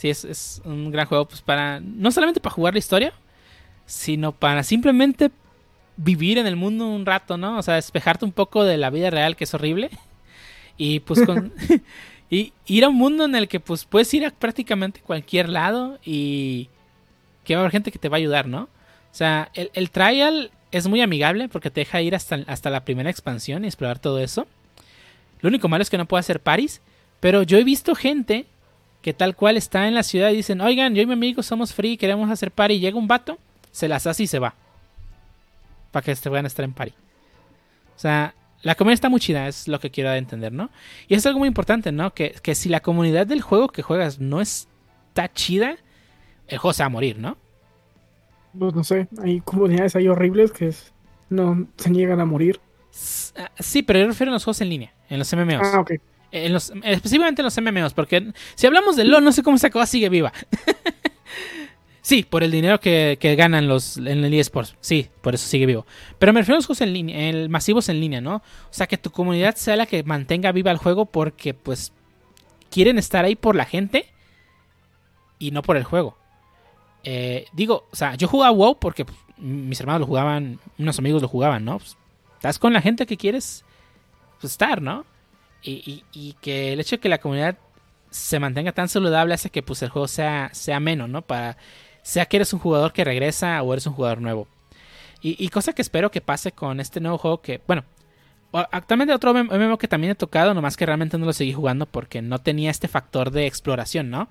Sí, 0.03 0.09
es, 0.09 0.25
es 0.25 0.61
un 0.65 0.91
gran 0.91 1.07
juego, 1.07 1.29
pues 1.29 1.41
para. 1.41 1.79
No 1.79 2.11
solamente 2.11 2.41
para 2.41 2.53
jugar 2.53 2.73
la 2.73 2.79
historia, 2.79 3.13
sino 3.85 4.33
para 4.33 4.61
simplemente 4.63 5.31
vivir 5.95 6.37
en 6.37 6.45
el 6.45 6.57
mundo 6.57 6.89
un 6.89 7.05
rato, 7.05 7.37
¿no? 7.37 7.57
O 7.57 7.61
sea, 7.61 7.75
despejarte 7.75 8.25
un 8.25 8.33
poco 8.33 8.65
de 8.65 8.75
la 8.75 8.89
vida 8.89 9.09
real, 9.11 9.37
que 9.37 9.45
es 9.45 9.53
horrible. 9.53 9.91
Y 10.75 10.99
pues 10.99 11.25
con. 11.25 11.53
y 12.29 12.51
ir 12.65 12.83
a 12.83 12.89
un 12.89 12.97
mundo 12.97 13.23
en 13.23 13.33
el 13.33 13.47
que 13.47 13.61
pues 13.61 13.85
puedes 13.85 14.13
ir 14.13 14.25
a 14.25 14.31
prácticamente 14.31 14.99
cualquier 14.99 15.47
lado 15.47 15.97
y 16.03 16.67
que 17.45 17.55
va 17.55 17.61
a 17.61 17.63
haber 17.63 17.71
gente 17.71 17.93
que 17.93 17.97
te 17.97 18.09
va 18.09 18.17
a 18.17 18.19
ayudar, 18.19 18.45
¿no? 18.45 18.63
O 18.63 19.15
sea, 19.15 19.51
el, 19.53 19.71
el 19.73 19.89
trial 19.89 20.51
es 20.73 20.85
muy 20.85 20.99
amigable 20.99 21.47
porque 21.47 21.71
te 21.71 21.79
deja 21.79 22.01
ir 22.01 22.13
hasta, 22.13 22.39
hasta 22.47 22.69
la 22.69 22.83
primera 22.83 23.09
expansión 23.09 23.63
y 23.63 23.67
explorar 23.67 23.99
todo 23.99 24.19
eso. 24.19 24.47
Lo 25.39 25.47
único 25.47 25.69
malo 25.69 25.81
es 25.81 25.89
que 25.89 25.97
no 25.97 26.09
puedo 26.09 26.19
hacer 26.19 26.41
paris, 26.41 26.81
pero 27.21 27.43
yo 27.43 27.57
he 27.57 27.63
visto 27.63 27.95
gente 27.95 28.47
que 29.03 29.13
tal 29.13 29.35
cual 29.35 29.57
está 29.57 29.87
en 29.87 29.93
la 29.93 30.01
ciudad 30.03 30.31
y 30.31 30.37
dicen, 30.37 30.61
oigan, 30.61 30.95
yo 30.95 31.03
y 31.03 31.05
mi 31.05 31.13
amigo 31.13 31.43
somos 31.43 31.73
free, 31.75 31.97
queremos 31.97 32.31
hacer 32.31 32.51
party, 32.51 32.75
y 32.75 32.79
llega 32.79 32.97
un 32.97 33.07
vato, 33.07 33.37
se 33.71 33.87
las 33.87 34.07
hace 34.07 34.23
y 34.23 34.27
se 34.27 34.39
va. 34.39 34.55
Para 35.91 36.03
que 36.03 36.15
se 36.15 36.29
vayan 36.29 36.45
a 36.45 36.47
estar 36.47 36.65
en 36.65 36.73
party. 36.73 36.93
O 37.95 37.99
sea, 37.99 38.33
la 38.63 38.75
comunidad 38.75 38.95
está 38.95 39.09
muy 39.09 39.19
chida, 39.19 39.47
es 39.47 39.67
lo 39.67 39.79
que 39.79 39.91
quiero 39.91 40.11
entender, 40.13 40.51
¿no? 40.51 40.69
Y 41.07 41.15
es 41.15 41.25
algo 41.25 41.39
muy 41.39 41.47
importante, 41.47 41.91
¿no? 41.91 42.13
Que, 42.13 42.35
que 42.41 42.55
si 42.55 42.69
la 42.69 42.79
comunidad 42.79 43.27
del 43.27 43.41
juego 43.41 43.67
que 43.69 43.83
juegas 43.83 44.19
no 44.19 44.41
está 44.41 45.31
chida, 45.33 45.75
el 46.47 46.57
juego 46.57 46.73
se 46.73 46.83
va 46.83 46.87
a 46.87 46.89
morir, 46.89 47.19
¿no? 47.19 47.37
Pues 48.57 48.73
no 48.75 48.83
sé, 48.83 49.07
hay 49.21 49.41
comunidades 49.41 49.95
ahí 49.95 50.07
horribles 50.07 50.51
que 50.51 50.67
es- 50.67 50.93
no 51.29 51.67
se 51.77 51.89
niegan 51.89 52.19
a 52.19 52.25
morir. 52.25 52.59
Ah, 53.35 53.49
Sí, 53.59 53.81
pero 53.83 53.99
yo 53.99 54.07
refiero 54.07 54.31
a 54.31 54.33
los 54.33 54.43
juegos 54.43 54.61
en 54.61 54.69
línea, 54.69 54.93
en 55.09 55.19
los 55.19 55.31
MMOs. 55.33 55.73
Ah, 55.73 55.79
ok. 55.79 55.93
Específicamente 56.33 57.41
en 57.41 57.45
los 57.45 57.57
MMOs, 57.57 57.93
porque 57.93 58.33
si 58.55 58.65
hablamos 58.65 58.95
de 58.95 59.03
LOL, 59.05 59.23
no 59.23 59.31
sé 59.31 59.43
cómo 59.43 59.57
esa 59.57 59.69
cosa 59.69 59.85
sigue 59.85 60.09
viva. 60.09 60.33
sí, 62.01 62.23
por 62.23 62.43
el 62.43 62.49
dinero 62.49 62.79
que, 62.79 63.17
que 63.19 63.35
ganan 63.35 63.67
los 63.67 63.97
en 63.97 64.07
el 64.23 64.33
eSports. 64.33 64.75
Sí, 64.81 65.09
por 65.21 65.35
eso 65.35 65.47
sigue 65.47 65.67
vivo. 65.67 65.85
Pero 66.17 66.33
me 66.33 66.41
refiero 66.41 66.55
a 66.55 66.57
los 66.57 66.65
juegos 66.65 66.81
en 66.81 66.91
línea, 66.91 67.47
masivos 67.49 67.87
en 67.89 67.99
línea, 67.99 68.19
¿no? 68.19 68.37
O 68.37 68.41
sea, 68.71 68.87
que 68.87 68.97
tu 68.97 69.11
comunidad 69.11 69.55
sea 69.55 69.75
la 69.75 69.85
que 69.85 70.03
mantenga 70.03 70.51
viva 70.51 70.71
el 70.71 70.77
juego 70.77 71.05
porque, 71.05 71.53
pues, 71.53 71.93
quieren 72.71 72.97
estar 72.97 73.25
ahí 73.25 73.35
por 73.35 73.55
la 73.55 73.65
gente 73.65 74.07
y 75.37 75.51
no 75.51 75.61
por 75.61 75.77
el 75.77 75.83
juego. 75.83 76.17
Eh, 77.03 77.45
digo, 77.53 77.87
o 77.91 77.95
sea, 77.95 78.15
yo 78.15 78.27
jugaba 78.27 78.51
WoW 78.51 78.79
porque 78.79 79.05
pues, 79.05 79.17
mis 79.37 79.79
hermanos 79.79 80.01
lo 80.01 80.07
jugaban, 80.07 80.59
unos 80.79 80.97
amigos 80.97 81.21
lo 81.21 81.27
jugaban, 81.27 81.63
¿no? 81.63 81.77
Pues, 81.77 81.95
estás 82.35 82.57
con 82.57 82.73
la 82.73 82.81
gente 82.81 83.05
que 83.05 83.17
quieres 83.17 83.63
pues, 84.41 84.53
estar, 84.53 84.81
¿no? 84.81 85.05
Y, 85.63 85.71
y- 85.71 86.03
y 86.11 86.33
que 86.41 86.73
el 86.73 86.79
hecho 86.79 86.97
de 86.97 86.99
que 86.99 87.09
la 87.09 87.19
comunidad 87.19 87.57
se 88.09 88.39
mantenga 88.39 88.71
tan 88.73 88.89
saludable 88.89 89.33
hace 89.33 89.49
que 89.49 89.63
pues 89.63 89.81
el 89.81 89.89
juego 89.89 90.07
sea, 90.07 90.49
sea 90.53 90.79
menos, 90.79 91.09
¿no? 91.09 91.21
Para, 91.21 91.57
sea 92.01 92.25
que 92.25 92.37
eres 92.37 92.53
un 92.53 92.59
jugador 92.59 92.93
que 92.93 93.03
regresa 93.03 93.61
o 93.63 93.73
eres 93.73 93.87
un 93.87 93.93
jugador 93.93 94.21
nuevo. 94.21 94.47
Y, 95.21 95.43
y 95.43 95.49
cosa 95.49 95.73
que 95.73 95.81
espero 95.81 96.11
que 96.11 96.21
pase 96.21 96.51
con 96.51 96.79
este 96.79 96.99
nuevo 96.99 97.17
juego 97.17 97.41
que, 97.41 97.61
bueno, 97.65 97.85
actualmente 98.51 99.13
otro 99.13 99.33
MMO 99.33 99.77
que 99.77 99.87
también 99.87 100.11
he 100.11 100.15
tocado, 100.15 100.53
nomás 100.53 100.77
que 100.77 100.85
realmente 100.85 101.17
no 101.17 101.25
lo 101.25 101.33
seguí 101.33 101.53
jugando 101.53 101.85
porque 101.87 102.21
no 102.21 102.39
tenía 102.39 102.69
este 102.69 102.87
factor 102.87 103.31
de 103.31 103.47
exploración, 103.47 104.09
¿no? 104.09 104.27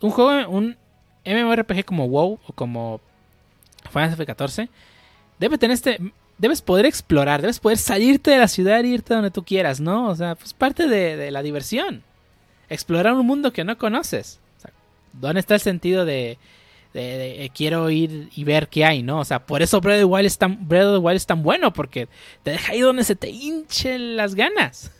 Un 0.00 0.10
juego, 0.10 0.48
un 0.48 0.76
MMORPG 1.24 1.84
como 1.84 2.08
WoW 2.08 2.40
o 2.46 2.52
como 2.54 3.00
Final 3.92 4.16
Fantasy 4.16 4.62
XIV 4.62 4.68
debe 5.38 5.58
tener 5.58 5.74
este 5.74 6.00
debes 6.40 6.62
poder 6.62 6.86
explorar, 6.86 7.40
debes 7.42 7.60
poder 7.60 7.78
salirte 7.78 8.30
de 8.30 8.38
la 8.38 8.48
ciudad 8.48 8.80
e 8.80 8.88
irte 8.88 9.14
donde 9.14 9.30
tú 9.30 9.44
quieras, 9.44 9.78
¿no? 9.80 10.08
O 10.08 10.16
sea, 10.16 10.34
pues 10.34 10.54
parte 10.54 10.88
de, 10.88 11.16
de 11.16 11.30
la 11.30 11.42
diversión. 11.42 12.02
Explorar 12.68 13.12
un 13.14 13.26
mundo 13.26 13.52
que 13.52 13.62
no 13.64 13.76
conoces. 13.78 14.40
O 14.58 14.60
sea, 14.60 14.70
¿Dónde 15.12 15.40
está 15.40 15.54
el 15.54 15.60
sentido 15.60 16.04
de, 16.04 16.38
de- 16.94 17.00
de, 17.18 17.44
eh, 17.44 17.50
quiero 17.54 17.90
ir 17.90 18.28
y 18.34 18.44
ver 18.44 18.68
qué 18.68 18.84
hay, 18.84 19.02
¿no? 19.02 19.20
O 19.20 19.24
sea, 19.24 19.44
por 19.46 19.60
eso 19.62 19.80
Breath 19.80 19.96
of 19.96 20.00
the 20.00 20.04
Wild 20.06 20.26
es 20.26 20.38
tan, 20.38 20.66
Breath 20.68 20.86
of 20.86 20.94
the 20.94 20.98
Wild 21.06 21.16
es 21.16 21.26
tan 21.26 21.42
bueno, 21.42 21.72
porque 21.72 22.08
te 22.42 22.52
deja 22.52 22.72
ahí 22.72 22.80
donde 22.80 23.04
se 23.04 23.16
te 23.16 23.28
hinchen 23.28 24.16
las 24.16 24.34
ganas. 24.34 24.90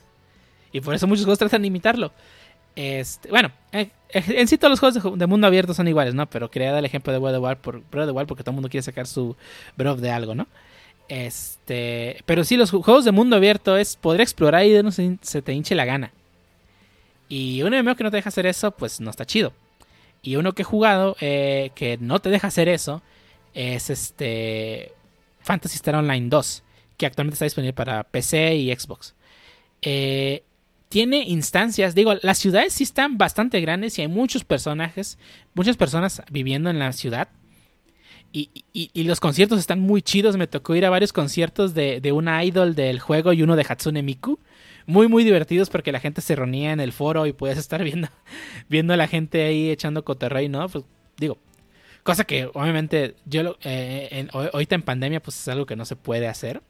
Y 0.73 0.81
por 0.81 0.95
eso 0.95 1.07
muchos 1.07 1.25
juegos 1.25 1.39
tratan 1.39 1.62
de 1.62 1.69
imitarlo. 1.69 2.12
Este, 2.77 3.29
bueno, 3.31 3.51
eh, 3.73 3.91
eh, 4.11 4.25
en 4.29 4.47
sí 4.47 4.57
todos 4.59 4.71
los 4.71 4.81
juegos 4.81 5.03
de, 5.03 5.17
de 5.19 5.27
mundo 5.27 5.47
abierto 5.47 5.75
son 5.75 5.89
iguales, 5.89 6.15
¿no? 6.15 6.29
Pero 6.29 6.51
quería 6.51 6.71
dar 6.71 6.79
el 6.81 6.85
ejemplo 6.85 7.12
de 7.12 7.19
Breath 7.19 7.35
of 7.37 7.41
the 7.43 7.47
Wild, 7.49 7.59
por, 7.59 7.75
Breath 7.91 8.09
of 8.09 8.12
the 8.12 8.17
Wild 8.19 8.29
porque 8.29 8.43
todo 8.45 8.51
el 8.53 8.57
mundo 8.57 8.69
quiere 8.69 8.83
sacar 8.83 9.07
su 9.07 9.37
Breath 9.77 9.99
de 9.99 10.11
algo, 10.11 10.35
¿no? 10.35 10.47
Este, 11.11 12.23
pero 12.24 12.45
sí, 12.45 12.57
los 12.57 12.73
ju- 12.73 12.85
juegos 12.85 13.05
de 13.05 13.11
mundo 13.11 13.35
abierto 13.35 13.77
es 13.77 13.97
poder 13.97 14.20
explorar 14.20 14.65
y 14.65 14.70
de 14.70 14.93
se, 14.93 15.19
se 15.23 15.43
te 15.43 15.53
hinche 15.53 15.74
la 15.74 15.85
gana. 15.85 16.12
Y 17.28 17.62
un 17.62 17.74
MMO 17.74 17.97
que 17.97 18.05
no 18.05 18.12
te 18.12 18.16
deja 18.19 18.28
hacer 18.28 18.47
eso, 18.47 18.70
pues 18.70 19.01
no 19.01 19.11
está 19.11 19.27
chido. 19.27 19.53
Y 20.23 20.37
uno 20.37 20.53
que 20.53 20.62
he 20.62 20.65
jugado 20.65 21.16
eh, 21.20 21.73
que 21.74 21.99
no 21.99 22.20
te 22.20 22.31
deja 22.31 22.47
hacer 22.47 22.69
eso 22.69 23.03
es 23.55 23.91
este 23.91 24.93
Fantasy 25.41 25.74
Star 25.77 25.97
Online 25.97 26.28
2, 26.28 26.62
que 26.97 27.07
actualmente 27.07 27.35
está 27.35 27.45
disponible 27.45 27.73
para 27.73 28.05
PC 28.05 28.55
y 28.55 28.73
Xbox. 28.73 29.15
Eh, 29.82 30.45
tiene 30.91 31.24
instancias, 31.24 31.97
digo, 31.97 32.15
las 32.23 32.39
ciudades 32.39 32.73
sí 32.74 32.85
están 32.85 33.19
bastante 33.19 33.61
grandes 33.61 33.99
y 33.99 34.03
hay 34.03 34.09
muchos 34.09 34.45
personajes, 34.45 35.19
muchas 35.55 35.77
personas 35.77 36.23
viviendo 36.31 36.70
en 36.70 36.78
la 36.78 36.93
ciudad. 36.93 37.28
Y, 38.32 38.51
y- 38.73 38.90
y 38.93 39.05
los 39.05 39.19
conciertos 39.20 39.59
están 39.59 39.81
muy 39.81 40.02
chidos. 40.02 40.36
Me 40.36 40.47
tocó 40.47 40.74
ir 40.77 40.86
a 40.86 40.90
varios 40.90 41.12
conciertos 41.12 41.74
de, 41.74 42.01
de 42.01 42.12
una 42.12 42.44
idol 42.44 42.74
del 42.74 43.01
juego 43.01 43.32
y 43.32 43.43
uno 43.43 43.57
de 43.57 43.66
Hatsune 43.69 44.02
Miku. 44.02 44.39
Muy, 44.86 45.09
muy 45.09 45.24
divertidos 45.24 45.69
porque 45.70 45.93
la 45.93 46.01
gente 46.01 46.20
se 46.20 46.36
reunía 46.36 46.73
en 46.73 46.81
el 46.81 46.93
foro 46.93 47.27
y 47.27 47.32
puedes 47.32 47.59
estar 47.65 47.82
viendo, 47.82 48.09
viendo 48.69 48.94
a 48.94 48.97
la 48.97 49.09
gente 49.09 49.43
ahí 49.44 49.70
echando 49.70 50.05
cotorreo, 50.05 50.48
¿no? 50.48 50.69
Pues 50.69 50.85
digo, 51.16 51.39
cosa 52.02 52.24
que 52.24 52.48
obviamente 52.55 53.15
yo 53.27 53.43
lo- 53.43 53.59
eh, 53.65 54.09
en- 54.12 54.31
ahorita 54.32 54.74
en 54.77 54.82
pandemia 54.82 55.20
pues 55.23 55.39
es 55.40 55.48
algo 55.48 55.66
que 55.66 55.77
no 55.77 55.85
se 55.85 55.97
puede 55.97 56.28
hacer. 56.28 56.62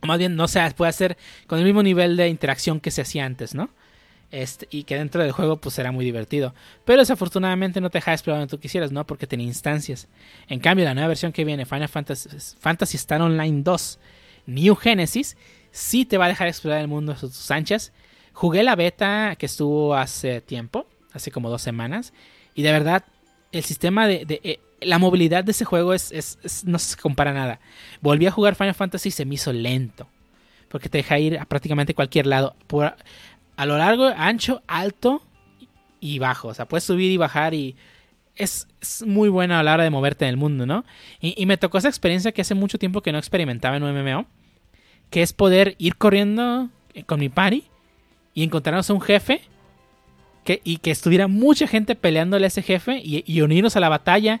O 0.00 0.06
más 0.06 0.18
bien 0.18 0.36
no 0.36 0.46
se 0.46 0.60
puede 0.76 0.90
hacer 0.90 1.16
con 1.48 1.58
el 1.58 1.64
mismo 1.64 1.82
nivel 1.82 2.16
de 2.16 2.28
interacción 2.28 2.78
que 2.80 2.92
se 2.92 3.02
hacía 3.02 3.24
antes, 3.26 3.54
¿no? 3.54 3.68
Este, 4.30 4.68
y 4.70 4.84
que 4.84 4.96
dentro 4.96 5.22
del 5.22 5.32
juego 5.32 5.56
pues 5.56 5.80
muy 5.92 6.04
divertido. 6.04 6.54
Pero 6.84 7.00
desafortunadamente 7.00 7.80
no 7.80 7.88
te 7.88 7.98
deja 7.98 8.12
explorar 8.12 8.40
donde 8.40 8.50
tú 8.50 8.60
quisieras, 8.60 8.92
¿no? 8.92 9.06
Porque 9.06 9.26
tenía 9.26 9.46
instancias. 9.46 10.08
En 10.48 10.60
cambio, 10.60 10.84
la 10.84 10.94
nueva 10.94 11.08
versión 11.08 11.32
que 11.32 11.44
viene, 11.44 11.64
Final 11.64 11.88
Fantasy, 11.88 12.28
Fantasy 12.58 12.96
Star 12.96 13.22
Online 13.22 13.62
2, 13.62 13.98
New 14.46 14.74
Genesis, 14.76 15.36
sí 15.70 16.04
te 16.04 16.18
va 16.18 16.26
a 16.26 16.28
dejar 16.28 16.48
explorar 16.48 16.80
el 16.80 16.88
mundo 16.88 17.12
a 17.12 17.16
sus 17.16 17.50
anchas. 17.50 17.92
Jugué 18.32 18.62
la 18.62 18.76
beta 18.76 19.34
que 19.38 19.46
estuvo 19.46 19.94
hace 19.94 20.40
tiempo, 20.40 20.86
hace 21.12 21.30
como 21.30 21.48
dos 21.48 21.62
semanas, 21.62 22.12
y 22.54 22.62
de 22.62 22.72
verdad, 22.72 23.04
el 23.52 23.64
sistema 23.64 24.06
de... 24.06 24.26
eh, 24.42 24.60
la 24.80 24.98
movilidad 24.98 25.44
de 25.44 25.52
ese 25.52 25.64
juego 25.64 25.92
es, 25.94 26.38
no 26.64 26.78
se 26.78 26.96
compara 26.96 27.32
nada. 27.32 27.60
Volví 28.00 28.26
a 28.26 28.30
jugar 28.30 28.54
Final 28.54 28.74
Fantasy 28.74 29.08
y 29.08 29.12
se 29.12 29.24
me 29.24 29.34
hizo 29.34 29.52
lento. 29.52 30.08
Porque 30.68 30.88
te 30.88 30.98
deja 30.98 31.18
ir 31.18 31.38
a 31.38 31.46
prácticamente 31.46 31.94
cualquier 31.94 32.26
lado. 32.26 32.54
Por, 32.66 32.94
a 33.58 33.66
lo 33.66 33.76
largo, 33.76 34.06
ancho, 34.16 34.62
alto 34.68 35.20
y 35.98 36.20
bajo. 36.20 36.46
O 36.46 36.54
sea, 36.54 36.68
puedes 36.68 36.84
subir 36.84 37.10
y 37.10 37.16
bajar 37.16 37.54
y 37.54 37.74
es, 38.36 38.68
muy 39.04 39.28
bueno 39.28 39.56
a 39.56 39.64
la 39.64 39.74
hora 39.74 39.82
de 39.82 39.90
moverte 39.90 40.24
en 40.26 40.28
el 40.28 40.36
mundo, 40.36 40.64
¿no? 40.64 40.84
Y, 41.20 41.34
y 41.36 41.44
me 41.44 41.56
tocó 41.56 41.76
esa 41.76 41.88
experiencia 41.88 42.30
que 42.30 42.42
hace 42.42 42.54
mucho 42.54 42.78
tiempo 42.78 43.02
que 43.02 43.10
no 43.10 43.18
experimentaba 43.18 43.76
en 43.76 43.82
un 43.82 44.00
MMO. 44.00 44.26
Que 45.10 45.22
es 45.22 45.32
poder 45.32 45.74
ir 45.78 45.96
corriendo 45.96 46.70
eh, 46.94 47.02
con 47.02 47.18
mi 47.18 47.30
party 47.30 47.64
y 48.32 48.44
encontrarnos 48.44 48.88
a 48.90 48.94
un 48.94 49.00
jefe 49.00 49.40
que, 50.44 50.60
y 50.62 50.76
que 50.76 50.92
estuviera 50.92 51.26
mucha 51.26 51.66
gente 51.66 51.96
peleándole 51.96 52.44
a 52.44 52.48
ese 52.48 52.62
jefe 52.62 53.00
y, 53.02 53.24
y 53.26 53.40
unirnos 53.40 53.74
a 53.74 53.80
la 53.80 53.88
batalla, 53.88 54.40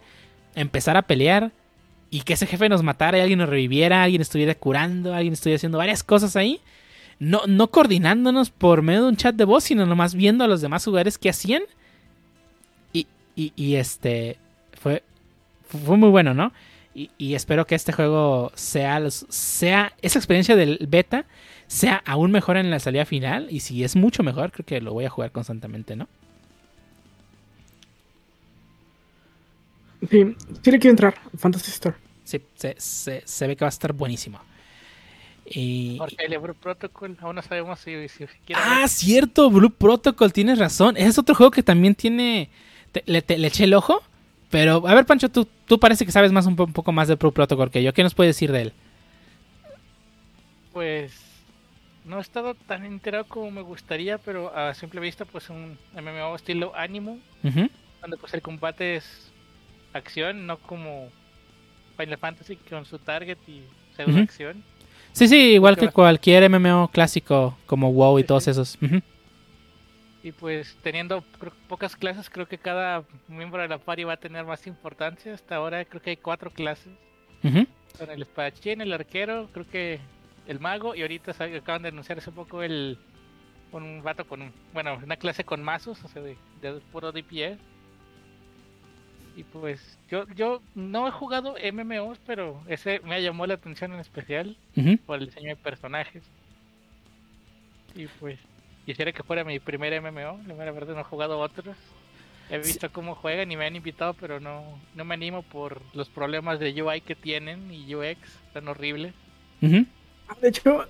empezar 0.54 0.96
a 0.96 1.02
pelear 1.02 1.50
y 2.08 2.20
que 2.20 2.34
ese 2.34 2.46
jefe 2.46 2.68
nos 2.68 2.84
matara 2.84 3.18
y 3.18 3.22
alguien 3.22 3.40
nos 3.40 3.48
reviviera, 3.48 4.04
alguien 4.04 4.22
estuviera 4.22 4.54
curando, 4.54 5.12
alguien 5.12 5.32
estuviera 5.32 5.56
haciendo 5.56 5.78
varias 5.78 6.04
cosas 6.04 6.36
ahí. 6.36 6.60
No, 7.20 7.42
no 7.48 7.68
coordinándonos 7.70 8.50
por 8.50 8.82
medio 8.82 9.02
de 9.04 9.08
un 9.08 9.16
chat 9.16 9.34
de 9.34 9.44
voz, 9.44 9.64
sino 9.64 9.86
nomás 9.86 10.14
viendo 10.14 10.44
a 10.44 10.48
los 10.48 10.60
demás 10.60 10.84
jugadores 10.84 11.18
que 11.18 11.30
hacían. 11.30 11.62
Y, 12.92 13.06
y, 13.36 13.52
y 13.56 13.74
este 13.76 14.38
fue, 14.80 15.02
fue 15.68 15.96
muy 15.96 16.10
bueno, 16.10 16.34
¿no? 16.34 16.52
Y, 16.94 17.10
y 17.18 17.34
espero 17.34 17.66
que 17.66 17.74
este 17.74 17.92
juego 17.92 18.52
sea, 18.54 19.00
sea 19.10 19.92
esa 20.02 20.18
experiencia 20.18 20.56
del 20.56 20.78
beta 20.88 21.26
sea 21.66 22.02
aún 22.06 22.30
mejor 22.30 22.56
en 22.56 22.70
la 22.70 22.78
salida 22.80 23.04
final. 23.04 23.48
Y 23.50 23.60
si 23.60 23.84
es 23.84 23.96
mucho 23.96 24.22
mejor, 24.22 24.52
creo 24.52 24.64
que 24.66 24.80
lo 24.80 24.92
voy 24.92 25.04
a 25.04 25.10
jugar 25.10 25.32
constantemente, 25.32 25.96
¿no? 25.96 26.08
Sí, 30.10 30.36
sí 30.62 30.70
le 30.70 30.78
quiero 30.78 30.92
entrar. 30.92 31.14
Fantasy 31.36 31.70
Star. 31.70 31.96
Sí, 32.24 32.42
se, 32.54 32.74
se- 32.78 33.22
se 33.24 33.46
ve 33.46 33.56
que 33.56 33.64
va 33.64 33.68
a 33.68 33.70
estar 33.70 33.92
buenísimo. 33.92 34.40
Y, 35.50 35.96
Porque 35.98 36.24
el 36.26 36.38
Blue 36.38 36.54
Protocol, 36.54 37.16
aún 37.20 37.36
no 37.36 37.42
sabemos 37.42 37.80
si, 37.80 38.08
si 38.08 38.24
Ah, 38.54 38.86
cierto, 38.88 39.50
Blue 39.50 39.70
Protocol, 39.70 40.32
tienes 40.32 40.58
razón. 40.58 40.96
Ese 40.96 41.08
es 41.08 41.18
otro 41.18 41.34
juego 41.34 41.50
que 41.50 41.62
también 41.62 41.94
tiene. 41.94 42.50
te- 42.92 43.02
le, 43.06 43.22
te- 43.22 43.38
le 43.38 43.48
eché 43.48 43.64
el 43.64 43.74
ojo. 43.74 44.02
Pero, 44.50 44.86
a 44.88 44.94
ver, 44.94 45.04
Pancho, 45.06 45.28
tú, 45.30 45.46
tú 45.66 45.78
parece 45.78 46.06
que 46.06 46.12
sabes 46.12 46.32
más 46.32 46.46
un, 46.46 46.56
po- 46.56 46.64
un 46.64 46.72
poco 46.72 46.92
más 46.92 47.08
de 47.08 47.16
Blue 47.16 47.32
Protocol 47.32 47.70
que 47.70 47.82
yo. 47.82 47.92
¿Qué 47.92 48.02
nos 48.02 48.14
puedes 48.14 48.34
decir 48.36 48.52
de 48.52 48.62
él? 48.62 48.72
Pues 50.72 51.12
no 52.04 52.18
he 52.18 52.20
estado 52.20 52.54
tan 52.54 52.84
enterado 52.84 53.24
como 53.26 53.50
me 53.50 53.62
gustaría, 53.62 54.18
pero 54.18 54.54
a 54.56 54.74
simple 54.74 55.00
vista, 55.00 55.24
pues 55.24 55.50
un 55.50 55.78
MMO 55.94 56.36
estilo 56.36 56.74
Animo, 56.74 57.18
Ujú, 57.42 57.68
donde 58.00 58.16
pues 58.16 58.34
el 58.34 58.42
combate 58.42 58.96
es 58.96 59.32
acción, 59.92 60.46
no 60.46 60.58
como 60.58 61.08
Final 61.96 62.18
Fantasy 62.18 62.56
con 62.56 62.84
su 62.84 62.98
target 62.98 63.38
y 63.46 63.62
pseudo 63.96 64.18
acción. 64.18 64.64
Sí, 65.12 65.28
sí, 65.28 65.52
igual 65.52 65.76
que 65.76 65.88
cualquier 65.88 66.48
MMO 66.48 66.88
clásico 66.88 67.56
como 67.66 67.92
WoW 67.92 68.18
y 68.18 68.24
todos 68.24 68.48
esos. 68.48 68.78
Y 70.22 70.32
pues 70.32 70.76
teniendo 70.82 71.24
creo, 71.38 71.52
pocas 71.68 71.96
clases, 71.96 72.28
creo 72.28 72.46
que 72.46 72.58
cada 72.58 73.04
miembro 73.28 73.62
de 73.62 73.68
la 73.68 73.78
party 73.78 74.04
va 74.04 74.14
a 74.14 74.16
tener 74.18 74.44
más 74.44 74.66
importancia. 74.66 75.34
Hasta 75.34 75.56
ahora 75.56 75.84
creo 75.84 76.02
que 76.02 76.10
hay 76.10 76.16
cuatro 76.16 76.50
clases. 76.50 76.92
Con 77.42 78.10
el 78.10 78.22
espadachín, 78.22 78.80
el 78.80 78.92
arquero, 78.92 79.48
creo 79.52 79.66
que 79.66 80.00
el 80.46 80.60
mago 80.60 80.94
y 80.94 81.02
ahorita 81.02 81.32
acaban 81.32 81.82
de 81.82 81.88
anunciar 81.88 82.18
hace 82.18 82.32
poco 82.32 82.62
el 82.62 82.98
un 83.72 84.02
vato 84.02 84.26
con 84.26 84.42
un, 84.42 84.52
bueno, 84.72 84.98
una 85.02 85.16
clase 85.16 85.44
con 85.44 85.62
mazos, 85.62 86.02
o 86.04 86.08
sea, 86.08 86.22
de, 86.22 86.36
de 86.62 86.80
puro 86.92 87.12
DPS. 87.12 87.58
Y 89.38 89.44
pues 89.44 89.96
yo 90.10 90.26
yo 90.34 90.60
no 90.74 91.06
he 91.06 91.12
jugado 91.12 91.54
MMOs, 91.72 92.18
pero 92.26 92.60
ese 92.66 92.98
me 93.04 93.22
llamó 93.22 93.46
la 93.46 93.54
atención 93.54 93.92
en 93.92 94.00
especial 94.00 94.56
por 95.06 95.20
el 95.20 95.26
diseño 95.26 95.50
de 95.50 95.56
personajes. 95.56 96.24
Y 97.94 98.06
pues 98.18 98.36
quisiera 98.84 99.12
que 99.12 99.22
fuera 99.22 99.44
mi 99.44 99.60
primer 99.60 99.92
MMO, 100.02 100.40
la 100.48 100.54
verdad 100.72 100.94
no 100.94 101.00
he 101.02 101.04
jugado 101.04 101.38
otros. 101.38 101.76
He 102.50 102.60
Sí. 102.64 102.68
visto 102.72 102.90
cómo 102.90 103.14
juegan 103.14 103.52
y 103.52 103.56
me 103.56 103.64
han 103.66 103.76
invitado, 103.76 104.14
pero 104.14 104.40
no, 104.40 104.64
no 104.96 105.04
me 105.04 105.14
animo 105.14 105.42
por 105.42 105.82
los 105.94 106.08
problemas 106.08 106.58
de 106.58 106.82
UI 106.82 107.00
que 107.02 107.14
tienen 107.14 107.72
y 107.72 107.94
UX 107.94 108.18
tan. 108.52 108.66
Ah, 108.66 110.34
De 110.40 110.48
hecho, 110.48 110.84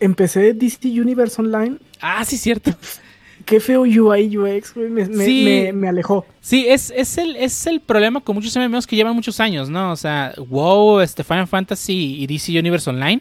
empecé 0.00 0.54
DC 0.54 0.88
Universe 0.88 1.38
Online. 1.42 1.76
Ah, 2.00 2.24
sí, 2.24 2.38
cierto. 2.38 2.70
Qué 3.46 3.60
feo 3.60 3.82
UI, 3.82 4.36
UX, 4.36 4.74
güey. 4.74 4.88
Me, 4.90 5.06
me- 5.06 5.24
Sí. 5.24 5.42
me- 5.44 5.72
me 5.72 5.88
alejó. 5.88 6.26
Sí, 6.40 6.66
es, 6.68 6.90
es, 6.94 7.18
el, 7.18 7.36
es 7.36 7.66
el 7.66 7.80
problema 7.80 8.20
con 8.20 8.34
muchos 8.36 8.54
MMOs 8.56 8.86
que 8.86 8.96
llevan 8.96 9.14
muchos 9.14 9.40
años, 9.40 9.68
¿no? 9.70 9.92
O 9.92 9.96
sea, 9.96 10.34
WoW, 10.36 11.00
este, 11.00 11.24
Final 11.24 11.46
Fantasy 11.46 12.16
y 12.22 12.26
DC 12.26 12.58
Universe 12.58 12.88
Online, 12.90 13.20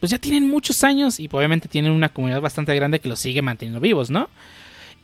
pues 0.00 0.10
ya 0.10 0.18
tienen 0.18 0.48
muchos 0.48 0.82
años 0.84 1.20
y 1.20 1.28
obviamente 1.30 1.68
tienen 1.68 1.92
una 1.92 2.08
comunidad 2.08 2.40
bastante 2.40 2.74
grande 2.74 3.00
que 3.00 3.08
los 3.08 3.18
sigue 3.20 3.42
manteniendo 3.42 3.80
vivos, 3.80 4.10
¿no? 4.10 4.28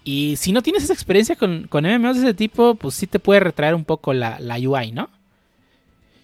Y 0.05 0.36
si 0.36 0.52
no 0.52 0.62
tienes 0.62 0.84
esa 0.84 0.93
experiencia 0.93 1.36
con, 1.36 1.66
con 1.68 1.84
MMOs 1.84 2.16
de 2.16 2.22
ese 2.28 2.34
tipo, 2.34 2.76
pues 2.76 2.94
sí 2.94 3.06
te 3.06 3.18
puede 3.18 3.40
retraer 3.40 3.74
un 3.74 3.84
poco 3.84 4.12
la, 4.12 4.38
la 4.40 4.56
UI, 4.56 4.93
¿no? 4.93 5.10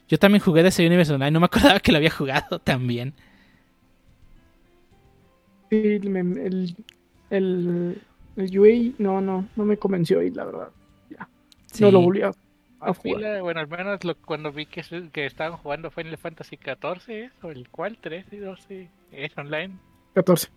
Yo 0.09 0.19
también 0.19 0.43
jugué 0.43 0.63
DC 0.63 0.87
Universe 0.87 1.13
Online, 1.13 1.31
no 1.33 1.41
me 1.41 1.47
acordaba 1.47 1.81
que 1.81 1.91
lo 1.93 1.99
había 1.99 2.11
jugado 2.11 2.59
también. 2.65 3.13
Sí, 5.71 5.77
el, 5.77 6.77
el, 7.31 8.03
el 8.37 8.59
UI 8.59 8.95
no, 8.99 9.21
no, 9.21 9.49
no 9.57 9.65
me 9.65 9.77
convenció 9.77 10.23
y 10.23 10.31
la 10.31 10.45
verdad. 10.45 10.69
Sí. 11.67 11.83
No 11.85 11.91
lo 11.91 12.01
volví 12.03 12.21
a, 12.23 12.29
a 12.29 12.31
A 12.81 12.95
jugar. 12.95 13.17
fila, 13.21 13.41
bueno, 13.43 13.61
al 13.61 13.69
menos 13.69 14.05
lo- 14.05 14.15
cuando 14.17 14.53
vi 14.53 14.67
que, 14.67 14.83
que 15.11 15.25
estaban 15.25 15.57
jugando 15.59 15.91
Final 15.91 16.19
Fantasy 16.19 16.57
XIV, 16.59 17.31
o 17.43 17.51
el 17.51 17.69
cual, 17.71 17.97
13, 17.99 18.41
12, 18.41 18.89
es 19.13 19.39
online. 19.39 19.79
14. 20.15 20.49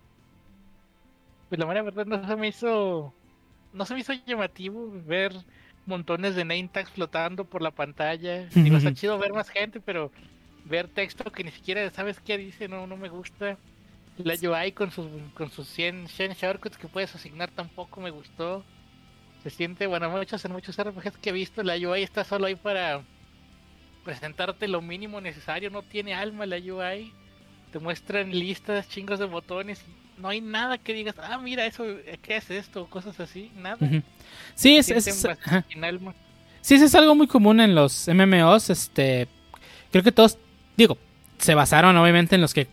Pues 1.50 1.60
la 1.60 1.66
mera 1.66 1.84
verdad 1.84 2.06
no 2.06 2.28
se 2.28 2.36
me 2.36 2.48
hizo. 2.48 3.14
No 3.74 3.86
se 3.86 3.94
me 3.94 4.00
hizo 4.02 4.14
llamativo 4.26 4.92
ver 5.06 5.34
montones 5.86 6.36
de 6.36 6.44
name 6.44 6.70
tags 6.72 6.90
flotando 6.90 7.46
por 7.46 7.62
la 7.62 7.72
pantalla. 7.72 8.46
Digo, 8.56 8.78
está 8.78 8.94
chido 8.94 9.18
ver 9.20 9.32
más 9.34 9.50
gente, 9.50 9.80
pero 9.80 10.12
ver 10.66 10.88
texto 10.88 11.32
que 11.32 11.44
ni 11.44 11.52
siquiera 11.52 11.90
sabes 11.92 12.20
qué 12.20 12.38
dice, 12.38 12.68
no, 12.68 12.88
no 12.88 12.98
me 12.98 13.10
gusta. 13.10 13.58
La 14.18 14.34
UI 14.36 14.72
con 14.72 14.92
sus, 14.92 15.08
con 15.34 15.52
sus 15.52 15.68
100, 15.68 16.08
100 16.08 16.34
shortcuts 16.34 16.78
que 16.78 16.88
puedes 16.88 17.14
asignar 17.16 17.52
tampoco 17.52 18.00
me 18.02 18.12
gustó. 18.12 18.64
Se 19.44 19.50
siente, 19.50 19.88
bueno, 19.88 20.10
muchos 20.10 20.44
en 20.46 20.54
muchos 20.54 20.78
RPGs 20.80 21.18
que 21.18 21.30
he 21.30 21.34
visto, 21.34 21.62
la 21.64 21.76
UI 21.76 22.02
está 22.04 22.24
solo 22.24 22.46
ahí 22.48 22.56
para 22.56 23.02
presentarte 24.04 24.68
lo 24.68 24.82
mínimo 24.82 25.22
necesario, 25.22 25.70
no 25.70 25.82
tiene 25.82 26.14
alma 26.14 26.46
la 26.46 26.58
UI. 26.58 27.12
Te 27.72 27.80
muestran 27.80 28.32
listas, 28.32 28.88
chingos 28.90 29.20
de 29.20 29.26
botones 29.26 29.84
no 30.18 30.30
hay 30.30 30.40
nada 30.40 30.78
que 30.78 30.94
digas, 30.94 31.16
ah, 31.20 31.38
mira, 31.38 31.66
eso, 31.66 31.84
¿qué 32.22 32.38
es 32.38 32.50
esto? 32.50 32.86
Cosas 32.90 33.20
así, 33.20 33.52
nada. 33.58 33.78
Ujú. 33.82 34.02
Sí, 34.54 34.78
es, 34.78 34.90
es- 34.90 35.26
sin 35.70 35.84
alma. 35.84 36.14
Sí, 36.62 36.76
eso 36.76 36.86
es 36.86 36.96
algo 36.96 37.16
muy 37.16 37.28
común 37.28 37.60
en 37.60 37.76
los 37.76 38.08
MMOs. 38.08 38.70
Este, 38.70 39.28
creo 39.92 40.04
que 40.04 40.12
todos, 40.12 40.38
digo, 40.78 40.98
se 41.38 41.54
basaron 41.54 41.98
obviamente 41.98 42.36
en 42.36 42.42
los 42.42 42.54
que 42.54 42.68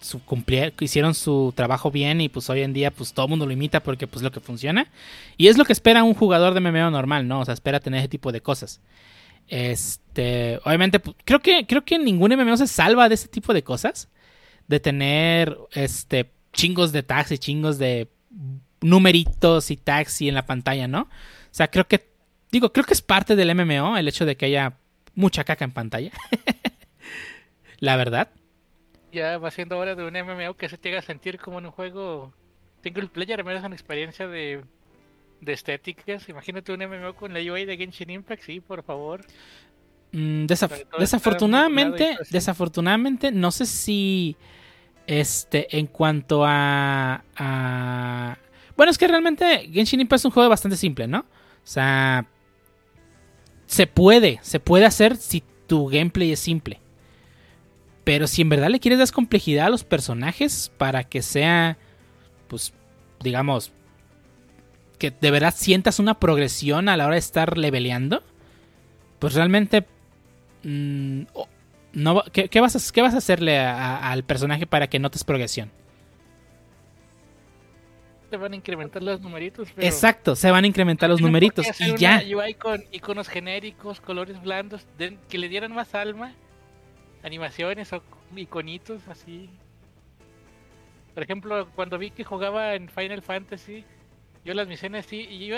su, 0.00 0.20
cumplie- 0.24 0.72
hicieron 0.80 1.14
su 1.14 1.52
trabajo 1.56 1.90
bien 1.90 2.20
y 2.20 2.28
pues 2.28 2.48
hoy 2.50 2.62
en 2.62 2.72
día 2.72 2.90
pues 2.90 3.12
todo 3.12 3.26
el 3.26 3.30
mundo 3.30 3.46
lo 3.46 3.52
imita 3.52 3.82
porque 3.82 4.06
pues 4.06 4.22
lo 4.22 4.30
que 4.30 4.40
funciona. 4.40 4.88
Y 5.36 5.48
es 5.48 5.58
lo 5.58 5.64
que 5.64 5.72
espera 5.72 6.02
un 6.04 6.14
jugador 6.14 6.54
de 6.54 6.60
MMO 6.60 6.90
normal, 6.90 7.26
¿no? 7.28 7.40
O 7.40 7.44
sea, 7.44 7.54
espera 7.54 7.80
tener 7.80 8.00
ese 8.00 8.08
tipo 8.08 8.32
de 8.32 8.40
cosas. 8.40 8.80
Este, 9.48 10.58
obviamente, 10.64 10.98
pues, 10.98 11.16
creo 11.24 11.40
que 11.40 11.66
creo 11.66 11.84
que 11.84 11.98
ningún 11.98 12.32
MMO 12.36 12.56
se 12.56 12.66
salva 12.66 13.08
de 13.08 13.14
ese 13.14 13.28
tipo 13.28 13.54
de 13.54 13.62
cosas, 13.62 14.08
de 14.68 14.80
tener 14.80 15.56
este 15.72 16.30
chingos 16.52 16.90
de 16.92 17.02
tags 17.02 17.30
y 17.32 17.38
chingos 17.38 17.78
de 17.78 18.08
numeritos 18.80 19.70
y 19.70 19.76
tags 19.76 20.20
y 20.22 20.28
en 20.28 20.34
la 20.34 20.46
pantalla, 20.46 20.88
¿no? 20.88 21.02
O 21.02 21.08
sea, 21.52 21.68
creo 21.68 21.86
que 21.86 22.08
digo, 22.50 22.72
creo 22.72 22.84
que 22.84 22.94
es 22.94 23.02
parte 23.02 23.36
del 23.36 23.54
MMO 23.54 23.96
el 23.96 24.08
hecho 24.08 24.26
de 24.26 24.36
que 24.36 24.46
haya 24.46 24.74
mucha 25.14 25.44
caca 25.44 25.64
en 25.64 25.72
pantalla. 25.72 26.10
la 27.78 27.96
verdad. 27.96 28.28
Ya 29.16 29.38
va 29.38 29.50
siendo 29.50 29.78
hora 29.78 29.94
de 29.94 30.04
un 30.06 30.14
MMO 30.16 30.54
que 30.56 30.68
se 30.68 30.78
te 30.78 30.90
haga 30.90 31.02
sentir 31.02 31.38
como 31.38 31.58
en 31.58 31.66
un 31.66 31.72
juego 31.72 32.32
single 32.82 33.08
player, 33.08 33.40
al 33.40 33.46
menos 33.46 33.64
una 33.64 33.74
experiencia 33.74 34.28
de, 34.28 34.64
de 35.40 35.52
estéticas. 35.52 36.28
Imagínate 36.28 36.72
un 36.72 36.80
MMO 36.82 37.14
con 37.16 37.32
la 37.34 37.40
UI 37.40 37.64
de 37.66 37.76
Genshin 37.76 38.10
Impact, 38.10 38.42
sí, 38.44 38.60
por 38.60 38.82
favor. 38.84 39.26
Mm, 40.12 40.46
desaf- 40.46 40.70
desafortunadamente, 40.98 42.16
desafortunadamente, 42.30 43.32
no 43.32 43.50
sé 43.50 43.66
si 43.66 44.36
este 45.06 45.76
en 45.78 45.86
cuanto 45.86 46.44
a, 46.46 47.24
a- 47.36 48.38
bueno, 48.76 48.90
es 48.90 48.98
que 48.98 49.08
realmente 49.08 49.68
Genshin 49.72 50.00
Impact 50.00 50.20
es 50.20 50.24
un 50.26 50.30
juego 50.32 50.48
bastante 50.50 50.76
simple, 50.76 51.06
¿no? 51.08 51.20
O 51.20 51.24
sea, 51.68 52.26
se 53.66 53.86
puede, 53.86 54.38
se 54.42 54.60
puede 54.60 54.84
hacer 54.86 55.16
si 55.16 55.42
tu 55.66 55.88
gameplay 55.88 56.32
es 56.32 56.40
simple. 56.40 56.80
Pero 58.06 58.28
si 58.28 58.42
en 58.42 58.48
verdad 58.50 58.68
le 58.68 58.78
quieres 58.78 59.00
dar 59.00 59.10
complejidad 59.10 59.66
a 59.66 59.70
los 59.70 59.82
personajes 59.82 60.70
para 60.78 61.02
que 61.02 61.22
sea, 61.22 61.76
pues, 62.46 62.72
digamos, 63.20 63.72
que 65.00 65.10
de 65.10 65.30
verdad 65.32 65.52
sientas 65.52 65.98
una 65.98 66.20
progresión 66.20 66.88
a 66.88 66.96
la 66.96 67.06
hora 67.06 67.14
de 67.14 67.18
estar 67.18 67.58
leveleando, 67.58 68.22
pues 69.18 69.34
realmente 69.34 69.86
mm, 70.62 71.22
no 71.94 72.22
¿qué, 72.32 72.48
qué 72.48 72.60
vas 72.60 72.76
a, 72.76 72.92
qué 72.92 73.02
vas 73.02 73.14
a 73.14 73.18
hacerle 73.18 73.58
a- 73.58 73.74
a- 73.96 74.12
al 74.12 74.22
personaje 74.22 74.68
para 74.68 74.86
que 74.86 75.00
notes 75.00 75.24
progresión? 75.24 75.72
Te 78.30 78.36
van 78.36 78.52
a 78.52 78.56
incrementar 78.56 79.02
los 79.02 79.20
numeritos. 79.20 79.68
Pero 79.74 79.84
Exacto, 79.84 80.36
se 80.36 80.48
van 80.52 80.62
a 80.62 80.68
incrementar 80.68 81.10
los 81.10 81.20
numeritos 81.20 81.66
y 81.80 81.90
una 81.90 82.22
ya. 82.22 82.22
UI 82.36 82.54
con 82.54 82.84
iconos 82.92 83.28
genéricos, 83.28 84.00
colores 84.00 84.40
blandos, 84.40 84.86
que 85.28 85.38
le 85.38 85.48
dieran 85.48 85.72
más 85.74 85.92
alma, 85.96 86.34
animaciones 87.26 87.92
o 87.92 88.02
iconitos 88.36 89.06
así. 89.08 89.50
Por 91.12 91.22
ejemplo, 91.22 91.68
cuando 91.74 91.98
vi 91.98 92.10
que 92.10 92.24
jugaba 92.24 92.74
en 92.74 92.88
Final 92.88 93.20
Fantasy, 93.20 93.84
yo 94.44 94.54
las 94.54 94.68
misiones 94.68 95.06
sí, 95.06 95.26
y 95.28 95.46
yo, 95.46 95.56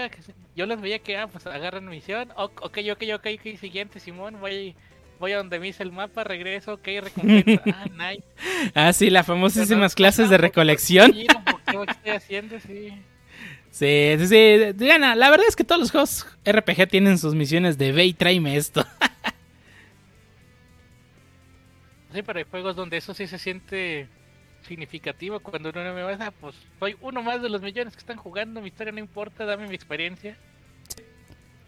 yo 0.57 0.67
las 0.67 0.81
veía 0.81 0.99
que, 1.01 1.17
ah, 1.19 1.27
pues 1.27 1.47
agarran 1.47 1.87
misión, 1.87 2.31
ok, 2.37 2.63
ok, 2.65 2.79
ok, 3.15 3.27
ok, 3.39 3.59
siguiente, 3.61 4.01
Simón, 4.01 4.41
voy, 4.41 4.75
voy 5.21 5.33
a 5.33 5.37
donde 5.37 5.59
me 5.59 5.69
hice 5.69 5.83
el 5.83 5.93
mapa, 5.93 6.25
regreso, 6.25 6.75
ok, 6.75 6.89
recompensa, 7.03 7.63
ah, 7.75 7.87
nice. 7.91 8.25
Ah, 8.75 8.93
sí, 8.93 9.11
las 9.11 9.27
famosísimas 9.27 9.95
clases 9.95 10.31
de 10.31 10.37
¿por 10.37 10.41
qué 10.41 10.49
recolección. 10.49 11.13
¿Qué 11.13 11.27
estoy 11.27 12.11
haciendo? 12.13 12.59
Sí. 12.61 12.95
Sí, 13.71 14.15
sí, 14.19 14.27
sí. 14.27 14.73
Diana, 14.75 15.15
la 15.15 15.31
verdad 15.31 15.47
es 15.47 15.55
que 15.55 15.65
todos 15.65 15.81
los 15.81 15.91
juegos 15.91 16.27
RPG 16.45 16.89
tienen 16.89 17.19
sus 17.19 17.35
misiones 17.35 17.77
de 17.77 17.93
ve 17.93 18.07
y 18.07 18.15
tráeme 18.15 18.57
esto. 18.57 18.87
Sí, 22.13 22.23
pero 22.23 22.39
hay 22.39 22.45
juegos 22.45 22.77
donde 22.77 22.97
eso 22.97 23.15
sí 23.15 23.27
se 23.27 23.39
siente 23.39 24.09
significativo 24.63 25.41
cuando 25.41 25.71
uno 25.71 25.95
me 25.95 26.03
va 26.03 26.13
a 26.13 26.31
pues 26.33 26.57
soy 26.79 26.97
uno 27.01 27.23
más 27.23 27.41
de 27.43 27.49
los 27.49 27.63
millones 27.63 27.95
que 27.95 28.01
están 28.01 28.17
jugando, 28.17 28.61
mi 28.61 28.69
historia 28.69 28.93
no 28.93 28.99
importa, 28.99 29.45
dame 29.45 29.69
mi 29.69 29.75
experiencia. 29.75 30.37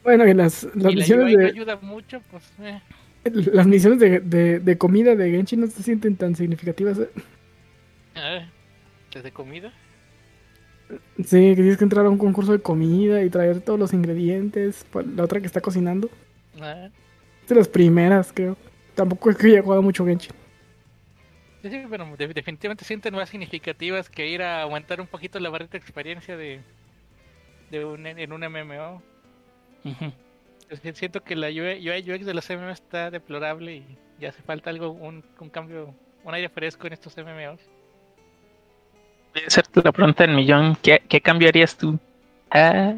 Bueno, 0.03 0.27
y 0.27 0.35
las, 0.35 0.65
las 0.75 0.93
y 0.93 0.97
la 0.97 1.07
misiones 1.07 1.33
de, 1.33 1.47
ayuda 1.47 1.77
mucho, 1.77 2.21
pues 2.31 2.53
eh. 2.61 2.81
las 3.25 3.67
misiones 3.67 3.99
de, 4.01 4.21
de, 4.21 4.61
de 4.61 4.79
comida 4.79 5.15
de 5.15 5.31
Genshin 5.31 5.61
no 5.61 5.67
se 5.67 5.83
sienten 5.83 6.17
tan 6.17 6.35
significativas. 6.37 6.99
¿eh? 6.99 7.11
Ah, 8.15 8.53
¿Desde 9.13 9.33
comida? 9.33 9.73
Sí, 11.19 11.25
que 11.51 11.55
tienes 11.57 11.77
que 11.79 11.85
entrar 11.85 12.07
a 12.07 12.11
un 12.11 12.19
concurso 12.19 12.53
de 12.53 12.63
comida 12.63 13.23
y 13.23 13.31
traer 13.31 13.61
todos 13.61 13.79
los 13.79 13.93
ingredientes. 13.93 14.85
para 14.91 15.07
La 15.07 15.25
otra 15.25 15.41
que 15.41 15.47
está 15.47 15.61
cocinando. 15.61 16.11
Ah, 16.61 16.91
Es 17.43 17.49
de 17.49 17.55
las 17.57 17.69
primeras, 17.69 18.33
creo. 18.33 18.57
Tampoco 18.95 19.31
es 19.31 19.37
que 19.37 19.47
haya 19.49 19.63
jugado 19.63 19.83
mucho 19.83 20.05
Genshin. 20.05 20.33
sí, 21.63 21.71
sí, 21.71 21.83
pero 21.89 22.05
de- 22.17 22.29
definitivamente 22.29 22.85
sienten 22.85 23.15
más 23.15 23.29
significativas 23.29 24.09
que 24.11 24.27
ir 24.29 24.43
a 24.43 24.63
aumentar 24.63 25.01
un 25.01 25.07
poquito 25.07 25.39
la 25.41 25.49
barrita 25.51 25.73
de 25.73 25.79
experiencia 25.79 26.37
de, 26.37 26.61
de 27.71 27.85
un, 27.85 28.07
en 28.07 28.33
un 28.33 28.41
MMO. 28.41 29.03
Siento 30.95 31.23
que 31.23 31.35
la 31.37 31.49
UI, 31.49 31.89
UI 31.91 32.13
UX 32.13 32.25
de 32.27 32.35
los 32.35 32.49
MMOs 32.49 32.73
está 32.81 33.11
deplorable 33.11 33.77
y 33.77 33.99
ya 34.21 34.29
hace 34.29 34.43
falta 34.43 34.71
algo, 34.71 34.91
un, 34.91 35.25
un 35.41 35.49
cambio, 35.51 35.95
un 36.25 36.35
aire 36.35 36.49
fresco 36.49 36.87
en 36.87 36.93
estos 36.93 37.17
MMOs. 37.17 37.61
Voy 39.35 39.43
a 39.45 39.47
hacerte 39.47 39.81
la 39.83 39.93
pregunta 39.93 40.25
del 40.27 40.35
millón. 40.37 40.77
¿Qué, 40.83 41.03
qué 41.09 41.21
cambiaría 41.21 41.67
tú? 41.67 41.99
Ah, 42.51 42.95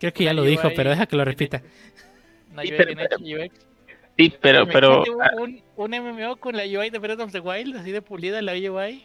Creo 0.00 0.12
que 0.12 0.24
ya 0.24 0.30
La 0.34 0.40
lo 0.40 0.42
dijo, 0.42 0.68
pero 0.74 0.90
deja 0.90 1.06
que 1.06 1.16
lo 1.16 1.24
repita. 1.24 1.62
Una 2.52 2.62
Sí, 2.62 2.70
UI 2.72 2.76
pero- 2.76 2.94
bien 2.94 3.00
hecha 3.00 3.16
UX. 3.46 3.66
Sí, 4.16 4.32
pero, 4.40 4.66
pero 4.66 5.04
Imagínate 5.06 5.36
un, 5.42 5.62
un 5.76 5.90
MMO 6.18 6.36
con 6.36 6.56
la 6.56 6.64
UI 6.64 6.90
de 6.90 6.98
Breath 6.98 7.20
of 7.20 7.32
the 7.32 7.40
Wild, 7.40 7.76
así 7.76 7.90
de 7.92 8.02
pulida 8.02 8.40
la 8.42 8.52
UI, 8.52 9.04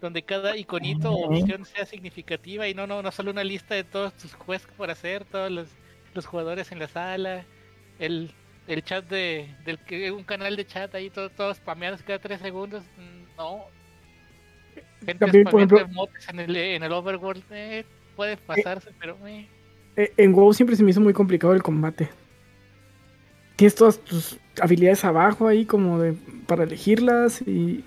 donde 0.00 0.22
cada 0.22 0.56
iconito 0.56 1.10
o 1.12 1.28
opción 1.40 1.64
sea 1.64 1.84
significativa 1.86 2.68
y 2.68 2.74
no, 2.74 2.86
no, 2.86 3.02
no 3.02 3.10
solo 3.10 3.30
una 3.30 3.44
lista 3.44 3.74
de 3.74 3.84
todos 3.84 4.12
tus 4.14 4.34
quests 4.36 4.68
por 4.76 4.90
hacer, 4.90 5.24
todos 5.24 5.50
los, 5.50 5.68
los 6.14 6.26
jugadores 6.26 6.70
en 6.72 6.78
la 6.78 6.88
sala, 6.88 7.44
el, 7.98 8.30
el 8.68 8.82
chat 8.84 9.04
de, 9.08 9.48
del 9.64 9.78
que 9.80 10.10
un 10.12 10.22
canal 10.24 10.54
de 10.56 10.66
chat 10.66 10.94
ahí, 10.94 11.10
todo- 11.10 11.30
todos 11.30 11.56
spameados 11.56 12.02
cada 12.02 12.18
tres 12.18 12.40
segundos, 12.40 12.84
no. 13.36 13.64
Gente 15.04 15.14
También, 15.26 15.44
por 15.44 15.54
ejemplo- 15.60 16.08
en 16.28 16.40
el, 16.40 16.56
en 16.56 16.82
el 16.82 16.92
overworld, 16.92 17.42
eh, 17.50 17.84
puede 18.16 18.36
pasarse, 18.36 18.90
pero 19.00 19.16
eh, 19.26 19.46
Eh, 19.96 20.12
En 20.16 20.32
WoW 20.32 20.52
siempre 20.52 20.76
se 20.76 20.82
me 20.84 20.90
hizo 20.90 21.00
muy 21.00 21.12
complicado 21.12 21.54
el 21.54 21.62
combate. 21.62 22.08
Tienes 23.58 23.74
todas 23.74 23.98
tus 24.04 24.38
habilidades 24.62 25.04
abajo 25.04 25.48
ahí 25.48 25.66
como 25.66 25.98
de 26.00 26.14
para 26.46 26.64
elegirlas 26.64 27.42
y 27.42 27.84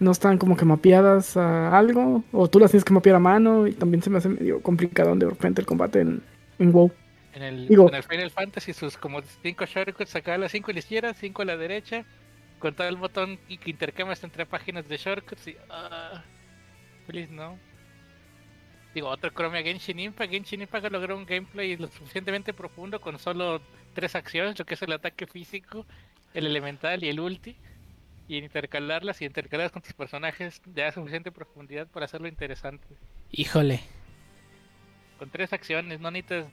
no 0.00 0.12
están 0.12 0.38
como 0.38 0.56
que 0.56 0.64
mapeadas 0.64 1.36
a 1.36 1.76
algo 1.78 2.24
o 2.32 2.48
tú 2.48 2.60
las 2.60 2.70
tienes 2.72 2.84
que 2.84 2.94
mapear 2.94 3.16
a 3.16 3.20
mano 3.20 3.66
y 3.66 3.74
también 3.74 4.02
se 4.02 4.10
me 4.10 4.18
hace 4.18 4.28
medio 4.30 4.62
complicado 4.62 5.14
de 5.16 5.26
repente 5.30 5.60
el 5.60 5.66
combate 5.66 6.00
en, 6.02 6.22
en 6.58 6.72
WoW. 6.72 6.92
En 7.32 7.42
el, 7.42 7.68
Digo- 7.68 7.88
en 7.88 7.94
el 7.96 8.02
Final 8.04 8.30
Fantasy 8.30 8.72
sus 8.74 8.96
como 8.96 9.22
cinco 9.42 9.64
shortcuts 9.66 10.14
acá 10.16 10.38
las 10.38 10.52
cinco 10.52 10.70
a 10.70 10.74
la 10.74 10.80
izquierda, 10.80 11.14
cinco 11.14 11.42
a 11.42 11.46
la 11.46 11.56
derecha, 11.56 12.06
con 12.58 12.74
todo 12.74 12.88
el 12.88 12.96
botón 12.96 13.40
y 13.48 13.58
que 13.58 13.70
intercambias 13.70 14.24
entre 14.24 14.46
páginas 14.46 14.88
de 14.88 14.96
shortcuts 14.98 15.48
y 15.48 15.56
ah, 15.70 16.24
feliz 17.06 17.30
no. 17.30 17.58
Digo, 18.94 19.08
otro 19.08 19.30
Chromia 19.32 19.62
Genshin 19.62 19.98
Impact, 20.00 20.30
Genshin 20.32 20.62
Impact 20.62 20.90
logró 20.92 21.16
un 21.16 21.24
gameplay 21.26 21.76
lo 21.76 21.88
suficientemente 21.88 22.52
profundo 22.52 23.00
con 23.00 23.18
solo 23.18 23.62
tres 23.92 24.14
acciones, 24.14 24.58
lo 24.58 24.64
que 24.64 24.74
es 24.74 24.82
el 24.82 24.92
ataque 24.92 25.26
físico, 25.26 25.86
el 26.34 26.46
elemental 26.46 27.02
y 27.04 27.08
el 27.08 27.20
ulti, 27.20 27.56
y 28.28 28.36
intercalarlas 28.38 29.20
y 29.20 29.24
intercalarlas 29.26 29.72
con 29.72 29.82
tus 29.82 29.92
personajes 29.92 30.60
ya 30.74 30.84
da 30.84 30.92
suficiente 30.92 31.30
profundidad 31.32 31.86
para 31.88 32.06
hacerlo 32.06 32.28
interesante. 32.28 32.86
Híjole. 33.30 33.80
Con 35.18 35.28
tres 35.30 35.52
acciones, 35.52 36.00
no 36.00 36.10
necesitas, 36.10 36.46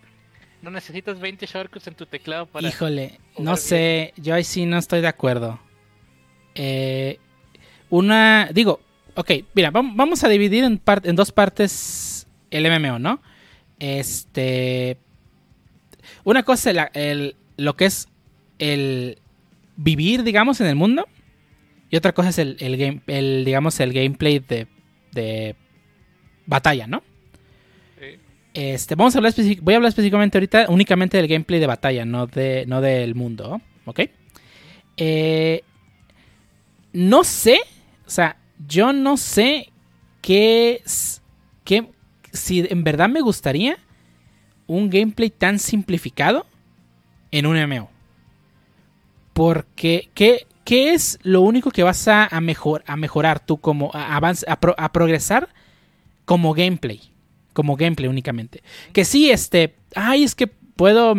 no 0.61 0.71
necesitas 0.71 1.19
20 1.19 1.45
shortcuts 1.45 1.87
en 1.87 1.95
tu 1.95 2.05
teclado 2.05 2.45
para 2.47 2.67
Híjole, 2.67 3.19
no 3.37 3.55
sé, 3.55 4.13
yo 4.17 4.35
ahí 4.35 4.43
sí 4.43 4.65
no 4.65 4.77
estoy 4.77 5.01
de 5.01 5.07
acuerdo. 5.07 5.59
Eh, 6.55 7.19
una, 7.89 8.49
digo, 8.53 8.81
ok, 9.15 9.31
mira, 9.53 9.71
vam- 9.71 9.93
vamos 9.95 10.23
a 10.23 10.27
dividir 10.29 10.63
en, 10.63 10.77
par- 10.77 11.01
en 11.05 11.15
dos 11.15 11.31
partes 11.31 12.27
el 12.51 12.65
MMO, 12.69 12.99
¿no? 12.99 13.21
Este, 13.79 14.97
una 16.31 16.43
cosa, 16.43 16.73
la- 16.73 16.91
el- 16.93 17.35
lo 17.57 17.75
que 17.75 17.85
es 17.85 18.07
el 18.59 19.19
vivir, 19.77 20.23
digamos, 20.23 20.61
en 20.61 20.67
el 20.67 20.75
mundo, 20.75 21.07
y 21.89 21.95
otra 21.95 22.13
cosa 22.13 22.29
es 22.29 22.37
el, 22.37 22.57
el 22.59 22.77
game, 22.77 23.01
el, 23.07 23.43
digamos, 23.45 23.79
el 23.79 23.93
gameplay 23.93 24.39
de, 24.39 24.67
de 25.11 25.55
batalla, 26.45 26.87
¿no? 26.87 27.01
Sí. 27.99 28.19
Este, 28.53 28.95
vamos 28.95 29.15
a 29.15 29.19
hablar 29.19 29.33
voy 29.61 29.73
a 29.73 29.77
hablar 29.77 29.89
específicamente 29.89 30.37
ahorita 30.37 30.65
únicamente 30.69 31.17
del 31.17 31.27
gameplay 31.27 31.59
de 31.59 31.67
batalla, 31.67 32.05
no, 32.05 32.27
de, 32.27 32.65
no 32.67 32.81
del 32.81 33.15
mundo, 33.15 33.61
¿ok? 33.85 34.01
Eh, 34.97 35.63
no 36.93 37.23
sé, 37.23 37.59
o 38.05 38.09
sea, 38.09 38.37
yo 38.67 38.91
no 38.93 39.15
sé 39.17 39.69
qué, 40.21 40.81
qué, 41.63 41.87
si 42.33 42.65
en 42.69 42.83
verdad 42.83 43.07
me 43.09 43.21
gustaría 43.21 43.77
un 44.69 44.89
gameplay 44.89 45.29
tan 45.29 45.59
simplificado 45.59 46.45
en 47.31 47.45
un 47.45 47.57
MMO. 47.57 47.89
Porque, 49.33 50.09
¿qué, 50.13 50.47
qué 50.65 50.93
es 50.93 51.19
lo 51.23 51.41
único 51.41 51.71
que 51.71 51.83
vas 51.83 52.07
a, 52.07 52.25
a 52.25 52.41
mejor, 52.41 52.83
a 52.87 52.95
mejorar 52.97 53.39
tú 53.39 53.57
como, 53.57 53.91
a, 53.93 54.17
a 54.17 54.59
pro- 54.59 54.75
a 54.77 54.91
progresar 54.91 55.49
como 56.25 56.53
gameplay? 56.53 57.01
como 57.51 57.75
gameplay 57.75 58.07
únicamente. 58.07 58.63
Que 58.93 59.03
sí, 59.03 59.31
este, 59.31 59.75
ay, 59.93 60.23
es 60.23 60.33
que 60.33 60.47
puedo 60.47 61.13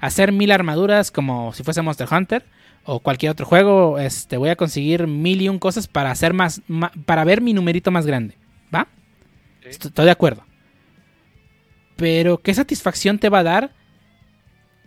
hacer 0.00 0.32
mil 0.32 0.50
armaduras 0.50 1.12
como 1.12 1.52
si 1.52 1.62
fuese 1.62 1.82
Monster 1.82 2.08
Hunter 2.10 2.44
o 2.84 2.98
cualquier 2.98 3.30
otro 3.30 3.46
juego, 3.46 3.96
este, 4.00 4.38
voy 4.38 4.48
a 4.48 4.56
conseguir 4.56 5.06
mil 5.06 5.40
y 5.40 5.48
un 5.48 5.60
cosas 5.60 5.86
para 5.86 6.10
hacer 6.10 6.32
más, 6.32 6.62
ma- 6.66 6.90
para 7.04 7.22
ver 7.22 7.42
mi 7.42 7.52
numerito 7.52 7.92
más 7.92 8.06
grande, 8.06 8.34
¿va? 8.74 8.88
Sí. 9.62 9.68
Estoy 9.68 10.06
de 10.06 10.10
acuerdo. 10.10 10.42
Pero 11.98 12.38
¿qué 12.38 12.54
satisfacción 12.54 13.18
te 13.18 13.28
va 13.28 13.40
a 13.40 13.42
dar 13.42 13.74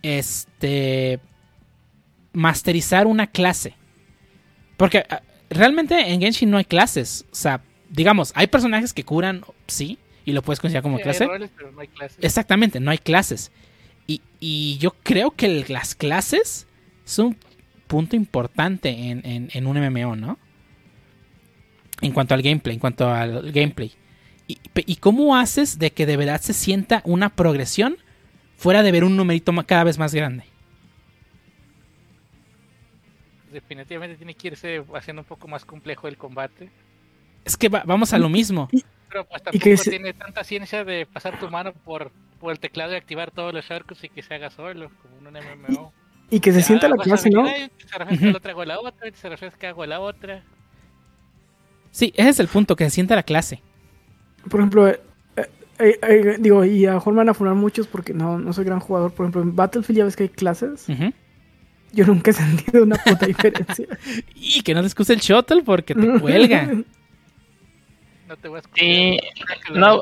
este 0.02 1.20
masterizar 2.32 3.06
una 3.06 3.26
clase? 3.26 3.74
Porque 4.78 5.04
ah, 5.08 5.20
realmente 5.50 5.94
en 6.12 6.20
Genshin 6.20 6.50
no 6.50 6.56
hay 6.56 6.64
clases, 6.64 7.26
o 7.30 7.34
sea, 7.34 7.62
digamos, 7.90 8.32
hay 8.34 8.46
personajes 8.46 8.92
que 8.94 9.04
curan, 9.04 9.42
sí, 9.66 9.98
y 10.24 10.32
lo 10.32 10.40
puedes 10.42 10.58
considerar 10.58 10.82
como 10.82 10.96
Sí, 10.96 11.00
hay 11.00 11.04
clase. 11.04 11.26
roles, 11.26 11.50
pero 11.54 11.70
no 11.72 11.80
hay 11.82 11.88
clases. 11.88 12.18
Exactamente, 12.24 12.80
no 12.80 12.90
hay 12.90 12.98
clases. 12.98 13.52
Y, 14.06 14.22
y 14.40 14.78
yo 14.78 14.92
creo 15.02 15.32
que 15.32 15.46
el- 15.46 15.64
las 15.68 15.94
clases 15.94 16.66
son 17.04 17.26
un 17.26 17.36
punto 17.86 18.16
importante 18.16 18.88
en, 18.88 19.20
en- 19.26 19.50
en 19.52 19.66
un 19.66 19.76
MMO, 19.76 20.16
¿no? 20.16 20.38
En 22.00 22.12
cuanto 22.12 22.34
al 22.34 22.40
gameplay, 22.42 22.74
en 22.74 22.80
cuanto 22.80 23.08
al 23.08 23.52
gameplay. 23.52 23.92
Y, 24.74 24.96
cómo 24.96 25.36
haces 25.36 25.78
de 25.78 25.90
que 25.92 26.06
de 26.06 26.16
verdad 26.16 26.40
se 26.40 26.52
sienta 26.52 27.02
una 27.04 27.28
progresión 27.30 27.96
fuera 28.56 28.82
de 28.82 28.92
ver 28.92 29.04
un 29.04 29.16
numerito 29.16 29.52
cada 29.66 29.84
vez 29.84 29.98
más 29.98 30.14
grande? 30.14 30.44
Definitivamente 33.52 34.16
tiene 34.16 34.34
que 34.34 34.48
irse 34.48 34.82
haciendo 34.94 35.22
un 35.22 35.26
poco 35.26 35.46
más 35.48 35.64
complejo 35.64 36.08
el 36.08 36.16
combate. 36.16 36.70
Es 37.44 37.56
que 37.56 37.68
va- 37.68 37.82
vamos 37.84 38.12
a 38.12 38.18
lo 38.18 38.28
mismo. 38.28 38.68
Pero 39.08 39.24
pues 39.26 39.40
Y 39.42 39.44
tampoco 39.44 39.64
que 39.64 39.76
se- 39.76 39.90
tiene 39.90 40.14
tanta 40.14 40.42
ciencia 40.42 40.84
de 40.84 41.04
pasar 41.06 41.38
tu 41.38 41.50
mano 41.50 41.72
por, 41.72 42.10
por 42.40 42.52
el 42.52 42.58
teclado 42.60 42.92
y 42.92 42.96
activar 42.96 43.30
todos 43.30 43.52
los 43.52 43.64
shortcuts 43.64 44.04
y 44.04 44.08
que 44.08 44.22
se 44.22 44.34
haga 44.34 44.48
solo, 44.50 44.90
como 45.02 45.18
en 45.18 45.26
un 45.26 45.36
MMO. 45.36 45.92
Y 46.30 46.40
que 46.40 46.52
se 46.52 46.60
Ya, 46.60 46.66
sienta 46.66 46.88
la 46.88 46.94
pues, 46.96 47.08
clase, 47.08 47.28
¿no? 47.28 47.46
y 47.46 47.70
Se 47.86 47.98
refresca 47.98 48.14
Ujú. 48.24 48.32
la 48.32 48.36
otra, 48.38 48.52
hago 48.52 48.64
la 48.64 48.80
otra, 48.80 49.08
y 49.08 49.12
se 49.12 49.28
refresca, 49.28 49.68
hago 49.68 49.84
la 49.84 50.00
otra. 50.00 50.42
Sí, 51.90 52.10
ese 52.16 52.30
es 52.30 52.40
el 52.40 52.48
punto, 52.48 52.74
que 52.74 52.84
se 52.84 52.90
sienta 52.90 53.14
la 53.14 53.22
clase. 53.22 53.60
Por 54.48 54.60
ejemplo, 54.60 54.88
eh, 54.88 55.00
eh, 55.36 55.48
eh, 55.78 55.98
eh, 56.02 56.36
digo, 56.38 56.64
y 56.64 56.84
a 56.86 56.90
lo 56.90 56.94
mejor 56.96 57.12
me 57.14 57.18
van 57.18 57.28
a 57.28 57.34
funar 57.34 57.54
muchos 57.54 57.86
porque 57.86 58.12
no, 58.14 58.38
no 58.38 58.52
soy 58.52 58.64
gran 58.64 58.80
jugador. 58.80 59.12
Por 59.12 59.24
ejemplo, 59.24 59.42
en 59.42 59.56
Battlefield 59.56 59.98
ya 59.98 60.04
ves 60.04 60.16
que 60.16 60.24
hay 60.24 60.28
clases. 60.28 60.86
Yo 61.92 62.06
nunca 62.06 62.30
he 62.30 62.34
sentido 62.34 62.84
una 62.84 62.96
puta 62.96 63.26
diferencia. 63.26 63.86
Y 64.34 64.62
que 64.62 64.74
no 64.74 64.80
te 64.80 64.86
excuse 64.86 65.12
el 65.12 65.20
shuttle 65.20 65.62
porque 65.62 65.94
te 65.94 66.20
cuelga. 66.20 66.68
No 68.28 68.36
te 68.38 68.48
voy 68.48 68.56
a 68.56 68.60
escuchar. 68.60 68.78
Sí, 68.86 69.18
no. 69.74 70.00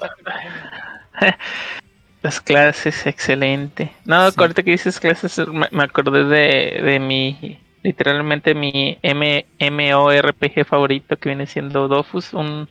Las 2.22 2.40
clases, 2.40 3.06
excelente. 3.06 3.90
No, 4.04 4.30
Sí. 4.30 4.36
ahorita 4.38 4.62
que 4.62 4.72
dices 4.72 5.00
clases, 5.00 5.38
me, 5.48 5.66
me 5.72 5.82
acordé 5.82 6.24
de, 6.24 6.82
de 6.82 7.00
mi, 7.00 7.58
literalmente 7.82 8.54
mi 8.54 8.98
M, 9.02 9.46
MORPG 9.58 10.66
favorito 10.66 11.16
que 11.16 11.30
viene 11.30 11.46
siendo 11.46 11.88
Dofus, 11.88 12.34
un 12.34 12.68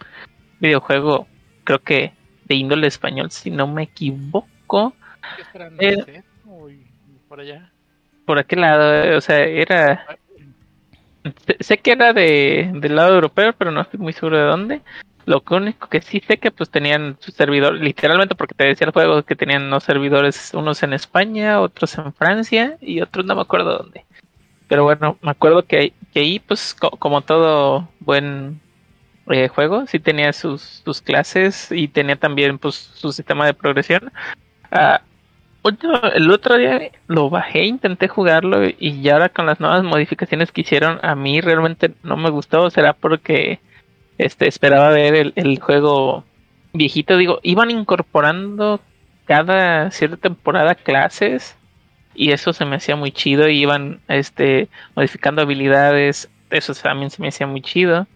videojuego, 0.59 1.27
creo 1.69 1.83
que 1.83 2.11
de 2.45 2.55
índole 2.55 2.87
español, 2.87 3.29
si 3.29 3.51
no 3.51 3.67
me 3.67 3.83
equivoco. 3.83 4.95
¿Qué 5.35 5.43
esperan? 5.43 5.77
Eh. 5.79 6.23
Uy, 6.45 6.83
por 7.27 7.39
allá. 7.39 7.71
Por 8.25 8.39
aquel 8.39 8.61
lado, 8.61 9.03
eh, 9.03 9.15
o 9.15 9.21
sea, 9.21 9.37
era, 9.45 10.03
sé, 11.59 11.77
que 11.77 11.91
era 11.91 12.11
de 12.11 12.71
del 12.73 12.95
lado 12.95 13.13
europeo, 13.13 13.53
pero 13.53 13.69
no 13.69 13.81
estoy 13.81 13.99
muy 13.99 14.13
seguro 14.13 14.37
de 14.39 14.45
dónde. 14.45 14.81
Lo 15.27 15.43
único 15.51 15.87
que 15.89 16.01
sí 16.01 16.23
sé 16.25 16.37
que 16.37 16.49
pues 16.49 16.71
tenían 16.71 17.17
su 17.19 17.29
servidor, 17.31 17.75
literalmente 17.75 18.33
porque 18.33 18.55
te 18.55 18.63
decía 18.63 18.87
el 18.87 18.93
juego 18.93 19.21
que 19.21 19.35
tenían 19.35 19.65
unos 19.65 19.83
servidores, 19.83 20.51
unos 20.55 20.81
en 20.81 20.93
España, 20.93 21.61
otros 21.61 21.99
en 21.99 22.11
Francia 22.13 22.77
y 22.81 23.01
otros 23.01 23.27
no 23.27 23.35
me 23.35 23.41
acuerdo 23.41 23.77
dónde. 23.77 24.05
Pero 24.67 24.85
bueno, 24.85 25.19
me 25.21 25.29
acuerdo 25.29 25.61
que, 25.67 25.93
que 26.13 26.21
ahí 26.21 26.39
pues 26.39 26.73
co- 26.73 26.97
como 26.97 27.21
todo 27.21 27.87
buen 27.99 28.59
eh, 29.29 29.47
juego, 29.47 29.85
sí 29.87 29.99
tenía 29.99 30.33
sus, 30.33 30.81
sus 30.83 31.01
clases 31.01 31.71
y 31.71 31.87
tenía 31.87 32.15
también 32.15 32.57
pues 32.59 32.75
su 32.75 33.11
sistema 33.11 33.45
de 33.45 33.53
progresión. 33.53 34.11
Ah, 34.71 35.01
el 36.13 36.31
otro 36.31 36.57
día 36.57 36.91
lo 37.07 37.29
bajé, 37.29 37.65
intenté 37.65 38.07
jugarlo 38.07 38.65
y 38.65 39.01
ya 39.01 39.13
ahora 39.13 39.29
con 39.29 39.45
las 39.45 39.59
nuevas 39.59 39.83
modificaciones 39.83 40.51
que 40.51 40.61
hicieron 40.61 40.99
a 41.03 41.15
mí 41.15 41.41
realmente 41.41 41.93
no 42.03 42.17
me 42.17 42.29
gustó, 42.29 42.69
será 42.69 42.93
porque 42.93 43.59
este 44.17 44.47
esperaba 44.47 44.89
ver 44.89 45.15
el, 45.15 45.33
el 45.35 45.59
juego 45.59 46.23
viejito, 46.73 47.17
digo, 47.17 47.39
iban 47.43 47.71
incorporando 47.71 48.79
cada 49.25 49.91
cierta 49.91 50.17
temporada 50.17 50.75
clases 50.75 51.55
y 52.15 52.31
eso 52.31 52.53
se 52.53 52.65
me 52.65 52.77
hacía 52.77 52.95
muy 52.95 53.11
chido, 53.11 53.47
iban 53.47 54.01
este 54.07 54.69
modificando 54.95 55.41
habilidades, 55.41 56.29
eso 56.49 56.73
también 56.73 57.09
se 57.09 57.21
me 57.21 57.29
hacía 57.29 57.47
muy 57.47 57.61
chido. 57.61 58.07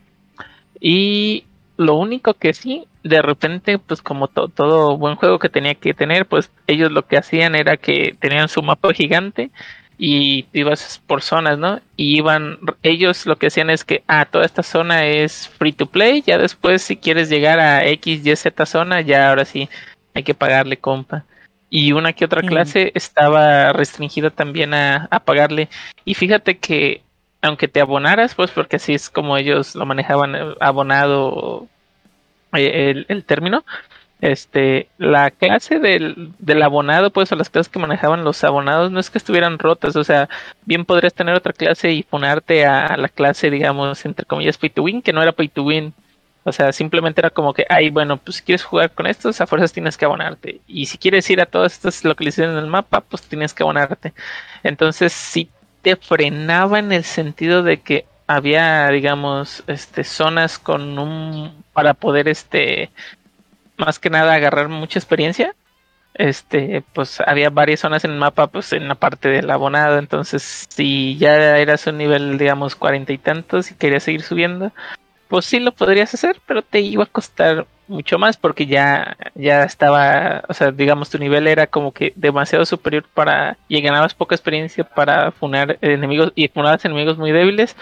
Y 0.85 1.45
lo 1.77 1.95
único 1.95 2.34
que 2.34 2.53
sí, 2.53 2.88
de 3.03 3.22
repente, 3.22 3.80
pues 3.80 4.01
como 4.01 4.27
to- 4.27 4.49
todo 4.49 4.97
buen 4.97 5.15
juego 5.15 5.39
que 5.39 5.47
tenía 5.49 5.76
que 5.76 5.93
tener, 5.93 6.26
pues 6.26 6.51
ellos 6.68 6.91
lo 6.91 7.07
que 7.07 7.18
hacían 7.18 7.55
era 7.55 7.77
que 7.77 8.15
tenían 8.19 8.49
su 8.49 8.61
mapa 8.61 8.93
gigante 8.93 9.49
y 9.97 10.45
ibas 10.51 11.01
por 11.07 11.22
zonas, 11.22 11.57
¿no? 11.57 11.80
Y 11.95 12.18
iban, 12.18 12.60
ellos 12.81 13.26
lo 13.26 13.38
que 13.38 13.47
hacían 13.47 13.69
es 13.69 13.85
que, 13.85 14.03
ah, 14.07 14.26
toda 14.26 14.45
esta 14.45 14.61
zona 14.61 15.05
es 15.05 15.47
free 15.47 15.72
to 15.72 15.85
play, 15.85 16.22
ya 16.22 16.38
después 16.38 16.81
si 16.81 16.97
quieres 16.97 17.30
llegar 17.30 17.60
a 17.61 17.85
X, 17.88 18.26
Y, 18.26 18.35
Z 18.35 18.65
zona, 18.65 18.99
ya 18.99 19.30
ahora 19.30 19.45
sí 19.45 19.69
hay 20.14 20.23
que 20.23 20.34
pagarle, 20.34 20.76
compa. 20.77 21.23
Y 21.69 21.93
una 21.93 22.11
que 22.11 22.26
otra 22.26 22.41
Mm. 22.41 22.47
clase 22.47 22.91
estaba 22.93 23.72
restringida 23.72 24.31
también 24.31 24.73
a, 24.73 25.07
a 25.10 25.19
pagarle. 25.22 25.69
Y 26.03 26.14
fíjate 26.14 26.57
que 26.57 27.01
aunque 27.43 27.67
te 27.67 27.81
abonaras, 27.81 28.33
pues 28.35 28.51
porque 28.51 28.77
así 28.77 28.93
es 28.93 29.09
como 29.09 29.37
ellos 29.37 29.75
lo 29.75 29.85
manejaban, 29.85 30.35
eh, 30.35 30.55
abonado 30.61 31.67
eh, 32.53 32.91
el, 32.91 33.05
el 33.09 33.25
término, 33.25 33.65
este, 34.21 34.87
la 34.97 35.29
clase 35.31 35.79
del, 35.79 36.31
del 36.39 36.63
abonado, 36.63 37.11
pues, 37.11 37.31
o 37.31 37.35
las 37.35 37.49
clases 37.49 37.71
que 37.71 37.79
manejaban 37.79 38.23
los 38.23 38.41
abonados, 38.45 38.91
no 38.91 38.99
es 39.01 39.09
que 39.09 39.17
estuvieran 39.17 39.59
rotas, 39.59 39.97
o 39.97 40.03
sea, 40.05 40.29
bien 40.65 40.85
podrías 40.85 41.13
tener 41.13 41.35
otra 41.35 41.51
clase 41.51 41.91
y 41.91 42.03
ponerte 42.03 42.65
a 42.65 42.95
la 42.95 43.09
clase, 43.09 43.49
digamos, 43.51 44.05
entre 44.05 44.25
comillas, 44.25 44.57
pay 44.57 44.69
to 44.69 44.83
win, 44.83 45.01
que 45.01 45.11
no 45.13 45.21
era 45.21 45.33
pay 45.33 45.49
to 45.49 45.63
win. 45.63 45.93
O 46.45 46.51
sea, 46.51 46.73
simplemente 46.73 47.21
era 47.21 47.29
como 47.29 47.53
que, 47.53 47.65
ay, 47.69 47.89
bueno, 47.89 48.17
pues 48.17 48.37
si 48.37 48.43
quieres 48.43 48.63
jugar 48.63 48.91
con 48.91 49.07
estos, 49.07 49.39
a 49.41 49.47
fuerzas 49.47 49.73
tienes 49.73 49.97
que 49.97 50.05
abonarte. 50.05 50.61
Y 50.67 50.85
si 50.87 50.97
quieres 50.97 51.29
ir 51.29 51.39
a 51.41 51.45
todas 51.45 51.73
estas 51.73 52.03
localizaciones 52.03 52.55
del 52.55 52.67
mapa, 52.67 53.01
pues 53.01 53.23
tienes 53.23 53.53
que 53.53 53.63
abonarte. 53.63 54.13
Entonces, 54.63 55.13
sí 55.13 55.49
te 55.84 55.97
frenaba 55.97 56.80
en 56.80 56.91
el 56.91 57.03
sentido 57.03 57.61
de 57.61 57.81
que 57.81 58.05
había, 58.26 58.88
digamos, 58.88 59.64
este, 59.68 60.03
zonas 60.03 60.57
con 60.57 60.97
un, 60.97 61.64
para 61.73 61.93
poder, 61.93 62.27
este, 62.30 62.89
más 63.77 63.99
que 63.99 64.10
nada 64.10 64.34
agarrar 64.34 64.69
mucha 64.69 64.97
experiencia. 64.97 65.53
Este, 66.15 66.84
pues 66.93 67.19
había 67.22 67.49
varias 67.49 67.81
zonas 67.81 68.05
en 68.05 68.11
el 68.11 68.18
mapa, 68.18 68.47
pues 68.47 68.72
en 68.72 68.88
la 68.88 68.95
parte 68.95 69.30
del 69.30 69.51
abonado. 69.51 69.99
Entonces, 69.99 70.68
si 70.69 71.18
ya 71.18 71.57
eras 71.57 71.85
un 71.85 71.97
nivel, 71.97 72.38
digamos, 72.38 72.76
cuarenta 72.76 73.11
y 73.14 73.18
tantos 73.18 73.72
y 73.72 73.76
querías 73.76 74.03
seguir 74.03 74.22
subiendo, 74.22 74.72
pues 75.34 75.45
sí 75.45 75.60
lo 75.60 75.72
podrías 75.72 76.14
hacer, 76.14 76.39
pero 76.45 76.61
te 76.61 76.80
iba 76.80 77.05
a 77.05 77.07
costar 77.07 77.65
mucho 77.88 78.19
más 78.19 78.38
porque 78.38 78.68
ya, 78.68 79.18
ya 79.34 79.64
estaba, 79.64 80.43
o 80.47 80.53
sea, 80.53 80.69
digamos, 80.72 81.10
tu 81.10 81.18
nivel 81.18 81.47
era 81.47 81.65
como 81.65 81.91
que 81.91 82.14
demasiado 82.15 82.68
superior 82.68 83.03
para, 83.15 83.57
y 83.68 83.81
ganabas 83.81 84.14
poca 84.14 84.35
experiencia 84.35 84.84
para 84.84 85.31
funar 85.31 85.80
enemigos 85.81 86.34
y 86.35 86.49
funabas 86.49 86.85
enemigos 86.85 87.18
muy 87.18 87.31
débiles, 87.31 87.76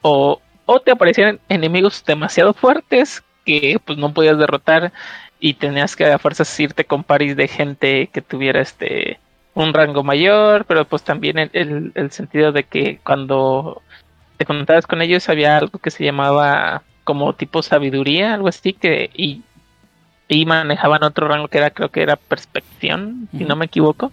o, 0.00 0.40
o 0.64 0.80
te 0.80 0.92
aparecían 0.92 1.40
enemigos 1.50 2.02
demasiado 2.06 2.54
fuertes 2.54 3.22
que 3.44 3.78
pues 3.84 3.98
no 3.98 4.14
podías 4.14 4.38
derrotar 4.38 4.90
y 5.38 5.52
tenías 5.52 5.96
que 5.96 6.06
a 6.06 6.18
fuerzas 6.18 6.58
irte 6.58 6.86
con 6.86 7.04
paris 7.04 7.36
de 7.36 7.48
gente 7.48 8.06
que 8.14 8.22
tuviera 8.22 8.62
este 8.62 9.20
un 9.52 9.74
rango 9.74 10.02
mayor, 10.02 10.64
pero 10.64 10.86
pues 10.86 11.02
también 11.02 11.36
el, 11.36 11.50
el, 11.52 11.92
el 11.96 12.10
sentido 12.12 12.50
de 12.50 12.64
que 12.64 12.98
cuando 13.04 13.82
te 14.38 14.46
contabas 14.46 14.86
con 14.86 15.02
ellos 15.02 15.28
había 15.28 15.58
algo 15.58 15.78
que 15.78 15.90
se 15.90 16.02
llamaba 16.02 16.82
como 17.04 17.34
tipo 17.34 17.62
sabiduría, 17.62 18.34
algo 18.34 18.48
así, 18.48 18.72
que 18.72 19.10
y, 19.14 19.42
y 20.28 20.46
manejaban 20.46 21.04
otro 21.04 21.28
rango 21.28 21.48
que 21.48 21.58
era, 21.58 21.70
creo 21.70 21.90
que 21.90 22.02
era 22.02 22.16
perspección, 22.16 23.28
si 23.36 23.44
no 23.44 23.56
me 23.56 23.66
equivoco, 23.66 24.10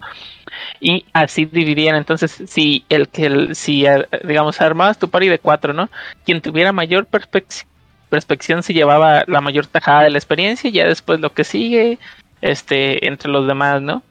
y 0.80 1.06
así 1.12 1.46
dividían, 1.46 1.96
entonces 1.96 2.42
si 2.46 2.84
el 2.88 3.08
que, 3.08 3.26
el, 3.26 3.56
si 3.56 3.84
digamos 4.24 4.60
armabas 4.60 4.98
tu 4.98 5.08
pari 5.08 5.28
de 5.28 5.38
cuatro, 5.38 5.72
¿no? 5.72 5.88
Quien 6.24 6.40
tuviera 6.40 6.72
mayor 6.72 7.06
perspección 7.06 7.72
perspección 8.12 8.62
se 8.62 8.74
llevaba 8.74 9.24
la 9.26 9.40
mayor 9.40 9.66
tajada 9.66 10.02
de 10.02 10.10
la 10.10 10.18
experiencia 10.18 10.68
y 10.68 10.74
ya 10.74 10.86
después 10.86 11.18
lo 11.18 11.32
que 11.32 11.44
sigue 11.44 11.98
este 12.42 13.06
entre 13.06 13.30
los 13.30 13.46
demás, 13.46 13.80
¿no? 13.80 14.02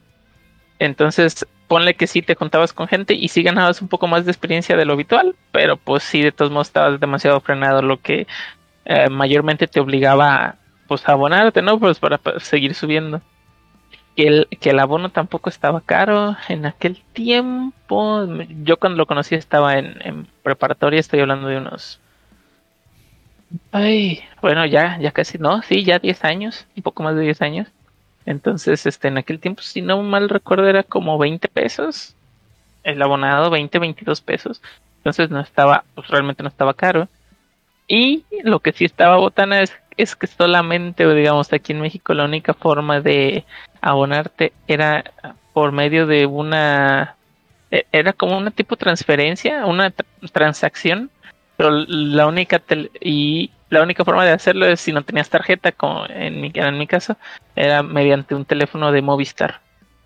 Entonces, 0.80 1.45
ponle 1.68 1.94
que 1.94 2.08
sí 2.08 2.24
te 2.24 2.36
contabas 2.36 2.74
con 2.74 2.88
gente 2.88 3.14
y 3.14 3.28
sí 3.28 3.44
ganabas 3.44 3.80
un 3.80 3.88
poco 3.88 4.08
más 4.08 4.26
de 4.26 4.32
experiencia 4.32 4.76
de 4.76 4.86
lo 4.86 4.94
habitual, 4.94 5.36
pero 5.52 5.78
pues 5.78 6.02
sí 6.02 6.24
de 6.24 6.32
todos 6.32 6.52
modos 6.52 6.70
estabas 6.70 6.99
demasiado 6.99 7.40
frenado, 7.41 7.84
lo 7.84 8.02
que 8.02 8.26
eh, 8.91 9.09
mayormente 9.09 9.68
te 9.68 9.80
obligaba 9.80 10.55
pues 10.88 11.07
a 11.07 11.13
abonarte, 11.13 11.61
¿no? 11.61 11.80
Pues 11.80 11.99
para, 11.99 12.19
seguir 12.39 12.76
subiendo. 12.76 13.22
Que 14.15 14.27
el, 14.27 14.47
que 14.59 14.72
el 14.72 14.80
abono 14.80 15.09
tampoco 15.09 15.49
estaba 15.49 15.80
caro 15.80 16.35
en 16.49 16.65
aquel 16.65 17.01
tiempo. 17.13 18.27
Yo 18.63 18.77
cuando 18.77 18.97
lo 18.97 19.05
conocí 19.05 19.35
estaba 19.35 19.77
en, 19.77 19.97
en 20.05 20.27
preparatoria, 20.43 20.99
estoy 20.99 21.22
hablando 21.22 21.47
de 21.47 21.57
unos 21.57 22.01
Ay, 23.72 24.23
bueno, 24.41 24.65
ya, 24.65 24.97
ya 24.99 25.11
casi, 25.11 25.38
no, 25.38 25.61
sí, 25.61 25.84
ya 25.84 25.99
10 25.99 26.23
años, 26.23 26.65
un 26.76 26.84
poco 26.84 27.03
más 27.03 27.15
de 27.15 27.22
10 27.22 27.41
años. 27.41 27.68
Entonces, 28.26 28.85
este, 28.85 29.07
en 29.07 29.18
aquel 29.18 29.39
tiempo, 29.39 29.61
si 29.61 29.81
no 29.81 30.01
mal 30.03 30.30
recuerdo, 30.30 30.68
era 30.68 30.84
como 30.84 31.18
20 31.18 31.47
pesos. 31.47 32.15
El 32.84 33.01
abonado, 33.01 33.49
20, 33.49 33.80
22 33.80 34.22
pesos. 34.22 34.61
Entonces 34.97 35.30
no 35.30 35.39
estaba, 35.39 35.84
pues 35.95 36.07
realmente 36.09 36.43
no 36.43 36.49
estaba 36.49 36.73
caro. 36.73 37.07
Y 37.93 38.23
lo 38.45 38.61
que 38.61 38.72
sí 38.72 38.85
estaba 38.85 39.18
botana 39.18 39.59
es, 39.59 39.73
es 39.97 40.15
que 40.15 40.26
solamente, 40.26 41.05
digamos, 41.13 41.51
aquí 41.51 41.73
en 41.73 41.81
México 41.81 42.13
la 42.13 42.23
única 42.23 42.53
forma 42.53 43.01
de 43.01 43.43
abonarte 43.81 44.53
era 44.65 45.03
por 45.51 45.73
medio 45.73 46.07
de 46.07 46.26
una, 46.26 47.18
era 47.69 48.13
como 48.13 48.38
una 48.38 48.51
tipo 48.51 48.77
transferencia, 48.77 49.65
una 49.65 49.89
tra 49.89 50.05
transacción 50.31 51.09
pero 51.57 51.69
la 51.69 52.27
única 52.27 52.61
y 53.01 53.51
la 53.69 53.84
única 53.84 54.05
forma 54.05 54.26
de 54.26 54.31
hacerlo 54.31 54.65
es 54.65 54.80
si 54.80 54.93
no 54.93 55.03
tenías 55.03 55.30
tarjeta 55.30 55.73
como 55.73 56.05
en 56.07 56.41
mi 56.41 56.88
caso 56.88 57.18
era 57.55 57.84
mediante 57.84 58.35
un 58.35 58.45
teléfono 58.45 58.91
de 58.93 59.01
Movistar 59.01 59.59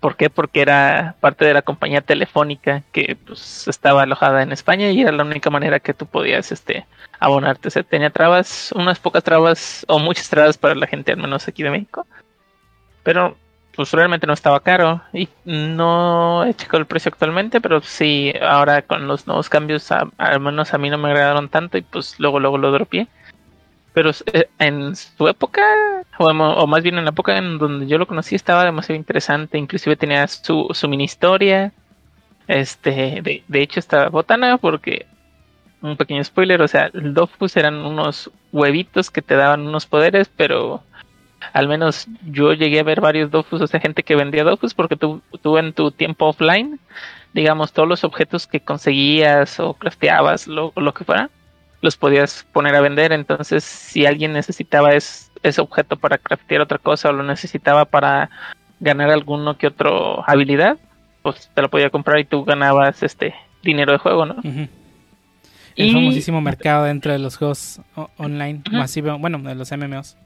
¿por 0.06 0.14
qué? 0.14 0.30
porque 0.30 0.60
era 0.60 1.16
parte 1.18 1.44
de 1.44 1.52
la 1.52 1.62
compañía 1.62 2.00
telefónica 2.00 2.84
que 2.92 3.16
pues 3.26 3.66
estaba 3.66 4.02
alojada 4.02 4.40
en 4.44 4.52
España 4.52 4.88
y 4.92 5.00
era 5.00 5.10
la 5.10 5.24
única 5.24 5.50
manera 5.50 5.80
que 5.80 5.94
tú 5.94 6.06
podías 6.06 6.52
este 6.52 6.86
abonarte 7.18 7.76
o 7.76 7.82
tenía 7.82 8.10
trabas 8.10 8.70
unas 8.76 9.00
pocas 9.00 9.24
trabas 9.24 9.84
o 9.88 9.98
muchas 9.98 10.28
trabas 10.30 10.58
para 10.58 10.76
la 10.76 10.86
gente 10.86 11.10
al 11.10 11.18
menos 11.18 11.48
aquí 11.48 11.64
de 11.64 11.70
México 11.70 12.06
pero 13.02 13.36
pues 13.74 13.90
realmente 13.90 14.28
no 14.28 14.32
estaba 14.32 14.60
caro 14.60 15.02
y 15.12 15.28
no 15.44 16.44
he 16.44 16.54
checado 16.54 16.78
el 16.78 16.86
precio 16.86 17.10
actualmente, 17.10 17.60
pero 17.60 17.80
sí, 17.82 18.32
ahora 18.40 18.82
con 18.82 19.06
los 19.08 19.26
nuevos 19.26 19.50
cambios, 19.50 19.90
al 19.92 20.40
menos 20.40 20.72
a 20.72 20.78
mí 20.78 20.88
no 20.88 20.96
me 20.96 21.08
agradaron 21.10 21.50
tanto 21.50 21.76
y 21.76 21.82
pues 21.82 22.18
luego, 22.18 22.40
luego 22.40 22.56
lo 22.56 22.70
dropié. 22.72 23.08
Pero 23.96 24.10
eh, 24.34 24.50
en 24.58 24.94
su 24.94 25.26
época, 25.26 25.62
o, 26.18 26.66
más 26.66 26.82
bien 26.82 26.98
en 26.98 27.04
la 27.04 27.12
época 27.12 27.38
en 27.38 27.56
donde 27.56 27.86
yo 27.86 27.96
lo 27.96 28.06
conocí, 28.06 28.34
estaba 28.34 28.62
demasiado 28.62 28.98
interesante, 28.98 29.56
inclusive 29.56 29.96
tenía 29.96 30.28
su, 30.28 30.68
su 30.74 30.86
mini 30.86 31.04
historia, 31.04 31.72
este, 32.46 33.22
de, 33.22 33.42
de 33.48 33.62
hecho 33.62 33.80
estaba 33.80 34.10
botana 34.10 34.58
porque, 34.58 35.06
un 35.80 35.96
pequeño 35.96 36.22
spoiler, 36.22 36.60
o 36.60 36.68
sea, 36.68 36.90
el 36.92 37.14
Dofus 37.14 37.56
eran 37.56 37.76
unos 37.76 38.30
huevitos 38.52 39.10
que 39.10 39.22
te 39.22 39.34
daban 39.34 39.66
unos 39.66 39.86
poderes, 39.86 40.30
pero 40.36 40.82
al 41.54 41.66
menos 41.66 42.06
yo 42.26 42.52
llegué 42.52 42.80
a 42.80 42.82
ver 42.82 43.00
varios 43.00 43.30
dofus, 43.30 43.62
o 43.62 43.66
sea, 43.66 43.80
gente 43.80 44.02
que 44.02 44.14
vendía 44.14 44.44
dofus, 44.44 44.74
porque 44.74 44.96
tú, 44.96 45.22
tú 45.40 45.56
en 45.56 45.72
tu 45.72 45.90
tiempo 45.90 46.26
offline, 46.26 46.78
digamos, 47.32 47.72
todos 47.72 47.88
los 47.88 48.04
objetos 48.04 48.46
que 48.46 48.60
conseguías 48.60 49.58
o 49.58 49.72
crafteabas, 49.72 50.46
lo, 50.48 50.74
lo 50.76 50.92
que 50.92 51.04
fuera, 51.04 51.30
los 51.82 51.96
podías 51.96 52.44
poner 52.52 52.74
a 52.74 52.80
vender. 52.80 53.12
Entonces, 53.12 53.64
si 53.64 54.06
alguien 54.06 54.32
necesitaba 54.32 54.92
es, 54.92 55.30
ese 55.42 55.60
objeto 55.60 55.96
para 55.96 56.18
craftear 56.18 56.60
otra 56.62 56.78
cosa 56.78 57.08
o 57.08 57.12
lo 57.12 57.22
necesitaba 57.22 57.84
para 57.84 58.30
ganar 58.80 59.10
alguno 59.10 59.56
que 59.58 59.68
otro 59.68 60.24
habilidad, 60.28 60.76
pues 61.22 61.50
te 61.54 61.62
lo 61.62 61.70
podía 61.70 61.90
comprar 61.90 62.18
y 62.18 62.24
tú 62.24 62.44
ganabas 62.44 63.02
este 63.02 63.34
dinero 63.62 63.92
de 63.92 63.98
juego, 63.98 64.26
¿no? 64.26 64.34
Uh 64.34 64.42
-huh. 64.42 64.68
El 65.76 65.86
Y- 65.88 65.92
famosísimo 65.92 66.40
mercado 66.40 66.84
dentro 66.84 67.12
de 67.12 67.18
los 67.18 67.36
juegos 67.36 67.80
online, 68.16 68.62
masivo, 68.72 69.18
bueno, 69.18 69.38
de 69.38 69.54
los 69.54 69.70
MMOs. 69.72 70.16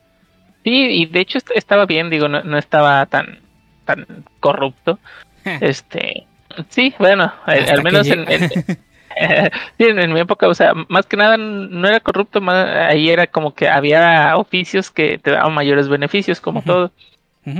Sí, 0.62 0.70
y 0.72 1.06
de 1.06 1.20
hecho 1.20 1.38
est- 1.38 1.50
estaba 1.54 1.86
bien, 1.86 2.10
digo, 2.10 2.28
no, 2.28 2.42
no 2.44 2.58
estaba 2.58 3.04
tan, 3.06 3.38
tan 3.84 4.06
corrupto. 4.40 4.98
Este, 5.60 6.26
sí, 6.68 6.94
bueno, 6.98 7.32
al, 7.46 7.82
menos 7.82 8.06
en, 8.08 8.30
en- 8.30 8.50
sí, 9.78 9.84
en, 9.84 9.98
en 9.98 10.12
mi 10.12 10.20
época, 10.20 10.48
o 10.48 10.54
sea, 10.54 10.72
más 10.88 11.06
que 11.06 11.16
nada 11.16 11.36
no 11.36 11.86
era 11.88 12.00
corrupto, 12.00 12.40
más, 12.40 12.66
ahí 12.68 13.10
era 13.10 13.26
como 13.26 13.54
que 13.54 13.68
había 13.68 14.36
oficios 14.36 14.90
que 14.90 15.18
te 15.18 15.32
daban 15.32 15.54
mayores 15.54 15.88
beneficios, 15.88 16.40
como 16.40 16.62
todo. 16.62 16.90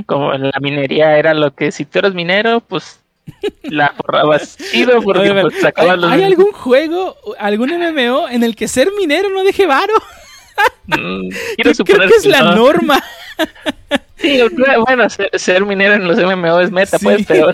Como 0.07 0.35
en 0.35 0.43
la 0.43 0.61
minería 0.61 1.17
era 1.19 1.35
lo 1.35 1.55
que 1.55 1.73
si 1.73 1.85
tú 1.85 1.99
eras 2.01 2.15
minero, 2.15 2.61
pues 2.61 3.01
la 3.63 3.93
forrabas 3.97 4.57
chido 4.59 5.01
porque 5.03 5.31
Oye, 5.31 5.41
pues 5.41 5.61
sacabas 5.61 5.95
¿Hay, 5.95 6.01
los 6.01 6.13
hay 6.13 6.23
algún 6.25 6.53
juego, 6.53 7.17
algún 7.39 7.71
MMO 7.71 8.29
en 8.29 8.43
el 8.45 8.55
que 8.57 8.69
ser 8.69 8.89
minero 8.99 9.31
no 9.31 9.43
deje 9.43 9.67
varo? 9.67 9.95
Mm, 10.87 11.31
Yo 11.31 11.37
quiero 11.57 11.73
creo 11.73 11.75
suponer 11.75 12.09
que 12.09 12.17
es 12.17 12.27
la 12.27 12.43
no. 12.43 12.55
norma. 12.57 13.03
Sí, 14.17 14.39
bueno, 14.87 15.09
ser, 15.09 15.31
ser 15.35 15.65
minero 15.65 15.95
en 15.95 16.07
los 16.07 16.19
MMO 16.19 16.61
es 16.61 16.71
meta, 16.71 16.99
Sí. 16.99 17.05
pues, 17.07 17.25
pero 17.27 17.51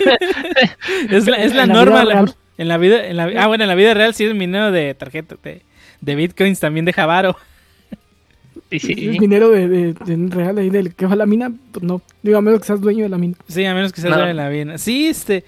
Es 1.11 1.27
la, 1.29 1.37
es 1.37 1.55
la 1.55 1.67
la 1.67 1.73
norma. 1.73 2.05
la-. 2.05 2.25
En 2.59 2.69
la 2.69 2.79
vida, 2.79 3.07
en 3.07 3.17
la, 3.17 3.25
ah, 3.39 3.47
bueno, 3.47 3.65
en 3.65 3.69
la 3.69 3.75
vida 3.75 3.95
real 3.95 4.15
si 4.15 4.25
eres 4.25 4.37
minero 4.37 4.71
de 4.73 4.95
tarjeta, 4.95 5.37
de, 5.43 5.63
de 6.01 6.15
bitcoins 6.15 6.61
también 6.61 6.85
deja 6.85 7.07
varo. 7.07 7.37
sí, 8.71 8.79
Si 8.81 8.95
sí. 8.95 9.09
es 9.09 9.19
dinero 9.19 9.51
de, 9.51 9.69
de, 9.69 9.93
de 9.93 10.35
real 10.35 10.59
ahí 10.59 10.71
del 10.71 10.95
que 10.95 11.07
va 11.07 11.13
a 11.13 11.17
la 11.17 11.27
mina, 11.27 11.51
pues 11.73 11.83
no. 11.83 12.01
Digo, 12.23 12.39
a 12.39 12.41
menos 12.41 12.61
que 12.61 12.67
seas 12.67 12.81
dueño 12.81 13.05
de 13.05 13.09
la 13.11 13.19
mina. 13.19 13.35
Sí, 13.49 13.65
a 13.65 13.75
menos 13.75 13.93
que 13.93 14.01
seas 14.01 14.17
No. 14.17 14.25
de 14.25 14.35
la 14.35 14.49
vida. 14.49 14.79
Sí, 14.79 15.07
este. 15.09 15.45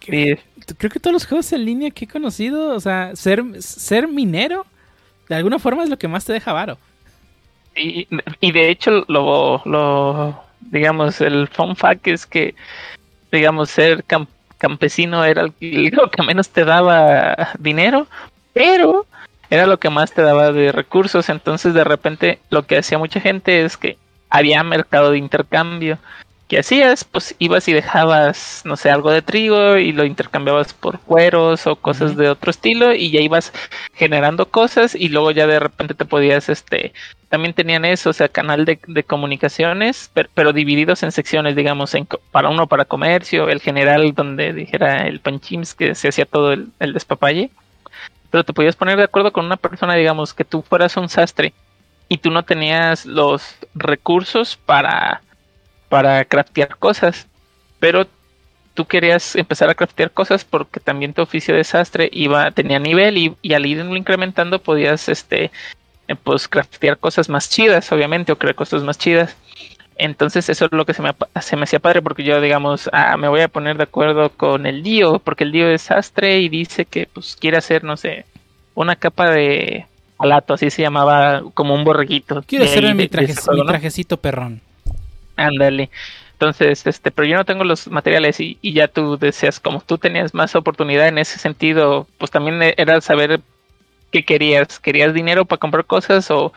que- 0.00 0.36
sí. 0.66 0.74
Creo 0.78 0.90
que 0.90 0.98
todos 0.98 1.12
los 1.12 1.26
juegos 1.26 1.52
en 1.52 1.64
línea 1.64 1.90
que 1.90 2.06
he 2.06 2.08
conocido, 2.08 2.74
o 2.74 2.80
sea, 2.80 3.14
ser, 3.14 3.44
ser 3.60 4.08
minero, 4.08 4.64
de 5.28 5.34
alguna 5.34 5.58
forma 5.58 5.82
es 5.84 5.90
lo 5.90 5.98
que 5.98 6.08
más 6.08 6.24
te 6.24 6.32
deja 6.32 6.52
varo. 6.54 6.78
Y, 7.76 8.08
y 8.40 8.52
de 8.52 8.70
hecho, 8.70 9.04
lo, 9.08 9.60
lo, 9.66 10.40
digamos, 10.70 11.20
el 11.20 11.48
fun 11.48 11.76
fact 11.76 12.06
es 12.08 12.24
que, 12.24 12.54
digamos, 13.30 13.68
ser 13.70 14.04
cam- 14.04 14.26
campesino 14.58 15.24
era 15.24 15.44
lo 15.60 16.10
que 16.10 16.22
menos 16.22 16.50
te 16.50 16.64
daba 16.64 17.52
dinero, 17.58 18.06
pero 18.52 19.06
era 19.50 19.66
lo 19.66 19.78
que 19.78 19.90
más 19.90 20.12
te 20.12 20.22
daba 20.22 20.52
de 20.52 20.72
recursos. 20.72 21.28
Entonces, 21.28 21.74
de 21.74 21.84
repente, 21.84 22.40
lo 22.50 22.66
que 22.66 22.78
hacía 22.78 22.98
mucha 22.98 23.20
gente 23.20 23.64
es 23.64 23.76
que 23.76 23.98
había 24.30 24.62
mercado 24.62 25.10
de 25.10 25.18
intercambio. 25.18 25.98
¿Qué 26.46 26.58
hacías? 26.58 27.04
Pues 27.04 27.34
ibas 27.38 27.66
y 27.68 27.72
dejabas, 27.72 28.62
no 28.66 28.76
sé, 28.76 28.90
algo 28.90 29.10
de 29.10 29.22
trigo 29.22 29.78
y 29.78 29.92
lo 29.92 30.04
intercambiabas 30.04 30.74
por 30.74 31.00
cueros 31.00 31.66
o 31.66 31.76
cosas 31.76 32.16
de 32.16 32.28
otro 32.28 32.50
estilo 32.50 32.92
y 32.94 33.10
ya 33.10 33.20
ibas 33.20 33.50
generando 33.94 34.50
cosas 34.50 34.94
y 34.94 35.08
luego 35.08 35.30
ya 35.30 35.46
de 35.46 35.58
repente 35.58 35.94
te 35.94 36.04
podías, 36.04 36.50
este, 36.50 36.92
también 37.30 37.54
tenían 37.54 37.86
eso, 37.86 38.10
o 38.10 38.12
sea, 38.12 38.28
canal 38.28 38.66
de, 38.66 38.78
de 38.86 39.04
comunicaciones, 39.04 40.10
pero, 40.12 40.28
pero 40.34 40.52
divididos 40.52 41.02
en 41.02 41.12
secciones, 41.12 41.56
digamos, 41.56 41.94
en, 41.94 42.06
para 42.30 42.50
uno 42.50 42.66
para 42.68 42.84
comercio, 42.84 43.48
el 43.48 43.60
general 43.60 44.12
donde 44.14 44.52
dijera 44.52 45.06
el 45.08 45.20
panchims 45.20 45.74
que 45.74 45.94
se 45.94 46.08
hacía 46.08 46.26
todo 46.26 46.52
el, 46.52 46.68
el 46.78 46.92
despapalle, 46.92 47.50
pero 48.30 48.44
te 48.44 48.52
podías 48.52 48.76
poner 48.76 48.98
de 48.98 49.04
acuerdo 49.04 49.32
con 49.32 49.46
una 49.46 49.56
persona, 49.56 49.94
digamos, 49.94 50.34
que 50.34 50.44
tú 50.44 50.62
fueras 50.62 50.96
un 50.98 51.08
sastre 51.08 51.54
y 52.08 52.18
tú 52.18 52.30
no 52.30 52.44
tenías 52.44 53.06
los 53.06 53.56
recursos 53.74 54.56
para, 54.56 55.23
para 55.94 56.24
craftear 56.24 56.76
cosas, 56.76 57.28
pero 57.78 58.08
tú 58.74 58.84
querías 58.84 59.36
empezar 59.36 59.70
a 59.70 59.76
craftear 59.76 60.10
cosas 60.10 60.44
porque 60.44 60.80
también 60.80 61.14
tu 61.14 61.22
oficio 61.22 61.54
de 61.54 61.62
sastre 61.62 62.10
iba, 62.12 62.50
tenía 62.50 62.80
nivel 62.80 63.16
y, 63.16 63.36
y 63.42 63.54
al 63.54 63.64
irlo 63.64 63.94
incrementando 63.94 64.58
podías, 64.58 65.08
este, 65.08 65.52
eh, 66.08 66.16
pues 66.20 66.48
craftear 66.48 66.98
cosas 66.98 67.28
más 67.28 67.48
chidas, 67.48 67.92
obviamente, 67.92 68.32
o 68.32 68.36
crear 68.36 68.56
cosas 68.56 68.82
más 68.82 68.98
chidas. 68.98 69.36
Entonces 69.96 70.48
eso 70.48 70.64
es 70.64 70.72
lo 70.72 70.84
que 70.84 70.94
se 70.94 71.02
me, 71.02 71.12
se 71.40 71.54
me 71.54 71.62
hacía 71.62 71.78
padre 71.78 72.02
porque 72.02 72.24
yo, 72.24 72.40
digamos, 72.40 72.90
ah, 72.92 73.16
me 73.16 73.28
voy 73.28 73.42
a 73.42 73.48
poner 73.48 73.76
de 73.76 73.84
acuerdo 73.84 74.30
con 74.30 74.66
el 74.66 74.82
Dio, 74.82 75.20
porque 75.20 75.44
el 75.44 75.52
Dio 75.52 75.68
es 75.68 75.82
sastre 75.82 76.40
y 76.40 76.48
dice 76.48 76.86
que 76.86 77.06
pues 77.06 77.36
quiere 77.36 77.58
hacer, 77.58 77.84
no 77.84 77.96
sé, 77.96 78.24
una 78.74 78.96
capa 78.96 79.30
de 79.30 79.86
alato, 80.18 80.54
así 80.54 80.70
se 80.70 80.82
llamaba, 80.82 81.44
como 81.54 81.72
un 81.72 81.84
borreguito. 81.84 82.42
Quiero 82.42 82.64
hacer 82.64 82.92
mi, 82.96 83.06
traje, 83.06 83.32
mi 83.52 83.64
trajecito 83.64 84.16
perrón. 84.16 84.60
Ándale. 85.36 85.90
Entonces, 86.32 86.86
este, 86.86 87.10
pero 87.10 87.26
yo 87.26 87.36
no 87.36 87.44
tengo 87.44 87.64
los 87.64 87.88
materiales 87.88 88.40
y, 88.40 88.58
y 88.60 88.72
ya 88.74 88.88
tú 88.88 89.16
deseas, 89.18 89.60
como 89.60 89.80
tú 89.80 89.98
tenías 89.98 90.34
más 90.34 90.54
oportunidad 90.54 91.08
en 91.08 91.18
ese 91.18 91.38
sentido, 91.38 92.06
pues 92.18 92.30
también 92.30 92.62
e- 92.62 92.74
era 92.76 93.00
saber 93.00 93.40
qué 94.12 94.24
querías. 94.24 94.80
¿Querías 94.80 95.14
dinero 95.14 95.44
para 95.46 95.60
comprar 95.60 95.86
cosas 95.86 96.30
o 96.30 96.52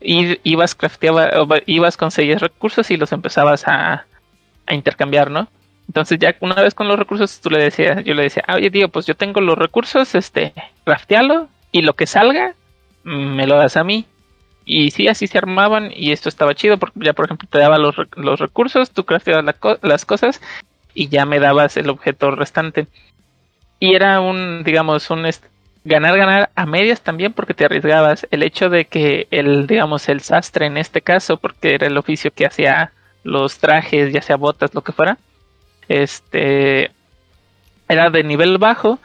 ir- 0.00 0.40
ibas 0.44 0.74
crafteaba, 0.74 1.30
ibas 1.66 1.96
conseguías 1.98 2.42
recursos 2.42 2.90
y 2.90 2.96
los 2.98 3.12
empezabas 3.12 3.68
a, 3.68 4.06
a 4.66 4.74
intercambiar, 4.74 5.30
¿no? 5.30 5.48
Entonces 5.88 6.18
ya 6.20 6.36
una 6.40 6.56
vez 6.62 6.74
con 6.74 6.88
los 6.88 6.98
recursos 6.98 7.40
tú 7.40 7.50
le 7.50 7.62
decías, 7.62 8.04
yo 8.04 8.14
le 8.14 8.24
decía, 8.24 8.44
ah, 8.48 8.56
oye 8.56 8.70
tío, 8.70 8.88
pues 8.90 9.06
yo 9.06 9.16
tengo 9.16 9.40
los 9.40 9.58
recursos, 9.58 10.14
este, 10.16 10.54
craftealo 10.84 11.48
y 11.72 11.82
lo 11.82 11.94
que 11.96 12.06
salga 12.06 12.54
me 13.04 13.46
lo 13.46 13.56
das 13.56 13.76
a 13.76 13.84
mí. 13.84 14.06
Y 14.68 14.90
sí, 14.90 15.06
así 15.06 15.28
se 15.28 15.38
armaban 15.38 15.92
y 15.94 16.10
esto 16.10 16.28
estaba 16.28 16.54
chido 16.54 16.76
porque 16.76 16.98
ya, 17.04 17.12
por 17.12 17.26
ejemplo, 17.26 17.48
te 17.48 17.58
daba 17.58 17.78
los, 17.78 17.94
los 18.16 18.40
recursos, 18.40 18.90
tú 18.90 19.04
crafteabas 19.04 19.54
las 19.80 20.04
cosas 20.04 20.42
y 20.92 21.08
ya 21.08 21.24
me 21.24 21.38
dabas 21.38 21.76
el 21.76 21.88
objeto 21.88 22.32
restante. 22.32 22.88
Y 23.78 23.94
era 23.94 24.20
un, 24.20 24.64
digamos, 24.64 25.08
un 25.10 25.24
ganar, 25.84 26.18
ganar 26.18 26.50
a 26.56 26.66
medias 26.66 27.00
también 27.00 27.32
porque 27.32 27.54
te 27.54 27.64
arriesgabas. 27.64 28.26
El 28.32 28.42
hecho 28.42 28.68
de 28.68 28.86
que 28.86 29.28
el, 29.30 29.68
digamos, 29.68 30.08
el 30.08 30.20
sastre 30.20 30.66
en 30.66 30.78
este 30.78 31.00
caso, 31.00 31.36
porque 31.36 31.74
era 31.74 31.86
el 31.86 31.96
oficio 31.96 32.32
que 32.32 32.46
hacía 32.46 32.90
los 33.22 33.58
trajes, 33.58 34.12
ya 34.12 34.20
sea 34.20 34.36
botas, 34.36 34.74
lo 34.74 34.82
que 34.82 34.92
fuera, 34.92 35.16
este, 35.88 36.90
era 37.88 38.10
de 38.10 38.24
nivel 38.24 38.58
bajo, 38.58 38.98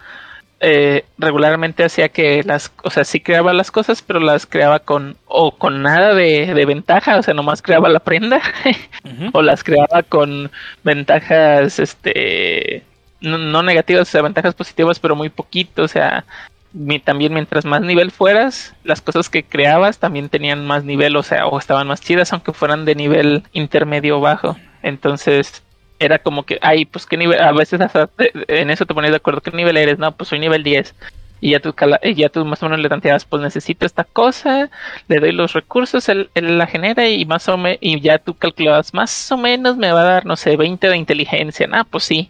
eh, 0.61 1.05
regularmente 1.17 1.83
hacía 1.83 2.09
que 2.09 2.43
las, 2.43 2.71
o 2.83 2.89
sea, 2.91 3.03
sí 3.03 3.19
creaba 3.19 3.51
las 3.53 3.71
cosas, 3.71 4.01
pero 4.01 4.19
las 4.19 4.45
creaba 4.45 4.79
con, 4.79 5.17
o 5.25 5.57
con 5.57 5.81
nada 5.81 6.13
de, 6.13 6.53
de 6.53 6.65
ventaja, 6.65 7.17
o 7.17 7.23
sea, 7.23 7.33
nomás 7.33 7.61
creaba 7.61 7.89
la 7.89 7.99
prenda, 7.99 8.39
o 9.33 9.41
las 9.41 9.63
creaba 9.63 10.03
con 10.03 10.51
ventajas, 10.83 11.79
este, 11.79 12.83
no, 13.21 13.37
no 13.37 13.63
negativas, 13.63 14.07
o 14.07 14.11
sea, 14.11 14.21
ventajas 14.21 14.53
positivas, 14.55 14.99
pero 14.99 15.15
muy 15.15 15.29
poquito, 15.29 15.83
o 15.83 15.87
sea, 15.87 16.25
mi- 16.73 16.99
también 16.99 17.33
mientras 17.33 17.65
más 17.65 17.81
nivel 17.81 18.11
fueras, 18.11 18.73
las 18.83 19.01
cosas 19.01 19.29
que 19.29 19.43
creabas 19.43 19.97
también 19.99 20.29
tenían 20.29 20.65
más 20.65 20.83
nivel, 20.83 21.15
o 21.15 21.23
sea, 21.23 21.47
o 21.47 21.57
estaban 21.59 21.87
más 21.87 22.01
chidas, 22.01 22.31
aunque 22.33 22.53
fueran 22.53 22.85
de 22.85 22.95
nivel 22.95 23.43
intermedio 23.53 24.17
o 24.17 24.21
bajo. 24.21 24.57
Entonces, 24.83 25.63
era 26.01 26.19
como 26.19 26.43
que, 26.45 26.57
ay, 26.61 26.85
pues 26.85 27.05
qué 27.05 27.17
nivel, 27.17 27.39
a 27.41 27.51
veces 27.53 27.79
te- 28.17 28.31
en 28.61 28.69
eso 28.69 28.85
te 28.85 28.93
ponías 28.93 29.11
de 29.11 29.17
acuerdo, 29.17 29.41
¿qué 29.41 29.51
nivel 29.51 29.77
eres? 29.77 29.99
No, 29.99 30.11
pues 30.15 30.29
soy 30.29 30.39
nivel 30.39 30.63
10. 30.63 30.95
Y 31.39 31.51
ya 31.51 31.59
tú, 31.59 31.73
ya 32.15 32.29
tú 32.29 32.45
más 32.45 32.61
o 32.61 32.67
menos 32.67 32.79
le 32.81 32.89
tanteabas, 32.89 33.25
pues 33.25 33.41
necesito 33.41 33.85
esta 33.85 34.03
cosa, 34.03 34.69
le 35.07 35.19
doy 35.19 35.31
los 35.31 35.53
recursos, 35.53 36.07
él, 36.09 36.29
él 36.35 36.57
la 36.57 36.67
genera 36.67 37.07
y 37.07 37.25
más 37.25 37.47
o 37.49 37.57
menos, 37.57 37.79
y 37.81 37.99
ya 37.99 38.19
tú 38.19 38.35
calculabas, 38.35 38.93
más 38.93 39.31
o 39.31 39.37
menos 39.37 39.77
me 39.77 39.91
va 39.91 40.01
a 40.01 40.05
dar, 40.05 40.25
no 40.25 40.35
sé, 40.35 40.55
20 40.57 40.87
de 40.89 40.97
inteligencia. 40.97 41.67
Ah, 41.71 41.83
pues 41.83 42.03
sí, 42.03 42.29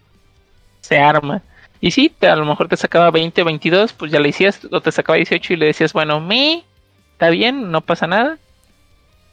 se 0.82 1.00
arma. 1.00 1.42
Y 1.82 1.92
sí, 1.92 2.14
a 2.22 2.36
lo 2.36 2.46
mejor 2.46 2.68
te 2.70 2.78
sacaba 2.78 3.12
20 3.12 3.42
o 3.42 3.46
22, 3.46 3.94
pues 3.94 4.12
ya 4.12 4.20
le 4.20 4.30
hicías, 4.30 4.62
o 4.72 4.82
te 4.82 4.92
sacaba 4.92 5.18
18 5.18 5.54
y 5.54 5.58
le 5.58 5.68
decías, 5.68 5.94
bueno, 5.94 6.20
me, 6.22 6.64
está 7.14 7.30
bien, 7.30 7.72
no 7.72 7.82
pasa 7.82 8.08
nada. 8.08 8.38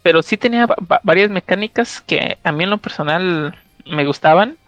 Pero 0.03 0.23
sí 0.23 0.37
tenía 0.37 0.67
va- 0.67 0.77
va- 0.91 1.01
varias 1.03 1.31
mecánicas 1.31 2.01
que 2.01 2.39
a 2.43 2.53
mí 2.53 2.65
en 2.65 2.71
lo 2.71 2.79
personal 2.79 3.55
me 3.89 4.05
gustaban. 4.07 4.59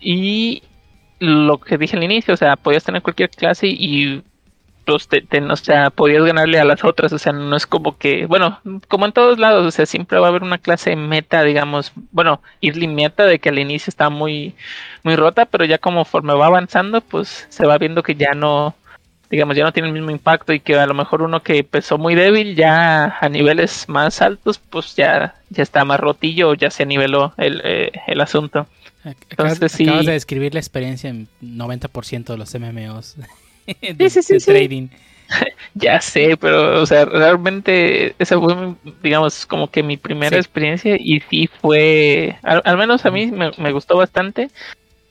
Y 0.00 0.62
lo 1.20 1.60
que 1.60 1.78
dije 1.78 1.96
al 1.96 2.04
inicio, 2.04 2.34
o 2.34 2.36
sea, 2.36 2.56
podías 2.56 2.84
tener 2.84 3.02
cualquier 3.02 3.30
clase 3.30 3.68
y 3.68 4.22
pues 4.86 5.08
te, 5.08 5.22
te- 5.22 5.42
o 5.42 5.56
sea, 5.56 5.90
podías 5.90 6.24
ganarle 6.24 6.58
a 6.58 6.64
las 6.64 6.84
otras, 6.84 7.12
o 7.12 7.18
sea, 7.18 7.32
no 7.32 7.56
es 7.56 7.66
como 7.66 7.98
que, 7.98 8.26
bueno, 8.26 8.60
como 8.88 9.06
en 9.06 9.12
todos 9.12 9.38
lados, 9.38 9.66
o 9.66 9.70
sea, 9.70 9.86
siempre 9.86 10.18
va 10.18 10.26
a 10.26 10.30
haber 10.30 10.42
una 10.42 10.58
clase 10.58 10.96
meta, 10.96 11.42
digamos, 11.44 11.92
bueno, 12.12 12.42
early 12.60 12.88
meta 12.88 13.26
de 13.26 13.38
que 13.38 13.50
al 13.50 13.58
inicio 13.60 13.90
está 13.90 14.10
muy, 14.10 14.56
muy 15.04 15.16
rota, 15.16 15.46
pero 15.46 15.64
ya 15.64 15.78
conforme 15.78 16.34
va 16.34 16.46
avanzando, 16.46 17.00
pues 17.02 17.46
se 17.50 17.66
va 17.66 17.78
viendo 17.78 18.02
que 18.02 18.14
ya 18.16 18.32
no, 18.34 18.74
digamos, 19.30 19.56
ya 19.56 19.64
no 19.64 19.72
tiene 19.72 19.88
el 19.88 19.94
mismo 19.94 20.10
impacto 20.10 20.52
y 20.52 20.60
que 20.60 20.76
a 20.76 20.86
lo 20.86 20.94
mejor 20.94 21.22
uno 21.22 21.42
que 21.42 21.58
empezó 21.58 21.98
muy 21.98 22.14
débil, 22.14 22.56
ya 22.56 23.16
a 23.20 23.28
niveles 23.28 23.88
más 23.88 24.20
altos, 24.22 24.58
pues 24.58 24.96
ya, 24.96 25.36
ya 25.50 25.62
está 25.62 25.84
más 25.84 26.00
rotillo 26.00 26.50
o 26.50 26.54
ya 26.54 26.70
se 26.70 26.84
niveló 26.86 27.32
el, 27.36 27.60
eh, 27.64 27.92
el 28.06 28.20
asunto. 28.20 28.66
Acabas, 29.30 29.30
Entonces, 29.30 29.72
sí. 29.72 29.84
acabas 29.84 30.06
de 30.06 30.12
describir 30.12 30.54
la 30.54 30.60
experiencia 30.60 31.10
en 31.10 31.28
90% 31.40 32.32
de 32.32 32.38
los 32.38 32.54
MMOs 32.54 33.16
de, 33.80 33.94
Sí, 33.98 34.10
sí, 34.10 34.22
sí, 34.22 34.34
de 34.34 34.40
sí. 34.40 34.52
trading. 34.52 34.88
Ya 35.74 36.00
sé, 36.00 36.36
pero, 36.36 36.82
o 36.82 36.86
sea, 36.86 37.04
realmente 37.04 38.14
esa 38.18 38.38
fue, 38.40 38.54
mi- 38.56 38.76
digamos, 39.02 39.46
como 39.46 39.70
que 39.70 39.82
mi 39.84 39.96
primera 39.96 40.36
experiencia 40.36 40.96
y 40.98 41.20
sí 41.20 41.46
fue, 41.60 42.36
al, 42.42 42.62
al 42.64 42.76
menos 42.76 43.06
a 43.06 43.10
mí 43.12 43.30
me, 43.30 43.52
me 43.56 43.72
gustó 43.72 43.96
bastante. 43.96 44.50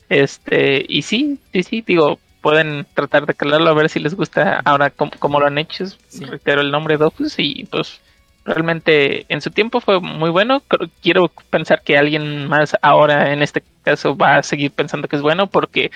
Este, 0.09 0.85
y 0.87 1.03
sí, 1.03 1.39
sí, 1.53 1.63
sí, 1.63 1.81
digo, 1.85 2.19
pueden 2.41 2.85
tratar 2.93 3.25
de 3.25 3.33
calarlo 3.33 3.69
a 3.69 3.73
ver 3.73 3.89
si 3.89 3.99
les 3.99 4.15
gusta 4.15 4.61
ahora 4.65 4.89
como, 4.89 5.39
lo 5.39 5.47
han 5.47 5.57
hecho. 5.57 5.85
Sí. 6.07 6.25
Reitero 6.25 6.61
el 6.61 6.71
nombre 6.71 6.97
Dofus 6.97 7.35
y 7.37 7.65
pues 7.65 7.99
realmente 8.45 9.25
en 9.29 9.41
su 9.41 9.51
tiempo 9.51 9.81
fue 9.81 9.99
muy 9.99 10.29
bueno. 10.29 10.61
Quiero 11.01 11.29
pensar 11.49 11.81
que 11.83 11.97
alguien 11.97 12.47
más 12.47 12.75
ahora 12.81 13.33
en 13.33 13.41
este 13.41 13.63
caso 13.83 14.15
va 14.15 14.37
a 14.37 14.43
seguir 14.43 14.71
pensando 14.71 15.07
que 15.07 15.15
es 15.15 15.21
bueno 15.21 15.47
porque 15.47 15.91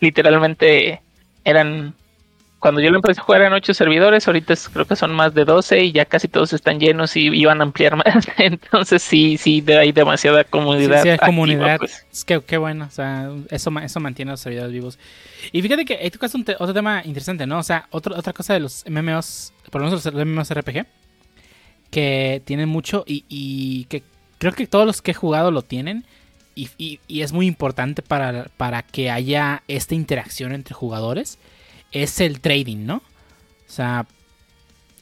literalmente 0.00 1.00
eran 1.44 1.94
cuando 2.58 2.80
yo 2.80 2.90
lo 2.90 2.96
empecé 2.96 3.20
a 3.20 3.24
jugar 3.24 3.42
eran 3.42 3.52
ocho 3.52 3.74
servidores, 3.74 4.26
ahorita 4.26 4.52
es- 4.54 4.68
creo 4.68 4.86
que 4.86 4.96
son 4.96 5.12
más 5.14 5.34
de 5.34 5.44
12 5.44 5.84
y 5.84 5.92
ya 5.92 6.04
casi 6.06 6.26
todos 6.26 6.52
están 6.52 6.80
llenos 6.80 7.16
y 7.16 7.26
iban 7.28 7.60
a 7.60 7.64
ampliar 7.64 7.96
más. 8.04 8.26
Entonces 8.38 9.02
sí, 9.02 9.36
sí, 9.36 9.64
hay 9.68 9.92
demasiada 9.92 10.42
comunidad. 10.44 11.02
sí, 11.02 11.08
hay 11.08 11.14
activa, 11.14 11.26
comunidad. 11.26 11.78
pues. 11.78 12.06
Es 12.12 12.24
que 12.24 12.40
qué 12.40 12.56
bueno, 12.56 12.86
o 12.86 12.90
sea, 12.90 13.30
eso, 13.50 13.70
eso 13.82 14.00
mantiene 14.00 14.30
a 14.30 14.34
los 14.34 14.40
servidores 14.40 14.72
vivos. 14.72 14.98
Y 15.52 15.62
fíjate 15.62 15.84
que 15.84 15.94
ahí 15.96 16.10
tocas 16.10 16.34
un 16.34 16.44
te- 16.44 16.54
otro 16.58 16.72
tema 16.74 17.02
interesante, 17.04 17.46
¿no? 17.46 17.58
O 17.58 17.62
sea, 17.62 17.86
otro, 17.90 18.16
otra 18.16 18.32
cosa 18.32 18.54
de 18.54 18.60
los 18.60 18.84
MMOs, 18.88 19.52
por 19.70 19.80
lo 19.82 19.88
menos 19.88 20.04
los 20.04 20.14
MMOs 20.14 20.50
RPG, 20.52 20.86
que 21.90 22.42
tienen 22.44 22.68
mucho 22.68 23.04
y, 23.06 23.24
y 23.28 23.84
que 23.84 24.02
creo 24.38 24.52
que 24.52 24.66
todos 24.66 24.86
los 24.86 25.02
que 25.02 25.12
he 25.12 25.14
jugado 25.14 25.50
lo 25.50 25.62
tienen. 25.62 26.04
Y, 26.54 26.70
y- 26.78 27.00
y 27.06 27.20
es 27.20 27.32
muy 27.32 27.46
importante 27.46 28.00
para, 28.00 28.46
para 28.56 28.82
que 28.82 29.10
haya 29.10 29.62
esta 29.68 29.94
interacción 29.94 30.52
entre 30.52 30.74
jugadores. 30.74 31.38
Es 31.92 32.20
el 32.20 32.40
trading, 32.40 32.84
¿no? 32.86 32.96
O 32.96 33.02
sea, 33.68 34.06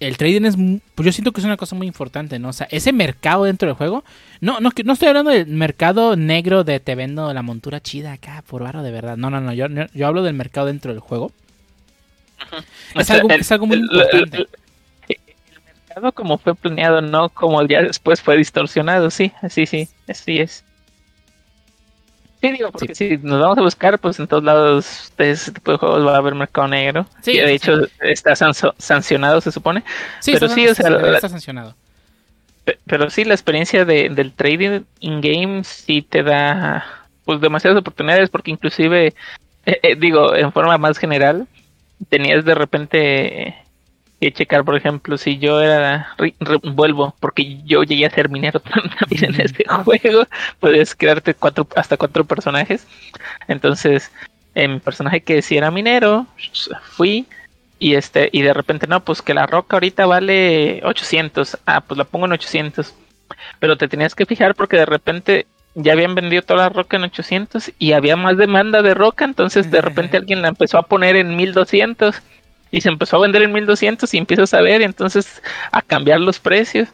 el 0.01 0.16
trading 0.16 0.44
es. 0.44 0.56
Pues 0.94 1.06
yo 1.06 1.12
siento 1.12 1.32
que 1.32 1.40
es 1.40 1.44
una 1.44 1.56
cosa 1.56 1.74
muy 1.77 1.86
importante, 1.86 2.39
¿no? 2.39 2.48
O 2.48 2.52
sea, 2.52 2.66
ese 2.70 2.93
mercado 2.93 3.44
dentro 3.44 3.66
del 3.69 3.77
juego. 3.77 4.05
No, 4.40 4.61
no, 4.61 4.70
no 4.85 4.93
estoy 4.93 5.09
hablando 5.09 5.31
del 5.31 5.47
mercado 5.47 6.16
negro 6.16 6.62
de 6.65 6.81
te 6.81 6.94
vendo 6.94 7.32
la 7.32 7.43
montura 7.43 7.81
chida 7.81 8.12
acá 8.12 8.43
por 8.47 8.62
varo 8.62 8.82
de 8.82 8.90
verdad. 8.90 9.16
No, 9.16 9.31
no, 9.31 9.40
no. 9.40 9.52
Yo, 9.52 9.66
yo 9.93 10.06
hablo 10.06 10.23
del 10.23 10.35
mercado 10.35 10.66
dentro 10.66 10.93
del 10.93 11.01
juego. 11.01 11.32
Es 12.94 13.06
sea, 13.06 13.16
algo, 13.16 13.31
el- 13.31 13.40
es 13.40 13.52
algo 13.52 13.66
muy 13.66 13.77
el- 13.77 13.82
importante. 13.85 14.36
el- 14.39 14.48
el 15.09 15.16
mercado 15.86 16.12
como 16.12 16.39
fue 16.39 16.55
planeado, 16.55 17.01
no 17.01 17.28
como 17.31 17.62
ya 17.66 17.82
después 17.82 18.20
fue 18.20 18.36
distorsionado, 18.36 19.11
sí, 19.11 19.32
sí, 19.48 19.66
sí, 19.66 19.89
así 20.09 20.39
es. 20.39 20.64
Sí, 22.48 22.52
digo, 22.52 22.70
porque 22.72 22.94
si 22.94 23.16
nos 23.22 23.40
vamos 23.40 23.56
a 23.56 23.62
buscar, 23.62 23.98
pues 23.98 24.18
en 24.18 24.26
todos 24.26 24.44
lados 24.44 25.12
de 25.16 25.30
ese 25.30 25.50
tipo 25.52 25.72
de 25.72 25.78
juegos 25.78 26.06
va 26.06 26.14
a 26.14 26.18
haber 26.18 26.34
mercado 26.34 26.68
negro. 26.68 27.06
Sí, 27.22 27.32
que 27.32 27.42
de 27.44 27.54
hecho 27.54 27.72
está 28.00 28.34
sancionado, 28.36 29.40
se 29.40 29.50
supone. 29.50 29.82
Sí, 30.20 30.32
pero 30.34 30.48
sí, 30.48 30.68
o 30.68 30.74
sea, 30.74 30.90
la- 30.90 31.14
estar 31.14 31.30
sancionado. 31.30 31.74
Pe- 32.64 32.78
Pero 32.86 33.08
sí, 33.10 33.24
la 33.24 33.34
experiencia 33.34 33.84
de, 33.86 34.08
del 34.10 34.32
trading 34.32 34.80
in-game 35.00 35.64
sí 35.64 36.02
te 36.02 36.22
da 36.22 36.84
pues 37.24 37.40
demasiadas 37.40 37.78
oportunidades 37.80 38.28
porque 38.28 38.50
inclusive, 38.50 39.14
eh, 39.64 39.80
eh, 39.82 39.96
digo, 39.96 40.34
en 40.34 40.52
forma 40.52 40.76
más 40.76 40.98
general, 40.98 41.46
tenías 42.10 42.44
de 42.44 42.54
repente 42.54 43.54
que 44.20 44.32
checar, 44.32 44.65
por 44.65 44.77
ejemplo, 44.77 45.19
si 45.19 45.39
yo 45.39 45.61
era, 45.61 46.15
re- 46.19 46.35
vuelvo, 46.62 47.15
porque 47.20 47.62
yo 47.65 47.82
llegué 47.82 48.07
a 48.07 48.11
ser 48.11 48.28
minero 48.28 48.61
también 48.99 49.24
en 49.35 49.41
este 49.41 49.65
juego, 49.69 50.27
puedes 50.61 50.95
crearte 50.95 51.35
cuatro, 51.35 51.66
hasta 51.77 51.97
cuatro 51.97 52.24
personajes. 52.24 52.86
Entonces, 53.49 54.11
en 54.55 54.74
mi 54.74 54.81
personaje 54.81 55.23
que 55.23 55.43
si 55.43 55.57
era 55.57 55.70
minero, 55.70 56.27
fui 56.82 57.27
y 57.78 57.95
este 57.95 58.28
y 58.32 58.43
de 58.43 58.55
repente 58.55 58.86
no, 58.86 59.05
pues 59.05 59.20
que 59.20 59.35
la 59.35 59.47
roca 59.47 59.77
ahorita 59.77 60.07
vale 60.07 60.81
800. 60.85 61.59
Ah, 61.66 61.81
pues 61.81 61.99
la 61.99 62.05
pongo 62.05 62.27
en 62.27 62.32
800. 62.32 62.95
Pero 63.59 63.77
te 63.77 63.89
tenías 63.89 64.15
que 64.15 64.27
fijar 64.27 64.55
porque 64.55 64.77
de 64.77 64.86
repente 64.86 65.47
ya 65.74 65.93
habían 65.93 66.15
vendido 66.15 66.43
toda 66.43 66.61
la 66.61 66.69
roca 66.69 66.97
en 66.97 67.05
800 67.05 67.73
y 67.78 67.93
había 67.93 68.16
más 68.16 68.36
demanda 68.36 68.81
de 68.82 68.95
roca, 68.95 69.24
entonces 69.24 69.70
de 69.73 69.81
repente 69.81 70.16
alguien 70.16 70.41
la 70.41 70.49
empezó 70.49 70.78
a 70.78 70.82
poner 70.86 71.16
en 71.16 71.35
1200 71.36 72.23
y 72.74 72.80
se 72.80 72.88
empezó 72.88 73.16
a 73.18 73.20
vender 73.20 73.42
en 73.42 73.52
1200 73.52 74.12
y 74.12 74.18
empiezas 74.18 74.52
a 74.52 74.60
ver 74.60 74.82
entonces 74.82 75.40
a 75.70 75.80
cambiar 75.80 76.20
los 76.20 76.40
precios. 76.40 76.88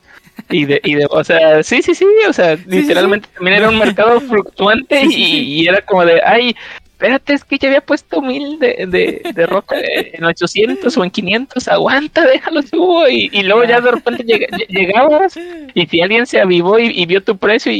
Y 0.50 0.64
de, 0.66 0.80
y 0.84 0.94
de, 0.94 1.06
o 1.10 1.24
sea, 1.24 1.62
sí, 1.62 1.82
sí, 1.82 1.94
sí, 1.94 2.06
o 2.28 2.32
sea, 2.32 2.56
sí, 2.56 2.64
literalmente 2.66 3.28
también 3.34 3.58
era 3.58 3.68
un 3.68 3.78
mercado 3.78 4.20
fluctuante 4.20 5.00
Sí, 5.06 5.14
y, 5.14 5.62
y 5.62 5.68
era 5.68 5.82
como 5.82 6.04
de, 6.04 6.20
ay, 6.24 6.54
espérate, 7.00 7.32
es 7.32 7.44
que 7.44 7.56
ya 7.58 7.68
había 7.68 7.80
puesto 7.80 8.20
mil 8.20 8.58
de, 8.58 8.84
de, 8.86 9.22
de 9.34 9.46
roca 9.46 9.76
en 9.80 10.22
800 10.22 10.94
o 10.98 11.02
en 11.04 11.10
500, 11.10 11.66
aguanta, 11.68 12.26
déjalo 12.26 12.60
subo 12.60 13.08
y, 13.08 13.30
y 13.32 13.42
luego 13.42 13.64
ya 13.64 13.80
de 13.80 13.90
repente 13.90 14.22
llega- 14.24 14.48
ll- 14.48 14.66
llegabas 14.68 15.38
y 15.74 15.86
si 15.86 16.02
alguien 16.02 16.26
se 16.26 16.40
avivó 16.40 16.78
y, 16.78 16.88
y 16.88 17.06
vio 17.06 17.22
tu 17.22 17.38
precio 17.38 17.72
y, 17.72 17.78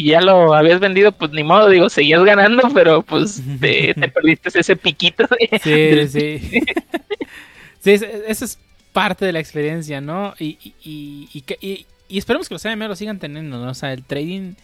y 0.00 0.04
ya 0.04 0.20
lo 0.20 0.52
habías 0.52 0.80
vendido, 0.80 1.12
pues 1.12 1.30
ni 1.30 1.44
modo, 1.44 1.68
digo, 1.68 1.88
seguías 1.88 2.24
ganando, 2.24 2.68
pero 2.74 3.02
pues 3.02 3.40
te, 3.60 3.94
te 3.94 4.08
perdiste 4.08 4.50
ese 4.58 4.74
piquito 4.74 5.24
de, 5.30 5.58
Sí, 5.62 5.70
del- 5.70 6.08
sí. 6.10 6.40
sí, 7.80 7.90
es- 7.92 8.02
eso 8.26 8.44
es 8.44 8.58
parte 8.92 9.24
de 9.26 9.32
la 9.32 9.38
experiencia, 9.40 10.00
¿no? 10.00 10.34
Y, 10.40 10.58
y, 10.62 10.74
y, 10.82 11.28
y 11.32 11.40
que- 11.42 11.58
y- 11.60 11.86
y 12.08 12.18
esperemos 12.18 12.48
que 12.48 12.54
los 12.54 12.64
MMO 12.64 12.88
lo 12.88 12.96
sigan 12.96 13.18
teniendo, 13.18 13.58
¿no? 13.64 13.70
O 13.70 13.74
sea, 13.74 13.92
el 13.92 14.02
trading, 14.04 14.54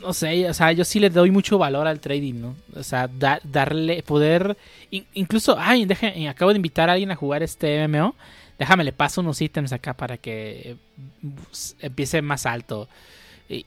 no, 0.00 0.12
sé, 0.12 0.48
o 0.48 0.54
sea, 0.54 0.72
yo 0.72 0.84
sí 0.84 1.00
le 1.00 1.10
doy 1.10 1.30
mucho 1.30 1.58
valor 1.58 1.86
al 1.86 2.00
trading, 2.00 2.34
¿no? 2.34 2.56
O 2.76 2.82
sea, 2.82 3.08
da- 3.08 3.40
darle, 3.44 4.02
poder, 4.02 4.56
in- 4.90 5.06
incluso, 5.14 5.56
ay, 5.58 5.84
deje, 5.84 6.28
acabo 6.28 6.50
de 6.52 6.56
invitar 6.56 6.88
a 6.88 6.92
alguien 6.94 7.10
a 7.10 7.16
jugar 7.16 7.42
este 7.42 7.86
MMO, 7.88 8.14
déjame, 8.58 8.84
le 8.84 8.92
paso 8.92 9.20
unos 9.20 9.40
ítems 9.40 9.72
acá 9.72 9.94
para 9.94 10.16
que 10.16 10.70
eh, 10.72 10.76
empiece 11.80 12.22
más 12.22 12.46
alto. 12.46 12.88
Y, 13.48 13.66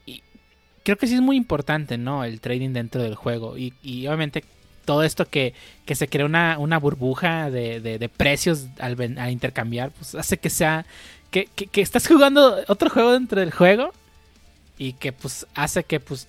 creo 0.83 0.97
que 0.97 1.07
sí 1.07 1.15
es 1.15 1.21
muy 1.21 1.35
importante, 1.35 1.97
¿no? 1.97 2.23
El 2.23 2.39
trading 2.39 2.71
dentro 2.71 3.01
del 3.03 3.15
juego. 3.15 3.57
Y, 3.57 3.73
y 3.83 4.07
obviamente 4.07 4.43
todo 4.85 5.03
esto 5.03 5.25
que, 5.27 5.53
que 5.85 5.95
se 5.95 6.07
crea 6.07 6.25
una, 6.25 6.57
una 6.59 6.79
burbuja 6.79 7.49
de, 7.51 7.81
de- 7.81 7.99
de 7.99 8.09
precios 8.09 8.67
al, 8.79 8.95
al 9.17 9.31
intercambiar, 9.31 9.91
pues 9.91 10.15
hace 10.15 10.37
que 10.37 10.49
sea. 10.49 10.85
Que, 11.29 11.47
que- 11.53 11.67
que 11.67 11.81
estás 11.81 12.07
jugando 12.07 12.57
otro 12.69 12.89
juego 12.89 13.11
dentro 13.11 13.41
del 13.41 13.51
juego 13.51 13.91
y 14.77 14.93
que 14.93 15.11
pues 15.11 15.47
hace 15.55 15.83
que 15.83 15.99
pues 15.99 16.27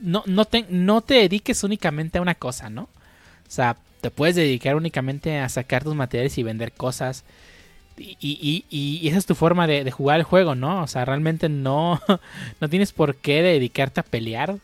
no, 0.00 0.22
no, 0.26 0.44
te, 0.44 0.66
no 0.68 1.00
te 1.00 1.14
dediques 1.14 1.64
únicamente 1.64 2.18
a 2.18 2.22
una 2.22 2.34
cosa, 2.34 2.68
¿no? 2.70 2.82
O 2.82 3.50
sea, 3.50 3.76
te 4.00 4.10
puedes 4.10 4.36
dedicar 4.36 4.76
únicamente 4.76 5.38
a 5.38 5.48
sacar 5.48 5.84
tus 5.84 5.94
materiales 5.94 6.36
y 6.38 6.42
vender 6.42 6.72
cosas. 6.72 7.24
Y, 7.98 8.16
y- 8.20 8.64
y- 8.70 8.98
y 9.02 9.08
esa 9.08 9.18
es 9.18 9.26
tu 9.26 9.34
forma 9.34 9.66
de, 9.66 9.90
jugar 9.90 10.18
el 10.18 10.24
juego, 10.24 10.54
¿no? 10.54 10.82
O 10.82 10.86
sea, 10.86 11.04
realmente 11.06 11.48
no, 11.48 12.00
no 12.60 12.68
tienes 12.68 12.92
por 12.92 13.16
qué 13.16 13.42
dedicarte 13.42 14.00
a 14.00 14.04
pelear. 14.04 14.56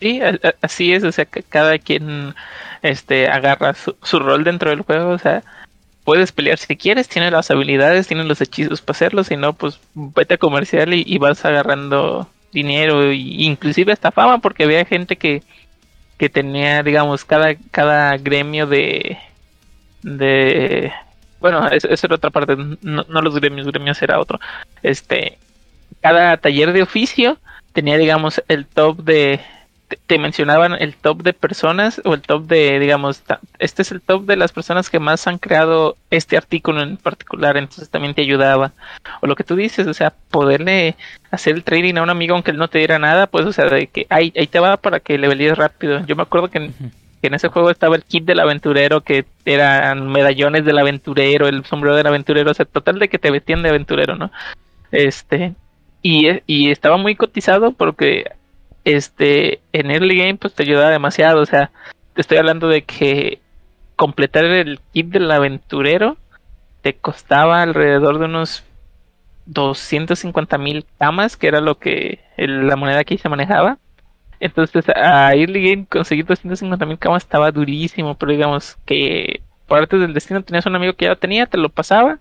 Sí, 0.00 0.20
así 0.62 0.92
es, 0.92 1.04
o 1.04 1.12
sea, 1.12 1.26
cada 1.26 1.78
quien 1.78 2.34
este 2.82 3.28
agarra 3.28 3.72
su, 3.74 3.96
su 4.02 4.18
rol 4.18 4.42
dentro 4.42 4.70
del 4.70 4.82
juego, 4.82 5.10
o 5.10 5.18
sea, 5.18 5.44
puedes 6.04 6.32
pelear 6.32 6.58
si 6.58 6.76
quieres, 6.76 7.08
tienes 7.08 7.32
las 7.32 7.50
habilidades, 7.50 8.08
tienes 8.08 8.26
los 8.26 8.40
hechizos 8.40 8.80
para 8.80 8.96
hacerlo, 8.96 9.24
si 9.24 9.36
no, 9.36 9.52
pues 9.52 9.80
vete 9.94 10.34
a 10.34 10.38
comercial 10.38 10.94
y, 10.94 11.18
vas 11.18 11.44
agarrando 11.44 12.28
dinero 12.52 13.10
e 13.10 13.16
inclusive 13.16 13.92
hasta 13.92 14.10
fama, 14.10 14.38
porque 14.38 14.64
había 14.64 14.84
gente 14.84 15.16
que, 15.16 15.42
que 16.18 16.28
tenía, 16.28 16.82
digamos, 16.82 17.24
cada, 17.24 17.54
cada 17.70 18.16
gremio 18.18 18.66
de, 18.66 19.18
de, 20.02 20.92
bueno, 21.40 21.68
eso 21.68 21.88
era 21.88 22.16
otra 22.16 22.30
parte, 22.30 22.56
no, 22.56 23.04
no 23.08 23.22
los 23.22 23.34
gremios, 23.34 23.66
gremios 23.66 24.02
era 24.02 24.18
otro, 24.18 24.40
este, 24.82 25.38
cada 26.00 26.36
taller 26.36 26.72
de 26.72 26.82
oficio 26.82 27.38
tenía, 27.72 27.96
digamos, 27.96 28.42
el 28.48 28.66
top 28.66 28.98
de, 28.98 29.40
te, 29.92 29.98
te 30.06 30.18
mencionaban 30.18 30.74
el 30.80 30.94
top 30.94 31.22
de 31.22 31.32
personas 31.32 32.00
o 32.04 32.14
el 32.14 32.22
top 32.22 32.46
de, 32.46 32.78
digamos, 32.78 33.22
este 33.58 33.82
es 33.82 33.92
el 33.92 34.00
top 34.00 34.24
de 34.24 34.36
las 34.36 34.52
personas 34.52 34.88
que 34.88 34.98
más 34.98 35.26
han 35.26 35.38
creado 35.38 35.96
este 36.10 36.36
artículo 36.36 36.82
en 36.82 36.96
particular, 36.96 37.56
entonces 37.56 37.90
también 37.90 38.14
te 38.14 38.22
ayudaba. 38.22 38.72
O 39.20 39.26
lo 39.26 39.36
que 39.36 39.44
tú 39.44 39.54
dices, 39.56 39.86
o 39.86 39.94
sea, 39.94 40.12
poderle 40.30 40.96
hacer 41.30 41.54
el 41.54 41.64
trading 41.64 41.96
a 41.96 42.02
un 42.02 42.10
amigo 42.10 42.34
aunque 42.34 42.52
él 42.52 42.56
no 42.56 42.68
te 42.68 42.78
diera 42.78 42.98
nada, 42.98 43.26
pues, 43.26 43.44
o 43.44 43.52
sea, 43.52 43.66
de 43.66 43.86
que, 43.88 44.06
ay, 44.08 44.32
ahí 44.36 44.46
te 44.46 44.60
va 44.60 44.76
para 44.76 45.00
que 45.00 45.18
le 45.18 45.28
velíes 45.28 45.56
rápido. 45.58 46.04
Yo 46.06 46.16
me 46.16 46.22
acuerdo 46.22 46.48
que 46.48 46.58
en, 46.58 46.74
que 47.20 47.26
en 47.26 47.34
ese 47.34 47.48
juego 47.48 47.70
estaba 47.70 47.96
el 47.96 48.04
kit 48.04 48.24
del 48.24 48.40
aventurero, 48.40 49.02
que 49.02 49.26
eran 49.44 50.08
medallones 50.08 50.64
del 50.64 50.78
aventurero, 50.78 51.48
el 51.48 51.64
sombrero 51.64 51.96
del 51.96 52.06
aventurero, 52.06 52.50
o 52.50 52.54
sea, 52.54 52.64
total 52.64 52.98
de 52.98 53.08
que 53.08 53.18
te 53.18 53.30
vestían 53.30 53.62
de 53.62 53.68
aventurero, 53.68 54.16
¿no? 54.16 54.30
Este, 54.90 55.54
y, 56.02 56.28
y 56.46 56.70
estaba 56.70 56.96
muy 56.96 57.14
cotizado 57.14 57.72
porque 57.72 58.30
este 58.84 59.60
en 59.72 59.90
early 59.90 60.18
game 60.18 60.36
pues 60.36 60.54
te 60.54 60.64
ayudaba 60.64 60.90
demasiado 60.90 61.40
o 61.40 61.46
sea 61.46 61.70
te 62.14 62.20
estoy 62.20 62.38
hablando 62.38 62.68
de 62.68 62.82
que 62.82 63.40
completar 63.96 64.44
el 64.44 64.80
kit 64.92 65.06
del 65.08 65.30
aventurero 65.30 66.16
te 66.82 66.94
costaba 66.94 67.62
alrededor 67.62 68.18
de 68.18 68.24
unos 68.26 68.64
250 69.46 70.58
mil 70.58 70.84
camas 70.98 71.36
que 71.36 71.48
era 71.48 71.60
lo 71.60 71.78
que 71.78 72.20
la 72.36 72.76
moneda 72.76 73.02
ahí 73.06 73.18
se 73.18 73.28
manejaba. 73.28 73.78
Entonces 74.40 74.84
a 74.88 75.32
early 75.34 75.70
game 75.70 75.86
conseguir 75.86 76.26
250 76.26 76.84
mil 76.86 76.98
camas 76.98 77.22
estaba 77.22 77.52
durísimo 77.52 78.16
pero 78.16 78.32
digamos 78.32 78.76
que 78.84 79.40
por 79.66 79.78
arte 79.78 79.98
del 79.98 80.14
destino 80.14 80.42
tenías 80.42 80.66
un 80.66 80.74
amigo 80.74 80.94
que 80.94 81.04
ya 81.04 81.12
lo 81.12 81.16
tenía 81.16 81.46
te 81.46 81.58
lo 81.58 81.68
pasaba 81.68 82.18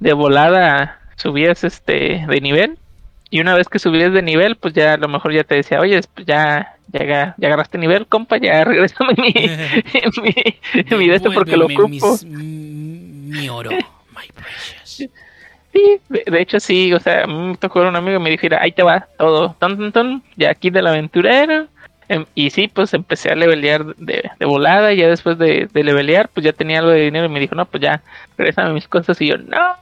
de 0.00 0.12
volada 0.12 1.00
subías 1.14 1.62
este 1.62 2.24
de 2.26 2.40
nivel 2.40 2.78
y 3.30 3.40
una 3.40 3.54
vez 3.54 3.68
que 3.68 3.78
subías 3.78 4.12
de 4.12 4.22
nivel, 4.22 4.56
pues 4.56 4.74
ya 4.74 4.94
a 4.94 4.96
lo 4.96 5.08
mejor 5.08 5.32
ya 5.32 5.44
te 5.44 5.54
decía, 5.54 5.80
oye, 5.80 6.00
pues 6.14 6.26
ya, 6.26 6.76
ya, 6.88 7.34
ya 7.38 7.46
agarraste 7.46 7.78
nivel, 7.78 8.06
compa, 8.06 8.38
ya 8.38 8.64
regresame 8.64 9.14
mi, 9.16 9.32
mi, 10.22 10.96
mi 10.96 11.08
de 11.08 11.14
esto 11.14 11.30
porque 11.32 11.56
lo 11.56 11.66
ocupo. 11.66 12.18
mi 12.24 13.48
oro, 13.48 13.70
my 13.70 14.26
precious. 14.34 15.10
Sí, 15.72 16.00
de, 16.08 16.40
hecho 16.40 16.58
sí, 16.58 16.92
o 16.92 16.98
sea, 16.98 17.28
me 17.28 17.56
tocó 17.56 17.82
un 17.82 17.94
amigo 17.94 18.18
y 18.18 18.22
me 18.22 18.30
dijo, 18.30 18.48
ahí 18.58 18.72
te 18.72 18.82
va 18.82 19.06
todo, 19.16 19.54
ton, 19.60 19.78
ton, 19.78 19.92
ton, 19.92 20.22
ya 20.36 20.50
aquí 20.50 20.70
del 20.70 20.88
aventurero. 20.88 21.68
Em, 22.08 22.26
y 22.34 22.50
sí, 22.50 22.66
pues 22.66 22.92
empecé 22.92 23.30
a 23.30 23.36
levelear 23.36 23.94
de, 23.94 24.28
de 24.36 24.46
volada, 24.46 24.92
y 24.92 24.96
ya 24.96 25.06
después 25.06 25.38
de, 25.38 25.68
de 25.72 25.84
levelear, 25.84 26.28
pues 26.28 26.44
ya 26.44 26.52
tenía 26.52 26.80
algo 26.80 26.90
de 26.90 27.02
dinero 27.02 27.26
y 27.26 27.28
me 27.28 27.38
dijo, 27.38 27.54
no, 27.54 27.66
pues 27.66 27.84
ya, 27.84 28.02
regresame 28.36 28.74
mis 28.74 28.88
cosas 28.88 29.20
y 29.20 29.28
yo, 29.28 29.38
no, 29.38 29.76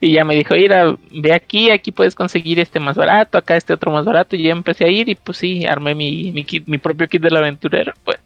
y 0.00 0.12
ya 0.12 0.24
me 0.24 0.34
dijo, 0.34 0.54
mira, 0.54 0.96
ve 1.10 1.32
aquí, 1.32 1.70
aquí 1.70 1.92
puedes 1.92 2.14
conseguir 2.14 2.60
este 2.60 2.80
más 2.80 2.96
barato, 2.96 3.38
acá 3.38 3.56
este 3.56 3.72
otro 3.72 3.90
más 3.90 4.04
barato. 4.04 4.36
Y 4.36 4.44
ya 4.44 4.52
empecé 4.52 4.84
a 4.84 4.88
ir 4.88 5.08
y 5.08 5.14
pues 5.14 5.38
sí, 5.38 5.66
armé 5.66 5.94
mi, 5.94 6.32
mi, 6.32 6.44
kit, 6.44 6.66
mi 6.66 6.78
propio 6.78 7.08
kit 7.08 7.22
del 7.22 7.36
aventurero, 7.36 7.92
pues. 8.04 8.18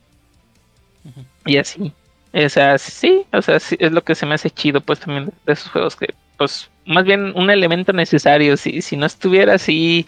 Y 1.47 1.57
así. 1.59 1.93
O 2.33 2.49
sea, 2.49 2.79
sí, 2.79 3.25
o 3.33 3.43
sea, 3.43 3.61
sí, 3.61 3.77
es 3.79 3.93
lo 3.93 4.03
que 4.03 4.15
se 4.15 4.27
me 4.27 4.35
hace 4.35 4.51
chido, 4.51 4.81
pues 4.81 5.01
también 5.01 5.33
de 5.47 5.53
esos 5.53 5.71
juegos 5.71 5.95
que, 5.95 6.15
pues, 6.37 6.69
más 6.85 7.05
bien 7.05 7.33
un 7.37 7.51
elemento 7.51 7.93
necesario. 7.93 8.57
Si, 8.57 8.83
si 8.83 8.97
no 8.97 9.07
estuviera 9.07 9.55
así, 9.55 10.07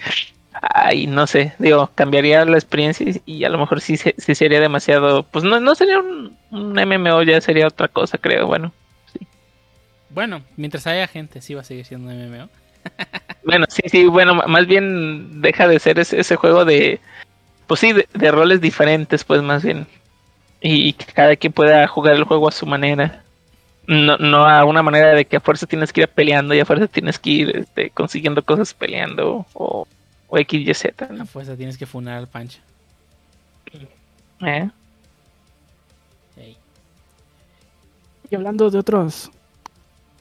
ay, 0.61 1.07
no 1.07 1.27
sé, 1.27 1.55
digo, 1.59 1.91
cambiaría 1.95 2.45
la 2.45 2.57
experiencia 2.57 3.07
y, 3.27 3.45
a 3.45 3.49
lo 3.49 3.59
mejor 3.59 3.81
sí, 3.81 3.97
sí, 3.97 4.35
sería 4.35 4.61
demasiado, 4.61 5.23
pues 5.25 5.45
no, 5.45 5.61
no 5.61 5.75
sería 5.75 6.01
un, 6.01 6.37
un 6.51 6.73
MMO, 6.73 7.23
ya 7.23 7.41
sería 7.41 7.67
otra 7.69 7.89
cosa, 7.89 8.19
creo, 8.19 8.47
bueno. 8.47 8.73
Bueno, 10.11 10.43
mientras 10.57 10.87
haya 10.87 11.07
gente, 11.07 11.41
sí 11.41 11.55
va 11.55 11.63
a 11.63 11.65
seguir 11.65 11.85
siendo 11.85 12.11
un 12.11 12.31
MMO. 12.31 12.49
bueno, 13.45 13.67
sí, 13.69 13.83
sí, 13.87 14.07
bueno, 14.07 14.35
más 14.35 14.67
bien 14.67 15.41
deja 15.41 15.67
de 15.69 15.79
ser 15.79 15.99
ese, 15.99 16.21
ese 16.21 16.37
juego 16.37 16.65
de, 16.65 17.01
pues 17.67 17.81
sí, 17.81 17.93
de, 17.93 18.31
roles 18.31 18.61
diferentes, 18.61 19.25
pues 19.25 19.43
más 19.43 19.65
bien. 19.65 19.87
Y, 20.61 20.93
que 20.95 21.07
cada 21.07 21.37
quien 21.37 21.53
pueda 21.53 21.87
jugar 21.87 22.15
el 22.15 22.25
juego 22.25 22.49
a 22.49 22.53
su 22.53 22.67
manera. 22.67 23.23
No, 23.87 24.17
no 24.17 24.47
a 24.47 24.65
una 24.65 24.83
manera 24.83 25.15
de 25.15 25.25
que 25.25 25.37
a 25.37 25.41
fuerza 25.41 25.67
tienes 25.67 25.93
que 25.93 26.01
ir 26.03 26.09
peleando 26.09 26.55
y 26.55 26.61
a 26.61 26.65
fuerza 26.65 26.89
tienes 26.89 27.21
que 27.21 27.31
ir 27.31 27.57
este, 27.57 27.91
consiguiendo 27.91 28.43
cosas 28.43 28.75
peleando 28.75 29.47
o, 29.53 29.87
o 30.29 30.39
X, 30.39 30.69
Y, 30.69 30.75
Z. 30.75 31.09
A 31.21 31.25
fuerza 31.27 31.57
tienes 31.57 31.79
que 31.79 31.87
funar 31.87 32.19
al 32.19 32.27
pancho. 32.27 32.59
¿Eh? 34.41 34.69
Y 38.29 38.35
hablando 38.35 38.69
de 38.71 38.79
otros 38.79 39.31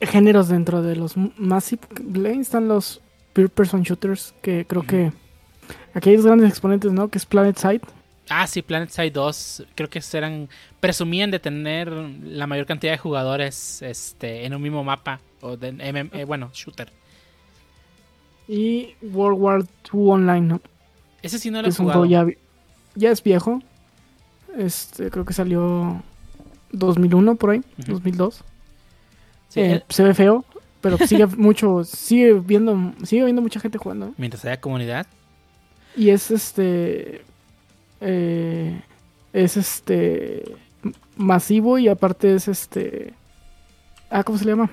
géneros 0.01 0.47
dentro 0.49 0.81
de 0.81 0.95
los 0.95 1.15
Massive 1.38 1.81
Blade 2.01 2.41
están 2.41 2.67
los 2.67 3.01
Peer 3.34 3.49
Person 3.49 3.84
Shooters, 3.84 4.34
que 4.41 4.65
creo 4.65 4.84
que 4.84 5.11
aquí 5.93 6.09
hay 6.09 6.15
dos 6.17 6.26
grandes 6.26 6.49
exponentes, 6.49 6.91
¿no? 6.91 7.09
Que 7.09 7.17
es 7.17 7.26
Planet 7.26 7.57
Side. 7.57 7.81
Ah, 8.30 8.47
sí, 8.47 8.61
Planet 8.61 8.89
Side 8.89 9.11
2. 9.11 9.67
Creo 9.76 9.89
que 9.89 10.01
eran. 10.13 10.49
Presumían 10.80 11.31
de 11.31 11.39
tener 11.39 11.91
la 11.91 12.47
mayor 12.47 12.65
cantidad 12.65 12.93
de 12.93 12.97
jugadores 12.97 13.81
este, 13.81 14.45
en 14.45 14.55
un 14.55 14.61
mismo 14.61 14.84
mapa. 14.84 15.19
O 15.41 15.57
de 15.57 15.76
eh, 15.80 16.26
bueno, 16.26 16.49
shooter. 16.53 16.91
Y 18.47 18.95
World 19.01 19.39
War 19.39 19.61
II 19.61 19.99
Online, 20.07 20.41
¿no? 20.41 20.61
Ese 21.22 21.39
sí 21.39 21.51
no 21.51 21.61
lo 21.61 21.67
he 21.67 21.72
jugado. 21.72 22.05
Ya, 22.05 22.26
ya, 22.95 23.11
es 23.11 23.22
viejo. 23.22 23.61
Este, 24.57 25.09
creo 25.11 25.26
que 25.26 25.34
salió 25.34 26.01
2001 26.72 27.35
por 27.35 27.51
ahí, 27.51 27.61
2002. 27.77 28.43
Eh, 29.56 29.82
se 29.90 30.03
ve 30.03 30.14
feo, 30.14 30.45
pero 30.82 30.98
sigue 30.98 31.26
mucho, 31.38 31.84
sigue 31.84 32.34
viendo, 32.34 32.94
sigue 33.03 33.23
viendo 33.26 33.41
mucha 33.41 33.60
gente 33.60 33.77
jugando. 33.77 34.14
Mientras 34.18 34.44
haya 34.45 34.60
comunidad. 34.60 35.07
Y 35.95 36.10
es 36.10 36.30
este, 36.32 37.22
eh, 38.02 38.82
es 39.34 39.57
este 39.57 40.44
masivo 41.15 41.77
y 41.77 41.88
aparte 41.88 42.36
es 42.36 42.48
este, 42.48 43.14
ah, 44.10 44.23
¿cómo 44.23 44.38
se 44.38 44.45
le 44.45 44.52
llama? 44.52 44.69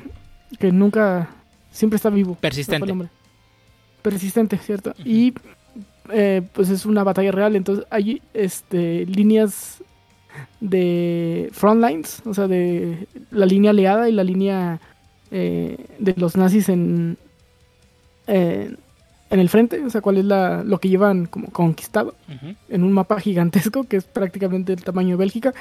Que 0.58 0.72
nunca, 0.72 1.28
siempre 1.70 1.96
está 1.96 2.10
vivo. 2.10 2.34
Persistente. 2.34 2.92
Persistente, 4.02 4.58
cierto. 4.58 4.94
Y 5.04 5.32
eh, 6.10 6.42
pues 6.52 6.68
es 6.68 6.84
una 6.84 7.04
batalla 7.04 7.30
real, 7.30 7.54
entonces 7.54 7.86
hay 7.88 8.20
este 8.34 9.06
líneas 9.06 9.82
de 10.62 11.50
frontlines, 11.52 12.22
o 12.24 12.32
sea, 12.32 12.46
de 12.46 13.08
la 13.32 13.46
línea 13.46 13.72
aliada 13.72 14.08
y 14.08 14.12
la 14.12 14.22
línea 14.22 14.80
eh, 15.32 15.76
de 15.98 16.14
los 16.16 16.36
nazis 16.36 16.68
en, 16.68 17.18
en 18.28 18.78
el 19.28 19.48
frente, 19.48 19.84
o 19.84 19.90
sea, 19.90 20.00
cuál 20.00 20.18
es 20.18 20.24
la, 20.24 20.62
lo 20.62 20.78
que 20.78 20.88
llevan 20.88 21.26
como 21.26 21.48
conquistado 21.48 22.14
en 22.68 22.84
un 22.84 22.92
mapa 22.92 23.18
gigantesco 23.18 23.84
que 23.84 23.96
es 23.96 24.04
prácticamente 24.04 24.72
el 24.72 24.84
tamaño 24.84 25.10
de 25.10 25.16
Bélgica. 25.16 25.52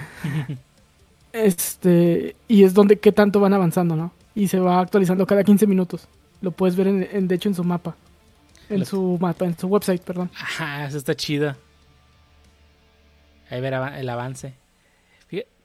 este, 1.33 2.35
y 2.47 2.63
es 2.63 2.75
donde 2.75 2.99
qué 2.99 3.11
tanto 3.11 3.39
van 3.39 3.53
avanzando, 3.53 3.95
¿no? 3.95 4.11
Y 4.35 4.49
se 4.49 4.59
va 4.59 4.81
actualizando 4.81 5.25
cada 5.25 5.43
15 5.43 5.65
minutos. 5.65 6.07
Lo 6.41 6.51
puedes 6.51 6.75
ver 6.75 6.87
en, 6.87 7.27
de 7.27 7.35
hecho 7.35 7.49
en 7.49 7.55
su 7.55 7.63
mapa. 7.63 7.95
En 8.69 8.85
su 8.85 9.17
mapa, 9.19 9.45
en 9.45 9.57
su 9.57 9.65
website, 9.67 10.03
perdón. 10.03 10.29
Ajá, 10.35 10.85
eso 10.85 10.99
está 10.99 11.15
chido. 11.15 11.55
Ahí 13.49 13.61
ver 13.61 13.73
el 13.73 14.09
avance. 14.09 14.60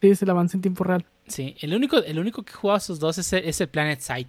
Sí, 0.00 0.10
es 0.10 0.22
el 0.22 0.30
avance 0.30 0.56
en 0.56 0.62
tiempo 0.62 0.84
real. 0.84 1.04
Sí, 1.26 1.56
el 1.60 1.74
único, 1.74 1.98
el 1.98 2.18
único 2.18 2.42
que 2.42 2.52
he 2.52 2.54
jugado 2.54 2.76
a 2.76 2.78
esos 2.78 3.00
dos 3.00 3.18
es 3.18 3.60
el, 3.60 3.68
Planet 3.68 4.00
Side. 4.00 4.28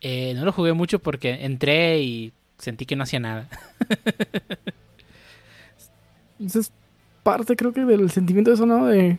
Eh, 0.00 0.34
no 0.34 0.44
lo 0.44 0.52
jugué 0.52 0.72
mucho 0.72 0.98
porque 0.98 1.44
entré 1.44 2.00
y 2.00 2.32
sentí 2.56 2.86
que 2.86 2.96
no 2.96 3.04
hacía 3.04 3.20
nada. 3.20 3.48
Eso 6.44 6.60
es 6.60 6.72
parte, 7.22 7.56
creo 7.56 7.72
que, 7.72 7.84
del 7.84 8.10
sentimiento 8.10 8.50
de 8.50 8.54
eso, 8.54 8.64
¿no? 8.64 8.86
De, 8.86 9.18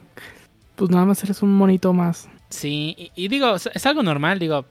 pues 0.76 0.90
nada 0.90 1.06
más 1.06 1.22
eres 1.24 1.44
un 1.44 1.54
monito 1.54 1.92
más. 1.92 2.30
Sí, 2.50 3.12
y, 3.14 3.28
digo, 3.28 3.56
es 3.56 3.86
algo 3.86 4.04
normal, 4.04 4.40
digo, 4.40 4.66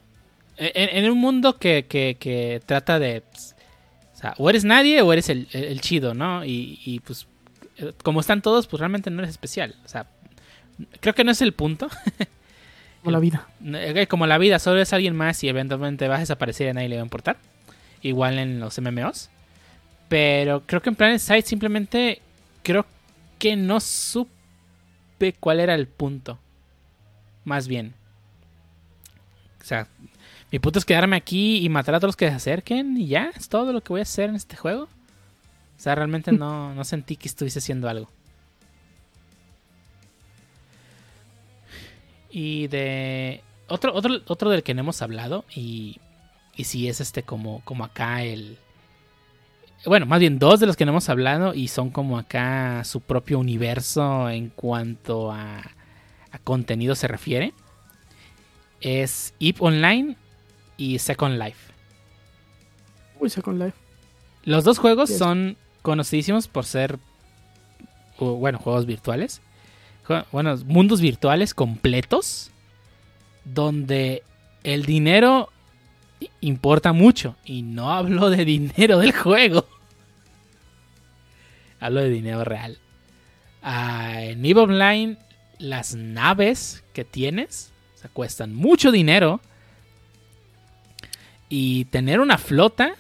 en, 0.57 1.11
un 1.11 1.19
mundo 1.19 1.59
que, 1.59 1.87
que, 1.87 2.63
trata 2.65 2.99
de, 2.99 3.21
pues, 3.21 3.55
o 4.15 4.17
sea, 4.17 4.35
o 4.39 4.51
eres 4.51 4.65
nadie 4.65 5.03
o 5.03 5.13
eres 5.13 5.29
el, 5.29 5.47
el 5.53 5.81
chido, 5.81 6.15
¿no? 6.15 6.45
Y, 6.45 6.81
y 6.85 7.01
pues, 7.01 7.29
eh, 7.77 7.93
como 8.03 8.21
están 8.21 8.43
todos, 8.43 8.67
pues 8.67 8.81
realmente 8.81 9.11
no 9.11 9.21
eres 9.21 9.31
especial. 9.31 9.77
O 9.85 9.89
sea, 9.89 10.07
creo 11.01 11.15
que 11.15 11.25
no 11.25 11.31
es 11.31 11.43
el 11.43 11.53
punto. 11.53 11.89
Como 13.03 13.13
la 13.13 13.21
vida. 13.21 13.49
Eh, 13.65 14.07
como 14.09 14.27
la 14.27 14.39
vida, 14.39 14.59
solo 14.59 14.81
es 14.81 14.93
alguien 14.93 15.15
más 15.15 15.43
y 15.45 15.49
eventualmente 15.49 16.09
vas 16.09 16.19
a 16.19 16.21
desaparecer 16.21 16.67
y 16.67 16.71
a 16.71 16.75
nadie 16.75 16.89
le 16.89 16.97
va 16.97 17.03
a 17.03 17.05
importar. 17.05 17.37
Igual 18.03 18.39
en 18.39 18.59
los 18.59 18.81
MMOs. 18.81 19.31
Pero 20.09 20.63
creo 20.67 20.83
que 20.83 20.89
en 20.89 20.97
Planet 20.97 21.21
Side 21.21 21.43
simplemente 21.43 22.21
creo 22.63 22.87
que 23.39 23.55
no 23.57 23.79
supe 23.79 25.35
cuál 25.39 25.61
era 25.61 25.75
el 25.75 25.87
punto. 25.87 26.39
Más 27.45 27.69
bien. 27.69 27.95
O 29.63 29.65
sea, 29.65 29.87
mi 30.51 30.59
punto 30.59 30.79
es 30.79 30.85
quedarme 30.85 31.17
aquí 31.17 31.59
y 31.59 31.69
matar 31.69 31.95
a 31.95 32.01
todos 32.01 32.09
los 32.09 32.17
que 32.17 32.29
se 32.29 32.35
acerquen 32.35 32.97
y 32.97 33.07
ya, 33.07 33.31
es 33.37 33.49
todo 33.49 33.73
lo 33.73 33.83
que 33.83 33.91
voy 33.91 34.01
a 34.01 34.03
hacer 34.03 34.31
en 34.31 34.37
este 34.37 34.57
juego. 34.57 34.85
O 34.85 35.81
sea, 35.81 35.95
realmente 35.95 36.33
no, 36.33 36.75
no 36.75 36.85
sentí 36.85 37.17
que 37.17 37.29
estuviese 37.29 37.61
haciendo 37.61 37.89
algo. 37.89 38.11
Y 42.31 42.69
de. 42.69 43.43
Otro, 43.69 43.95
otro, 43.95 44.21
otro 44.27 44.51
del 44.51 44.63
que 44.63 44.75
no 44.75 44.81
hemos 44.81 45.03
hablado. 45.03 45.45
Y. 45.55 46.01
Y 46.57 46.65
si 46.65 46.89
es 46.89 47.01
este 47.01 47.23
como, 47.23 47.63
como 47.65 47.85
acá 47.85 48.23
el. 48.25 48.59
Bueno, 49.87 50.07
más 50.07 50.19
bien 50.19 50.39
dos 50.39 50.59
de 50.59 50.67
los 50.67 50.77
que 50.77 50.85
no 50.85 50.93
hemos 50.93 51.09
hablado. 51.09 51.55
Y 51.55 51.69
son 51.69 51.91
como 51.91 52.19
acá 52.19 52.83
su 52.85 53.01
propio 53.01 53.39
universo 53.39 54.29
en 54.29 54.51
cuanto 54.51 55.31
a, 55.31 55.63
a 56.31 56.39
contenido 56.43 56.95
se 56.95 57.09
refiere. 57.09 57.55
Es 58.81 59.35
Eve 59.41 59.59
Online 59.61 60.17
y 60.77 60.99
Second 60.99 61.41
Life. 61.41 61.73
Uy, 63.21 63.31
Second 63.31 63.63
Life. 63.63 63.77
Los 64.45 64.65
dos 64.65 64.79
juegos 64.79 65.11
son 65.11 65.57
conocidísimos 65.83 66.49
por 66.49 66.65
ser. 66.65 66.99
Bueno, 68.19 68.59
juegos 68.59 68.85
virtuales 68.85 69.41
bueno, 70.33 70.57
mundos 70.67 71.01
virtuales 71.01 71.55
completos 71.55 72.51
donde 73.45 74.23
el 74.65 74.85
dinero 74.85 75.51
importa 76.41 76.93
mucho. 76.93 77.37
Y 77.45 77.63
no 77.63 77.93
hablo 77.93 78.31
de 78.31 78.45
dinero 78.45 78.99
del 78.99 79.13
juego. 79.13 79.67
Hablo 81.81 82.01
de 82.01 82.11
dinero 82.11 82.43
real. 82.43 82.79
Ah, 83.63 84.23
en 84.23 84.45
EVE 84.45 84.61
Online, 84.61 85.17
las 85.59 85.95
naves 85.95 86.83
que 86.93 87.05
tienes 87.05 87.73
se 87.95 88.09
cuestan 88.09 88.53
mucho 88.55 88.91
dinero. 88.91 89.41
Y 91.49 91.85
tener 91.87 92.21
una 92.21 92.37
flota. 92.37 92.95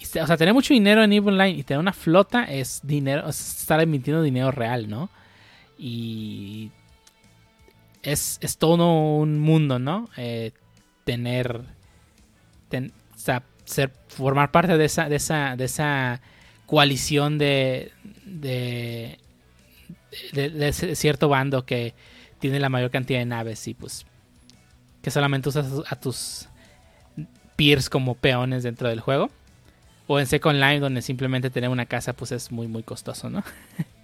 O 0.00 0.26
sea, 0.26 0.36
tener 0.36 0.54
mucho 0.54 0.72
dinero 0.72 1.02
en 1.02 1.12
EVE 1.12 1.28
Online 1.28 1.58
y 1.58 1.62
tener 1.64 1.80
una 1.80 1.92
flota 1.92 2.44
es 2.44 2.80
dinero. 2.84 3.28
Es 3.28 3.60
estar 3.60 3.80
emitiendo 3.80 4.22
dinero 4.22 4.52
real, 4.52 4.88
¿no? 4.88 5.10
Y 5.78 6.70
es, 8.02 8.38
todo 8.58 8.92
un 9.14 9.38
mundo, 9.38 9.78
¿no? 9.78 10.08
Eh, 10.16 10.52
tener... 11.04 11.62
o 12.72 13.18
sea, 13.18 13.42
ser, 13.64 13.92
formar 14.08 14.50
parte 14.50 14.76
de 14.76 14.84
esa, 14.84 15.08
de 15.08 15.16
esa, 15.16 15.56
de 15.56 15.64
esa 15.64 16.20
coalición 16.66 17.38
de, 17.38 17.92
de, 18.24 19.18
cierto 20.94 21.28
bando 21.28 21.64
que 21.64 21.94
tiene 22.38 22.60
la 22.60 22.68
mayor 22.68 22.90
cantidad 22.90 23.18
de 23.18 23.26
naves 23.26 23.66
y 23.68 23.74
pues 23.74 24.06
que 25.02 25.10
solamente 25.10 25.48
usas 25.48 25.66
a 25.88 25.96
tus 25.96 26.48
peers 27.56 27.88
como 27.88 28.14
peones 28.14 28.62
dentro 28.62 28.88
del 28.88 29.00
juego. 29.00 29.30
O 30.06 30.18
en 30.18 30.26
Second 30.26 30.58
Life 30.58 30.80
donde 30.80 31.02
simplemente 31.02 31.50
tener 31.50 31.68
una 31.68 31.86
casa 31.86 32.14
pues 32.14 32.32
es 32.32 32.50
muy 32.50 32.66
muy 32.66 32.82
costoso, 32.82 33.28
¿no? 33.28 33.42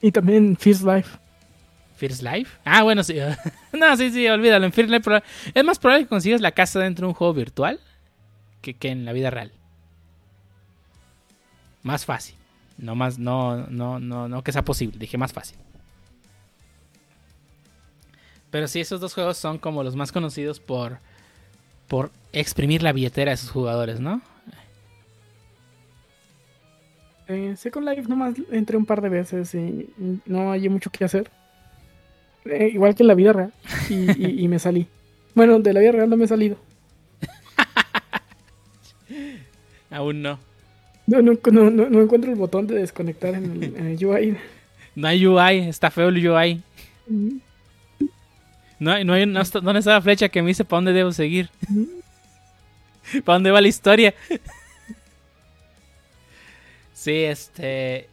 Y 0.00 0.12
también 0.12 0.56
First 0.56 0.82
Life. 0.82 1.18
First 1.96 2.22
Life. 2.22 2.58
Ah, 2.64 2.82
bueno, 2.82 3.02
sí. 3.02 3.16
no, 3.72 3.96
sí, 3.96 4.10
sí, 4.10 4.26
olvídalo. 4.28 4.66
En 4.66 4.72
First 4.72 4.90
Life 4.90 5.22
es 5.54 5.64
más 5.64 5.78
probable 5.78 6.04
que 6.04 6.08
consigas 6.08 6.40
la 6.40 6.52
casa 6.52 6.80
dentro 6.80 7.06
de 7.06 7.08
un 7.08 7.14
juego 7.14 7.34
virtual 7.34 7.80
que, 8.60 8.74
que 8.74 8.90
en 8.90 9.04
la 9.04 9.12
vida 9.12 9.30
real. 9.30 9.52
Más 11.82 12.04
fácil. 12.04 12.34
No 12.78 12.94
más, 12.94 13.18
no, 13.18 13.66
no, 13.68 13.98
no, 13.98 14.28
no 14.28 14.42
que 14.42 14.52
sea 14.52 14.64
posible. 14.64 14.98
Dije 14.98 15.16
más 15.16 15.32
fácil. 15.32 15.56
Pero 18.50 18.68
sí, 18.68 18.80
esos 18.80 19.00
dos 19.00 19.14
juegos 19.14 19.38
son 19.38 19.58
como 19.58 19.82
los 19.82 19.96
más 19.96 20.12
conocidos 20.12 20.60
por, 20.60 20.98
por 21.88 22.10
exprimir 22.32 22.82
la 22.82 22.92
billetera 22.92 23.30
de 23.30 23.36
sus 23.36 23.50
jugadores, 23.50 24.00
¿no? 24.00 24.20
Eh, 27.28 27.54
Second 27.56 27.88
Life 27.88 28.08
nomás 28.08 28.34
entré 28.52 28.76
un 28.76 28.86
par 28.86 29.00
de 29.00 29.08
veces 29.08 29.54
y, 29.54 29.88
no 30.26 30.52
hay 30.52 30.68
mucho 30.68 30.90
que 30.90 31.04
hacer. 31.04 31.30
Eh, 32.44 32.70
igual 32.72 32.94
que 32.94 33.02
en 33.02 33.08
la 33.08 33.14
vida 33.14 33.32
real. 33.32 33.52
Y, 33.90 34.10
y- 34.26 34.44
y 34.44 34.48
me 34.48 34.58
salí. 34.58 34.86
Bueno, 35.34 35.58
de 35.58 35.72
la 35.72 35.80
vida 35.80 35.92
real 35.92 36.08
no 36.08 36.16
me 36.16 36.24
he 36.24 36.28
salido. 36.28 36.56
Aún 39.90 40.22
no. 40.22 40.38
No, 41.06 41.22
no, 41.22 41.32
no, 41.52 41.70
no- 41.70 41.88
no 41.88 42.00
encuentro 42.02 42.30
el 42.30 42.36
botón 42.36 42.66
de 42.66 42.76
desconectar 42.76 43.34
en 43.34 43.44
el, 43.62 43.76
en 43.76 43.86
el 43.86 44.04
UI. 44.04 44.36
No 44.94 45.08
hay 45.08 45.26
UI, 45.26 45.68
está 45.68 45.90
feo 45.90 46.08
el 46.08 46.26
UI. 46.28 46.62
No, 48.78 48.92
hay- 48.92 49.04
no 49.04 49.12
hay, 49.14 49.26
no 49.26 49.40
está- 49.40 49.60
¿Dónde 49.60 49.80
está 49.80 49.92
la 49.92 50.02
flecha 50.02 50.28
que 50.28 50.42
me 50.42 50.48
dice 50.48 50.64
para 50.64 50.78
dónde 50.78 50.92
debo 50.92 51.12
seguir? 51.12 51.50
¿Para 53.24 53.36
dónde 53.36 53.50
va 53.50 53.60
la 53.60 53.68
historia? 53.68 54.14
Sí, 56.96 57.24
este. 57.24 58.08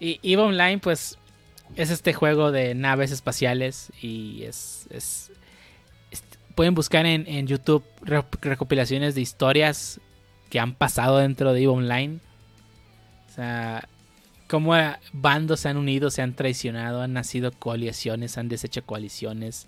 Y 0.00 0.18
EVE 0.22 0.42
Online, 0.42 0.78
pues. 0.78 1.18
Es 1.76 1.90
este 1.90 2.12
juego 2.12 2.52
de 2.52 2.74
naves 2.74 3.10
espaciales. 3.10 3.92
Y 4.00 4.42
es. 4.44 4.86
es- 4.90 5.30
pueden 6.54 6.74
buscar 6.74 7.04
en, 7.04 7.26
en 7.26 7.46
YouTube 7.48 7.84
re- 8.02 8.22
recopilaciones 8.40 9.14
de 9.16 9.20
historias 9.20 10.00
que 10.50 10.60
han 10.60 10.74
pasado 10.74 11.18
dentro 11.18 11.52
de 11.52 11.62
EVE 11.62 11.68
Online. 11.68 12.20
O 13.28 13.34
sea, 13.34 13.88
cómo 14.48 14.72
bandos 15.12 15.60
se 15.60 15.68
han 15.68 15.76
unido, 15.76 16.10
se 16.10 16.22
han 16.22 16.34
traicionado, 16.34 17.02
han 17.02 17.12
nacido 17.12 17.50
coaliciones, 17.50 18.38
han 18.38 18.48
deshecho 18.48 18.84
coaliciones. 18.86 19.66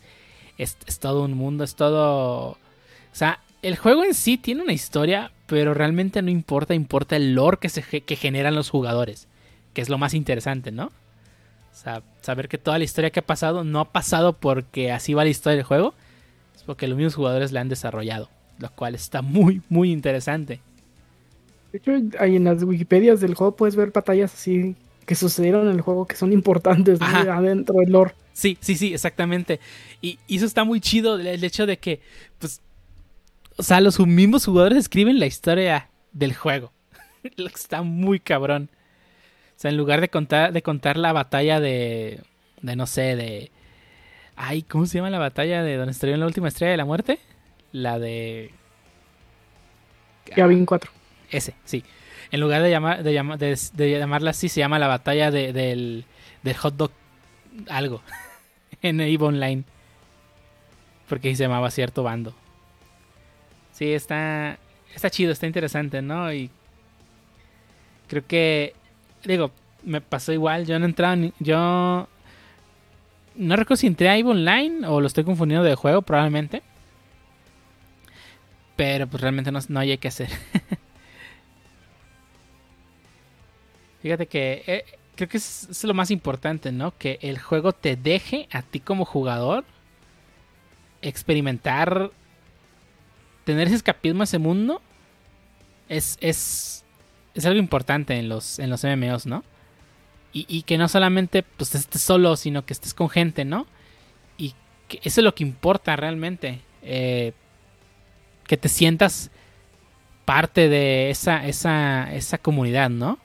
Es, 0.58 0.76
es 0.86 1.00
todo 1.00 1.24
un 1.24 1.34
mundo, 1.34 1.64
es 1.64 1.74
todo... 1.74 2.50
O 2.50 2.58
sea, 3.18 3.40
el 3.66 3.76
juego 3.76 4.04
en 4.04 4.14
sí 4.14 4.38
tiene 4.38 4.62
una 4.62 4.72
historia, 4.72 5.32
pero 5.46 5.74
realmente 5.74 6.22
no 6.22 6.30
importa, 6.30 6.72
importa 6.72 7.16
el 7.16 7.34
lore 7.34 7.58
que, 7.60 7.68
se, 7.68 7.82
que 7.82 8.16
generan 8.16 8.54
los 8.54 8.70
jugadores, 8.70 9.26
que 9.74 9.80
es 9.80 9.88
lo 9.88 9.98
más 9.98 10.14
interesante, 10.14 10.70
¿no? 10.70 10.84
O 10.86 11.78
sea, 11.78 12.02
saber 12.20 12.48
que 12.48 12.58
toda 12.58 12.78
la 12.78 12.84
historia 12.84 13.10
que 13.10 13.20
ha 13.20 13.26
pasado 13.26 13.64
no 13.64 13.80
ha 13.80 13.90
pasado 13.90 14.34
porque 14.34 14.92
así 14.92 15.14
va 15.14 15.24
la 15.24 15.30
historia 15.30 15.56
del 15.56 15.64
juego, 15.64 15.94
es 16.54 16.62
porque 16.62 16.86
los 16.86 16.96
mismos 16.96 17.16
jugadores 17.16 17.50
la 17.50 17.60
han 17.60 17.68
desarrollado, 17.68 18.28
lo 18.60 18.70
cual 18.70 18.94
está 18.94 19.20
muy, 19.20 19.60
muy 19.68 19.90
interesante. 19.90 20.60
De 21.72 21.78
hecho, 21.78 21.90
en 21.92 22.44
las 22.44 22.62
Wikipedias 22.62 23.20
del 23.20 23.34
juego 23.34 23.56
puedes 23.56 23.74
ver 23.74 23.90
batallas 23.90 24.32
así 24.32 24.76
que 25.06 25.16
sucedieron 25.16 25.66
en 25.66 25.74
el 25.74 25.80
juego 25.80 26.06
que 26.06 26.16
son 26.16 26.32
importantes 26.32 27.00
¿no? 27.00 27.06
Adentro 27.06 27.76
del 27.80 27.92
lore. 27.92 28.14
Sí, 28.32 28.58
sí, 28.60 28.76
sí, 28.76 28.94
exactamente. 28.94 29.58
Y, 30.00 30.18
y 30.28 30.36
eso 30.36 30.46
está 30.46 30.62
muy 30.62 30.80
chido, 30.80 31.18
el 31.18 31.26
el 31.26 31.42
hecho 31.42 31.66
de 31.66 31.78
que, 31.78 32.00
pues, 32.38 32.60
o 33.56 33.62
sea, 33.62 33.80
los 33.80 33.98
mismos 34.00 34.44
jugadores 34.44 34.78
escriben 34.78 35.18
la 35.18 35.26
historia 35.26 35.88
del 36.12 36.34
juego. 36.34 36.72
Está 37.36 37.82
muy 37.82 38.20
cabrón. 38.20 38.70
O 39.56 39.58
sea, 39.58 39.70
en 39.70 39.76
lugar 39.76 40.00
de 40.00 40.08
contar, 40.10 40.52
de 40.52 40.62
contar 40.62 40.96
la 40.98 41.12
batalla 41.12 41.60
de, 41.60 42.20
de 42.60 42.76
no 42.76 42.86
sé, 42.86 43.16
de... 43.16 43.50
Ay, 44.36 44.62
¿cómo 44.62 44.84
se 44.84 44.98
llama 44.98 45.08
la 45.10 45.18
batalla 45.18 45.62
de 45.62 45.76
donde 45.76 45.92
estrellaron 45.92 46.20
la 46.20 46.26
última 46.26 46.48
estrella 46.48 46.72
de 46.72 46.76
la 46.76 46.84
muerte? 46.84 47.18
La 47.72 47.98
de... 47.98 48.50
Gavin 50.36 50.66
4. 50.66 50.90
Ese, 51.30 51.54
sí. 51.64 51.84
En 52.30 52.40
lugar 52.40 52.60
de, 52.62 52.70
llamar, 52.70 53.02
de, 53.02 53.12
llama- 53.14 53.36
de, 53.36 53.58
de 53.72 53.90
llamarla 53.98 54.30
así, 54.30 54.48
se 54.48 54.60
llama 54.60 54.78
la 54.78 54.88
batalla 54.88 55.30
de- 55.30 55.52
del, 55.52 56.04
del 56.42 56.56
hot 56.56 56.74
dog 56.76 56.90
algo 57.70 58.02
en 58.82 59.00
EVE 59.00 59.24
Online. 59.24 59.64
Porque 61.08 61.34
se 61.36 61.44
llamaba 61.44 61.70
cierto 61.70 62.02
bando. 62.02 62.34
Sí, 63.76 63.92
está, 63.92 64.58
está 64.94 65.10
chido, 65.10 65.32
está 65.32 65.46
interesante, 65.46 66.00
¿no? 66.00 66.32
Y 66.32 66.50
creo 68.08 68.26
que, 68.26 68.74
digo, 69.24 69.50
me 69.82 70.00
pasó 70.00 70.32
igual. 70.32 70.66
Yo 70.66 70.78
no 70.78 70.86
entraba, 70.86 71.16
ni- 71.16 71.32
yo 71.38 72.08
no 73.36 73.56
recuerdo 73.56 73.76
si 73.80 73.86
entré 73.86 74.08
a 74.08 74.16
EVE 74.16 74.30
Online 74.30 74.86
o 74.86 75.00
lo 75.00 75.06
estoy 75.06 75.24
confundiendo 75.24 75.64
de 75.64 75.74
juego, 75.74 76.02
probablemente. 76.02 76.62
Pero 78.76 79.06
pues 79.06 79.20
realmente 79.22 79.50
no, 79.52 79.58
no 79.68 79.80
hay 79.80 79.96
que 79.98 80.08
hacer. 80.08 80.28
Fíjate 84.02 84.26
que 84.26 84.62
eh, 84.66 84.84
creo 85.14 85.28
que 85.28 85.38
es, 85.38 85.68
es 85.70 85.84
lo 85.84 85.94
más 85.94 86.10
importante, 86.10 86.72
¿no? 86.72 86.96
Que 86.96 87.18
el 87.22 87.38
juego 87.38 87.72
te 87.72 87.96
deje 87.96 88.48
a 88.52 88.62
ti 88.62 88.80
como 88.80 89.04
jugador 89.04 89.64
experimentar, 91.02 92.10
tener 93.46 93.68
ese 93.68 93.76
escapismo 93.76 94.22
a 94.22 94.24
ese 94.24 94.38
mundo. 94.38 94.82
Es, 95.88 96.18
es, 96.20 96.84
es 97.34 97.46
algo 97.46 97.60
importante 97.60 98.18
en 98.18 98.28
los, 98.28 98.58
en 98.58 98.70
los 98.70 98.82
MMOs, 98.84 99.24
¿no? 99.24 99.44
Y, 100.32 100.44
y 100.48 100.62
que 100.62 100.76
no 100.76 100.88
solamente 100.88 101.44
pues, 101.44 101.74
estés 101.76 102.02
solo, 102.02 102.36
sino 102.36 102.66
que 102.66 102.72
estés 102.72 102.92
con 102.92 103.08
gente, 103.08 103.44
¿no? 103.44 103.66
Y 104.36 104.54
que 104.88 104.98
eso 105.04 105.20
es 105.20 105.24
lo 105.24 105.34
que 105.34 105.44
importa 105.44 105.94
realmente. 105.94 106.60
Eh, 106.82 107.32
que 108.48 108.56
te 108.56 108.68
sientas 108.68 109.30
parte 110.24 110.68
de 110.68 111.10
esa, 111.10 111.46
esa, 111.46 112.12
esa 112.12 112.38
comunidad, 112.38 112.90
¿no? 112.90 113.18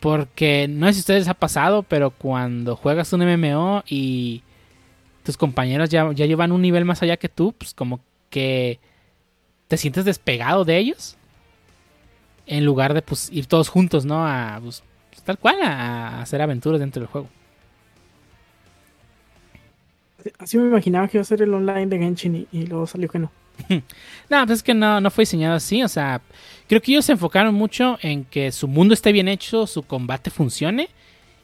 Porque 0.00 0.66
no 0.68 0.86
sé 0.86 0.94
si 0.94 0.98
a 0.98 1.00
ustedes 1.00 1.20
les 1.20 1.28
ha 1.28 1.34
pasado, 1.34 1.84
pero 1.84 2.10
cuando 2.10 2.74
juegas 2.74 3.12
un 3.12 3.24
MMO 3.24 3.84
y 3.86 4.42
tus 5.22 5.36
compañeros 5.36 5.90
ya, 5.90 6.12
ya 6.12 6.26
llevan 6.26 6.50
un 6.50 6.60
nivel 6.60 6.84
más 6.84 7.02
allá 7.02 7.16
que 7.16 7.28
tú, 7.28 7.54
pues 7.56 7.72
como 7.72 8.00
que 8.30 8.80
te 9.74 9.78
sientes 9.78 10.04
despegado 10.04 10.64
de 10.64 10.78
ellos. 10.78 11.16
En 12.46 12.64
lugar 12.64 12.94
de 12.94 13.02
pues 13.02 13.28
ir 13.32 13.46
todos 13.46 13.68
juntos, 13.68 14.04
¿no? 14.04 14.24
A 14.24 14.60
pues, 14.62 14.84
tal 15.24 15.36
cual, 15.36 15.60
a, 15.62 16.18
a 16.18 16.22
hacer 16.22 16.40
aventuras 16.40 16.78
dentro 16.78 17.00
del 17.00 17.08
juego. 17.08 17.28
Así 20.38 20.56
me 20.58 20.68
imaginaba 20.68 21.08
que 21.08 21.16
iba 21.16 21.22
a 21.22 21.24
ser 21.24 21.42
el 21.42 21.52
online 21.52 21.86
de 21.86 21.98
Genshin 21.98 22.36
y, 22.36 22.46
y 22.52 22.66
luego 22.66 22.86
salió 22.86 23.08
que 23.08 23.18
no. 23.18 23.32
No, 24.30 24.46
pues 24.46 24.58
es 24.58 24.62
que 24.62 24.74
no, 24.74 25.00
no 25.00 25.10
fue 25.10 25.22
diseñado 25.22 25.56
así. 25.56 25.82
O 25.82 25.88
sea, 25.88 26.22
creo 26.68 26.80
que 26.80 26.92
ellos 26.92 27.04
se 27.04 27.12
enfocaron 27.12 27.52
mucho 27.52 27.98
en 28.00 28.24
que 28.24 28.52
su 28.52 28.68
mundo 28.68 28.94
esté 28.94 29.10
bien 29.10 29.26
hecho, 29.26 29.66
su 29.66 29.82
combate 29.82 30.30
funcione. 30.30 30.88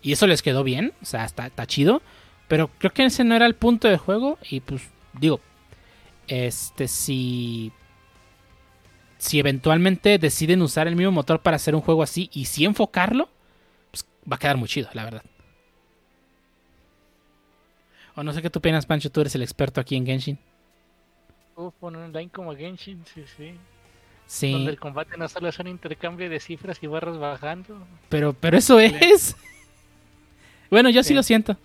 Y 0.02 0.12
eso 0.12 0.28
les 0.28 0.40
quedó 0.40 0.62
bien. 0.62 0.92
O 1.02 1.04
sea, 1.04 1.24
está, 1.24 1.48
está 1.48 1.66
chido. 1.66 2.00
Pero 2.46 2.70
creo 2.78 2.92
que 2.92 3.04
ese 3.04 3.24
no 3.24 3.34
era 3.34 3.46
el 3.46 3.54
punto 3.54 3.88
del 3.88 3.98
juego. 3.98 4.38
Y 4.48 4.60
pues, 4.60 4.82
digo, 5.18 5.40
este, 6.28 6.86
si. 6.86 7.72
Si 9.20 9.38
eventualmente 9.38 10.18
deciden 10.18 10.62
usar 10.62 10.88
el 10.88 10.96
mismo 10.96 11.12
motor 11.12 11.40
para 11.40 11.56
hacer 11.56 11.74
un 11.74 11.82
juego 11.82 12.02
así 12.02 12.30
y 12.32 12.46
sí 12.46 12.64
enfocarlo, 12.64 13.28
pues 13.90 14.06
va 14.30 14.36
a 14.36 14.38
quedar 14.38 14.56
muy 14.56 14.66
chido, 14.66 14.88
la 14.94 15.04
verdad. 15.04 15.22
O 18.16 18.22
no 18.22 18.32
sé 18.32 18.40
qué 18.40 18.48
tú 18.48 18.58
opinas, 18.60 18.86
Pancho, 18.86 19.10
tú 19.10 19.20
eres 19.20 19.34
el 19.34 19.42
experto 19.42 19.78
aquí 19.80 19.94
en 19.94 20.06
Genshin. 20.06 20.38
Uf, 21.54 21.74
un 21.82 21.96
online 21.96 22.30
como 22.30 22.56
Genshin, 22.56 23.04
sí, 23.14 23.24
sí. 23.36 23.52
Sí. 24.26 24.52
Donde 24.52 24.70
el 24.70 24.78
combate 24.80 25.18
no 25.18 25.28
solo 25.28 25.48
es 25.48 25.58
un 25.58 25.66
intercambio 25.66 26.30
de 26.30 26.40
cifras 26.40 26.78
y 26.82 26.86
barras 26.86 27.18
bajando. 27.18 27.86
Pero, 28.08 28.32
pero 28.32 28.56
eso 28.56 28.80
es. 28.80 29.36
Bueno, 30.70 30.88
yo 30.88 31.02
sí 31.02 31.08
Sí. 31.08 31.14
lo 31.14 31.24
siento. 31.24 31.56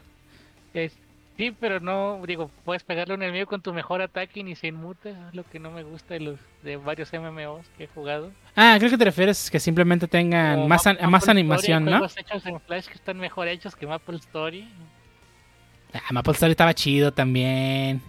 Es- 0.74 0.98
sí, 1.38 1.56
pero 1.60 1.80
no, 1.80 2.22
digo, 2.26 2.50
puedes 2.64 2.84
pegarle 2.84 3.14
a 3.14 3.18
un 3.18 3.24
enemigo 3.24 3.48
con 3.48 3.62
tu 3.62 3.74
mejor 3.74 4.02
ataque 4.02 4.40
y 4.40 4.44
ni 4.44 4.56
se 4.56 4.68
inmuta. 4.68 5.10
es 5.10 5.34
Lo 5.36 5.44
que 5.44 5.60
no 5.60 5.72
me 5.72 5.84
gusta 5.84 6.14
de 6.16 6.20
los 6.22 6.40
de 6.64 6.78
varios 6.78 7.12
MMOs 7.14 7.68
que 7.78 7.86
he 7.86 7.88
jugado. 7.88 8.32
Ah, 8.56 8.76
creo 8.80 8.90
que 8.92 8.98
te 8.98 9.06
refieres 9.06 9.50
que 9.52 9.60
simplemente 9.60 10.08
tengan 10.08 10.60
O 10.60 10.68
más, 10.68 10.86
an- 10.88 10.98
más 11.10 11.24
Story, 11.24 11.40
animación, 11.40 11.86
¿no? 11.86 11.92
Juegos 11.92 12.18
hechos 12.18 12.46
en 12.46 12.60
Flash 12.62 12.86
que 12.88 12.94
están 12.94 13.18
mejor 13.18 13.48
hechos 13.48 13.76
que 13.76 13.86
Maple 13.88 14.18
Story. 14.18 14.68
Ah, 15.94 16.12
Maple 16.12 16.34
Story 16.34 16.52
estaba 16.52 16.74
chido 16.74 17.12
también. 17.14 18.02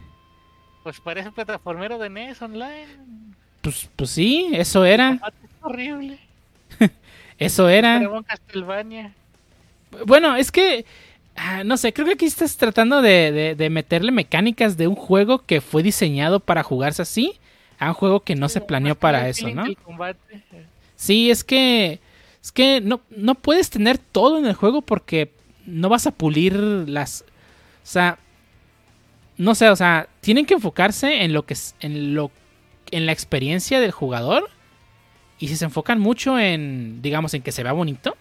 Pues 0.82 1.00
parece 1.00 1.30
plataformero 1.32 1.98
de 1.98 2.08
NES 2.10 2.40
online. 2.42 2.86
pues, 3.60 3.88
pues 3.96 4.10
sí, 4.10 4.50
eso 4.52 4.84
era. 4.84 5.12
Es 5.12 5.20
horrible. 5.62 6.18
Eso 7.38 7.68
era. 7.68 7.98
Dragon 7.98 8.22
Castlevania. 8.22 9.12
Bueno, 10.06 10.36
es 10.36 10.50
que. 10.50 10.86
Ah, 11.36 11.62
no 11.64 11.76
sé, 11.76 11.92
creo 11.92 12.06
que 12.06 12.14
aquí 12.14 12.26
estás 12.26 12.56
tratando 12.56 13.02
de, 13.02 13.32
de- 13.32 13.54
de 13.54 13.70
meterle 13.70 14.12
mecánicas 14.12 14.76
de 14.76 14.88
un 14.88 14.94
juego 14.96 15.38
que 15.44 15.60
fue 15.60 15.82
diseñado 15.82 16.40
para 16.40 16.62
jugarse 16.62 17.02
así 17.02 17.34
a 17.78 17.88
un 17.88 17.94
juego 17.94 18.20
que 18.20 18.34
no 18.34 18.48
se 18.48 18.60
planeó 18.60 18.94
para 18.94 19.28
eso, 19.28 19.46
¿no? 19.54 19.64
Sí, 20.96 21.30
es 21.30 21.44
que. 21.44 22.00
Es 22.42 22.52
que 22.52 22.80
no, 22.80 23.00
no 23.10 23.34
puedes 23.34 23.70
tener 23.70 23.98
todo 23.98 24.38
en 24.38 24.46
el 24.46 24.54
juego 24.54 24.80
porque 24.82 25.30
no 25.66 25.88
vas 25.88 26.06
a 26.06 26.10
pulir 26.12 26.54
las. 26.54 27.22
O 27.22 27.86
sea. 27.86 28.18
No 29.36 29.54
sé, 29.54 29.68
o 29.68 29.76
sea, 29.76 30.08
tienen 30.22 30.46
que 30.46 30.54
enfocarse 30.54 31.22
en 31.24 31.32
lo 31.34 31.44
que 31.44 31.52
es. 31.54 31.74
En 31.80 32.14
lo. 32.14 32.30
En 32.90 33.04
la 33.04 33.12
experiencia 33.12 33.80
del 33.80 33.90
jugador. 33.90 34.48
Y 35.38 35.48
si 35.48 35.56
se 35.56 35.66
enfocan 35.66 36.00
mucho 36.00 36.38
en. 36.38 37.02
digamos, 37.02 37.34
en 37.34 37.42
que 37.42 37.52
se 37.52 37.62
vea 37.62 37.72
bonito. 37.72 38.16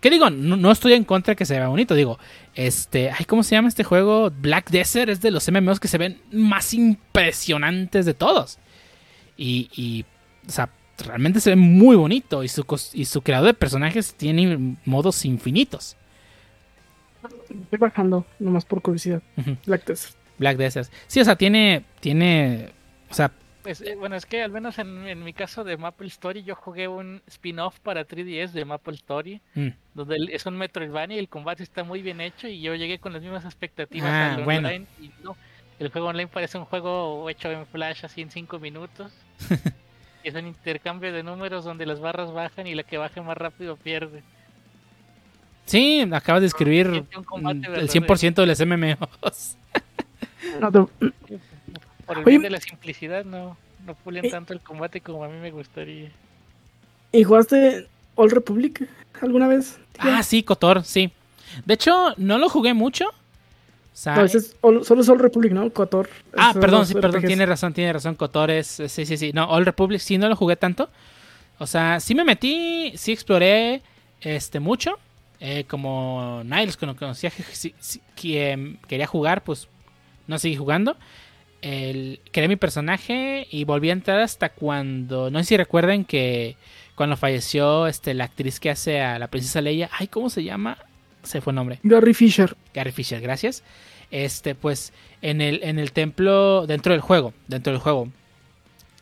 Que 0.00 0.10
digo, 0.10 0.30
no, 0.30 0.56
no 0.56 0.70
estoy 0.70 0.94
en 0.94 1.04
contra 1.04 1.32
de 1.32 1.36
que 1.36 1.44
se 1.44 1.58
vea 1.58 1.68
bonito. 1.68 1.94
Digo, 1.94 2.18
este. 2.54 3.10
Ay, 3.10 3.24
¿cómo 3.26 3.42
se 3.42 3.54
llama 3.54 3.68
este 3.68 3.84
juego? 3.84 4.30
Black 4.30 4.70
Desert 4.70 5.10
es 5.10 5.20
de 5.20 5.30
los 5.30 5.50
MMOs 5.50 5.78
que 5.78 5.88
se 5.88 5.98
ven 5.98 6.20
más 6.32 6.72
impresionantes 6.72 8.06
de 8.06 8.14
todos. 8.14 8.58
Y. 9.36 9.68
y 9.74 10.04
o 10.48 10.50
sea, 10.50 10.70
realmente 11.06 11.40
se 11.40 11.50
ve 11.50 11.56
muy 11.56 11.96
bonito. 11.96 12.42
Y 12.42 12.48
su, 12.48 12.64
y 12.94 13.04
su 13.04 13.20
creador 13.22 13.48
de 13.48 13.54
personajes 13.54 14.14
tiene 14.14 14.76
modos 14.86 15.24
infinitos. 15.24 15.96
Estoy 17.62 17.78
bajando, 17.78 18.24
nomás 18.38 18.64
por 18.64 18.80
curiosidad. 18.80 19.22
Black 19.66 19.86
Desert. 19.86 20.14
Black 20.38 20.56
Desert. 20.56 20.90
Sí, 21.06 21.20
o 21.20 21.24
sea, 21.24 21.36
tiene. 21.36 21.84
Tiene. 22.00 22.70
O 23.10 23.14
sea, 23.14 23.30
Pues, 23.62 23.82
eh, 23.82 23.94
bueno, 23.94 24.16
es 24.16 24.24
que 24.24 24.42
al 24.42 24.50
menos 24.50 24.78
en, 24.78 25.06
en 25.06 25.22
mi 25.22 25.34
caso 25.34 25.64
de 25.64 25.76
Maple 25.76 26.06
Story, 26.08 26.42
yo 26.42 26.54
jugué 26.54 26.88
un 26.88 27.20
spin-off 27.26 27.78
para 27.80 28.06
3DS 28.06 28.52
de 28.52 28.64
Maple 28.64 28.94
Story, 28.94 29.40
mm, 29.54 29.68
donde 29.94 30.16
es 30.32 30.46
un 30.46 30.56
Metroidvania 30.56 31.16
y 31.16 31.20
el 31.20 31.28
combate 31.28 31.62
está 31.62 31.84
muy 31.84 32.00
bien 32.00 32.22
hecho 32.22 32.48
y 32.48 32.60
yo 32.62 32.74
llegué 32.74 32.98
con 32.98 33.12
las 33.12 33.20
mismas 33.20 33.44
expectativas 33.44 34.10
Ah, 34.10 34.34
al 34.36 34.44
bueno. 34.44 34.66
online 34.68 34.86
y 34.98 35.10
no, 35.22 35.36
el 35.78 35.90
juego 35.90 36.08
online 36.08 36.28
parece 36.28 36.56
un 36.56 36.64
juego 36.64 37.28
hecho 37.28 37.50
en 37.50 37.66
Flash 37.66 38.04
así 38.06 38.22
en 38.22 38.30
5 38.30 38.58
minutos. 38.58 39.12
Y 40.22 40.28
es 40.28 40.34
un 40.34 40.46
intercambio 40.46 41.14
de 41.14 41.22
números 41.22 41.64
donde 41.64 41.86
las 41.86 41.98
barras 41.98 42.30
bajan 42.30 42.66
y 42.66 42.74
la 42.74 42.82
que 42.82 42.98
baje 42.98 43.22
más 43.22 43.38
rápido 43.38 43.76
pierde. 43.78 44.22
sí, 45.64 46.06
acabas 46.12 46.42
de 46.42 46.48
escribir 46.48 47.04
combate 47.24 47.54
mm, 47.60 47.64
el 47.64 47.70
verdadero. 47.70 48.06
100% 48.06 48.34
de 48.34 48.46
los 48.46 48.60
MMOs. 48.60 49.56
No, 50.60 50.70
te- 50.72 51.10
Por 52.10 52.18
el 52.18 52.24
Oye, 52.24 52.30
bien 52.38 52.42
de 52.42 52.50
la 52.50 52.58
simplicidad 52.60 53.24
no, 53.24 53.56
no 53.86 53.94
pulen 53.94 54.24
eh, 54.24 54.30
tanto 54.30 54.52
el 54.52 54.58
combate 54.60 55.00
como 55.00 55.22
a 55.22 55.28
mí 55.28 55.38
me 55.38 55.52
gustaría. 55.52 56.10
¿Y 57.12 57.22
jugaste 57.22 57.86
All 58.16 58.32
Republic 58.32 58.88
alguna 59.20 59.46
vez? 59.46 59.78
Ah, 59.96 60.20
sí, 60.24 60.42
Cotor, 60.42 60.82
sí. 60.82 61.12
De 61.64 61.74
hecho, 61.74 62.12
no 62.16 62.38
lo 62.38 62.48
jugué 62.48 62.74
mucho. 62.74 63.06
O 63.06 63.12
sea, 63.92 64.16
No, 64.16 64.24
es 64.24 64.56
All- 64.60 64.84
solo 64.84 65.02
es 65.02 65.08
All 65.08 65.20
Republic, 65.20 65.52
¿no? 65.52 65.70
Cotor. 65.70 66.10
Ah, 66.36 66.52
perdón, 66.52 66.84
sí, 66.84 66.94
perdón, 66.94 67.20
RPGs. 67.20 67.26
tiene 67.28 67.46
razón, 67.46 67.72
tiene 67.72 67.92
razón, 67.92 68.16
Cotor 68.16 68.50
es, 68.50 68.66
sí, 68.66 69.06
sí, 69.06 69.16
sí, 69.16 69.30
no, 69.32 69.44
All 69.44 69.64
Republic 69.64 70.00
sí 70.00 70.18
no 70.18 70.28
lo 70.28 70.34
jugué 70.34 70.56
tanto, 70.56 70.90
o 71.58 71.66
sea, 71.68 72.00
sí 72.00 72.16
me 72.16 72.24
metí, 72.24 72.92
sí 72.96 73.12
exploré, 73.12 73.82
este, 74.20 74.58
mucho, 74.58 74.98
eh, 75.38 75.62
como 75.68 76.42
Niles, 76.44 76.76
que 76.76 76.86
no 76.86 76.96
conocía, 76.96 77.30
que, 77.30 77.44
sí, 77.44 77.72
que, 78.16 78.50
em, 78.50 78.76
quería 78.88 79.06
jugar, 79.06 79.44
pues, 79.44 79.68
no 80.26 80.38
seguí 80.40 80.56
jugando, 80.56 80.96
el, 81.62 82.20
creé 82.32 82.48
mi 82.48 82.56
personaje 82.56 83.46
y 83.50 83.64
volví 83.64 83.90
a 83.90 83.92
entrar 83.92 84.20
hasta 84.20 84.50
cuando, 84.50 85.30
no 85.30 85.38
sé 85.40 85.44
si 85.44 85.56
recuerden 85.56 86.04
que 86.04 86.56
cuando 86.94 87.16
falleció, 87.16 87.86
este, 87.86 88.14
la 88.14 88.24
actriz 88.24 88.60
que 88.60 88.70
hace 88.70 89.00
a 89.00 89.18
la 89.18 89.28
princesa 89.28 89.60
Leia, 89.60 89.90
ay, 89.92 90.08
¿cómo 90.08 90.30
se 90.30 90.44
llama? 90.44 90.78
Se 91.22 91.40
fue 91.40 91.52
el 91.52 91.56
nombre. 91.56 91.78
Gary 91.82 92.14
Fisher. 92.14 92.56
Gary 92.74 92.92
Fisher, 92.92 93.20
gracias. 93.20 93.62
Este, 94.10 94.54
pues, 94.54 94.92
en 95.22 95.40
el, 95.40 95.60
en 95.62 95.78
el 95.78 95.92
templo, 95.92 96.66
dentro 96.66 96.92
del 96.92 97.00
juego, 97.00 97.32
dentro 97.46 97.72
del 97.72 97.80
juego, 97.80 98.08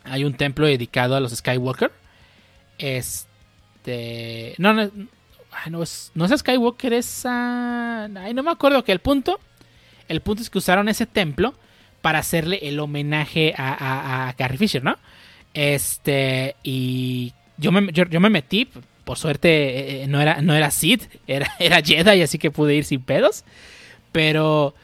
hay 0.04 0.24
un 0.24 0.34
templo 0.34 0.66
dedicado 0.66 1.16
a 1.16 1.20
los 1.20 1.34
Skywalker. 1.34 1.90
Este, 2.78 4.54
no, 4.58 4.72
no, 4.72 4.90
no 5.70 5.82
es, 5.82 6.12
no 6.14 6.24
es 6.24 6.38
Skywalker, 6.38 6.92
es 6.92 7.24
a, 7.24 8.04
ay, 8.04 8.34
no 8.34 8.42
me 8.42 8.50
acuerdo 8.50 8.84
que 8.84 8.92
el 8.92 9.00
punto, 9.00 9.40
el 10.08 10.20
punto 10.20 10.42
es 10.42 10.50
que 10.50 10.58
usaron 10.58 10.88
ese 10.88 11.06
templo 11.06 11.54
para 12.08 12.20
hacerle 12.20 12.60
el 12.62 12.80
homenaje 12.80 13.52
a, 13.58 14.32
Carrie 14.38 14.56
Fisher, 14.56 14.82
¿no? 14.82 14.96
Este, 15.52 16.56
y 16.62 17.34
yo 17.58 17.70
me, 17.70 17.92
yo, 17.92 18.18
me 18.18 18.30
metí, 18.30 18.66
por 19.04 19.18
suerte 19.18 20.04
eh, 20.04 20.06
no, 20.06 20.18
era, 20.18 20.40
no 20.40 20.54
era 20.54 20.70
Sith, 20.70 21.02
era, 21.26 21.54
era 21.58 21.82
Jedi, 21.82 22.22
así 22.22 22.38
que 22.38 22.50
pude 22.50 22.74
ir 22.74 22.86
sin 22.86 23.02
pedos. 23.02 23.44
Pero 24.10 24.74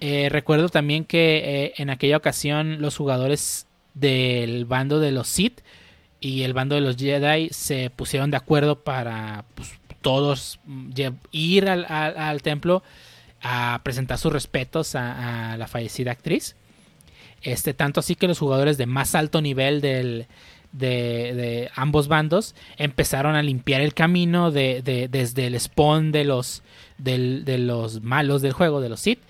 eh, 0.00 0.30
recuerdo 0.30 0.70
también 0.70 1.04
que 1.04 1.42
eh, 1.44 1.74
en 1.76 1.90
aquella 1.90 2.16
ocasión 2.16 2.80
los 2.80 2.96
jugadores 2.96 3.66
del 3.92 4.64
bando 4.64 5.00
de 5.00 5.12
los 5.12 5.28
Sith 5.28 5.60
y 6.18 6.44
el 6.44 6.54
bando 6.54 6.76
de 6.76 6.80
los 6.80 6.96
Jedi 6.96 7.50
se 7.50 7.90
pusieron 7.90 8.30
de 8.30 8.38
acuerdo 8.38 8.84
para 8.84 9.44
pues, 9.54 9.70
todos 10.00 10.60
ir 11.30 11.68
al, 11.68 12.40
templo 12.40 12.82
a 13.42 13.82
presentar 13.82 14.16
sus 14.16 14.32
respetos 14.32 14.94
a 14.94 15.58
la 15.58 15.66
fallecida 15.66 16.12
actriz. 16.12 16.56
Este, 17.42 17.72
tanto 17.74 18.00
así 18.00 18.14
que 18.16 18.28
los 18.28 18.38
jugadores 18.38 18.76
de 18.78 18.86
más 18.86 19.14
alto 19.14 19.40
nivel 19.40 19.80
del, 19.80 20.26
de, 20.72 20.88
de 21.34 21.70
ambos 21.74 22.06
bandos 22.08 22.54
empezaron 22.76 23.34
a 23.34 23.42
limpiar 23.42 23.80
el 23.80 23.94
camino 23.94 24.50
de, 24.50 24.82
de- 24.82 25.08
desde 25.08 25.46
el 25.46 25.58
spawn 25.58 26.12
de 26.12 26.24
los, 26.24 26.62
de 26.98 27.56
los 27.58 28.02
malos 28.02 28.42
del 28.42 28.52
juego, 28.52 28.80
de 28.82 28.90
los 28.90 29.00
Sith, 29.00 29.20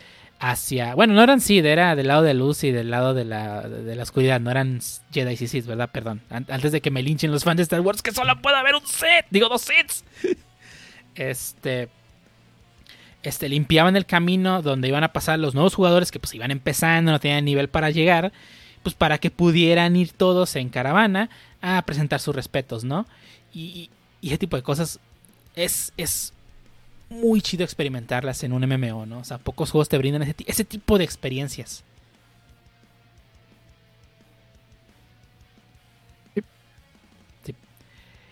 hacia... 0.40 0.94
Bueno, 0.94 1.14
no 1.14 1.22
eran 1.22 1.40
Sith, 1.40 1.64
era 1.64 1.94
del 1.94 2.08
lado 2.08 2.22
de 2.22 2.34
luz 2.34 2.64
y 2.64 2.72
del 2.72 2.90
lado 2.90 3.14
de 3.14 3.24
la, 3.24 3.68
de 3.68 3.94
la 3.94 4.02
oscuridad, 4.02 4.40
no 4.40 4.50
eran 4.50 4.80
Jedi 5.12 5.34
y 5.34 5.46
Sith, 5.46 5.66
¿verdad? 5.66 5.90
Perdón. 5.92 6.22
An- 6.30 6.46
Antes 6.48 6.72
de 6.72 6.80
que 6.80 6.90
me 6.90 7.02
linchen 7.02 7.30
los 7.30 7.44
fans 7.44 7.58
de 7.58 7.62
Star 7.62 7.80
Wars, 7.82 8.02
que 8.02 8.10
solo 8.10 8.40
puede 8.42 8.56
haber 8.56 8.74
un 8.74 8.86
Sith, 8.86 9.26
digo 9.30 9.48
dos 9.48 9.62
Siths. 9.62 10.04
Este... 11.14 11.88
Este, 13.22 13.48
limpiaban 13.50 13.96
el 13.96 14.06
camino 14.06 14.62
donde 14.62 14.88
iban 14.88 15.04
a 15.04 15.12
pasar 15.12 15.38
los 15.38 15.54
nuevos 15.54 15.74
jugadores 15.74 16.10
que 16.10 16.18
pues 16.18 16.34
iban 16.34 16.50
empezando, 16.50 17.12
no 17.12 17.20
tenían 17.20 17.44
nivel 17.44 17.68
para 17.68 17.90
llegar, 17.90 18.32
pues 18.82 18.94
para 18.94 19.18
que 19.18 19.30
pudieran 19.30 19.94
ir 19.94 20.12
todos 20.12 20.56
en 20.56 20.70
caravana 20.70 21.28
a 21.60 21.82
presentar 21.82 22.20
sus 22.20 22.34
respetos, 22.34 22.82
¿no? 22.84 23.06
Y, 23.52 23.90
ese 24.22 24.38
tipo 24.38 24.56
de 24.56 24.62
cosas 24.62 25.00
es, 25.56 25.92
es 25.96 26.32
muy 27.10 27.40
chido 27.42 27.64
experimentarlas 27.64 28.42
en 28.44 28.52
un 28.52 28.62
MMO, 28.66 29.06
¿no? 29.06 29.18
O 29.20 29.24
sea, 29.24 29.38
pocos 29.38 29.70
juegos 29.70 29.88
te 29.88 29.98
brindan 29.98 30.22
ese, 30.22 30.34
ti- 30.34 30.44
ese 30.46 30.64
tipo 30.64 30.96
de 30.98 31.04
experiencias. 31.04 31.82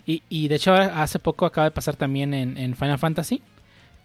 Y, 0.07 0.23
y 0.31 0.49
de 0.49 0.55
hecho, 0.55 0.73
hace 0.73 1.19
poco 1.19 1.45
acaba 1.45 1.67
de 1.67 1.71
pasar 1.71 1.97
también 1.97 2.33
en 2.33 2.75
Final 2.77 2.99
Fantasy. 2.99 3.43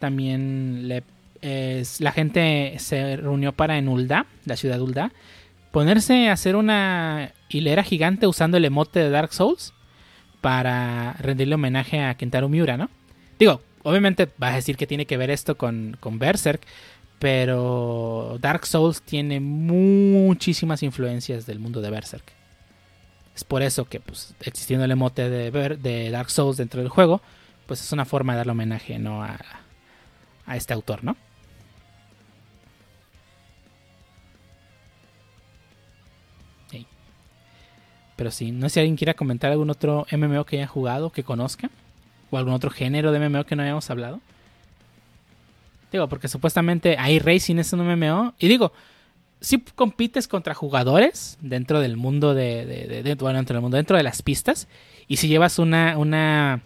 También 0.03 0.89
la 0.89 2.11
gente 2.11 2.75
se 2.77 3.15
reunió 3.15 3.53
para 3.53 3.77
en 3.77 3.88
Ulda, 3.88 4.25
la 4.43 4.57
ciudad 4.57 4.75
de 4.75 4.81
Ulda, 4.81 5.13
ponerse 5.71 6.27
a 6.27 6.34
hacer 6.34 6.57
una 6.57 7.31
hilera 7.47 7.84
gigante 7.84 8.27
usando 8.27 8.57
el 8.57 8.65
emote 8.65 8.99
de 8.99 9.09
Dark 9.09 9.31
Souls 9.31 9.73
para 10.41 11.13
rendirle 11.19 11.55
homenaje 11.55 12.01
a 12.01 12.15
Kentaro 12.15 12.49
Miura, 12.49 12.75
¿no? 12.75 12.89
Digo, 13.39 13.61
obviamente 13.84 14.27
vas 14.38 14.51
a 14.51 14.55
decir 14.57 14.75
que 14.75 14.88
tiene 14.88 15.05
que 15.05 15.15
ver 15.15 15.30
esto 15.30 15.55
con, 15.55 15.95
con 16.01 16.19
Berserk, 16.19 16.63
pero 17.17 18.38
Dark 18.41 18.65
Souls 18.65 19.03
tiene 19.03 19.39
muchísimas 19.39 20.84
influencias 20.84 21.45
del 21.45 21.59
mundo 21.59 21.80
de 21.80 21.91
Berserk. 21.91 22.25
Es 23.38 23.45
por 23.45 23.61
eso 23.61 23.85
que, 23.85 24.01
pues, 24.01 24.35
existiendo 24.41 24.84
el 24.84 24.91
emote 24.91 25.30
de, 25.30 26.11
Dark 26.11 26.30
Souls 26.30 26.57
dentro 26.57 26.81
del 26.81 26.89
juego, 26.89 27.21
pues 27.67 27.81
es 27.81 27.93
una 27.93 28.03
forma 28.03 28.34
de 28.34 28.39
darle 28.39 28.51
homenaje, 28.51 28.99
¿no? 28.99 29.25
A 30.45 30.56
este 30.57 30.74
autor, 30.74 31.03
¿no? 31.03 31.15
Pero 38.15 38.30
sí, 38.32 38.52
no 38.52 38.70
sé 38.70 38.76
si 38.76 38.80
alguien 38.82 38.95
quiera 38.95 39.15
comentar 39.15 39.52
algún 39.52 39.70
otro 39.70 40.06
MMO 40.11 40.45
que 40.45 40.57
haya 40.57 40.68
jugado, 40.68 41.10
que 41.10 41.24
conozca, 41.24 41.70
o 42.30 42.38
algún 42.38 42.53
otro 42.53 42.70
género 42.70 43.11
de 43.11 43.20
MMO 43.20 43.45
que 43.45 43.56
no 43.56 43.64
hayamos 43.64 43.90
hablado. 43.90 44.22
Digo, 45.91 46.07
porque 46.07 46.28
supuestamente 46.28 46.95
hay 46.99 47.20
racing 47.20 47.57
es 47.57 47.74
un 47.74 47.82
MMO. 47.82 48.34
Y 48.40 48.48
digo, 48.48 48.72
si 49.41 49.60
compites 49.60 50.28
contra 50.28 50.53
jugadores 50.53 51.38
dentro 51.41 51.80
del 51.80 51.98
mundo 51.98 52.34
de- 52.34 52.65
de- 53.03 53.15
bueno, 53.15 53.38
dentro 53.38 53.56
del 53.56 53.61
mundo, 53.61 53.78
dentro 53.78 53.98
de 53.98 54.03
las 54.03 54.22
pistas. 54.22 54.68
Y 55.07 55.18
si 55.18 55.28
llevas 55.28 55.57
una, 55.60 55.98
una 55.98 56.61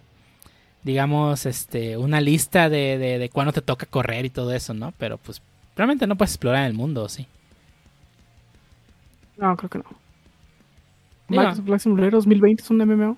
digamos, 0.88 1.46
este, 1.48 1.98
una 1.98 2.22
lista 2.22 2.70
de, 2.70 2.98
de, 3.00 3.20
de 3.20 3.30
cuándo 3.32 3.54
te 3.54 3.62
toca 3.64 3.86
correr 3.88 4.26
y 4.26 4.32
todo 4.32 4.54
eso, 4.54 4.74
¿no? 4.76 4.94
Pero 5.00 5.20
pues 5.20 5.44
realmente 5.78 6.08
no 6.08 6.18
puedes 6.18 6.34
explorar 6.34 6.66
el 6.68 6.74
mundo, 6.76 7.04
¿o 7.06 7.10
¿sí? 7.10 7.30
No, 9.38 9.56
creo 9.58 9.70
que 9.70 9.80
no. 9.80 9.86
Max 11.30 11.62
Flight 11.62 11.82
Simulator 11.82 12.12
2020 12.14 12.62
es 12.64 12.70
un 12.70 12.78
MMO. 12.80 13.18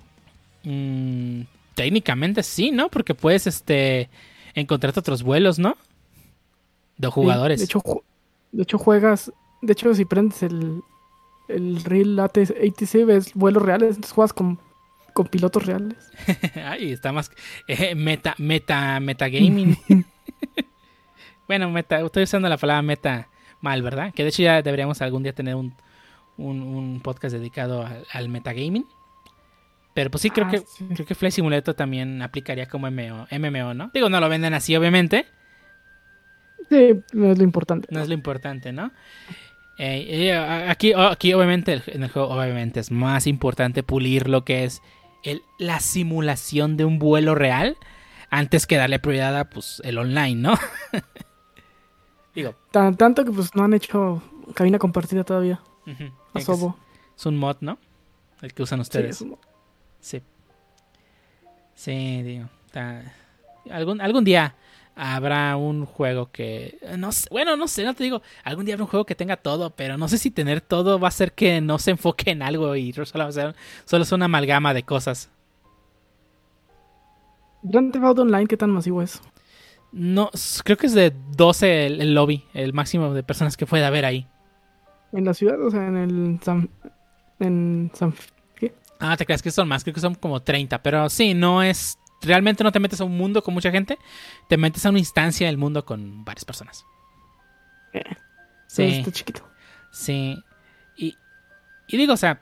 mm, 0.62 1.42
técnicamente 1.74 2.42
sí, 2.42 2.70
¿no? 2.70 2.88
Porque 2.90 3.14
puedes 3.14 3.46
este 3.46 4.10
encontrarte 4.54 5.00
otros 5.00 5.22
vuelos, 5.22 5.58
¿no? 5.58 5.76
De 6.98 7.10
Sí, 7.10 7.10
jugadores. 7.10 7.58
de, 7.58 7.64
hecho, 7.64 7.84
de 8.52 8.62
hecho, 8.62 8.78
juegas. 8.78 9.32
De 9.62 9.72
hecho, 9.72 9.94
si 9.94 10.04
prendes 10.04 10.42
el, 10.42 10.84
el 11.48 11.84
Real 11.84 12.18
ATC, 12.20 13.04
ves 13.06 13.34
vuelos 13.34 13.62
reales. 13.62 13.90
Entonces 13.96 14.12
juegas 14.12 14.32
con, 14.32 14.60
con 15.12 15.26
pilotos 15.26 15.64
reales. 15.66 16.10
Ay, 16.64 16.92
está 16.92 17.12
más 17.12 17.30
eh, 17.68 17.94
meta, 17.94 18.34
meta, 18.38 18.98
metagaming. 19.00 19.76
bueno, 21.48 21.70
meta, 21.70 22.00
estoy 22.00 22.24
usando 22.24 22.48
la 22.48 22.56
palabra 22.56 22.82
meta 22.82 23.28
mal, 23.60 23.82
¿verdad? 23.82 24.12
Que 24.14 24.22
de 24.22 24.28
hecho 24.30 24.42
ya 24.42 24.62
deberíamos 24.62 25.02
algún 25.02 25.22
día 25.22 25.34
tener 25.34 25.54
un, 25.54 25.74
un, 26.36 26.62
un 26.62 27.00
podcast 27.00 27.34
dedicado 27.34 27.84
al, 27.84 28.06
al 28.12 28.28
metagaming. 28.28 28.86
Pero 29.92 30.10
pues 30.10 30.22
sí, 30.22 30.30
creo 30.30 30.46
Ah, 30.46 30.50
que 30.50 30.58
sí. 30.60 30.86
creo 30.94 31.04
que 31.06 31.14
Flight 31.16 31.34
Simulator 31.34 31.74
también 31.74 32.22
aplicaría 32.22 32.66
como 32.66 32.88
MMO, 32.90 33.26
MMO, 33.30 33.74
¿no? 33.74 33.90
Digo, 33.92 34.08
no 34.08 34.20
lo 34.20 34.28
venden 34.28 34.54
así, 34.54 34.74
obviamente. 34.76 35.26
Sí, 36.68 37.00
no 37.12 37.32
es 37.32 37.38
lo 37.38 37.44
importante. 37.44 37.88
No 37.90 38.00
es 38.00 38.06
lo 38.08 38.14
importante, 38.14 38.72
¿no? 38.72 38.92
Eh, 39.78 40.28
eh, 40.28 40.34
aquí, 40.68 40.92
oh, 40.94 41.08
aquí, 41.08 41.32
obviamente, 41.32 41.82
en 41.86 42.04
el 42.04 42.10
juego, 42.10 42.28
obviamente, 42.28 42.78
es 42.80 42.90
más 42.92 43.26
importante 43.26 43.82
pulir 43.82 44.28
lo 44.28 44.44
que 44.44 44.64
es 44.64 44.80
el, 45.22 45.42
la 45.58 45.80
simulación 45.80 46.76
de 46.76 46.84
un 46.84 46.98
vuelo 46.98 47.34
real 47.34 47.76
antes 48.30 48.66
que 48.66 48.76
darle 48.76 48.98
prioridad 48.98 49.36
a 49.38 49.50
pues, 49.50 49.80
el 49.84 49.98
online, 49.98 50.36
¿no? 50.36 50.54
Digo, 52.34 52.54
Tan- 52.70 52.96
tanto 52.96 53.24
que 53.24 53.32
pues 53.32 53.54
no 53.54 53.64
han 53.64 53.74
hecho 53.74 54.22
cabina 54.54 54.78
compartida 54.78 55.24
todavía. 55.24 55.60
ujú, 55.86 56.04
A 56.34 56.38
es, 56.38 56.44
Sobo. 56.44 56.76
es 57.16 57.26
un 57.26 57.36
mod, 57.36 57.56
¿no? 57.60 57.78
El 58.40 58.54
que 58.54 58.62
usan 58.62 58.78
Sí, 58.78 58.82
ustedes. 58.82 59.16
es 59.16 59.20
un- 59.22 59.36
Sí. 60.00 60.22
Sí, 61.74 62.22
digo. 62.22 62.48
está- 62.66 63.02
Algún, 63.70 64.00
algún 64.00 64.24
día 64.24 64.54
habrá 64.96 65.56
un 65.56 65.86
juego 65.86 66.30
que. 66.32 66.78
No 66.98 67.12
sé, 67.12 67.28
bueno, 67.30 67.56
no 67.56 67.68
sé, 67.68 67.84
no 67.84 67.94
te 67.94 68.04
digo. 68.04 68.22
Algún 68.44 68.64
día 68.64 68.74
habrá 68.74 68.84
un 68.84 68.90
juego 68.90 69.06
que 69.06 69.14
tenga 69.14 69.36
todo, 69.36 69.70
pero 69.76 69.96
no 69.98 70.08
sé 70.08 70.18
si 70.18 70.30
tener 70.30 70.60
todo 70.60 70.98
va 71.00 71.08
a 71.08 71.10
hacer 71.10 71.32
que 71.32 71.60
no 71.60 71.78
se 71.78 71.92
enfoque 71.92 72.30
en 72.30 72.42
algo 72.42 72.76
y 72.76 72.92
solo, 72.92 73.24
va 73.24 73.26
a 73.26 73.32
ser- 73.32 73.54
solo 73.84 74.02
es 74.04 74.12
una 74.12 74.26
amalgama 74.26 74.74
de 74.74 74.82
cosas. 74.84 75.30
Grand 77.62 77.92
Theft 77.92 78.04
Auto 78.04 78.22
Online, 78.22 78.46
¿qué 78.46 78.56
tan 78.56 78.70
masivo 78.70 79.02
es? 79.02 79.20
No, 79.92 80.30
creo 80.64 80.76
que 80.76 80.86
es 80.86 80.94
de 80.94 81.12
12 81.36 81.86
el, 81.86 82.00
el 82.00 82.14
lobby, 82.14 82.44
el 82.54 82.72
máximo 82.72 83.12
de 83.12 83.22
personas 83.22 83.56
que 83.56 83.66
puede 83.66 83.84
haber 83.84 84.04
ahí. 84.04 84.26
En 85.12 85.24
la 85.24 85.34
ciudad, 85.34 85.60
o 85.64 85.70
sea, 85.70 85.86
en 85.86 85.96
el 85.96 86.40
San. 86.42 86.70
En 87.40 87.90
San. 87.94 88.14
¿Qué? 88.54 88.74
Ah, 89.00 89.16
te 89.16 89.26
creas 89.26 89.42
que 89.42 89.50
son 89.50 89.66
más, 89.66 89.82
creo 89.82 89.94
que 89.94 90.00
son 90.00 90.14
como 90.14 90.40
30, 90.42 90.82
pero 90.82 91.08
sí, 91.08 91.34
no 91.34 91.62
es. 91.62 91.98
Realmente 92.22 92.62
no 92.64 92.72
te 92.72 92.80
metes 92.80 93.00
a 93.00 93.04
un 93.04 93.16
mundo 93.16 93.42
con 93.42 93.54
mucha 93.54 93.70
gente, 93.70 93.98
te 94.48 94.56
metes 94.56 94.84
a 94.84 94.90
una 94.90 94.98
instancia 94.98 95.46
del 95.46 95.56
mundo 95.58 95.84
con 95.84 96.24
varias 96.24 96.44
personas. 96.44 96.84
Eh, 97.92 98.02
Sí. 98.66 98.84
Está 98.84 99.10
chiquito. 99.10 99.48
Sí. 99.90 100.40
Y, 100.96 101.16
y 101.88 101.96
digo, 101.96 102.12
o 102.12 102.16
sea, 102.16 102.40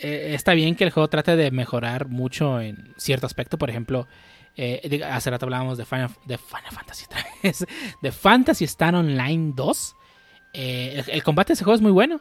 eh, 0.00 0.32
está 0.34 0.54
bien 0.54 0.74
que 0.74 0.82
el 0.82 0.90
juego 0.90 1.08
trate 1.08 1.36
de 1.36 1.52
mejorar 1.52 2.08
mucho 2.08 2.60
en 2.60 2.94
cierto 2.96 3.26
aspecto. 3.26 3.58
Por 3.58 3.70
ejemplo, 3.70 4.08
eh, 4.56 5.00
hace 5.08 5.30
rato 5.30 5.46
hablábamos 5.46 5.78
de 5.78 5.84
Final, 5.84 6.10
de 6.26 6.36
Final 6.36 6.72
Fantasy 6.72 7.04
otra 7.04 7.24
vez, 7.44 7.64
de 8.02 8.10
Fantasy 8.12 8.64
Star 8.64 8.96
Online 8.96 9.52
2. 9.54 9.94
Eh, 10.54 11.04
el, 11.06 11.14
el 11.14 11.22
combate 11.22 11.48
de 11.48 11.54
ese 11.54 11.64
juego 11.64 11.76
es 11.76 11.82
muy 11.82 11.92
bueno, 11.92 12.20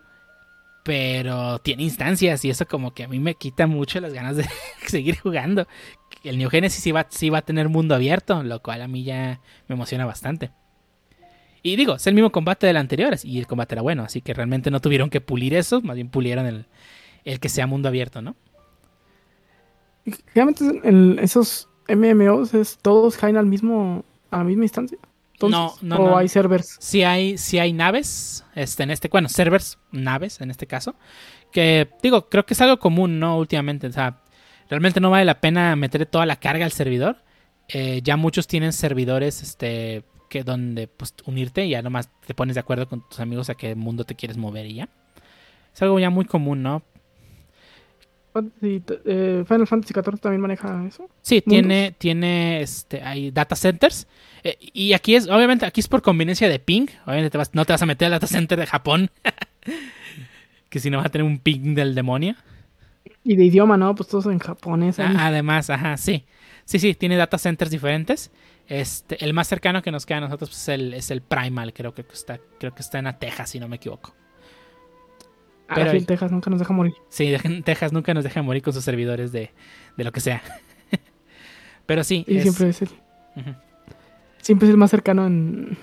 pero 0.83 1.57
tiene 1.59 1.81
instancias 1.81 2.45
y 2.45 2.51
eso 2.51 2.67
como 2.67 2.93
que 2.93 3.05
a 3.05 3.07
mí 3.07 3.17
me 3.17 3.33
quita 3.33 3.65
mucho 3.65 3.99
las 3.99 4.13
ganas 4.13 4.37
de 4.37 4.47
seguir 4.85 5.19
jugando. 5.19 5.67
El 6.29 6.37
New 6.37 6.49
Genesis 6.49 6.81
sí 6.83 6.91
va, 6.91 7.07
sí 7.09 7.29
va 7.29 7.39
a 7.39 7.41
tener 7.43 7.69
mundo 7.69 7.95
abierto, 7.95 8.43
lo 8.43 8.61
cual 8.61 8.81
a 8.81 8.87
mí 8.87 9.03
ya 9.03 9.39
me 9.67 9.75
emociona 9.75 10.05
bastante. 10.05 10.51
Y 11.63 11.75
digo, 11.75 11.95
es 11.95 12.07
el 12.07 12.13
mismo 12.13 12.31
combate 12.31 12.67
del 12.67 12.77
anterior 12.77 13.15
y 13.23 13.39
el 13.39 13.47
combate 13.47 13.75
era 13.75 13.81
bueno, 13.81 14.03
así 14.03 14.21
que 14.21 14.33
realmente 14.33 14.71
no 14.71 14.79
tuvieron 14.79 15.09
que 15.09 15.21
pulir 15.21 15.53
eso, 15.53 15.81
más 15.81 15.95
bien 15.95 16.09
pulieron 16.09 16.45
el, 16.45 16.65
el 17.25 17.39
que 17.39 17.49
sea 17.49 17.67
mundo 17.67 17.89
abierto, 17.89 18.21
¿no? 18.21 18.35
Generalmente 20.33 20.87
en 20.87 21.19
esos 21.19 21.67
MMOs 21.89 22.53
es 22.53 22.77
todos 22.81 23.17
caen 23.17 23.37
al 23.37 23.45
mismo. 23.45 24.03
a 24.31 24.37
la 24.39 24.43
misma 24.45 24.63
instancia. 24.65 24.97
Entonces, 25.33 25.59
No, 25.59 25.75
no, 25.81 25.97
o 25.97 26.09
no. 26.11 26.17
hay 26.17 26.29
servers. 26.29 26.77
Si 26.79 27.03
hay, 27.03 27.37
si 27.37 27.59
hay 27.59 27.73
naves, 27.73 28.43
este, 28.55 28.83
en 28.83 28.91
este, 28.91 29.07
bueno, 29.09 29.29
servers, 29.29 29.77
naves 29.91 30.41
en 30.41 30.49
este 30.49 30.65
caso, 30.67 30.95
que 31.51 31.89
digo, 32.01 32.29
creo 32.29 32.45
que 32.45 32.53
es 32.53 32.61
algo 32.61 32.79
común, 32.79 33.19
¿no? 33.19 33.37
Últimamente, 33.37 33.87
o 33.87 33.91
sea, 33.91 34.21
realmente 34.69 34.99
no 34.99 35.09
vale 35.09 35.25
la 35.25 35.39
pena 35.41 35.75
meter 35.75 36.05
toda 36.05 36.25
la 36.25 36.35
carga 36.37 36.65
al 36.65 36.71
servidor. 36.71 37.17
Eh, 37.69 38.01
ya 38.03 38.15
muchos 38.17 38.47
tienen 38.47 38.71
servidores, 38.73 39.41
este, 39.43 40.03
que 40.29 40.43
donde 40.43 40.87
pues 40.87 41.13
unirte 41.25 41.65
y 41.65 41.69
ya 41.71 41.81
nomás 41.81 42.09
te 42.25 42.33
pones 42.33 42.55
de 42.55 42.61
acuerdo 42.61 42.87
con 42.87 43.07
tus 43.09 43.19
amigos 43.19 43.49
a 43.49 43.55
qué 43.55 43.75
mundo 43.75 44.03
te 44.05 44.15
quieres 44.15 44.37
mover 44.37 44.65
y 44.65 44.75
ya. 44.75 44.89
Es 45.73 45.81
algo 45.81 45.99
ya 45.99 46.09
muy 46.09 46.25
común, 46.25 46.63
¿no? 46.63 46.81
Eh, 48.61 49.43
Final 49.47 49.65
Fantasy 49.67 49.93
XIV 49.95 50.19
también 50.19 50.41
maneja 50.41 50.85
eso. 50.87 51.09
Sí, 51.23 51.41
mundos. 51.45 51.49
tiene, 51.49 51.95
tiene, 51.97 52.61
este, 52.61 53.01
hay 53.01 53.31
data 53.31 53.55
centers. 53.55 54.07
eh, 54.43 54.57
y 54.73 54.93
aquí 54.93 55.15
es, 55.15 55.27
obviamente, 55.27 55.65
aquí 55.65 55.79
es 55.81 55.87
por 55.87 56.03
conveniencia 56.03 56.47
de 56.47 56.59
ping. 56.59 56.85
Obviamente 57.05 57.31
te 57.31 57.37
vas- 57.39 57.53
no 57.53 57.65
te 57.65 57.73
vas 57.73 57.81
a 57.81 57.85
meter 57.87 58.05
al 58.05 58.11
data 58.11 58.27
center 58.27 58.59
de 58.59 58.67
Japón. 58.67 59.09
que 60.69 60.79
si 60.79 60.89
no 60.89 60.97
vas 60.97 61.07
a 61.07 61.09
tener 61.09 61.25
un 61.25 61.39
ping 61.39 61.73
del 61.73 61.95
demonio. 61.95 62.35
Y 63.29 63.35
de 63.35 63.43
idioma, 63.43 63.75
¿no? 63.75 63.93
Pues 63.93 64.07
todos 64.07 64.25
en 64.27 64.39
japonés. 64.39 64.99
Ah, 64.99 65.13
además, 65.27 65.69
ajá, 65.69 65.97
sí. 65.97 66.23
Sí, 66.63 66.79
sí, 66.79 66.93
tiene 66.93 67.17
data 67.17 67.37
centers 67.37 67.69
diferentes. 67.69 68.31
Este, 68.67 69.23
el 69.23 69.33
más 69.33 69.47
cercano 69.49 69.81
que 69.81 69.91
nos 69.91 70.05
queda 70.05 70.19
a 70.19 70.21
nosotros 70.21 70.49
pues, 70.49 70.61
es, 70.61 70.69
el, 70.69 70.93
es 70.93 71.11
el 71.11 71.21
Primal, 71.21 71.73
creo 71.73 71.93
que 71.93 72.03
está, 72.13 72.39
creo 72.57 72.73
que 72.73 72.81
está 72.81 72.99
en 72.99 73.05
la 73.05 73.19
Texas, 73.19 73.49
si 73.49 73.59
no 73.59 73.67
me 73.67 73.75
equivoco. 73.75 74.13
Ah, 75.67 75.73
pero- 75.75 75.91
sí, 75.91 76.05
Texas 76.05 76.31
nunca 76.31 76.49
nos 76.49 76.59
deja 76.59 76.73
morir. 76.73 76.93
Sí, 77.09 77.35
Texas 77.65 77.91
nunca 77.91 78.13
nos 78.13 78.23
deja 78.23 78.41
morir 78.41 78.61
con 78.63 78.71
sus 78.73 78.83
servidores 78.85 79.33
de, 79.33 79.51
de 79.97 80.03
lo 80.05 80.11
que 80.13 80.21
sea. 80.21 80.41
Pero 81.85 82.03
sí, 82.05 82.23
Y 82.27 82.37
es- 82.37 82.43
siempre 82.43 82.69
es 82.69 82.81
el, 82.81 82.89
siempre 84.41 84.67
es 84.67 84.71
el 84.71 84.77
más 84.77 84.89
cercano 84.91 85.27
en 85.27 85.77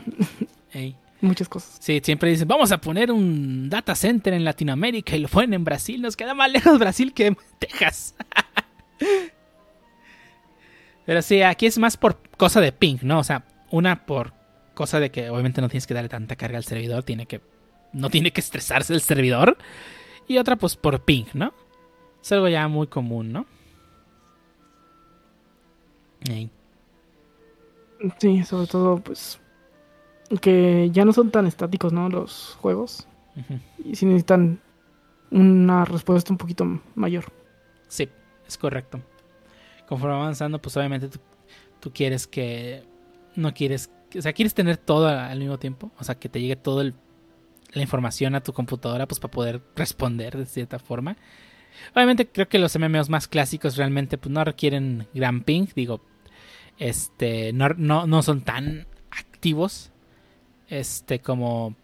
Ey. 0.72 0.96
Muchas 1.24 1.48
cosas. 1.48 1.76
Sí, 1.80 2.00
siempre 2.02 2.30
dicen, 2.30 2.48
vamos 2.48 2.72
a 2.72 2.80
poner 2.80 3.10
un 3.10 3.68
data 3.68 3.94
center 3.94 4.34
en 4.34 4.44
Latinoamérica 4.44 5.16
y 5.16 5.20
lo 5.20 5.28
ponen 5.28 5.54
en 5.54 5.64
Brasil. 5.64 6.00
Nos 6.00 6.16
queda 6.16 6.34
más 6.34 6.50
lejos 6.52 6.78
Brasil 6.78 7.12
que 7.12 7.36
Texas. 7.58 8.14
Pero 11.06 11.22
sí, 11.22 11.42
aquí 11.42 11.66
es 11.66 11.78
más 11.78 11.96
por 11.96 12.18
cosa 12.36 12.60
de 12.60 12.72
ping, 12.72 12.98
¿no? 13.02 13.18
O 13.18 13.24
sea, 13.24 13.44
una 13.70 14.06
por 14.06 14.32
cosa 14.74 15.00
de 15.00 15.10
que 15.10 15.30
obviamente 15.30 15.60
no 15.60 15.68
tienes 15.68 15.86
que 15.86 15.94
darle 15.94 16.08
tanta 16.08 16.36
carga 16.36 16.56
al 16.56 16.64
servidor, 16.64 17.02
tiene 17.02 17.26
que 17.26 17.40
no 17.92 18.10
tiene 18.10 18.32
que 18.32 18.40
estresarse 18.40 18.92
el 18.92 19.00
servidor. 19.00 19.56
Y 20.26 20.38
otra 20.38 20.56
pues 20.56 20.76
por 20.76 21.04
ping, 21.04 21.26
¿no? 21.34 21.52
Es 22.22 22.32
algo 22.32 22.48
ya 22.48 22.66
muy 22.68 22.86
común, 22.86 23.32
¿no? 23.32 23.46
Sí, 28.18 28.42
sobre 28.44 28.66
todo, 28.66 28.98
pues. 28.98 29.40
Que 30.40 30.90
ya 30.90 31.04
no 31.04 31.12
son 31.12 31.30
tan 31.30 31.46
estáticos, 31.46 31.92
¿no? 31.92 32.08
Los 32.08 32.56
juegos. 32.60 33.06
Y 33.84 33.96
sí 33.96 34.06
necesitan 34.06 34.60
una 35.30 35.84
respuesta 35.84 36.32
un 36.32 36.38
poquito 36.38 36.80
mayor. 36.94 37.24
Sí, 37.88 38.08
es 38.46 38.56
correcto. 38.56 39.00
Conforme 39.88 40.14
va 40.14 40.22
avanzando, 40.22 40.60
pues 40.60 40.76
obviamente 40.76 41.08
tú, 41.08 41.18
tú 41.80 41.92
quieres 41.92 42.26
que. 42.26 42.84
No 43.34 43.52
quieres. 43.52 43.90
O 44.16 44.22
sea, 44.22 44.32
quieres 44.32 44.54
tener 44.54 44.76
todo 44.76 45.08
al 45.08 45.38
mismo 45.38 45.58
tiempo. 45.58 45.90
O 45.98 46.04
sea, 46.04 46.14
que 46.14 46.28
te 46.28 46.40
llegue 46.40 46.56
toda 46.56 46.84
la 46.84 47.82
información 47.82 48.34
a 48.34 48.42
tu 48.42 48.52
computadora, 48.52 49.06
pues 49.06 49.18
para 49.18 49.32
poder 49.32 49.62
responder 49.74 50.36
de 50.36 50.46
cierta 50.46 50.78
forma. 50.78 51.16
Obviamente, 51.94 52.28
creo 52.28 52.48
que 52.48 52.60
los 52.60 52.78
MMOs 52.78 53.10
más 53.10 53.26
clásicos 53.26 53.76
realmente 53.76 54.16
pues, 54.16 54.32
no 54.32 54.44
requieren 54.44 55.08
gran 55.12 55.42
ping. 55.42 55.66
Digo, 55.74 56.00
este. 56.78 57.52
No, 57.52 57.68
no, 57.70 58.06
no 58.06 58.22
son 58.22 58.42
tan 58.42 58.86
activos. 59.10 59.90
Este, 60.68 61.20
como. 61.20 61.74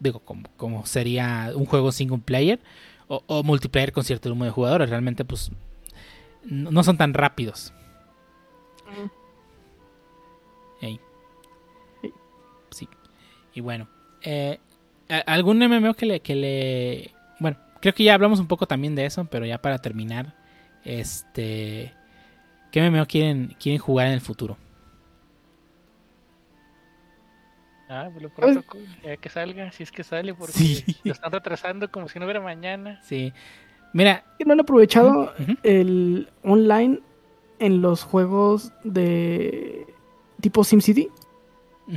Digo, 0.00 0.20
como, 0.20 0.48
como 0.56 0.86
sería 0.86 1.50
un 1.54 1.66
juego 1.66 1.90
single 1.92 2.18
player. 2.18 2.60
O, 3.08 3.22
o 3.26 3.42
multiplayer 3.42 3.92
con 3.92 4.04
cierto 4.04 4.28
número 4.28 4.46
de 4.46 4.52
jugadores. 4.54 4.90
Realmente, 4.90 5.24
pues 5.24 5.50
no 6.44 6.70
no 6.70 6.82
son 6.82 6.96
tan 6.98 7.14
rápidos. 7.14 7.72
Ey. 10.80 11.00
Sí. 12.02 12.12
Sí. 12.70 12.88
Y 13.54 13.60
bueno. 13.60 13.88
eh, 14.22 14.58
¿Algún 15.26 15.58
MMO 15.58 15.94
que 15.94 16.06
le, 16.06 16.20
que 16.20 16.34
le. 16.34 17.10
Bueno, 17.40 17.56
creo 17.80 17.94
que 17.94 18.04
ya 18.04 18.14
hablamos 18.14 18.40
un 18.40 18.46
poco 18.46 18.66
también 18.66 18.94
de 18.94 19.06
eso, 19.06 19.24
pero 19.24 19.46
ya 19.46 19.58
para 19.60 19.78
terminar. 19.78 20.34
Este. 20.84 21.94
¿Qué 22.70 22.90
MMO 22.90 23.06
quieren, 23.06 23.56
quieren 23.58 23.80
jugar 23.80 24.08
en 24.08 24.12
el 24.12 24.20
futuro? 24.20 24.58
Ah, 27.88 28.08
pues 28.10 28.22
lo 28.22 28.28
pronto, 28.28 28.62
cu- 28.66 28.78
ya 29.02 29.16
que 29.16 29.28
salga, 29.28 29.72
si 29.72 29.82
es 29.82 29.90
que 29.90 30.04
sale, 30.04 30.34
porque 30.34 30.52
Sí. 30.52 30.84
lo 31.04 31.12
están 31.12 31.32
retrasando 31.32 31.90
como 31.90 32.08
si 32.08 32.18
no 32.18 32.26
hubiera 32.26 32.40
mañana. 32.40 33.00
Sí. 33.02 33.32
Mira, 33.94 34.24
Que 34.38 34.44
no 34.44 34.52
han 34.52 34.60
aprovechado 34.60 35.32
el 35.62 36.28
online 36.44 37.00
en 37.58 37.80
los 37.80 38.02
juegos 38.04 38.72
de 38.84 39.86
tipo 40.40 40.62
SimCity. 40.64 41.08
Mm. 41.86 41.96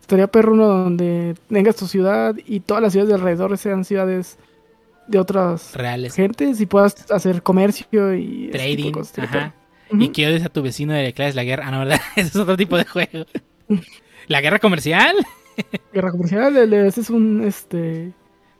Estaría 0.00 0.28
perro 0.28 0.52
uno 0.52 0.66
donde 0.68 1.34
tengas 1.48 1.74
tu 1.76 1.86
ciudad 1.88 2.36
y 2.46 2.60
todas 2.60 2.82
las 2.82 2.92
ciudades 2.92 3.08
de 3.08 3.14
alrededor 3.16 3.58
sean 3.58 3.84
ciudades 3.84 4.38
de 5.08 5.18
otras 5.18 5.74
reales. 5.74 6.14
gentes 6.14 6.60
y 6.60 6.66
puedas 6.66 7.10
hacer 7.10 7.42
comercio 7.42 8.14
y 8.14 8.48
Trading. 8.52 8.92
cosas, 8.92 9.18
Ajá. 9.18 9.54
Y 9.90 10.08
que 10.08 10.26
odies 10.26 10.44
a 10.44 10.48
tu 10.48 10.62
vecino 10.62 10.92
y 10.94 10.96
le 10.98 11.02
declares 11.02 11.34
la 11.34 11.44
guerra. 11.44 11.64
Ah, 11.66 11.70
no, 11.72 11.78
¿verdad? 11.80 12.00
Ese 12.16 12.28
es 12.28 12.36
otro 12.36 12.56
tipo 12.56 12.76
de 12.76 12.84
juego. 12.84 13.24
¿La 14.28 14.40
guerra 14.40 14.58
comercial? 14.58 15.14
Guerra 15.92 16.10
comercial, 16.10 16.72
haces 16.86 17.08
un 17.10 17.42
este 17.44 18.12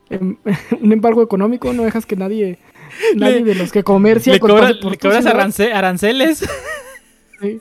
em- 0.09 0.39
un 0.81 0.93
embargo 0.93 1.23
económico, 1.23 1.73
no 1.73 1.83
dejas 1.83 2.07
que 2.07 2.17
nadie 2.17 2.59
nadie 3.17 3.43
de 3.45 3.55
los 3.55 3.71
que 3.73 3.83
comercia 3.85 4.33
¿Le, 4.33 4.41
con- 4.41 4.51
cobra- 4.51 4.75
por 4.81 4.93
le 4.93 4.99
cobras 4.99 5.27
arance- 5.27 5.73
aranceles? 5.73 6.45
Sí. 7.41 7.61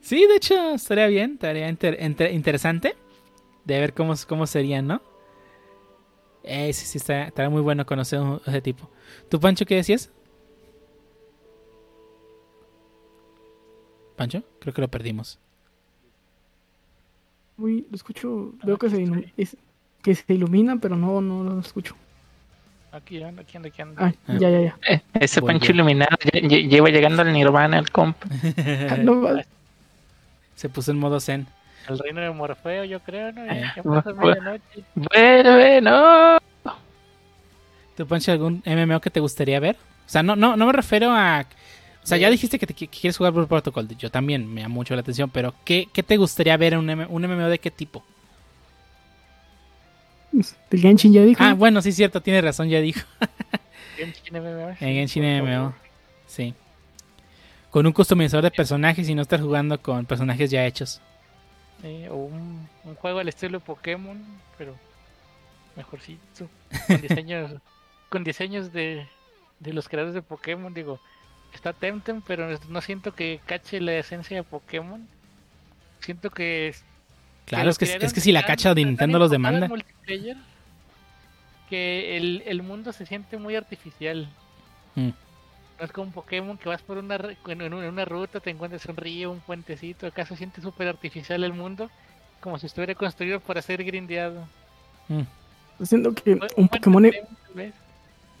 Sí, 0.00 0.24
de 0.26 0.36
hecho, 0.36 0.74
estaría 0.74 1.06
bien. 1.08 1.32
Estaría 1.32 1.68
inter- 1.68 1.98
inter- 2.00 2.32
interesante 2.32 2.94
de 3.64 3.80
ver 3.80 3.92
cómo, 3.92 4.14
cómo 4.28 4.46
serían, 4.46 4.86
¿no? 4.86 5.02
Eh, 6.44 6.72
sí, 6.72 6.86
sí, 6.86 6.98
está, 6.98 7.24
estaría 7.24 7.50
muy 7.50 7.60
bueno 7.60 7.84
conocer 7.84 8.20
un- 8.20 8.40
ese 8.46 8.60
tipo. 8.62 8.88
¿Tú, 9.28 9.40
Pancho, 9.40 9.66
qué 9.66 9.74
decías? 9.74 10.12
¿Pancho? 14.16 14.42
Creo 14.60 14.72
que 14.72 14.80
lo 14.80 14.88
perdimos. 14.88 15.38
Uy, 17.58 17.86
lo 17.90 17.96
escucho, 17.96 18.52
veo 18.64 18.76
que 18.76 18.90
se, 18.90 18.98
ilu- 18.98 19.30
es- 19.36 19.56
que 20.02 20.14
se 20.14 20.34
ilumina, 20.34 20.76
pero 20.76 20.96
no, 20.96 21.20
no 21.20 21.42
lo 21.44 21.60
escucho. 21.60 21.94
Aquí 22.92 23.22
anda, 23.22 23.42
aquí 23.42 23.56
anda, 23.56 23.68
aquí 23.68 23.82
anda. 23.82 24.06
Ah, 24.06 24.12
Ah. 24.28 24.36
ya, 24.38 24.50
ya, 24.50 24.60
ya. 24.60 24.76
Eh, 24.88 25.00
ese. 25.14 25.42
Pancho 25.42 25.72
iluminado 25.72 26.16
lle- 26.18 26.42
lle- 26.48 26.68
lleva 26.68 26.88
llegando 26.88 27.22
al 27.22 27.32
Nirvana, 27.32 27.78
el 27.78 27.90
comp. 27.90 28.16
Ah, 28.90 28.96
no, 28.98 29.22
Se 30.54 30.68
puso 30.70 30.90
en 30.92 30.98
modo 30.98 31.20
zen. 31.20 31.46
El 31.88 31.98
reino 31.98 32.20
de 32.20 32.30
Morfeo, 32.30 32.84
yo 32.84 33.00
creo, 33.00 33.32
¿no? 33.32 33.44
Eh. 33.44 33.64
Ya 33.76 33.82
pasa 33.82 34.10
Bu- 34.10 34.16
bu- 34.16 34.26
medianoche. 34.28 34.84
Vuelve, 34.94 35.80
no. 35.82 36.38
¿Tú, 37.96 38.06
Pancho, 38.06 38.32
algún 38.32 38.62
MMO 38.64 39.00
que 39.00 39.10
te 39.10 39.20
gustaría 39.20 39.60
ver? 39.60 39.76
O 40.06 40.08
sea, 40.08 40.22
no, 40.22 40.36
no, 40.36 40.56
no 40.56 40.66
me 40.66 40.72
refiero 40.72 41.10
a... 41.10 41.44
O 42.06 42.08
sea, 42.08 42.18
ya 42.18 42.30
dijiste 42.30 42.56
que, 42.60 42.68
te, 42.68 42.72
que 42.74 42.86
quieres 42.86 43.16
jugar 43.16 43.32
Blue 43.32 43.48
Protocol. 43.48 43.88
Yo 43.98 44.12
también 44.12 44.46
me 44.54 44.60
llama 44.60 44.76
mucho 44.76 44.94
la 44.94 45.00
atención. 45.00 45.28
Pero, 45.28 45.52
¿qué, 45.64 45.88
qué 45.92 46.04
te 46.04 46.16
gustaría 46.16 46.56
ver 46.56 46.74
en 46.74 46.78
un, 46.78 46.88
M- 46.90 47.06
un 47.08 47.22
MMO 47.26 47.48
de 47.48 47.58
qué 47.58 47.68
tipo? 47.72 48.04
el 50.70 50.80
Genshin 50.80 51.12
ya 51.12 51.22
dijo. 51.24 51.42
Ah, 51.42 51.54
bueno, 51.54 51.82
sí, 51.82 51.90
cierto. 51.90 52.20
Tienes 52.20 52.44
razón, 52.44 52.68
ya 52.68 52.80
dijo. 52.80 53.00
Genshin 53.96 54.34
MMO. 54.40 54.68
En 54.80 54.94
Genshin 54.94 55.24
MMO. 55.42 55.74
Sí. 56.28 56.54
Con 57.70 57.86
un 57.86 57.92
customizador 57.92 58.44
de 58.44 58.52
personajes 58.52 59.08
y 59.08 59.14
no 59.16 59.22
estar 59.22 59.40
jugando 59.40 59.82
con 59.82 60.06
personajes 60.06 60.48
ya 60.48 60.64
hechos. 60.64 61.00
Sí, 61.82 62.06
o 62.08 62.14
un, 62.14 62.68
un 62.84 62.94
juego 62.94 63.18
al 63.18 63.28
estilo 63.28 63.58
Pokémon, 63.58 64.22
pero 64.56 64.76
mejorcito. 65.74 66.48
Con 66.86 67.00
diseños, 67.02 67.52
con 68.08 68.22
diseños 68.24 68.72
de, 68.72 69.06
de 69.60 69.72
los 69.72 69.88
creadores 69.88 70.14
de 70.14 70.22
Pokémon. 70.22 70.72
Digo, 70.72 71.00
está 71.54 71.72
Temtem, 71.72 72.22
pero 72.26 72.48
no 72.68 72.80
siento 72.80 73.14
que 73.14 73.40
cache 73.46 73.80
la 73.80 73.94
esencia 73.94 74.36
de 74.36 74.42
Pokémon. 74.42 75.06
Siento 76.00 76.30
que 76.30 76.68
es 76.68 76.84
Claro, 77.46 77.70
es 77.70 77.78
que, 77.78 77.86
crearon 77.86 78.06
es 78.06 78.12
que 78.12 78.20
si 78.20 78.32
la 78.32 78.44
cacha 78.44 78.74
de 78.74 78.84
Nintendo 78.84 79.18
los 79.18 79.30
demanda. 79.30 79.68
multiplayer 79.68 80.36
Que 81.68 82.16
el, 82.16 82.42
el 82.46 82.62
mundo 82.62 82.92
se 82.92 83.06
siente 83.06 83.36
muy 83.38 83.54
artificial. 83.56 84.28
Mm. 84.94 85.10
No 85.78 85.84
es 85.84 85.92
como 85.92 86.06
un 86.06 86.12
Pokémon 86.12 86.56
que 86.56 86.68
vas 86.68 86.80
por 86.82 86.96
una, 86.98 87.16
en, 87.16 87.60
en 87.60 87.74
una 87.74 88.04
ruta, 88.04 88.40
te 88.40 88.50
encuentras 88.50 88.86
un 88.86 88.96
río, 88.96 89.30
un 89.30 89.40
puentecito. 89.40 90.06
Acá 90.06 90.24
se 90.26 90.36
siente 90.36 90.60
súper 90.62 90.88
artificial 90.88 91.44
el 91.44 91.52
mundo, 91.52 91.90
como 92.40 92.58
si 92.58 92.66
estuviera 92.66 92.94
construido 92.94 93.40
para 93.40 93.60
ser 93.62 93.84
grindeado. 93.84 94.46
Mm. 95.08 95.84
Siento 95.84 96.14
que 96.14 96.34
Buen- 96.36 96.50
un 96.56 96.68
Pokémon, 96.68 97.02
Temtem, 97.02 97.72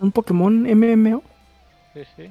un 0.00 0.12
Pokémon 0.12 0.62
MMO 0.66 1.22
Sí, 1.94 2.00
sí. 2.16 2.30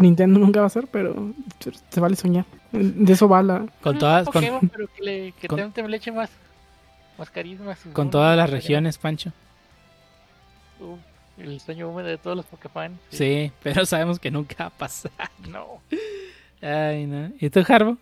Nintendo 0.00 0.38
nunca 0.40 0.60
va 0.60 0.64
a 0.64 0.68
hacer, 0.68 0.86
pero 0.90 1.32
se, 1.60 1.72
se 1.90 2.00
vale 2.00 2.16
soñar. 2.16 2.44
De 2.72 3.12
eso 3.12 3.28
va 3.28 3.42
la. 3.42 3.66
Con 3.82 3.94
Un 3.94 3.98
todas, 3.98 4.24
con, 4.26 4.34
Pokémon, 4.42 4.68
pero 4.68 4.88
que, 4.94 5.02
le, 5.02 5.32
que 5.32 5.48
con- 5.48 5.58
Temtem 5.58 5.86
le 5.86 5.96
eche 5.98 6.10
más, 6.12 6.30
más 7.18 7.30
carisma. 7.30 7.76
con 7.92 8.10
todas 8.10 8.36
las 8.36 8.48
regiones, 8.50 8.98
Pancho. 8.98 9.32
uh, 10.80 10.96
el 11.42 11.60
sueño 11.60 11.88
húmedo 11.88 12.08
de 12.08 12.18
todos 12.18 12.36
los 12.36 12.46
Pokémon. 12.46 12.98
Sí, 13.10 13.52
pero 13.62 13.84
sabemos 13.86 14.18
que 14.18 14.30
nunca 14.30 14.54
va 14.64 14.66
a 14.66 14.70
pasar. 14.70 15.12
No. 15.48 15.80
Ay, 16.62 17.06
no. 17.06 17.30
¿Y 17.40 17.50
tú, 17.50 17.64
Harbo? 17.68 17.96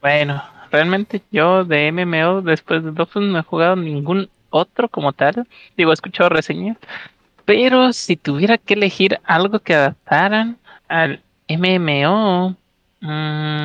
Bueno, 0.00 0.42
realmente 0.70 1.22
yo 1.30 1.64
de 1.64 1.90
MMO 1.92 2.42
después 2.42 2.84
de 2.84 2.92
Dofus 2.92 3.22
no 3.22 3.38
he 3.38 3.42
jugado 3.42 3.76
ningún 3.76 4.28
otro 4.50 4.88
como 4.88 5.12
tal. 5.12 5.46
Digo, 5.76 5.90
he 5.90 5.94
escuchado 5.94 6.28
reseñas. 6.28 6.76
Pero 7.48 7.92
si 7.92 8.16
tuviera 8.16 8.58
que 8.58 8.74
elegir 8.74 9.20
algo 9.24 9.60
que 9.60 9.74
adaptaran 9.74 10.58
al 10.86 11.22
MMO, 11.48 12.56
mm, 13.00 13.64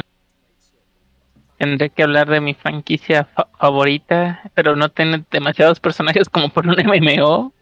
tendré 1.58 1.90
que 1.90 2.04
hablar 2.04 2.30
de 2.30 2.42
mi 2.42 2.54
franquicia 2.54 3.26
fa- 3.26 3.48
favorita, 3.58 4.42
pero 4.54 4.76
no 4.76 4.90
tiene 4.90 5.24
demasiados 5.32 5.80
personajes 5.80 6.30
como 6.30 6.50
por 6.50 6.68
un 6.68 6.76
MMO. 6.80 7.54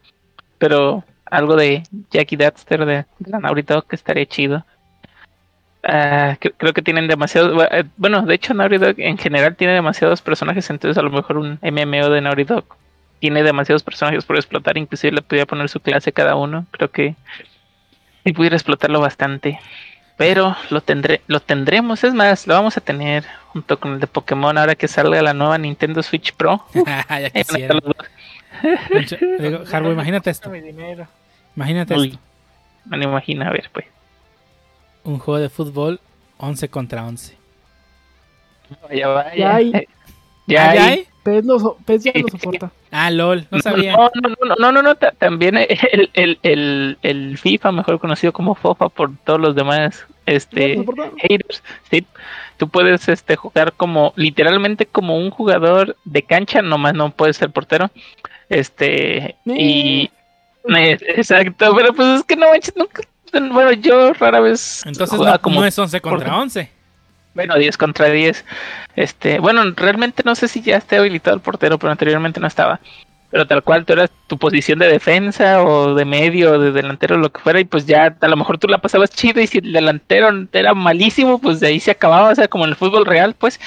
Pero 0.57 1.03
algo 1.25 1.55
de 1.55 1.83
Jackie 2.11 2.37
Daxter 2.37 2.85
de, 2.85 3.05
de 3.19 3.31
la 3.31 3.39
Naughty 3.39 3.63
Dog 3.63 3.87
que 3.87 3.95
estaría 3.95 4.25
chido. 4.25 4.65
Ah, 5.83 6.37
cre- 6.39 6.53
creo 6.57 6.73
que 6.73 6.81
tienen 6.81 7.07
demasiados. 7.07 7.67
eh, 7.71 7.83
Bueno, 7.97 8.21
de 8.23 8.35
hecho, 8.35 8.53
Naughty 8.53 8.77
Dog 8.77 8.95
en 8.99 9.17
general 9.17 9.55
tiene 9.55 9.73
demasiados 9.73 10.21
personajes, 10.21 10.69
entonces 10.69 10.97
a 10.97 11.01
lo 11.01 11.09
mejor 11.09 11.37
un 11.37 11.57
MMO 11.61 12.09
de 12.09 12.21
Naughty 12.21 12.43
Dog 12.43 12.65
tiene 13.21 13.43
demasiados 13.43 13.83
personajes 13.83 14.25
por 14.25 14.35
explotar. 14.35 14.77
Inclusive 14.77 15.13
le 15.13 15.21
podría 15.21 15.45
poner 15.45 15.69
su 15.69 15.79
clase 15.79 16.11
cada 16.11 16.35
uno. 16.35 16.65
Creo 16.71 16.89
que 16.89 17.15
y 18.25 18.33
pudiera 18.33 18.55
explotarlo 18.55 18.99
bastante. 18.99 19.59
Pero 20.17 20.55
lo 20.69 20.81
tendré, 20.81 21.21
lo 21.27 21.39
tendremos, 21.39 22.03
es 22.03 22.13
más, 22.13 22.45
lo 22.45 22.53
vamos 22.53 22.77
a 22.77 22.81
tener 22.81 23.25
junto 23.47 23.79
con 23.79 23.93
el 23.93 23.99
de 23.99 24.07
Pokémon 24.07 24.57
ahora 24.57 24.75
que 24.75 24.87
salga 24.87 25.21
la 25.21 25.33
nueva 25.33 25.57
Nintendo 25.57 26.03
Switch 26.03 26.33
Pro. 26.33 26.65
ya 26.73 27.29
quisiera. 27.29 27.75
estar 27.75 27.75
los 27.75 27.83
dos. 27.83 28.07
Pancho, 28.91 29.17
digo, 29.39 29.63
Harbo, 29.71 29.91
imagínate 29.93 30.29
esto. 30.29 30.49
Mi 30.49 30.61
dinero. 30.61 31.07
Imagínate 31.55 31.95
Uy. 31.95 32.07
esto. 32.09 32.19
Me 32.85 32.97
lo 32.97 33.03
imagino, 33.03 33.45
a 33.45 33.51
ver, 33.51 33.69
pues. 33.71 33.85
Un 35.03 35.19
juego 35.19 35.39
de 35.39 35.49
fútbol 35.49 35.99
11 36.37 36.69
contra 36.69 37.03
11. 37.05 37.37
Vaya, 38.83 39.07
vaya. 39.07 39.35
Ya 39.35 39.55
hay. 39.55 39.71
Ya 40.47 40.69
¿Ah, 40.69 40.75
ya 40.75 40.85
hay. 40.85 41.07
PES, 41.23 41.45
lo, 41.45 41.59
so- 41.59 41.77
PES 41.85 42.03
ya 42.03 42.11
lo 42.15 42.27
soporta. 42.27 42.71
Ah, 42.91 43.09
lol, 43.11 43.45
no 43.51 43.59
sabía. 43.59 43.93
No, 43.93 44.09
no, 44.21 44.29
no, 44.29 44.55
no, 44.57 44.71
no, 44.71 44.81
no, 44.81 44.95
ta- 44.95 45.11
también 45.11 45.57
el, 45.57 46.09
el, 46.13 46.39
el, 46.43 46.97
el 47.01 47.37
FIFA, 47.37 47.71
mejor 47.71 47.99
conocido 47.99 48.33
como 48.33 48.55
FOFA 48.55 48.89
por 48.89 49.15
todos 49.23 49.39
los 49.39 49.55
demás 49.55 50.05
¿Ya 50.27 50.33
este 50.33 50.85
haters, 51.17 51.63
sí. 51.89 52.05
Tú 52.57 52.69
puedes 52.69 53.09
este 53.09 53.35
jugar 53.35 53.73
como 53.73 54.13
literalmente 54.15 54.85
como 54.85 55.17
un 55.17 55.31
jugador 55.31 55.97
de 56.05 56.21
cancha, 56.21 56.61
nomás 56.61 56.93
no 56.93 57.09
puedes 57.11 57.37
ser 57.37 57.49
portero. 57.49 57.89
Este 58.49 59.35
y 59.45 60.11
eh, 60.75 60.97
exacto, 61.15 61.73
pero 61.75 61.93
pues 61.93 62.19
es 62.19 62.23
que 62.23 62.35
no 62.35 62.49
manches, 62.49 62.75
nunca 62.75 63.01
bueno, 63.33 63.71
yo 63.71 64.13
rara 64.13 64.41
vez 64.41 64.83
Entonces 64.85 65.17
no, 65.17 65.39
no 65.51 65.65
es 65.65 65.79
11 65.79 66.01
contra 66.01 66.37
11. 66.37 66.69
Bueno, 67.33 67.55
10 67.57 67.77
contra 67.77 68.09
10. 68.09 68.45
Este, 68.95 69.39
bueno, 69.39 69.63
realmente 69.75 70.23
no 70.25 70.35
sé 70.35 70.47
si 70.47 70.61
ya 70.61 70.77
esté 70.77 70.97
habilitado 70.97 71.35
el 71.35 71.41
portero, 71.41 71.77
pero 71.79 71.91
anteriormente 71.91 72.39
no 72.39 72.47
estaba. 72.47 72.79
Pero 73.29 73.47
tal 73.47 73.63
cual, 73.63 73.85
tú 73.85 73.93
eras 73.93 74.11
tu 74.27 74.37
posición 74.37 74.79
de 74.79 74.89
defensa 74.89 75.63
o 75.63 75.95
de 75.95 76.03
medio 76.03 76.53
o 76.53 76.59
de 76.59 76.73
delantero, 76.73 77.17
lo 77.17 77.31
que 77.31 77.39
fuera, 77.39 77.61
y 77.61 77.65
pues 77.65 77.85
ya 77.85 78.15
a 78.19 78.27
lo 78.27 78.35
mejor 78.35 78.57
tú 78.57 78.67
la 78.67 78.79
pasabas 78.79 79.09
chido 79.09 79.39
y 79.39 79.47
si 79.47 79.59
el 79.59 79.71
delantero 79.71 80.29
era 80.51 80.73
malísimo, 80.73 81.39
pues 81.39 81.61
de 81.61 81.67
ahí 81.67 81.79
se 81.79 81.91
acababa, 81.91 82.29
o 82.29 82.35
sea, 82.35 82.49
como 82.49 82.65
en 82.65 82.71
el 82.71 82.75
fútbol 82.75 83.05
real, 83.05 83.33
pues. 83.37 83.59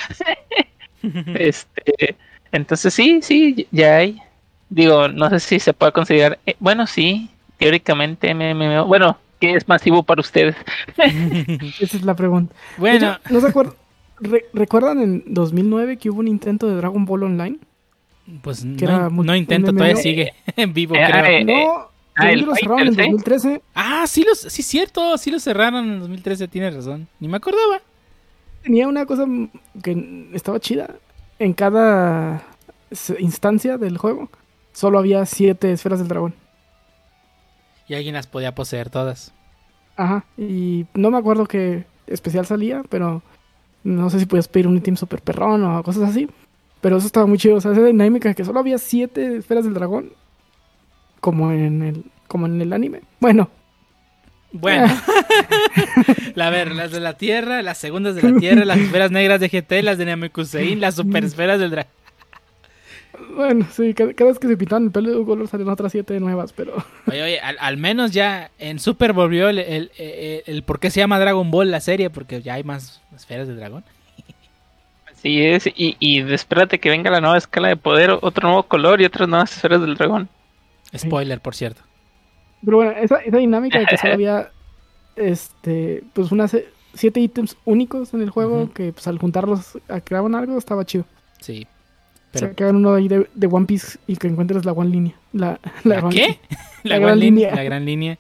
este, 1.35 2.17
entonces 2.53 2.93
sí, 2.93 3.21
sí, 3.23 3.67
ya 3.71 3.97
hay. 3.97 4.21
Digo, 4.69 5.09
no 5.09 5.31
sé 5.31 5.41
si 5.41 5.61
se 5.61 5.73
puede 5.73 5.93
considerar, 5.93 6.39
eh, 6.45 6.57
bueno, 6.59 6.87
sí, 6.87 7.31
teóricamente 7.59 8.35
MMO, 8.35 8.85
bueno, 8.87 9.19
¿qué 9.47 9.55
es 9.57 9.69
masivo 9.69 10.03
para 10.03 10.21
ustedes? 10.21 10.57
Esa 11.81 11.97
es 11.97 12.03
la 12.05 12.15
pregunta. 12.17 12.55
bueno, 12.79 13.19
¿No 13.31 13.41
se 13.41 13.49
acuerdan? 13.49 13.75
Re- 14.21 14.47
¿Recuerdan 14.53 15.01
en 15.01 15.25
2009 15.27 15.97
que 15.99 16.09
hubo 16.11 16.21
un 16.21 16.29
intento 16.29 16.69
de 16.69 16.77
Dragon 16.77 17.05
Ball 17.05 17.25
Online? 17.25 17.59
pues 18.41 18.65
que 18.79 18.87
no, 18.87 19.11
muy- 19.11 19.27
no 19.27 19.37
intento, 19.37 19.71
todavía 19.73 19.97
sigue 19.97 20.33
en 20.57 20.73
vivo, 20.73 20.95
Eh, 20.95 21.05
creo. 21.07 21.25
eh, 21.27 21.45
No, 21.45 21.89
ah, 22.17 22.33
el 22.33 22.41
lo 22.41 22.55
cerraron 22.55 22.89
en 22.89 22.95
Fighters, 22.95 23.45
¿eh? 23.45 23.51
2013. 23.51 23.63
Ah, 23.75 24.05
sí, 24.07 24.25
los, 24.27 24.39
sí, 24.39 24.63
cierto, 24.63 25.19
sí 25.19 25.31
lo 25.31 25.39
cerraron 25.39 25.85
en 25.93 26.01
2013, 26.01 26.49
tienes 26.49 26.75
razón. 26.75 27.07
Ni 27.21 27.29
me 27.29 27.37
acordaba. 27.37 27.83
Tenía 28.63 28.89
una 28.89 29.05
cosa 29.05 29.27
que 29.83 30.31
estaba 30.33 30.59
chida. 30.59 30.89
En 31.39 31.53
cada 31.53 32.43
instancia 33.19 33.77
del 33.77 33.99
juego, 33.99 34.31
solo 34.73 34.99
había 34.99 35.27
siete 35.27 35.71
esferas 35.73 35.99
del 35.99 36.09
dragón. 36.09 36.35
Y 37.89 37.95
alguien 37.95 38.15
las 38.15 38.27
podía 38.27 38.55
poseer 38.55 38.91
todas. 38.91 39.35
Ajá, 39.97 40.25
y 40.37 40.87
no 40.95 41.11
me 41.11 41.19
acuerdo 41.19 41.47
qué 41.47 41.87
especial 42.07 42.47
salía, 42.47 42.83
pero 42.89 43.23
no 43.85 44.11
sé 44.11 44.19
si 44.19 44.27
podías 44.27 44.49
pedir 44.49 44.67
un 44.67 44.77
ítem 44.77 44.97
super 44.97 45.21
perrón 45.21 45.65
o 45.65 45.83
cosas 45.83 46.11
así. 46.11 46.29
Pero 46.81 46.97
eso 46.99 47.07
estaba 47.07 47.27
muy 47.27 47.39
chido, 47.39 47.57
o 47.57 47.61
sea, 47.61 47.73
esa 47.73 47.83
dinámica 47.83 48.35
que 48.35 48.45
solo 48.45 48.61
había 48.61 48.79
siete 48.79 49.37
esferas 49.37 49.65
del 49.65 49.75
dragón, 49.75 50.13
como 51.21 51.51
en 51.53 51.83
el, 51.83 52.05
como 52.27 52.47
en 52.47 52.61
el 52.61 52.73
anime. 52.73 53.03
Bueno, 53.21 53.49
Bueno. 54.53 54.87
a 56.41 56.51
ver, 56.51 56.73
las 56.73 56.91
de 56.93 57.01
la 57.01 57.17
Tierra, 57.17 57.63
las 57.63 57.79
segundas 57.79 58.15
de 58.15 58.23
la 58.23 58.39
Tierra, 58.39 58.65
las 58.65 58.79
esferas 58.79 59.11
negras 59.11 59.41
de 59.41 59.49
GT, 59.49 59.83
las 59.83 59.99
de 59.99 60.07
Namekusein, 60.07 60.81
las 60.81 60.97
super 60.97 61.25
esferas 61.25 61.59
del 61.59 61.71
dragón. 61.71 61.93
Bueno, 63.35 63.67
sí, 63.73 63.93
cada, 63.95 64.13
cada 64.15 64.31
vez 64.31 64.39
que 64.39 64.49
se 64.49 64.57
pintaban 64.57 64.85
el 64.85 64.91
pelo 64.91 65.11
de 65.11 65.17
un 65.19 65.25
color 65.27 65.49
salían 65.49 65.69
otras 65.69 65.93
siete 65.93 66.19
nuevas, 66.21 66.53
pero 66.53 66.75
Oye, 67.07 67.23
oye, 67.23 67.41
al, 67.41 67.57
al 67.61 67.77
menos 67.77 68.13
ya 68.13 68.51
en 68.59 68.79
Super 68.79 69.13
volvió 69.13 69.49
el, 69.49 69.59
el, 69.59 69.91
el- 69.99 70.43
el 70.47 70.63
por 70.63 70.81
qué 70.81 70.91
se 70.91 71.01
llama 71.01 71.19
Dragon 71.19 71.51
Ball 71.51 71.71
la 71.71 71.81
serie, 71.81 72.11
porque 72.11 72.41
ya 72.43 72.55
hay 72.55 72.65
más 72.65 73.01
esferas 73.15 73.49
de 73.49 73.55
dragón. 73.57 73.85
Así 75.11 75.43
es, 75.43 75.67
y, 75.67 75.97
y 76.01 76.21
espérate 76.33 76.79
que 76.79 76.91
venga 76.91 77.11
la 77.11 77.21
nueva 77.21 77.39
escala 77.39 77.69
de 77.69 77.77
poder, 77.77 78.11
otro 78.21 78.47
nuevo 78.49 78.65
color 78.65 79.01
y 79.01 79.07
otras 79.07 79.29
nuevas 79.29 79.53
esferas 79.57 79.81
del 79.81 79.95
dragón. 79.95 80.29
Spoiler, 80.97 81.41
por 81.41 81.55
cierto. 81.55 81.81
Pero 82.65 82.77
bueno, 82.79 82.93
esa, 82.93 83.17
esa 83.19 83.39
dinámica 83.39 83.79
de 83.79 83.87
que 83.87 83.97
solo 83.97 84.13
había 84.15 84.51
este, 85.17 86.03
pues 86.13 86.31
unas 86.33 86.53
eh, 86.55 86.69
siete 86.93 87.21
ítems 87.21 87.57
únicos 87.65 88.13
en 88.15 88.21
el 88.23 88.31
juego 88.31 88.73
que 88.73 88.93
pues 88.93 89.07
al 89.07 89.19
juntarlos 89.19 89.79
a- 89.89 90.01
creaban 90.01 90.35
algo, 90.35 90.59
estaba 90.59 90.85
chido. 90.85 91.05
Sí. 91.41 91.67
O 92.35 92.39
Pero, 92.39 92.47
sea, 92.47 92.55
que 92.55 92.65
hagan 92.65 92.77
uno 92.77 92.95
ahí 92.95 93.09
de, 93.09 93.29
de 93.35 93.47
One 93.47 93.67
Piece 93.67 93.99
y 94.07 94.17
que 94.17 94.27
encuentres 94.29 94.65
la 94.65 94.73
One 94.73 94.91
Línea. 94.91 95.15
La, 95.33 95.59
¿La 95.85 96.01
One- 96.01 96.15
qué? 96.15 96.39
La, 96.85 96.97
La 96.97 97.07
gran 97.07 97.19
línea. 97.19 97.49
línea. 97.49 97.55
La 97.57 97.63
gran 97.65 97.85
línea. 97.87 98.19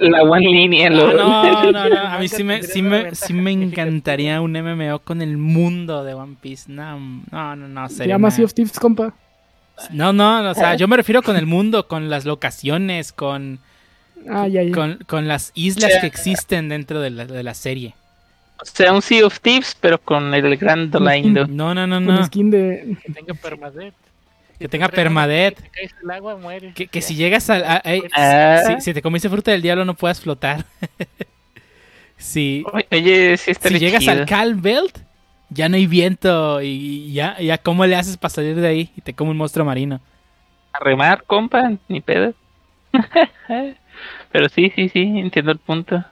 La 0.00 0.22
one 0.22 0.40
línea, 0.48 0.86
Ah, 0.86 0.90
lo- 0.90 1.12
no, 1.12 1.72
no, 1.72 1.88
no. 1.90 1.98
A 2.08 2.18
mí 2.18 2.26
sí 2.28 2.42
me, 2.42 2.62
sí 2.62 2.80
me, 2.80 3.14
sí 3.14 3.34
me 3.34 3.50
encantaría 3.52 4.40
un 4.40 4.52
MMO 4.52 5.00
con 5.00 5.20
el 5.20 5.36
mundo 5.36 6.04
de 6.04 6.14
One 6.14 6.36
Piece. 6.40 6.72
No, 6.72 6.98
no, 6.98 7.54
no, 7.56 7.68
no. 7.68 7.88
Se 7.90 7.96
sería 7.96 8.14
llama 8.14 8.30
Sea 8.30 8.46
of 8.46 8.54
Thieves, 8.54 8.78
compa. 8.80 9.12
No, 9.92 10.14
no, 10.14 10.50
o 10.50 10.54
sea, 10.54 10.74
yo 10.74 10.88
me 10.88 10.96
refiero 10.96 11.22
con 11.22 11.36
el 11.36 11.44
mundo, 11.44 11.86
con 11.86 12.08
las 12.08 12.24
locaciones, 12.24 13.12
con, 13.12 13.58
Ah, 14.28 14.48
ya, 14.48 14.62
ya. 14.62 14.72
con, 14.74 14.98
con 15.06 15.28
las 15.28 15.52
islas 15.54 15.92
que 16.00 16.06
existen 16.06 16.70
dentro 16.70 17.00
de 17.00 17.10
la, 17.10 17.26
de 17.26 17.42
la 17.42 17.52
serie. 17.52 17.94
O 18.60 18.64
sea, 18.64 18.92
un 18.92 19.02
Sea 19.02 19.24
of 19.26 19.38
Thieves, 19.40 19.76
pero 19.80 19.98
con 19.98 20.34
el 20.34 20.56
Grand 20.56 20.90
Dolindo. 20.90 21.46
No, 21.46 21.74
no, 21.74 21.86
no, 21.86 21.96
Con 21.96 22.06
no. 22.06 22.24
skin 22.26 22.50
de... 22.50 22.96
Que 23.04 23.12
tenga 23.12 23.34
permadeath. 23.34 23.94
Si 23.94 24.58
Que 24.58 24.64
te 24.64 24.68
tenga 24.68 24.88
permadeath. 24.88 25.54
Te 25.60 25.90
al 26.04 26.10
agua, 26.10 26.36
mueres. 26.36 26.74
Que, 26.74 26.88
que 26.88 27.00
si 27.00 27.14
llegas 27.14 27.48
a... 27.50 27.54
a- 27.56 27.82
a- 27.84 28.00
Ah. 28.14 28.60
si, 28.66 28.80
si 28.80 28.94
te 28.94 29.00
comiste 29.02 29.28
fruta 29.28 29.52
del 29.52 29.62
diablo 29.62 29.84
no 29.84 29.94
puedas 29.94 30.20
flotar. 30.20 30.64
si, 32.16 32.64
Oye, 32.90 33.36
sí 33.36 33.50
está 33.52 33.68
si 33.68 33.78
llegas 33.78 34.06
al 34.08 34.26
Calm 34.26 34.60
Belt, 34.60 34.98
ya 35.50 35.68
no 35.68 35.76
hay 35.76 35.86
viento 35.86 36.60
y 36.60 37.12
ya, 37.12 37.38
ya 37.40 37.58
cómo 37.58 37.86
le 37.86 37.94
haces 37.96 38.16
para 38.16 38.30
salir 38.30 38.56
de 38.56 38.66
ahí 38.66 38.90
y 38.96 39.00
te 39.02 39.14
come 39.14 39.30
un 39.30 39.36
monstruo 39.36 39.64
marino. 39.64 40.00
A 40.72 40.80
remar, 40.80 41.22
compa, 41.24 41.72
ni 41.88 42.00
pedo. 42.00 42.34
Pero 44.32 44.48
sí, 44.48 44.72
sí, 44.74 44.88
sí, 44.88 45.00
entiendo 45.02 45.52
el 45.52 45.58
punto. 45.58 46.04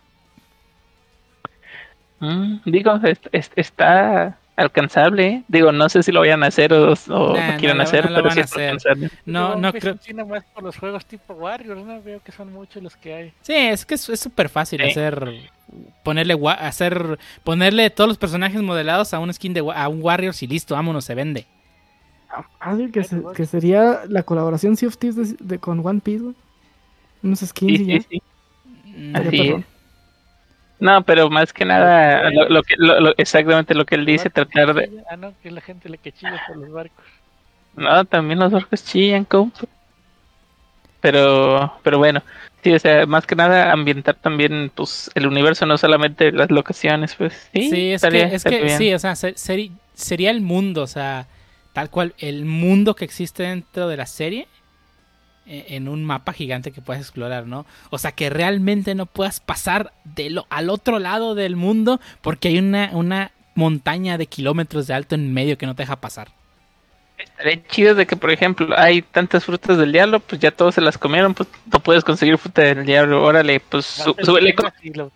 Mm, 2.21 2.57
digo, 2.65 2.95
es- 3.05 3.21
es- 3.33 3.51
está 3.57 4.39
alcanzable. 4.57 5.43
Digo, 5.49 5.71
no 5.71 5.89
sé 5.91 6.03
si 6.03 6.13
lo 6.13 6.21
vayan 6.21 6.43
a 6.43 6.47
hacer 6.47 6.73
o, 6.73 6.93
o 6.93 7.37
Nah, 7.37 7.53
lo 7.53 7.59
quieran 7.59 7.77
no 7.77 7.83
hacer, 7.83 8.05
no 8.11 8.17
lo 8.17 8.23
pero 8.23 8.31
sí 8.31 8.41
alcanzable. 8.61 9.11
No, 9.27 9.55
no 9.57 9.71
Piece 9.73 9.81
creo... 9.83 9.95
funciona 9.97 10.25
más 10.25 10.45
por 10.55 10.65
los 10.65 10.77
juegos 10.79 11.05
tipo 11.05 11.35
Warriors, 11.35 11.85
¿no? 11.85 12.01
Veo 12.03 12.21
que 12.23 12.33
son 12.33 12.53
muchos 12.53 12.83
los 12.83 12.97
que 12.97 13.13
hay. 13.15 13.33
Sí, 13.43 13.53
es 13.55 13.85
que 13.85 13.95
es 13.97 14.01
súper 14.19 14.49
fácil 14.49 14.81
Sí. 14.83 14.89
hacer 14.91 15.31
ponerle 16.03 16.35
gua- 16.35 16.57
hacer 16.59 17.19
ponerle 17.45 17.91
todos 17.91 18.09
los 18.09 18.17
personajes 18.19 18.63
modelados 18.63 19.13
a 19.13 19.19
un 19.19 19.33
skin 19.35 19.53
de 19.53 19.63
a 19.75 19.89
un 19.89 20.01
Warriors 20.03 20.43
y 20.43 20.47
listo, 20.47 20.75
vámonos, 20.75 21.05
se 21.05 21.15
vende. 21.15 21.45
Fácil 22.59 22.91
que, 22.93 23.05
se- 23.05 23.23
que 23.35 23.47
sería 23.47 24.03
la 24.09 24.23
colaboración 24.23 24.77
Sea 24.77 24.89
of 24.89 24.97
Thieves 24.99 25.37
de, 25.39 25.45
de- 25.45 25.59
con 25.59 25.85
One 25.87 26.01
Piece. 26.01 26.25
Unos 27.23 27.41
skins 27.41 27.79
Sí, 27.79 27.85
y 27.85 27.87
ya. 27.87 28.01
sí, 28.01 28.07
sí. 28.11 28.23
Mm, 28.97 29.17
Así 29.17 29.29
perrón. 29.31 29.61
es. 29.61 29.67
No, 30.79 31.03
pero 31.03 31.31
más 31.31 31.53
que 31.53 31.65
nada, 31.65 32.31
lo, 32.31 32.49
lo 32.51 32.63
que, 32.63 32.75
lo- 32.77 33.01
lo- 33.01 33.15
exactamente 33.17 33.75
lo 33.75 33.87
que 33.87 33.95
él 33.95 34.05
dice, 34.05 34.29
Barcos 34.31 34.53
tratar 34.53 34.75
de... 34.75 34.91
Ah, 35.11 35.17
no, 35.17 35.33
que 35.43 35.49
es 35.49 35.55
la 35.55 35.61
gente 35.63 35.89
la 35.89 35.97
que 35.97 36.13
chilla 36.13 36.43
por 36.47 36.57
los 36.59 36.71
barcos. 36.71 37.05
No, 37.77 38.05
también 38.05 38.39
los 38.39 38.53
orcos 38.53 38.85
chillan, 38.85 39.25
compa. 39.25 39.61
Pero, 41.01 41.73
pero 41.83 41.99
bueno, 41.99 42.23
sí, 42.65 42.73
o 42.73 42.79
sea, 42.79 43.07
más 43.07 43.27
que 43.27 43.37
nada 43.37 43.71
ambientar 43.73 44.17
también, 44.17 44.71
pues, 44.75 45.11
el 45.15 45.27
universo, 45.27 45.65
no 45.67 45.79
solamente 45.79 46.33
las 46.33 46.51
locaciones, 46.51 47.15
pues, 47.15 47.49
sí. 47.55 47.71
Sí, 47.71 47.91
es 47.93 47.97
estaría- 48.03 48.23
que, 48.29 48.35
es 48.35 48.35
estaría 48.35 48.59
que 48.59 48.65
bien. 48.65 48.79
sí, 48.79 48.95
o 48.95 48.99
sea, 48.99 49.15
se- 49.15 49.35
seri- 49.35 49.73
sería 49.95 50.31
el 50.31 50.41
mundo, 50.41 50.83
o 50.83 50.87
sea, 50.87 51.27
tal 51.75 51.91
cual, 51.91 52.15
el 52.19 52.45
mundo 52.45 52.95
que 52.97 53.05
existe 53.05 53.45
dentro 53.45 53.89
de 53.89 53.97
la 53.99 54.07
serie 54.07 54.49
en 55.47 55.89
un 55.89 56.05
mapa 56.05 56.33
gigante 56.33 56.73
que 56.73 56.81
puedes 56.81 57.03
explorar, 57.03 57.47
¿no? 57.47 57.67
O 57.91 57.99
sea, 57.99 58.13
que 58.13 58.31
realmente 58.31 58.95
no 58.95 59.07
puedas 59.07 59.41
pasar 59.41 59.93
de 60.05 60.31
lo, 60.31 60.47
al 60.51 60.71
otro 60.71 60.99
lado 60.99 61.35
del 61.35 61.57
mundo 61.57 62.01
porque 62.21 62.49
hay 62.49 62.59
una, 62.59 62.91
una 62.93 63.31
montaña 63.55 64.19
de 64.19 64.27
kilómetros 64.27 64.87
de 64.87 64.95
alto 64.95 65.15
en 65.15 65.33
medio 65.33 65.57
que 65.57 65.67
no 65.67 65.75
te 65.75 65.83
deja 65.83 65.97
pasar. 65.97 66.29
Estaría 67.19 67.67
chido 67.69 67.95
de 67.95 68.07
que, 68.07 68.15
por 68.15 68.31
ejemplo, 68.31 68.69
hay 68.79 69.01
tantas 69.01 69.45
frutas 69.47 69.79
del 69.79 69.91
diablo, 69.91 70.21
pues 70.21 70.39
ya 70.39 70.51
todos 70.51 70.75
se 70.75 70.83
las 70.83 70.99
comieron, 70.99 71.33
pues 71.33 71.49
no 71.73 71.81
puedes 71.81 72.05
conseguir 72.05 72.37
fruta 72.37 72.61
del 72.61 72.85
diablo, 72.85 73.23
órale, 73.23 73.59
pues 73.59 73.87
súbele 74.23 74.51
Eh, 74.51 74.55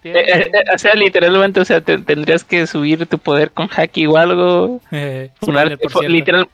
tienes, 0.00 0.24
eh, 0.46 0.50
eh, 0.54 0.64
o 0.74 0.78
sea, 0.78 0.94
literalmente, 0.94 1.60
o 1.60 1.64
sea, 1.66 1.82
te- 1.82 1.98
tendrías 1.98 2.42
que 2.42 2.66
subir 2.66 3.06
tu 3.06 3.18
poder 3.18 3.50
con 3.50 3.68
haki 3.76 4.06
o 4.06 4.16
algo. 4.16 4.80
Spoiler, 4.86 5.30
Funar, 5.40 5.78
por 5.78 5.90
fo- 5.92 5.98
cierto. 5.98 6.08
literal. 6.08 6.48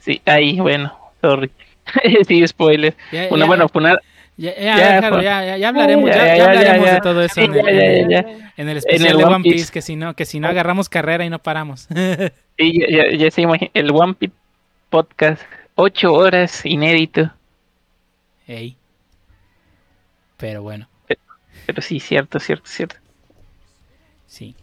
Sí, 0.00 0.22
ahí, 0.24 0.60
bueno, 0.60 0.96
sorry. 1.20 1.50
sí, 2.28 2.46
spoiler. 2.46 2.94
Ya, 3.10 3.28
Una 3.30 3.40
ya, 3.40 3.46
bueno, 3.46 3.68
funar. 3.68 4.00
ya, 4.36 4.54
ya, 4.56 4.76
ya, 4.76 5.56
ya, 5.56 5.68
hablaremos, 5.68 6.10
Ya, 6.10 6.32
hablaremos 6.44 6.90
de 6.90 7.00
todo 7.00 7.22
eso 7.22 7.40
en, 7.40 7.54
el, 7.54 7.64
ya, 7.64 7.70
en 7.70 7.78
el- 7.78 8.08
ya, 8.08 8.22
ya. 8.26 8.52
en 8.56 8.68
el 8.68 8.76
especial 8.78 9.16
de 9.18 9.24
One 9.24 9.42
Piece, 9.42 9.56
Piece. 9.56 9.72
que 9.72 9.82
si 9.82 9.96
no, 9.96 10.14
que 10.14 10.24
si 10.24 10.40
no 10.40 10.48
agarramos 10.48 10.88
carrera 10.88 11.24
y 11.24 11.30
no 11.30 11.38
paramos. 11.38 11.88
Sí, 12.58 12.80
ya, 12.80 12.86
ya, 13.10 13.16
ya 13.16 13.30
se 13.30 13.40
imagina, 13.40 13.70
el 13.72 13.90
One 13.90 14.12
Piece 14.14 14.34
podcast, 14.90 15.42
ocho 15.74 16.12
horas 16.12 16.64
inédito. 16.66 17.30
Ey. 18.46 18.76
Pero 20.36 20.62
bueno, 20.62 20.86
Pero 21.66 21.80
sí, 21.82 21.98
cierto, 21.98 22.38
cierto, 22.40 22.66
cierto. 22.66 22.96
sí. 24.26 24.54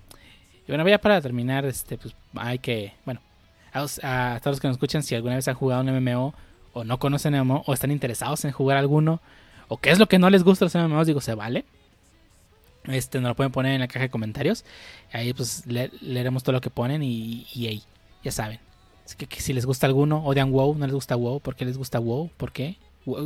Y 0.68 0.72
bueno, 0.72 0.88
ya 0.88 1.00
para 1.00 1.20
terminar, 1.20 1.66
este, 1.66 1.98
pues 1.98 2.14
hay 2.36 2.60
que, 2.60 2.94
bueno, 3.06 3.22
a, 3.74 4.36
a 4.36 4.40
todos 4.40 4.56
los 4.58 4.60
que 4.62 4.68
nos 4.68 4.76
escuchan, 4.76 5.02
si 5.02 5.16
alguna 5.16 5.36
vez 5.36 5.48
han 5.48 5.56
jugado 5.56 5.82
un 5.82 5.90
MMO 6.04 6.36
o 6.74 6.84
no 6.84 7.00
conocen 7.00 7.34
MMO 7.40 7.64
o 7.66 7.74
están 7.74 7.92
interesados 7.92 8.46
en 8.46 8.52
jugar 8.52 8.78
alguno 8.78 9.22
o 9.68 9.78
qué 9.78 9.92
es 9.92 10.00
lo 10.00 10.08
que 10.08 10.20
no 10.20 10.30
les 10.30 10.44
gusta 10.44 10.66
a 10.66 10.68
los 10.68 10.76
MMOs, 10.76 11.08
digo, 11.08 11.22
se 11.22 11.36
vale. 11.36 11.66
Este, 12.86 13.20
nos 13.20 13.30
lo 13.30 13.36
pueden 13.36 13.52
poner 13.52 13.74
en 13.74 13.82
la 13.82 13.88
caja 13.88 14.02
de 14.02 14.10
comentarios. 14.10 14.66
Ahí 15.14 15.34
pues 15.34 15.66
le- 15.68 15.92
leeremos 16.02 16.44
todo 16.44 16.54
lo 16.54 16.62
que 16.62 16.70
ponen 16.70 17.04
y, 17.04 17.46
y 17.54 17.68
ahí, 17.68 17.84
ya 18.24 18.32
saben. 18.32 18.60
Es 19.06 19.16
que, 19.16 19.28
que 19.28 19.42
si 19.42 19.54
les 19.54 19.66
gusta 19.66 19.86
alguno, 19.86 20.24
odian 20.24 20.52
WoW, 20.52 20.76
no 20.76 20.86
les 20.86 20.94
gusta 20.94 21.16
WoW, 21.16 21.40
¿por 21.40 21.56
qué 21.56 21.66
les 21.66 21.78
gusta 21.78 22.00
WoW? 22.00 22.30
¿Por 22.38 22.52
qué? 22.52 22.78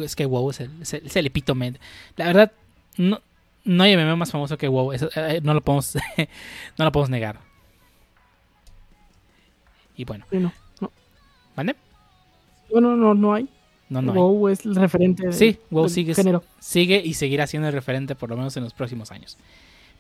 Es 0.03 0.15
que 0.15 0.25
WoW 0.25 0.49
es 0.49 0.59
el, 0.61 0.81
es 0.81 0.93
el, 0.93 1.05
es 1.05 1.15
el 1.15 1.25
epítome. 1.27 1.73
La 2.17 2.25
verdad, 2.27 2.51
no, 2.97 3.21
no 3.63 3.83
hay 3.83 3.95
MMO 3.95 4.17
más 4.17 4.31
famoso 4.31 4.57
que 4.57 4.67
WoW. 4.67 4.91
Eso, 4.93 5.09
eh, 5.15 5.39
no 5.43 5.53
lo 5.53 5.61
podemos, 5.61 5.95
no 6.77 6.85
lo 6.85 6.91
podemos 6.91 7.09
negar. 7.09 7.39
Y 9.95 10.05
bueno, 10.05 10.25
Sí, 10.31 10.37
no. 10.37 10.51
¿vale? 11.55 11.75
Bueno, 12.72 12.95
no, 12.95 13.14
no 13.14 13.34
hay. 13.34 13.48
No, 13.90 14.02
no 14.02 14.11
hay. 14.14 14.18
WoW 14.18 14.48
es 14.49 14.65
el 14.65 14.76
referente 14.76 15.27
de- 15.27 15.34
Sí, 15.34 15.60
Wow 15.69 15.88
sigue, 15.90 16.15
género. 16.15 16.44
sigue 16.60 17.02
y 17.03 17.14
seguirá 17.14 17.45
siendo 17.48 17.68
el 17.68 17.73
referente 17.73 18.15
por 18.15 18.30
lo 18.30 18.38
menos 18.38 18.56
en 18.57 18.64
los 18.64 18.73
próximos 18.73 19.11
años. 19.11 19.38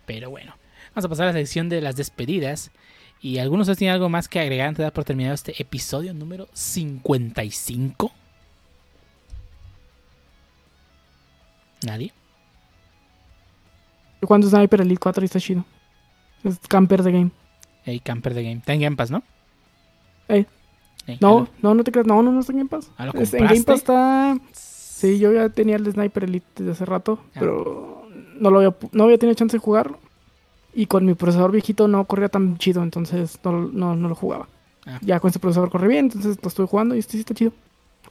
Pero 0.05 0.29
bueno, 0.29 0.55
vamos 0.95 1.05
a 1.05 1.09
pasar 1.09 1.25
a 1.27 1.31
la 1.31 1.37
sección 1.37 1.69
de 1.69 1.81
las 1.81 1.95
despedidas. 1.95 2.71
Y 3.21 3.37
algunos 3.37 3.65
ustedes 3.65 3.77
tienen 3.77 3.93
algo 3.93 4.09
más 4.09 4.27
que 4.27 4.39
agregar 4.39 4.67
antes 4.67 4.79
de 4.79 4.83
dar 4.83 4.93
por 4.93 5.05
terminado 5.05 5.33
este 5.35 5.53
episodio 5.61 6.13
número 6.13 6.47
55. 6.53 8.11
¿Nadie? 11.85 12.11
Yo 14.21 14.27
cuando 14.27 14.47
Sniper 14.49 14.81
Elite 14.81 14.99
4 14.99 15.23
y 15.23 15.25
está 15.25 15.39
chido. 15.39 15.65
Es 16.43 16.57
camper 16.67 17.03
de 17.03 17.11
game. 17.11 17.31
Hey, 17.85 17.99
camper 17.99 18.33
de 18.33 18.43
game. 18.43 18.55
Está 18.57 18.73
en 18.73 18.81
Game 18.81 18.95
Pass, 18.95 19.11
¿no? 19.11 19.21
Ey. 20.27 20.45
No, 21.19 21.47
no, 21.61 21.73
no 21.73 21.83
te 21.83 21.91
creas. 21.91 22.07
No, 22.07 22.21
no, 22.23 22.31
no 22.31 22.39
está 22.39 22.51
en 22.53 22.59
Game 22.59 22.69
Pass. 22.69 22.89
Ah, 22.97 23.05
¿lo 23.05 23.11
en 23.13 23.29
Game? 23.29 23.61
Pass 23.63 23.77
está... 23.77 24.37
Sí, 24.53 25.19
yo 25.19 25.33
ya 25.33 25.49
tenía 25.49 25.75
el 25.75 25.91
Sniper 25.91 26.23
Elite 26.23 26.45
desde 26.57 26.71
hace 26.71 26.85
rato, 26.85 27.19
Ah. 27.35 27.39
pero 27.39 28.07
no 28.39 28.49
lo 28.49 28.57
había, 28.59 28.73
no 28.93 29.03
había 29.03 29.17
tenido 29.17 29.35
chance 29.35 29.57
de 29.57 29.61
jugarlo. 29.61 29.99
Y 30.73 30.85
con 30.85 31.05
mi 31.05 31.13
procesador 31.13 31.51
viejito 31.51 31.87
no 31.89 32.05
corría 32.05 32.29
tan 32.29 32.57
chido, 32.57 32.81
entonces 32.83 33.37
no, 33.43 33.51
no, 33.51 33.95
no 33.95 34.07
lo 34.09 34.15
jugaba. 34.15 34.47
Ah. 34.85 34.99
Ya 35.01 35.19
con 35.19 35.27
este 35.27 35.39
procesador 35.39 35.69
corre 35.69 35.87
bien, 35.89 36.05
entonces 36.05 36.37
lo 36.41 36.47
estoy 36.47 36.67
jugando 36.67 36.95
y 36.95 36.99
este 36.99 37.13
sí 37.13 37.19
está 37.19 37.33
chido. 37.33 37.51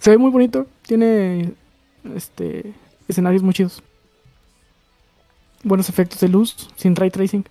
Se 0.01 0.11
ve 0.11 0.19
muy 0.19 0.31
bonito. 0.31 0.67
Tiene 0.87 1.55
este 2.15 2.75
escenarios 3.09 3.43
muy 3.43 3.55
chidos. 3.55 3.83
Buenos 5.65 5.89
efectos 5.89 6.21
de 6.21 6.29
luz, 6.29 6.69
sin 6.77 6.95
ray 6.97 7.11
tracing. 7.11 7.45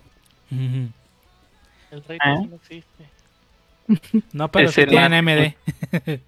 El 0.50 2.04
rey 2.06 2.18
Ah. 2.20 2.36
no 2.48 2.56
existe. 2.56 3.04
No, 4.32 4.48
pero 4.48 4.68
el- 4.68 4.88
tienen 4.88 5.12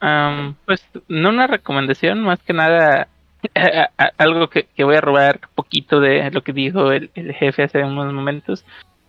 am, 0.00 0.54
pues 0.64 0.84
no 1.08 1.30
una 1.30 1.46
recomendación, 1.46 2.22
más 2.22 2.40
que 2.42 2.52
nada 2.52 3.08
a- 3.54 3.90
a- 3.98 4.12
algo 4.18 4.48
que, 4.50 4.64
que 4.64 4.84
voy 4.84 4.96
a 4.96 5.00
robar 5.00 5.40
poquito 5.54 6.00
de 6.00 6.30
lo 6.30 6.42
que 6.42 6.52
dijo 6.52 6.92
el, 6.92 7.10
el 7.14 7.32
jefe 7.34 7.64
hace 7.64 7.82
unos 7.84 8.12
momentos. 8.12 8.64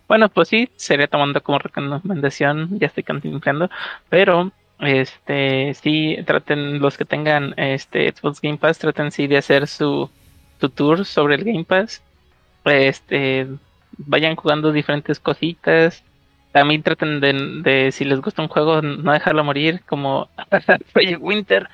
Bueno, 0.06 0.28
pues 0.30 0.48
sí, 0.48 0.70
sería 0.76 1.06
tomando 1.06 1.42
como 1.42 1.58
recomendación, 1.58 2.78
ya 2.78 2.86
estoy 2.86 3.02
contemplando, 3.02 3.68
pero 4.08 4.50
este 4.80 5.74
sí 5.74 6.16
traten 6.24 6.78
los 6.80 6.96
que 6.96 7.04
tengan 7.04 7.52
este 7.58 8.10
Xbox 8.10 8.40
Game 8.40 8.56
Pass, 8.58 8.78
traten 8.78 9.10
sí 9.10 9.26
de 9.26 9.36
hacer 9.38 9.66
su, 9.66 10.08
su 10.60 10.68
tour 10.70 11.04
sobre 11.04 11.34
el 11.34 11.44
Game 11.44 11.64
Pass. 11.64 12.02
Este 12.64 13.46
vayan 13.98 14.36
jugando 14.36 14.72
diferentes 14.72 15.20
cositas, 15.20 16.02
también 16.52 16.82
traten 16.82 17.20
de, 17.20 17.90
si 17.92 18.04
les 18.04 18.20
gusta 18.20 18.42
un 18.42 18.48
juego, 18.48 18.80
no 18.82 19.12
dejarlo 19.12 19.44
morir, 19.44 19.82
como 19.86 20.28
Project 20.92 21.20
Winter. 21.20 21.68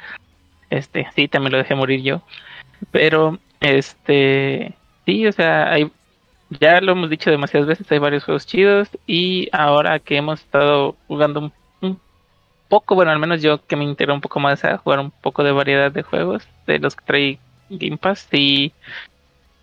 Este, 0.70 1.06
sí, 1.14 1.28
también 1.28 1.52
lo 1.52 1.58
dejé 1.58 1.74
morir 1.74 2.02
yo. 2.02 2.22
Pero, 2.90 3.38
este, 3.60 4.74
sí, 5.06 5.26
o 5.26 5.32
sea, 5.32 5.72
hay, 5.72 5.90
ya 6.50 6.80
lo 6.80 6.92
hemos 6.92 7.10
dicho 7.10 7.30
demasiadas 7.30 7.68
veces, 7.68 7.90
hay 7.90 7.98
varios 7.98 8.24
juegos 8.24 8.46
chidos. 8.46 8.88
Y 9.06 9.48
ahora 9.52 10.00
que 10.00 10.16
hemos 10.16 10.40
estado 10.40 10.96
jugando 11.06 11.52
un, 11.80 12.00
poco, 12.68 12.94
bueno, 12.94 13.12
al 13.12 13.18
menos 13.18 13.40
yo 13.40 13.64
que 13.64 13.76
me 13.76 13.84
integro 13.84 14.14
un 14.14 14.20
poco 14.20 14.40
más 14.40 14.64
a 14.64 14.78
jugar 14.78 14.98
un 14.98 15.10
poco 15.10 15.44
de 15.44 15.52
variedad 15.52 15.92
de 15.92 16.02
juegos, 16.02 16.48
de 16.66 16.78
los 16.78 16.96
que 16.96 17.04
trae 17.04 17.38
Game 17.70 17.98
Pass, 17.98 18.26
sí, 18.30 18.72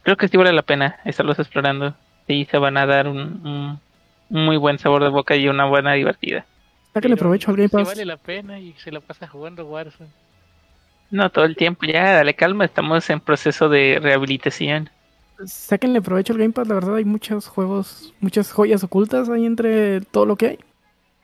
creo 0.04 0.16
que 0.16 0.28
sí 0.28 0.38
vale 0.38 0.54
la 0.54 0.62
pena 0.62 1.00
estarlos 1.04 1.40
explorando. 1.40 1.94
Sí, 2.28 2.48
se 2.50 2.58
van 2.58 2.78
a 2.78 2.86
dar 2.86 3.08
un, 3.08 3.42
un 4.30 4.46
muy 4.46 4.58
buen 4.58 4.80
sabor 4.80 5.04
de 5.04 5.10
boca 5.10 5.36
y 5.36 5.48
una 5.50 5.66
buena 5.66 5.94
divertida. 5.94 6.46
Sáquenle 6.94 7.18
Pero 7.18 7.18
provecho 7.18 7.52
al 7.52 7.58
Game 7.58 7.70
Pass. 7.70 7.88
vale 7.88 8.06
la 8.06 8.18
pena 8.18 8.60
y 8.60 8.74
se 8.74 8.92
la 8.92 9.02
pasa 9.02 9.28
jugando 9.28 9.66
Warzone. 9.66 10.10
No 11.10 11.30
todo 11.30 11.46
el 11.46 11.56
tiempo, 11.58 11.86
ya, 11.86 12.14
dale 12.14 12.36
calma, 12.36 12.66
estamos 12.66 13.10
en 13.10 13.20
proceso 13.20 13.70
de 13.70 14.00
rehabilitación. 14.02 14.90
Sáquenle 15.46 16.02
provecho 16.02 16.34
al 16.34 16.40
Game 16.40 16.54
Pass. 16.54 16.68
La 16.68 16.76
verdad, 16.76 16.96
hay 16.96 17.06
muchos 17.06 17.48
juegos, 17.48 18.14
muchas 18.20 18.52
joyas 18.52 18.84
ocultas 18.84 19.30
ahí 19.30 19.46
entre 19.46 20.02
todo 20.02 20.26
lo 20.26 20.36
que 20.36 20.48
hay. 20.48 20.60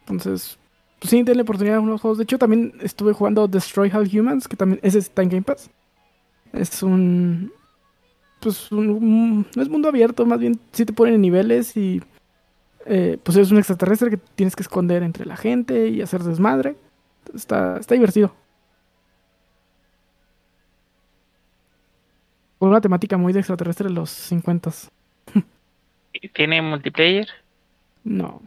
Entonces, 0.01 0.57
pues 0.99 1.11
sí, 1.11 1.23
denle 1.23 1.43
oportunidad 1.43 1.77
a 1.77 1.81
unos 1.81 2.01
juegos. 2.01 2.17
De 2.17 2.23
hecho, 2.23 2.37
también 2.39 2.73
estuve 2.81 3.13
jugando 3.13 3.47
Destroy 3.47 3.91
All 3.93 4.09
Humans, 4.11 4.47
que 4.47 4.55
también 4.57 4.79
ese 4.83 4.99
está 4.99 5.21
en 5.21 5.29
Game 5.29 5.43
Pass. 5.43 5.69
Es 6.53 6.81
un. 6.83 7.51
Pues 8.39 8.71
un, 8.71 8.89
un- 8.89 9.47
no 9.55 9.61
es 9.61 9.69
mundo 9.69 9.87
abierto, 9.89 10.25
más 10.25 10.39
bien 10.39 10.59
sí 10.71 10.85
te 10.85 10.93
ponen 10.93 11.15
en 11.15 11.21
niveles 11.21 11.75
y. 11.77 12.01
eh, 12.85 13.17
pues 13.23 13.37
es 13.37 13.51
un 13.51 13.57
extraterrestre 13.57 14.09
que 14.11 14.17
tienes 14.17 14.55
que 14.55 14.63
esconder 14.63 15.03
entre 15.03 15.25
la 15.25 15.35
gente 15.37 15.89
y 15.89 16.01
hacer 16.01 16.23
desmadre. 16.23 16.75
Está, 17.33 17.77
está 17.77 17.95
divertido. 17.95 18.33
Con 22.59 22.69
una 22.69 22.81
temática 22.81 23.17
muy 23.17 23.33
de 23.33 23.39
extraterrestre 23.39 23.87
de 23.89 23.93
los 23.93 24.09
50 24.09 24.71
¿Tiene 26.33 26.61
multiplayer? 26.63 27.27
No. 28.03 28.41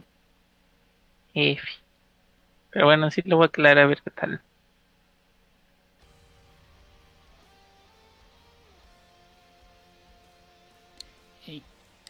Pero 1.33 2.85
bueno, 2.85 3.09
sí 3.11 3.21
lo 3.25 3.37
voy 3.37 3.45
a 3.45 3.47
aclarar 3.47 3.85
a 3.85 3.87
ver 3.87 4.01
qué 4.03 4.11
tal. 4.11 4.41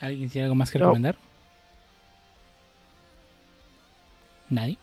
¿Alguien 0.02 0.30
tiene 0.30 0.45
algo 0.45 0.56
más 0.56 0.72
que 0.72 0.80
No. 0.80 0.86
recomendar? 0.86 1.15
¿Nadie? 4.49 4.78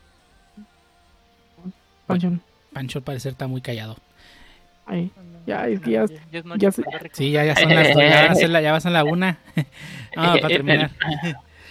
Pancho, 2.07 2.32
Pancho 2.73 2.99
al 3.01 3.05
parecer 3.05 3.32
está 3.32 3.47
muy 3.47 3.61
callado. 3.61 3.97
ahí. 4.86 5.11
Ya, 5.47 5.66
es 5.69 5.81
que 5.81 5.90
ya- 5.93 6.05
es 6.05 6.45
noche 6.45 6.61
ya 6.61 6.70
recomendar. 6.70 7.11
Sí, 7.12 7.31
ya, 7.31 7.45
ya 7.45 7.55
son 7.57 7.74
las 7.74 7.89
ya 7.95 8.61
ya 8.61 8.73
va 8.73 8.78
a 8.78 8.90
la 8.90 9.05
una. 9.05 9.39
Ah, 10.16 10.35
para 10.40 10.49
terminar. 10.49 10.90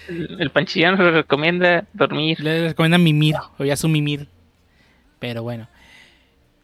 El, 0.07 0.37
el 0.39 0.49
panchillón 0.51 0.97
nos 0.97 1.11
recomienda 1.13 1.85
dormir. 1.93 2.39
Le 2.39 2.69
recomiendan 2.69 3.03
mimir, 3.03 3.35
o 3.57 3.65
ya 3.65 3.75
su 3.75 3.89
mimir. 3.89 4.27
Pero 5.19 5.43
bueno. 5.43 5.67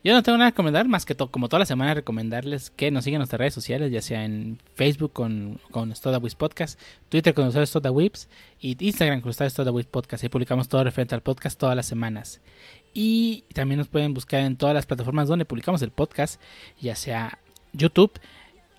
Yo 0.03 0.13
no 0.13 0.21
tengo 0.21 0.37
nada 0.37 0.51
que 0.51 0.55
recomendar, 0.55 0.85
más 0.87 1.05
que 1.05 1.15
to- 1.15 1.31
como 1.31 1.47
toda 1.47 1.59
la 1.59 1.65
semana 1.65 1.93
recomendarles 1.93 2.71
que 2.71 2.91
nos 2.91 3.05
sigan 3.05 3.19
nuestras 3.19 3.39
redes 3.39 3.53
sociales, 3.53 3.89
ya 3.89 4.01
sea 4.01 4.25
en 4.25 4.59
Facebook 4.75 5.13
con, 5.13 5.61
con 5.71 5.95
Stodawips 5.95 6.35
Podcast, 6.35 6.77
Twitter 7.07 7.33
con 7.33 7.47
usuario 7.47 7.65
Stodawips 7.65 8.27
y 8.59 8.75
Instagram 8.85 9.21
con 9.21 9.29
usuario 9.29 9.49
Stodawips 9.49 9.87
Podcast. 9.89 10.23
Ahí 10.23 10.29
publicamos 10.29 10.67
todo 10.67 10.83
referente 10.83 11.15
al 11.15 11.21
podcast 11.21 11.57
todas 11.57 11.75
las 11.77 11.85
semanas. 11.85 12.41
Y 12.93 13.45
también 13.53 13.77
nos 13.79 13.87
pueden 13.87 14.13
buscar 14.13 14.41
en 14.41 14.57
todas 14.57 14.75
las 14.75 14.85
plataformas 14.85 15.29
donde 15.29 15.45
publicamos 15.45 15.81
el 15.81 15.91
podcast, 15.91 16.39
ya 16.81 16.95
sea 16.97 17.39
YouTube, 17.71 18.11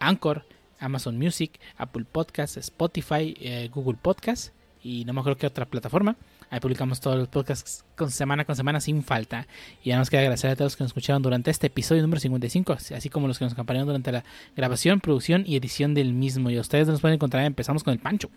Anchor, 0.01 0.45
Amazon 0.79 1.17
Music, 1.19 1.59
Apple 1.79 2.05
Podcasts, 2.11 2.59
Spotify, 2.59 3.35
eh, 3.41 3.71
Google 3.73 3.97
Podcasts 4.01 4.53
y 4.85 5.05
no 5.07 5.15
me 5.15 5.21
acuerdo 5.21 5.39
qué 5.39 5.47
otra 5.47 5.65
plataforma. 5.65 6.15
Ahí 6.51 6.61
publicamos 6.61 7.01
todos 7.01 7.17
los 7.17 7.29
podcasts 7.29 7.85
con 7.97 8.11
semana 8.11 8.45
con 8.45 8.55
semana 8.55 8.81
sin 8.81 9.03
falta. 9.03 9.49
Y 9.83 9.89
ya 9.89 9.97
nos 9.97 10.11
queda 10.11 10.21
agradecer 10.21 10.51
a 10.51 10.57
todos 10.57 10.73
los 10.73 10.77
que 10.77 10.85
nos 10.85 10.91
escucharon 10.91 11.23
durante 11.23 11.51
este 11.51 11.69
episodio 11.69 12.03
número 12.03 12.21
55, 12.21 12.75
así 12.75 13.09
como 13.09 13.27
los 13.27 13.39
que 13.39 13.47
nos 13.47 13.55
acompañaron 13.55 13.87
durante 13.87 14.13
la 14.13 14.25
grabación, 14.55 15.01
producción 15.01 15.43
y 15.47 15.57
edición 15.57 15.95
del 15.95 16.13
mismo. 16.13 16.51
Y 16.51 16.59
a 16.59 16.61
ustedes 16.61 16.87
nos 16.87 17.01
pueden 17.01 17.15
encontrar. 17.15 17.45
Empezamos 17.45 17.83
con 17.83 17.95
el 17.95 17.99
Pancho. 17.99 18.29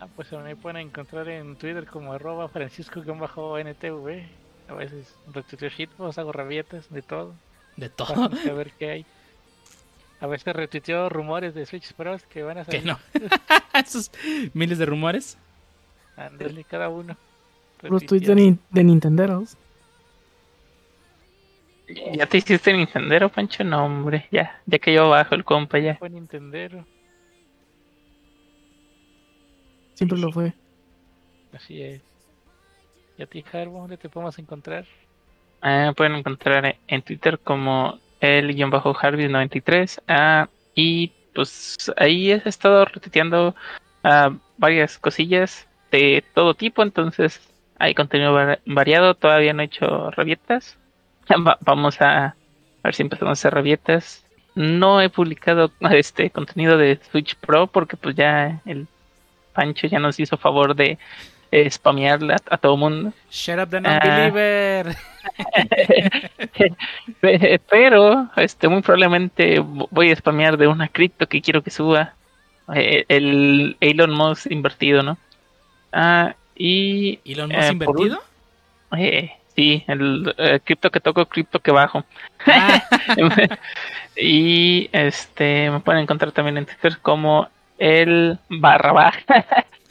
Ah, 0.00 0.08
pues 0.16 0.32
me 0.32 0.56
pueden 0.56 0.88
encontrar 0.88 1.28
en 1.28 1.54
Twitter 1.56 1.86
como 1.86 2.12
arroba 2.12 2.48
francisco-ntv. 2.48 4.22
A 4.68 4.74
veces 4.74 5.14
retuiteo 5.32 5.68
shitposts, 5.68 6.18
hago 6.18 6.32
rabietas, 6.32 6.90
de 6.90 7.02
todo. 7.02 7.34
De 7.76 7.88
todo. 7.88 8.28
Pásense 8.28 8.50
a 8.50 8.54
ver 8.54 8.72
qué 8.76 8.90
hay. 8.90 9.06
A 10.20 10.26
veces 10.26 10.54
retuiteo 10.54 11.08
rumores 11.08 11.54
de 11.54 11.64
Switch 11.66 11.92
Pros 11.94 12.24
que 12.26 12.42
van 12.42 12.58
a 12.58 12.64
Que 12.64 12.80
salir. 12.80 12.86
no. 12.86 12.98
Esos 13.74 14.10
miles 14.52 14.78
de 14.78 14.86
rumores. 14.86 15.38
Ándale, 16.16 16.64
cada 16.64 16.88
uno. 16.90 17.16
Los 17.82 18.04
tweets 18.04 18.26
de. 18.26 18.34
Nin- 18.34 18.58
de 18.70 18.84
Nintenderos. 18.84 19.56
¿Ya 22.12 22.26
te 22.26 22.38
hiciste 22.38 22.72
Nintendero, 22.72 23.30
Pancho? 23.30 23.64
No, 23.64 23.84
hombre, 23.86 24.28
ya. 24.30 24.60
Ya 24.66 24.78
que 24.78 24.92
yo 24.92 25.08
bajo 25.08 25.34
el 25.34 25.44
compa 25.44 25.78
ya. 25.78 25.96
Fue 25.96 26.10
Nintendero. 26.10 26.84
Siempre 29.94 30.18
lo 30.18 30.30
fue. 30.32 30.52
Así 31.52 31.82
es. 31.82 32.00
¿Y 33.18 33.22
a 33.22 33.26
ti, 33.26 33.44
Harbo, 33.52 33.80
dónde 33.80 33.96
te 33.96 34.08
podemos 34.08 34.38
encontrar? 34.38 34.86
Ah, 35.62 35.92
pueden 35.96 36.14
encontrar 36.14 36.76
en 36.86 37.02
Twitter 37.02 37.38
como 37.38 37.98
el 38.20 38.54
guion 38.54 38.70
bajo 38.70 38.94
Harvey93. 38.94 40.00
Ah, 40.08 40.48
y 40.74 41.12
pues 41.34 41.76
ahí 41.96 42.32
he 42.32 42.42
estado 42.44 42.84
retuiteando 42.84 43.54
ah, 44.04 44.32
varias 44.58 44.98
cosillas 44.98 45.66
de 45.90 46.22
todo 46.34 46.54
tipo, 46.54 46.82
entonces 46.82 47.40
hay 47.78 47.94
contenido 47.94 48.32
va- 48.32 48.58
variado. 48.66 49.14
Todavía 49.14 49.52
no 49.52 49.62
he 49.62 49.66
hecho 49.66 50.10
rabietas. 50.12 50.76
Va- 51.30 51.58
vamos 51.60 52.00
a 52.00 52.34
ver 52.82 52.94
si 52.94 53.02
empezamos 53.02 53.30
a 53.30 53.32
hacer 53.32 53.54
rabietas. 53.54 54.24
No 54.54 55.00
he 55.00 55.08
publicado 55.08 55.70
este 55.92 56.30
contenido 56.30 56.76
de 56.76 56.98
Switch 57.10 57.36
Pro 57.36 57.66
porque 57.68 57.96
pues 57.96 58.16
ya 58.16 58.60
el 58.66 58.86
Pancho 59.54 59.86
ya 59.86 59.98
nos 59.98 60.18
hizo 60.20 60.36
favor 60.36 60.74
de 60.74 60.98
eh, 61.52 61.70
spamearla 61.70 62.36
a 62.50 62.56
todo 62.58 62.76
mundo. 62.76 63.12
Shut 63.30 63.58
up 63.58 63.70
the 63.70 63.78
Ah. 63.78 63.80
non-believer. 63.80 64.96
Pe- 67.20 67.60
Pero, 67.68 68.28
este, 68.36 68.68
muy 68.68 68.82
probablemente 68.82 69.60
vo- 69.60 69.88
voy 69.90 70.10
a 70.10 70.16
spamear 70.16 70.56
de 70.56 70.66
una 70.66 70.88
cripto 70.88 71.26
que 71.28 71.40
quiero 71.40 71.62
que 71.62 71.70
suba. 71.70 72.14
Eh, 72.74 73.04
el 73.08 73.76
Elon 73.80 74.12
Musk 74.12 74.50
invertido, 74.50 75.02
¿no? 75.02 75.18
Ah, 75.92 76.34
y. 76.54 77.18
¿Y 77.24 77.34
lo 77.34 77.44
eh, 77.46 77.56
por 77.56 77.72
invertido? 77.72 78.22
eh, 78.96 79.32
sí, 79.56 79.84
el 79.88 80.34
cripto 80.64 80.90
que 80.90 81.00
toco, 81.00 81.26
cripto 81.26 81.58
que 81.58 81.72
bajo. 81.72 82.04
Ah, 82.46 82.82
y 84.16 84.88
este, 84.92 85.70
me 85.70 85.80
pueden 85.80 86.02
encontrar 86.02 86.32
también 86.32 86.58
en 86.58 86.66
Twitter 86.66 86.98
como 87.02 87.48
el 87.78 88.38
barra 88.48 88.92
baja. 88.92 89.20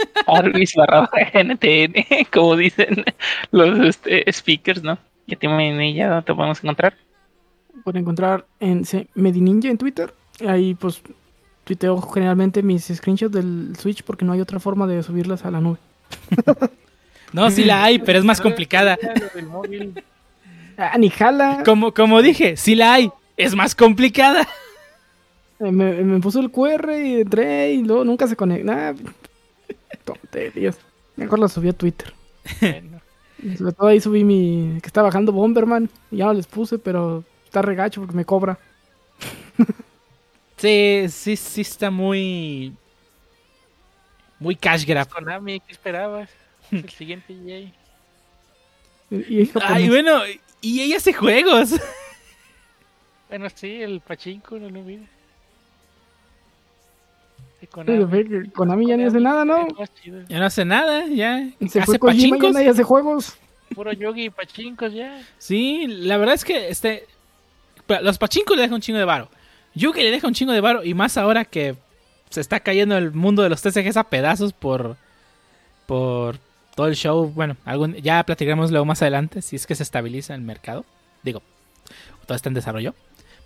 Arvis 0.28 0.74
barra 0.76 1.02
baja 1.02 1.40
NTN, 1.44 1.94
como 2.34 2.56
dicen 2.56 3.04
los 3.52 3.80
este, 3.90 4.32
speakers, 4.32 4.84
¿no? 4.84 4.98
Ya 5.28 5.38
ahí 5.50 5.94
ya 5.94 6.22
te 6.22 6.34
podemos 6.34 6.64
encontrar. 6.64 6.96
Pueden 7.84 8.02
encontrar 8.02 8.46
en 8.60 8.84
se- 8.86 9.08
Medininja 9.14 9.70
en 9.70 9.78
Twitter. 9.78 10.14
Ahí 10.48 10.74
pues 10.74 11.02
tuiteo 11.66 12.02
generalmente 12.02 12.64
mis 12.64 12.86
screenshots 12.86 13.34
del 13.34 13.76
Switch 13.78 14.04
porque 14.04 14.26
no 14.26 14.34
hay 14.34 14.42
otra 14.42 14.60
forma 14.60 14.88
de 14.88 15.04
subirlas 15.04 15.46
a 15.46 15.52
la 15.52 15.62
nube. 15.62 15.78
No, 17.32 17.52
sí 17.52 17.64
la 17.64 17.84
hay, 17.84 18.00
pero 18.00 18.18
es 18.18 18.26
más 18.26 18.42
complicada. 18.42 18.98
Ah, 20.78 20.98
ni 20.98 21.10
jala. 21.10 21.62
Como, 21.64 21.94
como 21.94 22.22
dije, 22.22 22.58
sí 22.58 22.74
la 22.76 22.94
hay, 22.94 23.12
es 23.38 23.54
más 23.56 23.76
complicada. 23.76 24.48
Eh, 25.60 25.72
Me, 25.72 25.92
me 26.04 26.20
puso 26.20 26.40
el 26.40 26.50
QR 26.52 26.90
y 27.06 27.22
entré 27.22 27.74
y 27.74 27.84
luego 27.84 28.04
nunca 28.06 28.28
se 28.28 28.36
conecta. 28.36 28.74
Nah, 28.74 28.94
tonterías. 30.04 30.78
Mejor 31.16 31.40
la 31.40 31.48
subí 31.48 31.70
a 31.70 31.74
Twitter. 31.74 32.14
Bueno, 32.62 33.02
sobre 33.58 33.72
todo 33.72 33.88
ahí 33.88 34.02
subí 34.02 34.24
mi. 34.24 34.80
que 34.82 34.88
está 34.88 35.02
bajando 35.02 35.32
Bomberman. 35.32 35.90
Y 36.12 36.18
ya 36.18 36.26
no 36.26 36.34
les 36.34 36.48
puse, 36.48 36.78
pero 36.78 37.24
está 37.46 37.62
regacho 37.62 38.02
porque 38.02 38.16
me 38.16 38.26
cobra. 38.26 38.60
Sí, 40.58 41.06
sí, 41.08 41.38
sí 41.38 41.62
está 41.62 41.90
muy... 41.90 42.76
Muy 44.40 44.58
cash 44.58 44.86
grab. 44.86 45.08
Konami, 45.08 45.62
¿qué 45.62 45.72
esperabas? 45.72 46.30
El 46.72 46.90
siguiente 46.90 47.34
EA. 47.34 47.72
Y. 49.10 49.50
Ay, 49.62 49.88
bueno, 49.88 50.20
y 50.62 50.82
ella 50.82 50.98
hace 50.98 51.14
juegos. 51.14 51.76
Bueno, 53.30 53.48
sí, 53.54 53.82
el 53.82 54.02
pachinko, 54.02 54.58
no 54.58 54.70
lo 54.70 54.80
olvides. 54.80 55.08
Que 57.74 58.50
Konami 58.52 58.88
ya 58.88 58.98
ni 58.98 59.04
hace 59.04 59.20
nada, 59.20 59.46
¿no? 59.46 59.68
Ya 60.28 60.40
no 60.40 60.46
hace 60.46 60.66
nada, 60.66 61.06
ya. 61.08 61.50
Se 61.68 61.82
fue 61.82 61.82
hace 61.82 61.94
ya 61.94 62.00
pachincos. 62.00 62.54
nadie 62.54 62.70
hace 62.70 62.84
juegos. 62.84 63.38
Puro 63.76 63.94
yogi 63.94 64.26
y 64.26 64.30
pachinkos 64.30 64.94
ya. 64.94 65.22
Sí, 65.38 65.86
la 65.88 66.18
verdad 66.18 66.36
es 66.36 66.44
que 66.44 66.70
este 66.70 67.06
los 68.02 68.18
pachincos 68.18 68.56
le 68.56 68.64
dejan 68.64 68.76
un 68.76 68.82
chingo 68.82 69.00
de 69.00 69.06
varo. 69.06 69.30
Yugi 69.76 70.02
le 70.02 70.12
deja 70.12 70.28
un 70.28 70.34
chingo 70.34 70.52
de 70.52 70.62
varo 70.62 70.84
y 70.84 70.94
más 70.94 71.18
ahora 71.18 71.46
que 71.46 71.76
se 72.30 72.41
está 72.41 72.60
cayendo 72.60 72.98
el 72.98 73.12
mundo 73.12 73.44
de 73.44 73.50
los 73.50 73.62
TCGs 73.62 73.98
a 73.98 74.04
pedazos 74.06 74.54
por 74.54 74.98
por 75.86 76.38
todo 76.76 76.88
el 76.88 76.96
show. 76.96 77.32
Bueno, 77.34 77.56
algún, 77.66 77.96
ya 77.96 78.24
platicaremos 78.24 78.72
luego 78.72 78.86
más 78.86 79.02
adelante 79.02 79.41
si 79.41 79.56
es 79.56 79.68
que 79.68 79.76
se 79.76 79.84
estabiliza 79.84 80.34
el 80.34 80.41
mercado. 80.41 80.86
Digo, 81.24 81.41
todo 82.26 82.36
está 82.36 82.50
en 82.50 82.56
desarrollo, 82.56 82.94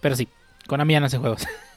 pero 0.02 0.16
sí, 0.16 0.28
Konami 0.68 0.94
ya 0.94 1.00
no 1.00 1.08
hace 1.08 1.18
juegos. 1.18 1.46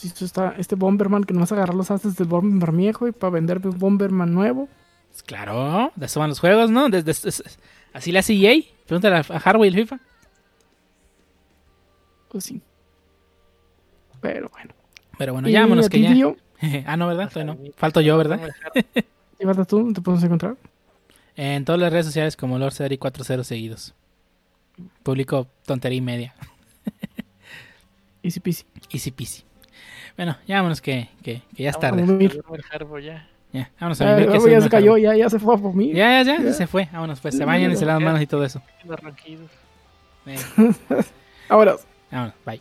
Sí, 0.00 0.08
esto 0.08 0.24
está 0.24 0.54
este 0.56 0.76
Bomberman 0.76 1.24
que 1.24 1.34
nomás 1.34 1.52
agarrar 1.52 1.74
los 1.74 1.90
astes 1.90 2.16
del 2.16 2.26
Bomberman 2.26 2.74
viejo 2.74 3.06
y 3.06 3.12
para 3.12 3.32
vender 3.32 3.60
un 3.62 3.78
Bomberman 3.78 4.32
nuevo. 4.32 4.66
Pues 5.10 5.22
claro, 5.22 5.92
de 5.94 6.06
eso 6.06 6.20
van 6.20 6.30
los 6.30 6.40
juegos, 6.40 6.70
¿no? 6.70 6.88
Desde, 6.88 7.12
así 7.92 8.10
le 8.10 8.18
hace 8.18 8.32
EA. 8.32 8.62
Pregúntale 8.86 9.16
a 9.16 9.22
Hardware 9.22 9.70
y 9.70 9.76
el 9.76 9.80
FIFA. 9.82 10.00
Pues 12.30 12.44
sí. 12.44 12.62
Pero 14.22 14.48
bueno. 14.48 14.72
Pero 15.18 15.34
bueno, 15.34 15.50
Y 15.50 15.52
ya 15.52 15.60
vámonos 15.60 15.84
a 15.84 15.88
que 15.90 16.00
ya. 16.00 16.14
tío, 16.14 16.34
ah, 16.86 16.96
no, 16.96 17.06
¿verdad? 17.06 17.28
Todavía 17.30 17.52
no. 17.52 17.72
Falto 17.76 18.00
yo, 18.00 18.16
¿verdad? 18.16 18.40
A 18.42 18.70
¿qué 18.70 19.04
falta 19.44 19.66
tú? 19.66 19.92
¿Te 19.92 20.00
podemos 20.00 20.24
encontrar? 20.24 20.56
En 21.36 21.66
todas 21.66 21.78
las 21.78 21.92
redes 21.92 22.06
sociales 22.06 22.38
como 22.38 22.58
Lord 22.58 22.72
Cedric 22.72 23.00
40 23.00 23.44
seguidos. 23.44 23.92
Publico 25.02 25.46
tontería 25.66 25.98
y 25.98 26.00
media. 26.00 26.34
Easy 28.22 28.40
peasy. 28.40 28.64
Easy 28.90 29.10
peasy. 29.10 29.49
Bueno, 30.20 30.36
ya 30.46 30.56
vámonos 30.56 30.82
que, 30.82 31.08
que, 31.22 31.40
que 31.56 31.62
ya 31.62 31.70
es 31.70 31.78
Vamos 31.80 32.06
tarde. 32.06 33.02
ya. 33.02 33.26
Ya, 33.54 33.70
vámonos 33.80 34.02
a 34.02 34.16
vivir 34.16 34.50
ya 34.50 34.60
se 34.60 34.68
cayó, 34.68 34.98
ya, 34.98 35.16
ya 35.16 35.30
se 35.30 35.38
fue 35.38 35.54
a 35.54 35.56
dormir. 35.56 35.96
Ya, 35.96 36.22
ya, 36.22 36.42
ya, 36.42 36.52
se 36.52 36.66
fue. 36.66 36.90
Vámonos 36.92 37.20
pues. 37.20 37.38
Se 37.38 37.46
bañan 37.46 37.72
y 37.72 37.76
se 37.76 37.86
lavan 37.86 38.04
manos 38.04 38.20
y 38.20 38.26
todo 38.26 38.44
eso. 38.44 38.60
Los 38.84 39.00
ronquidos. 39.00 39.50
Ahora. 41.48 41.76
vámonos, 42.12 42.34
bye. 42.44 42.60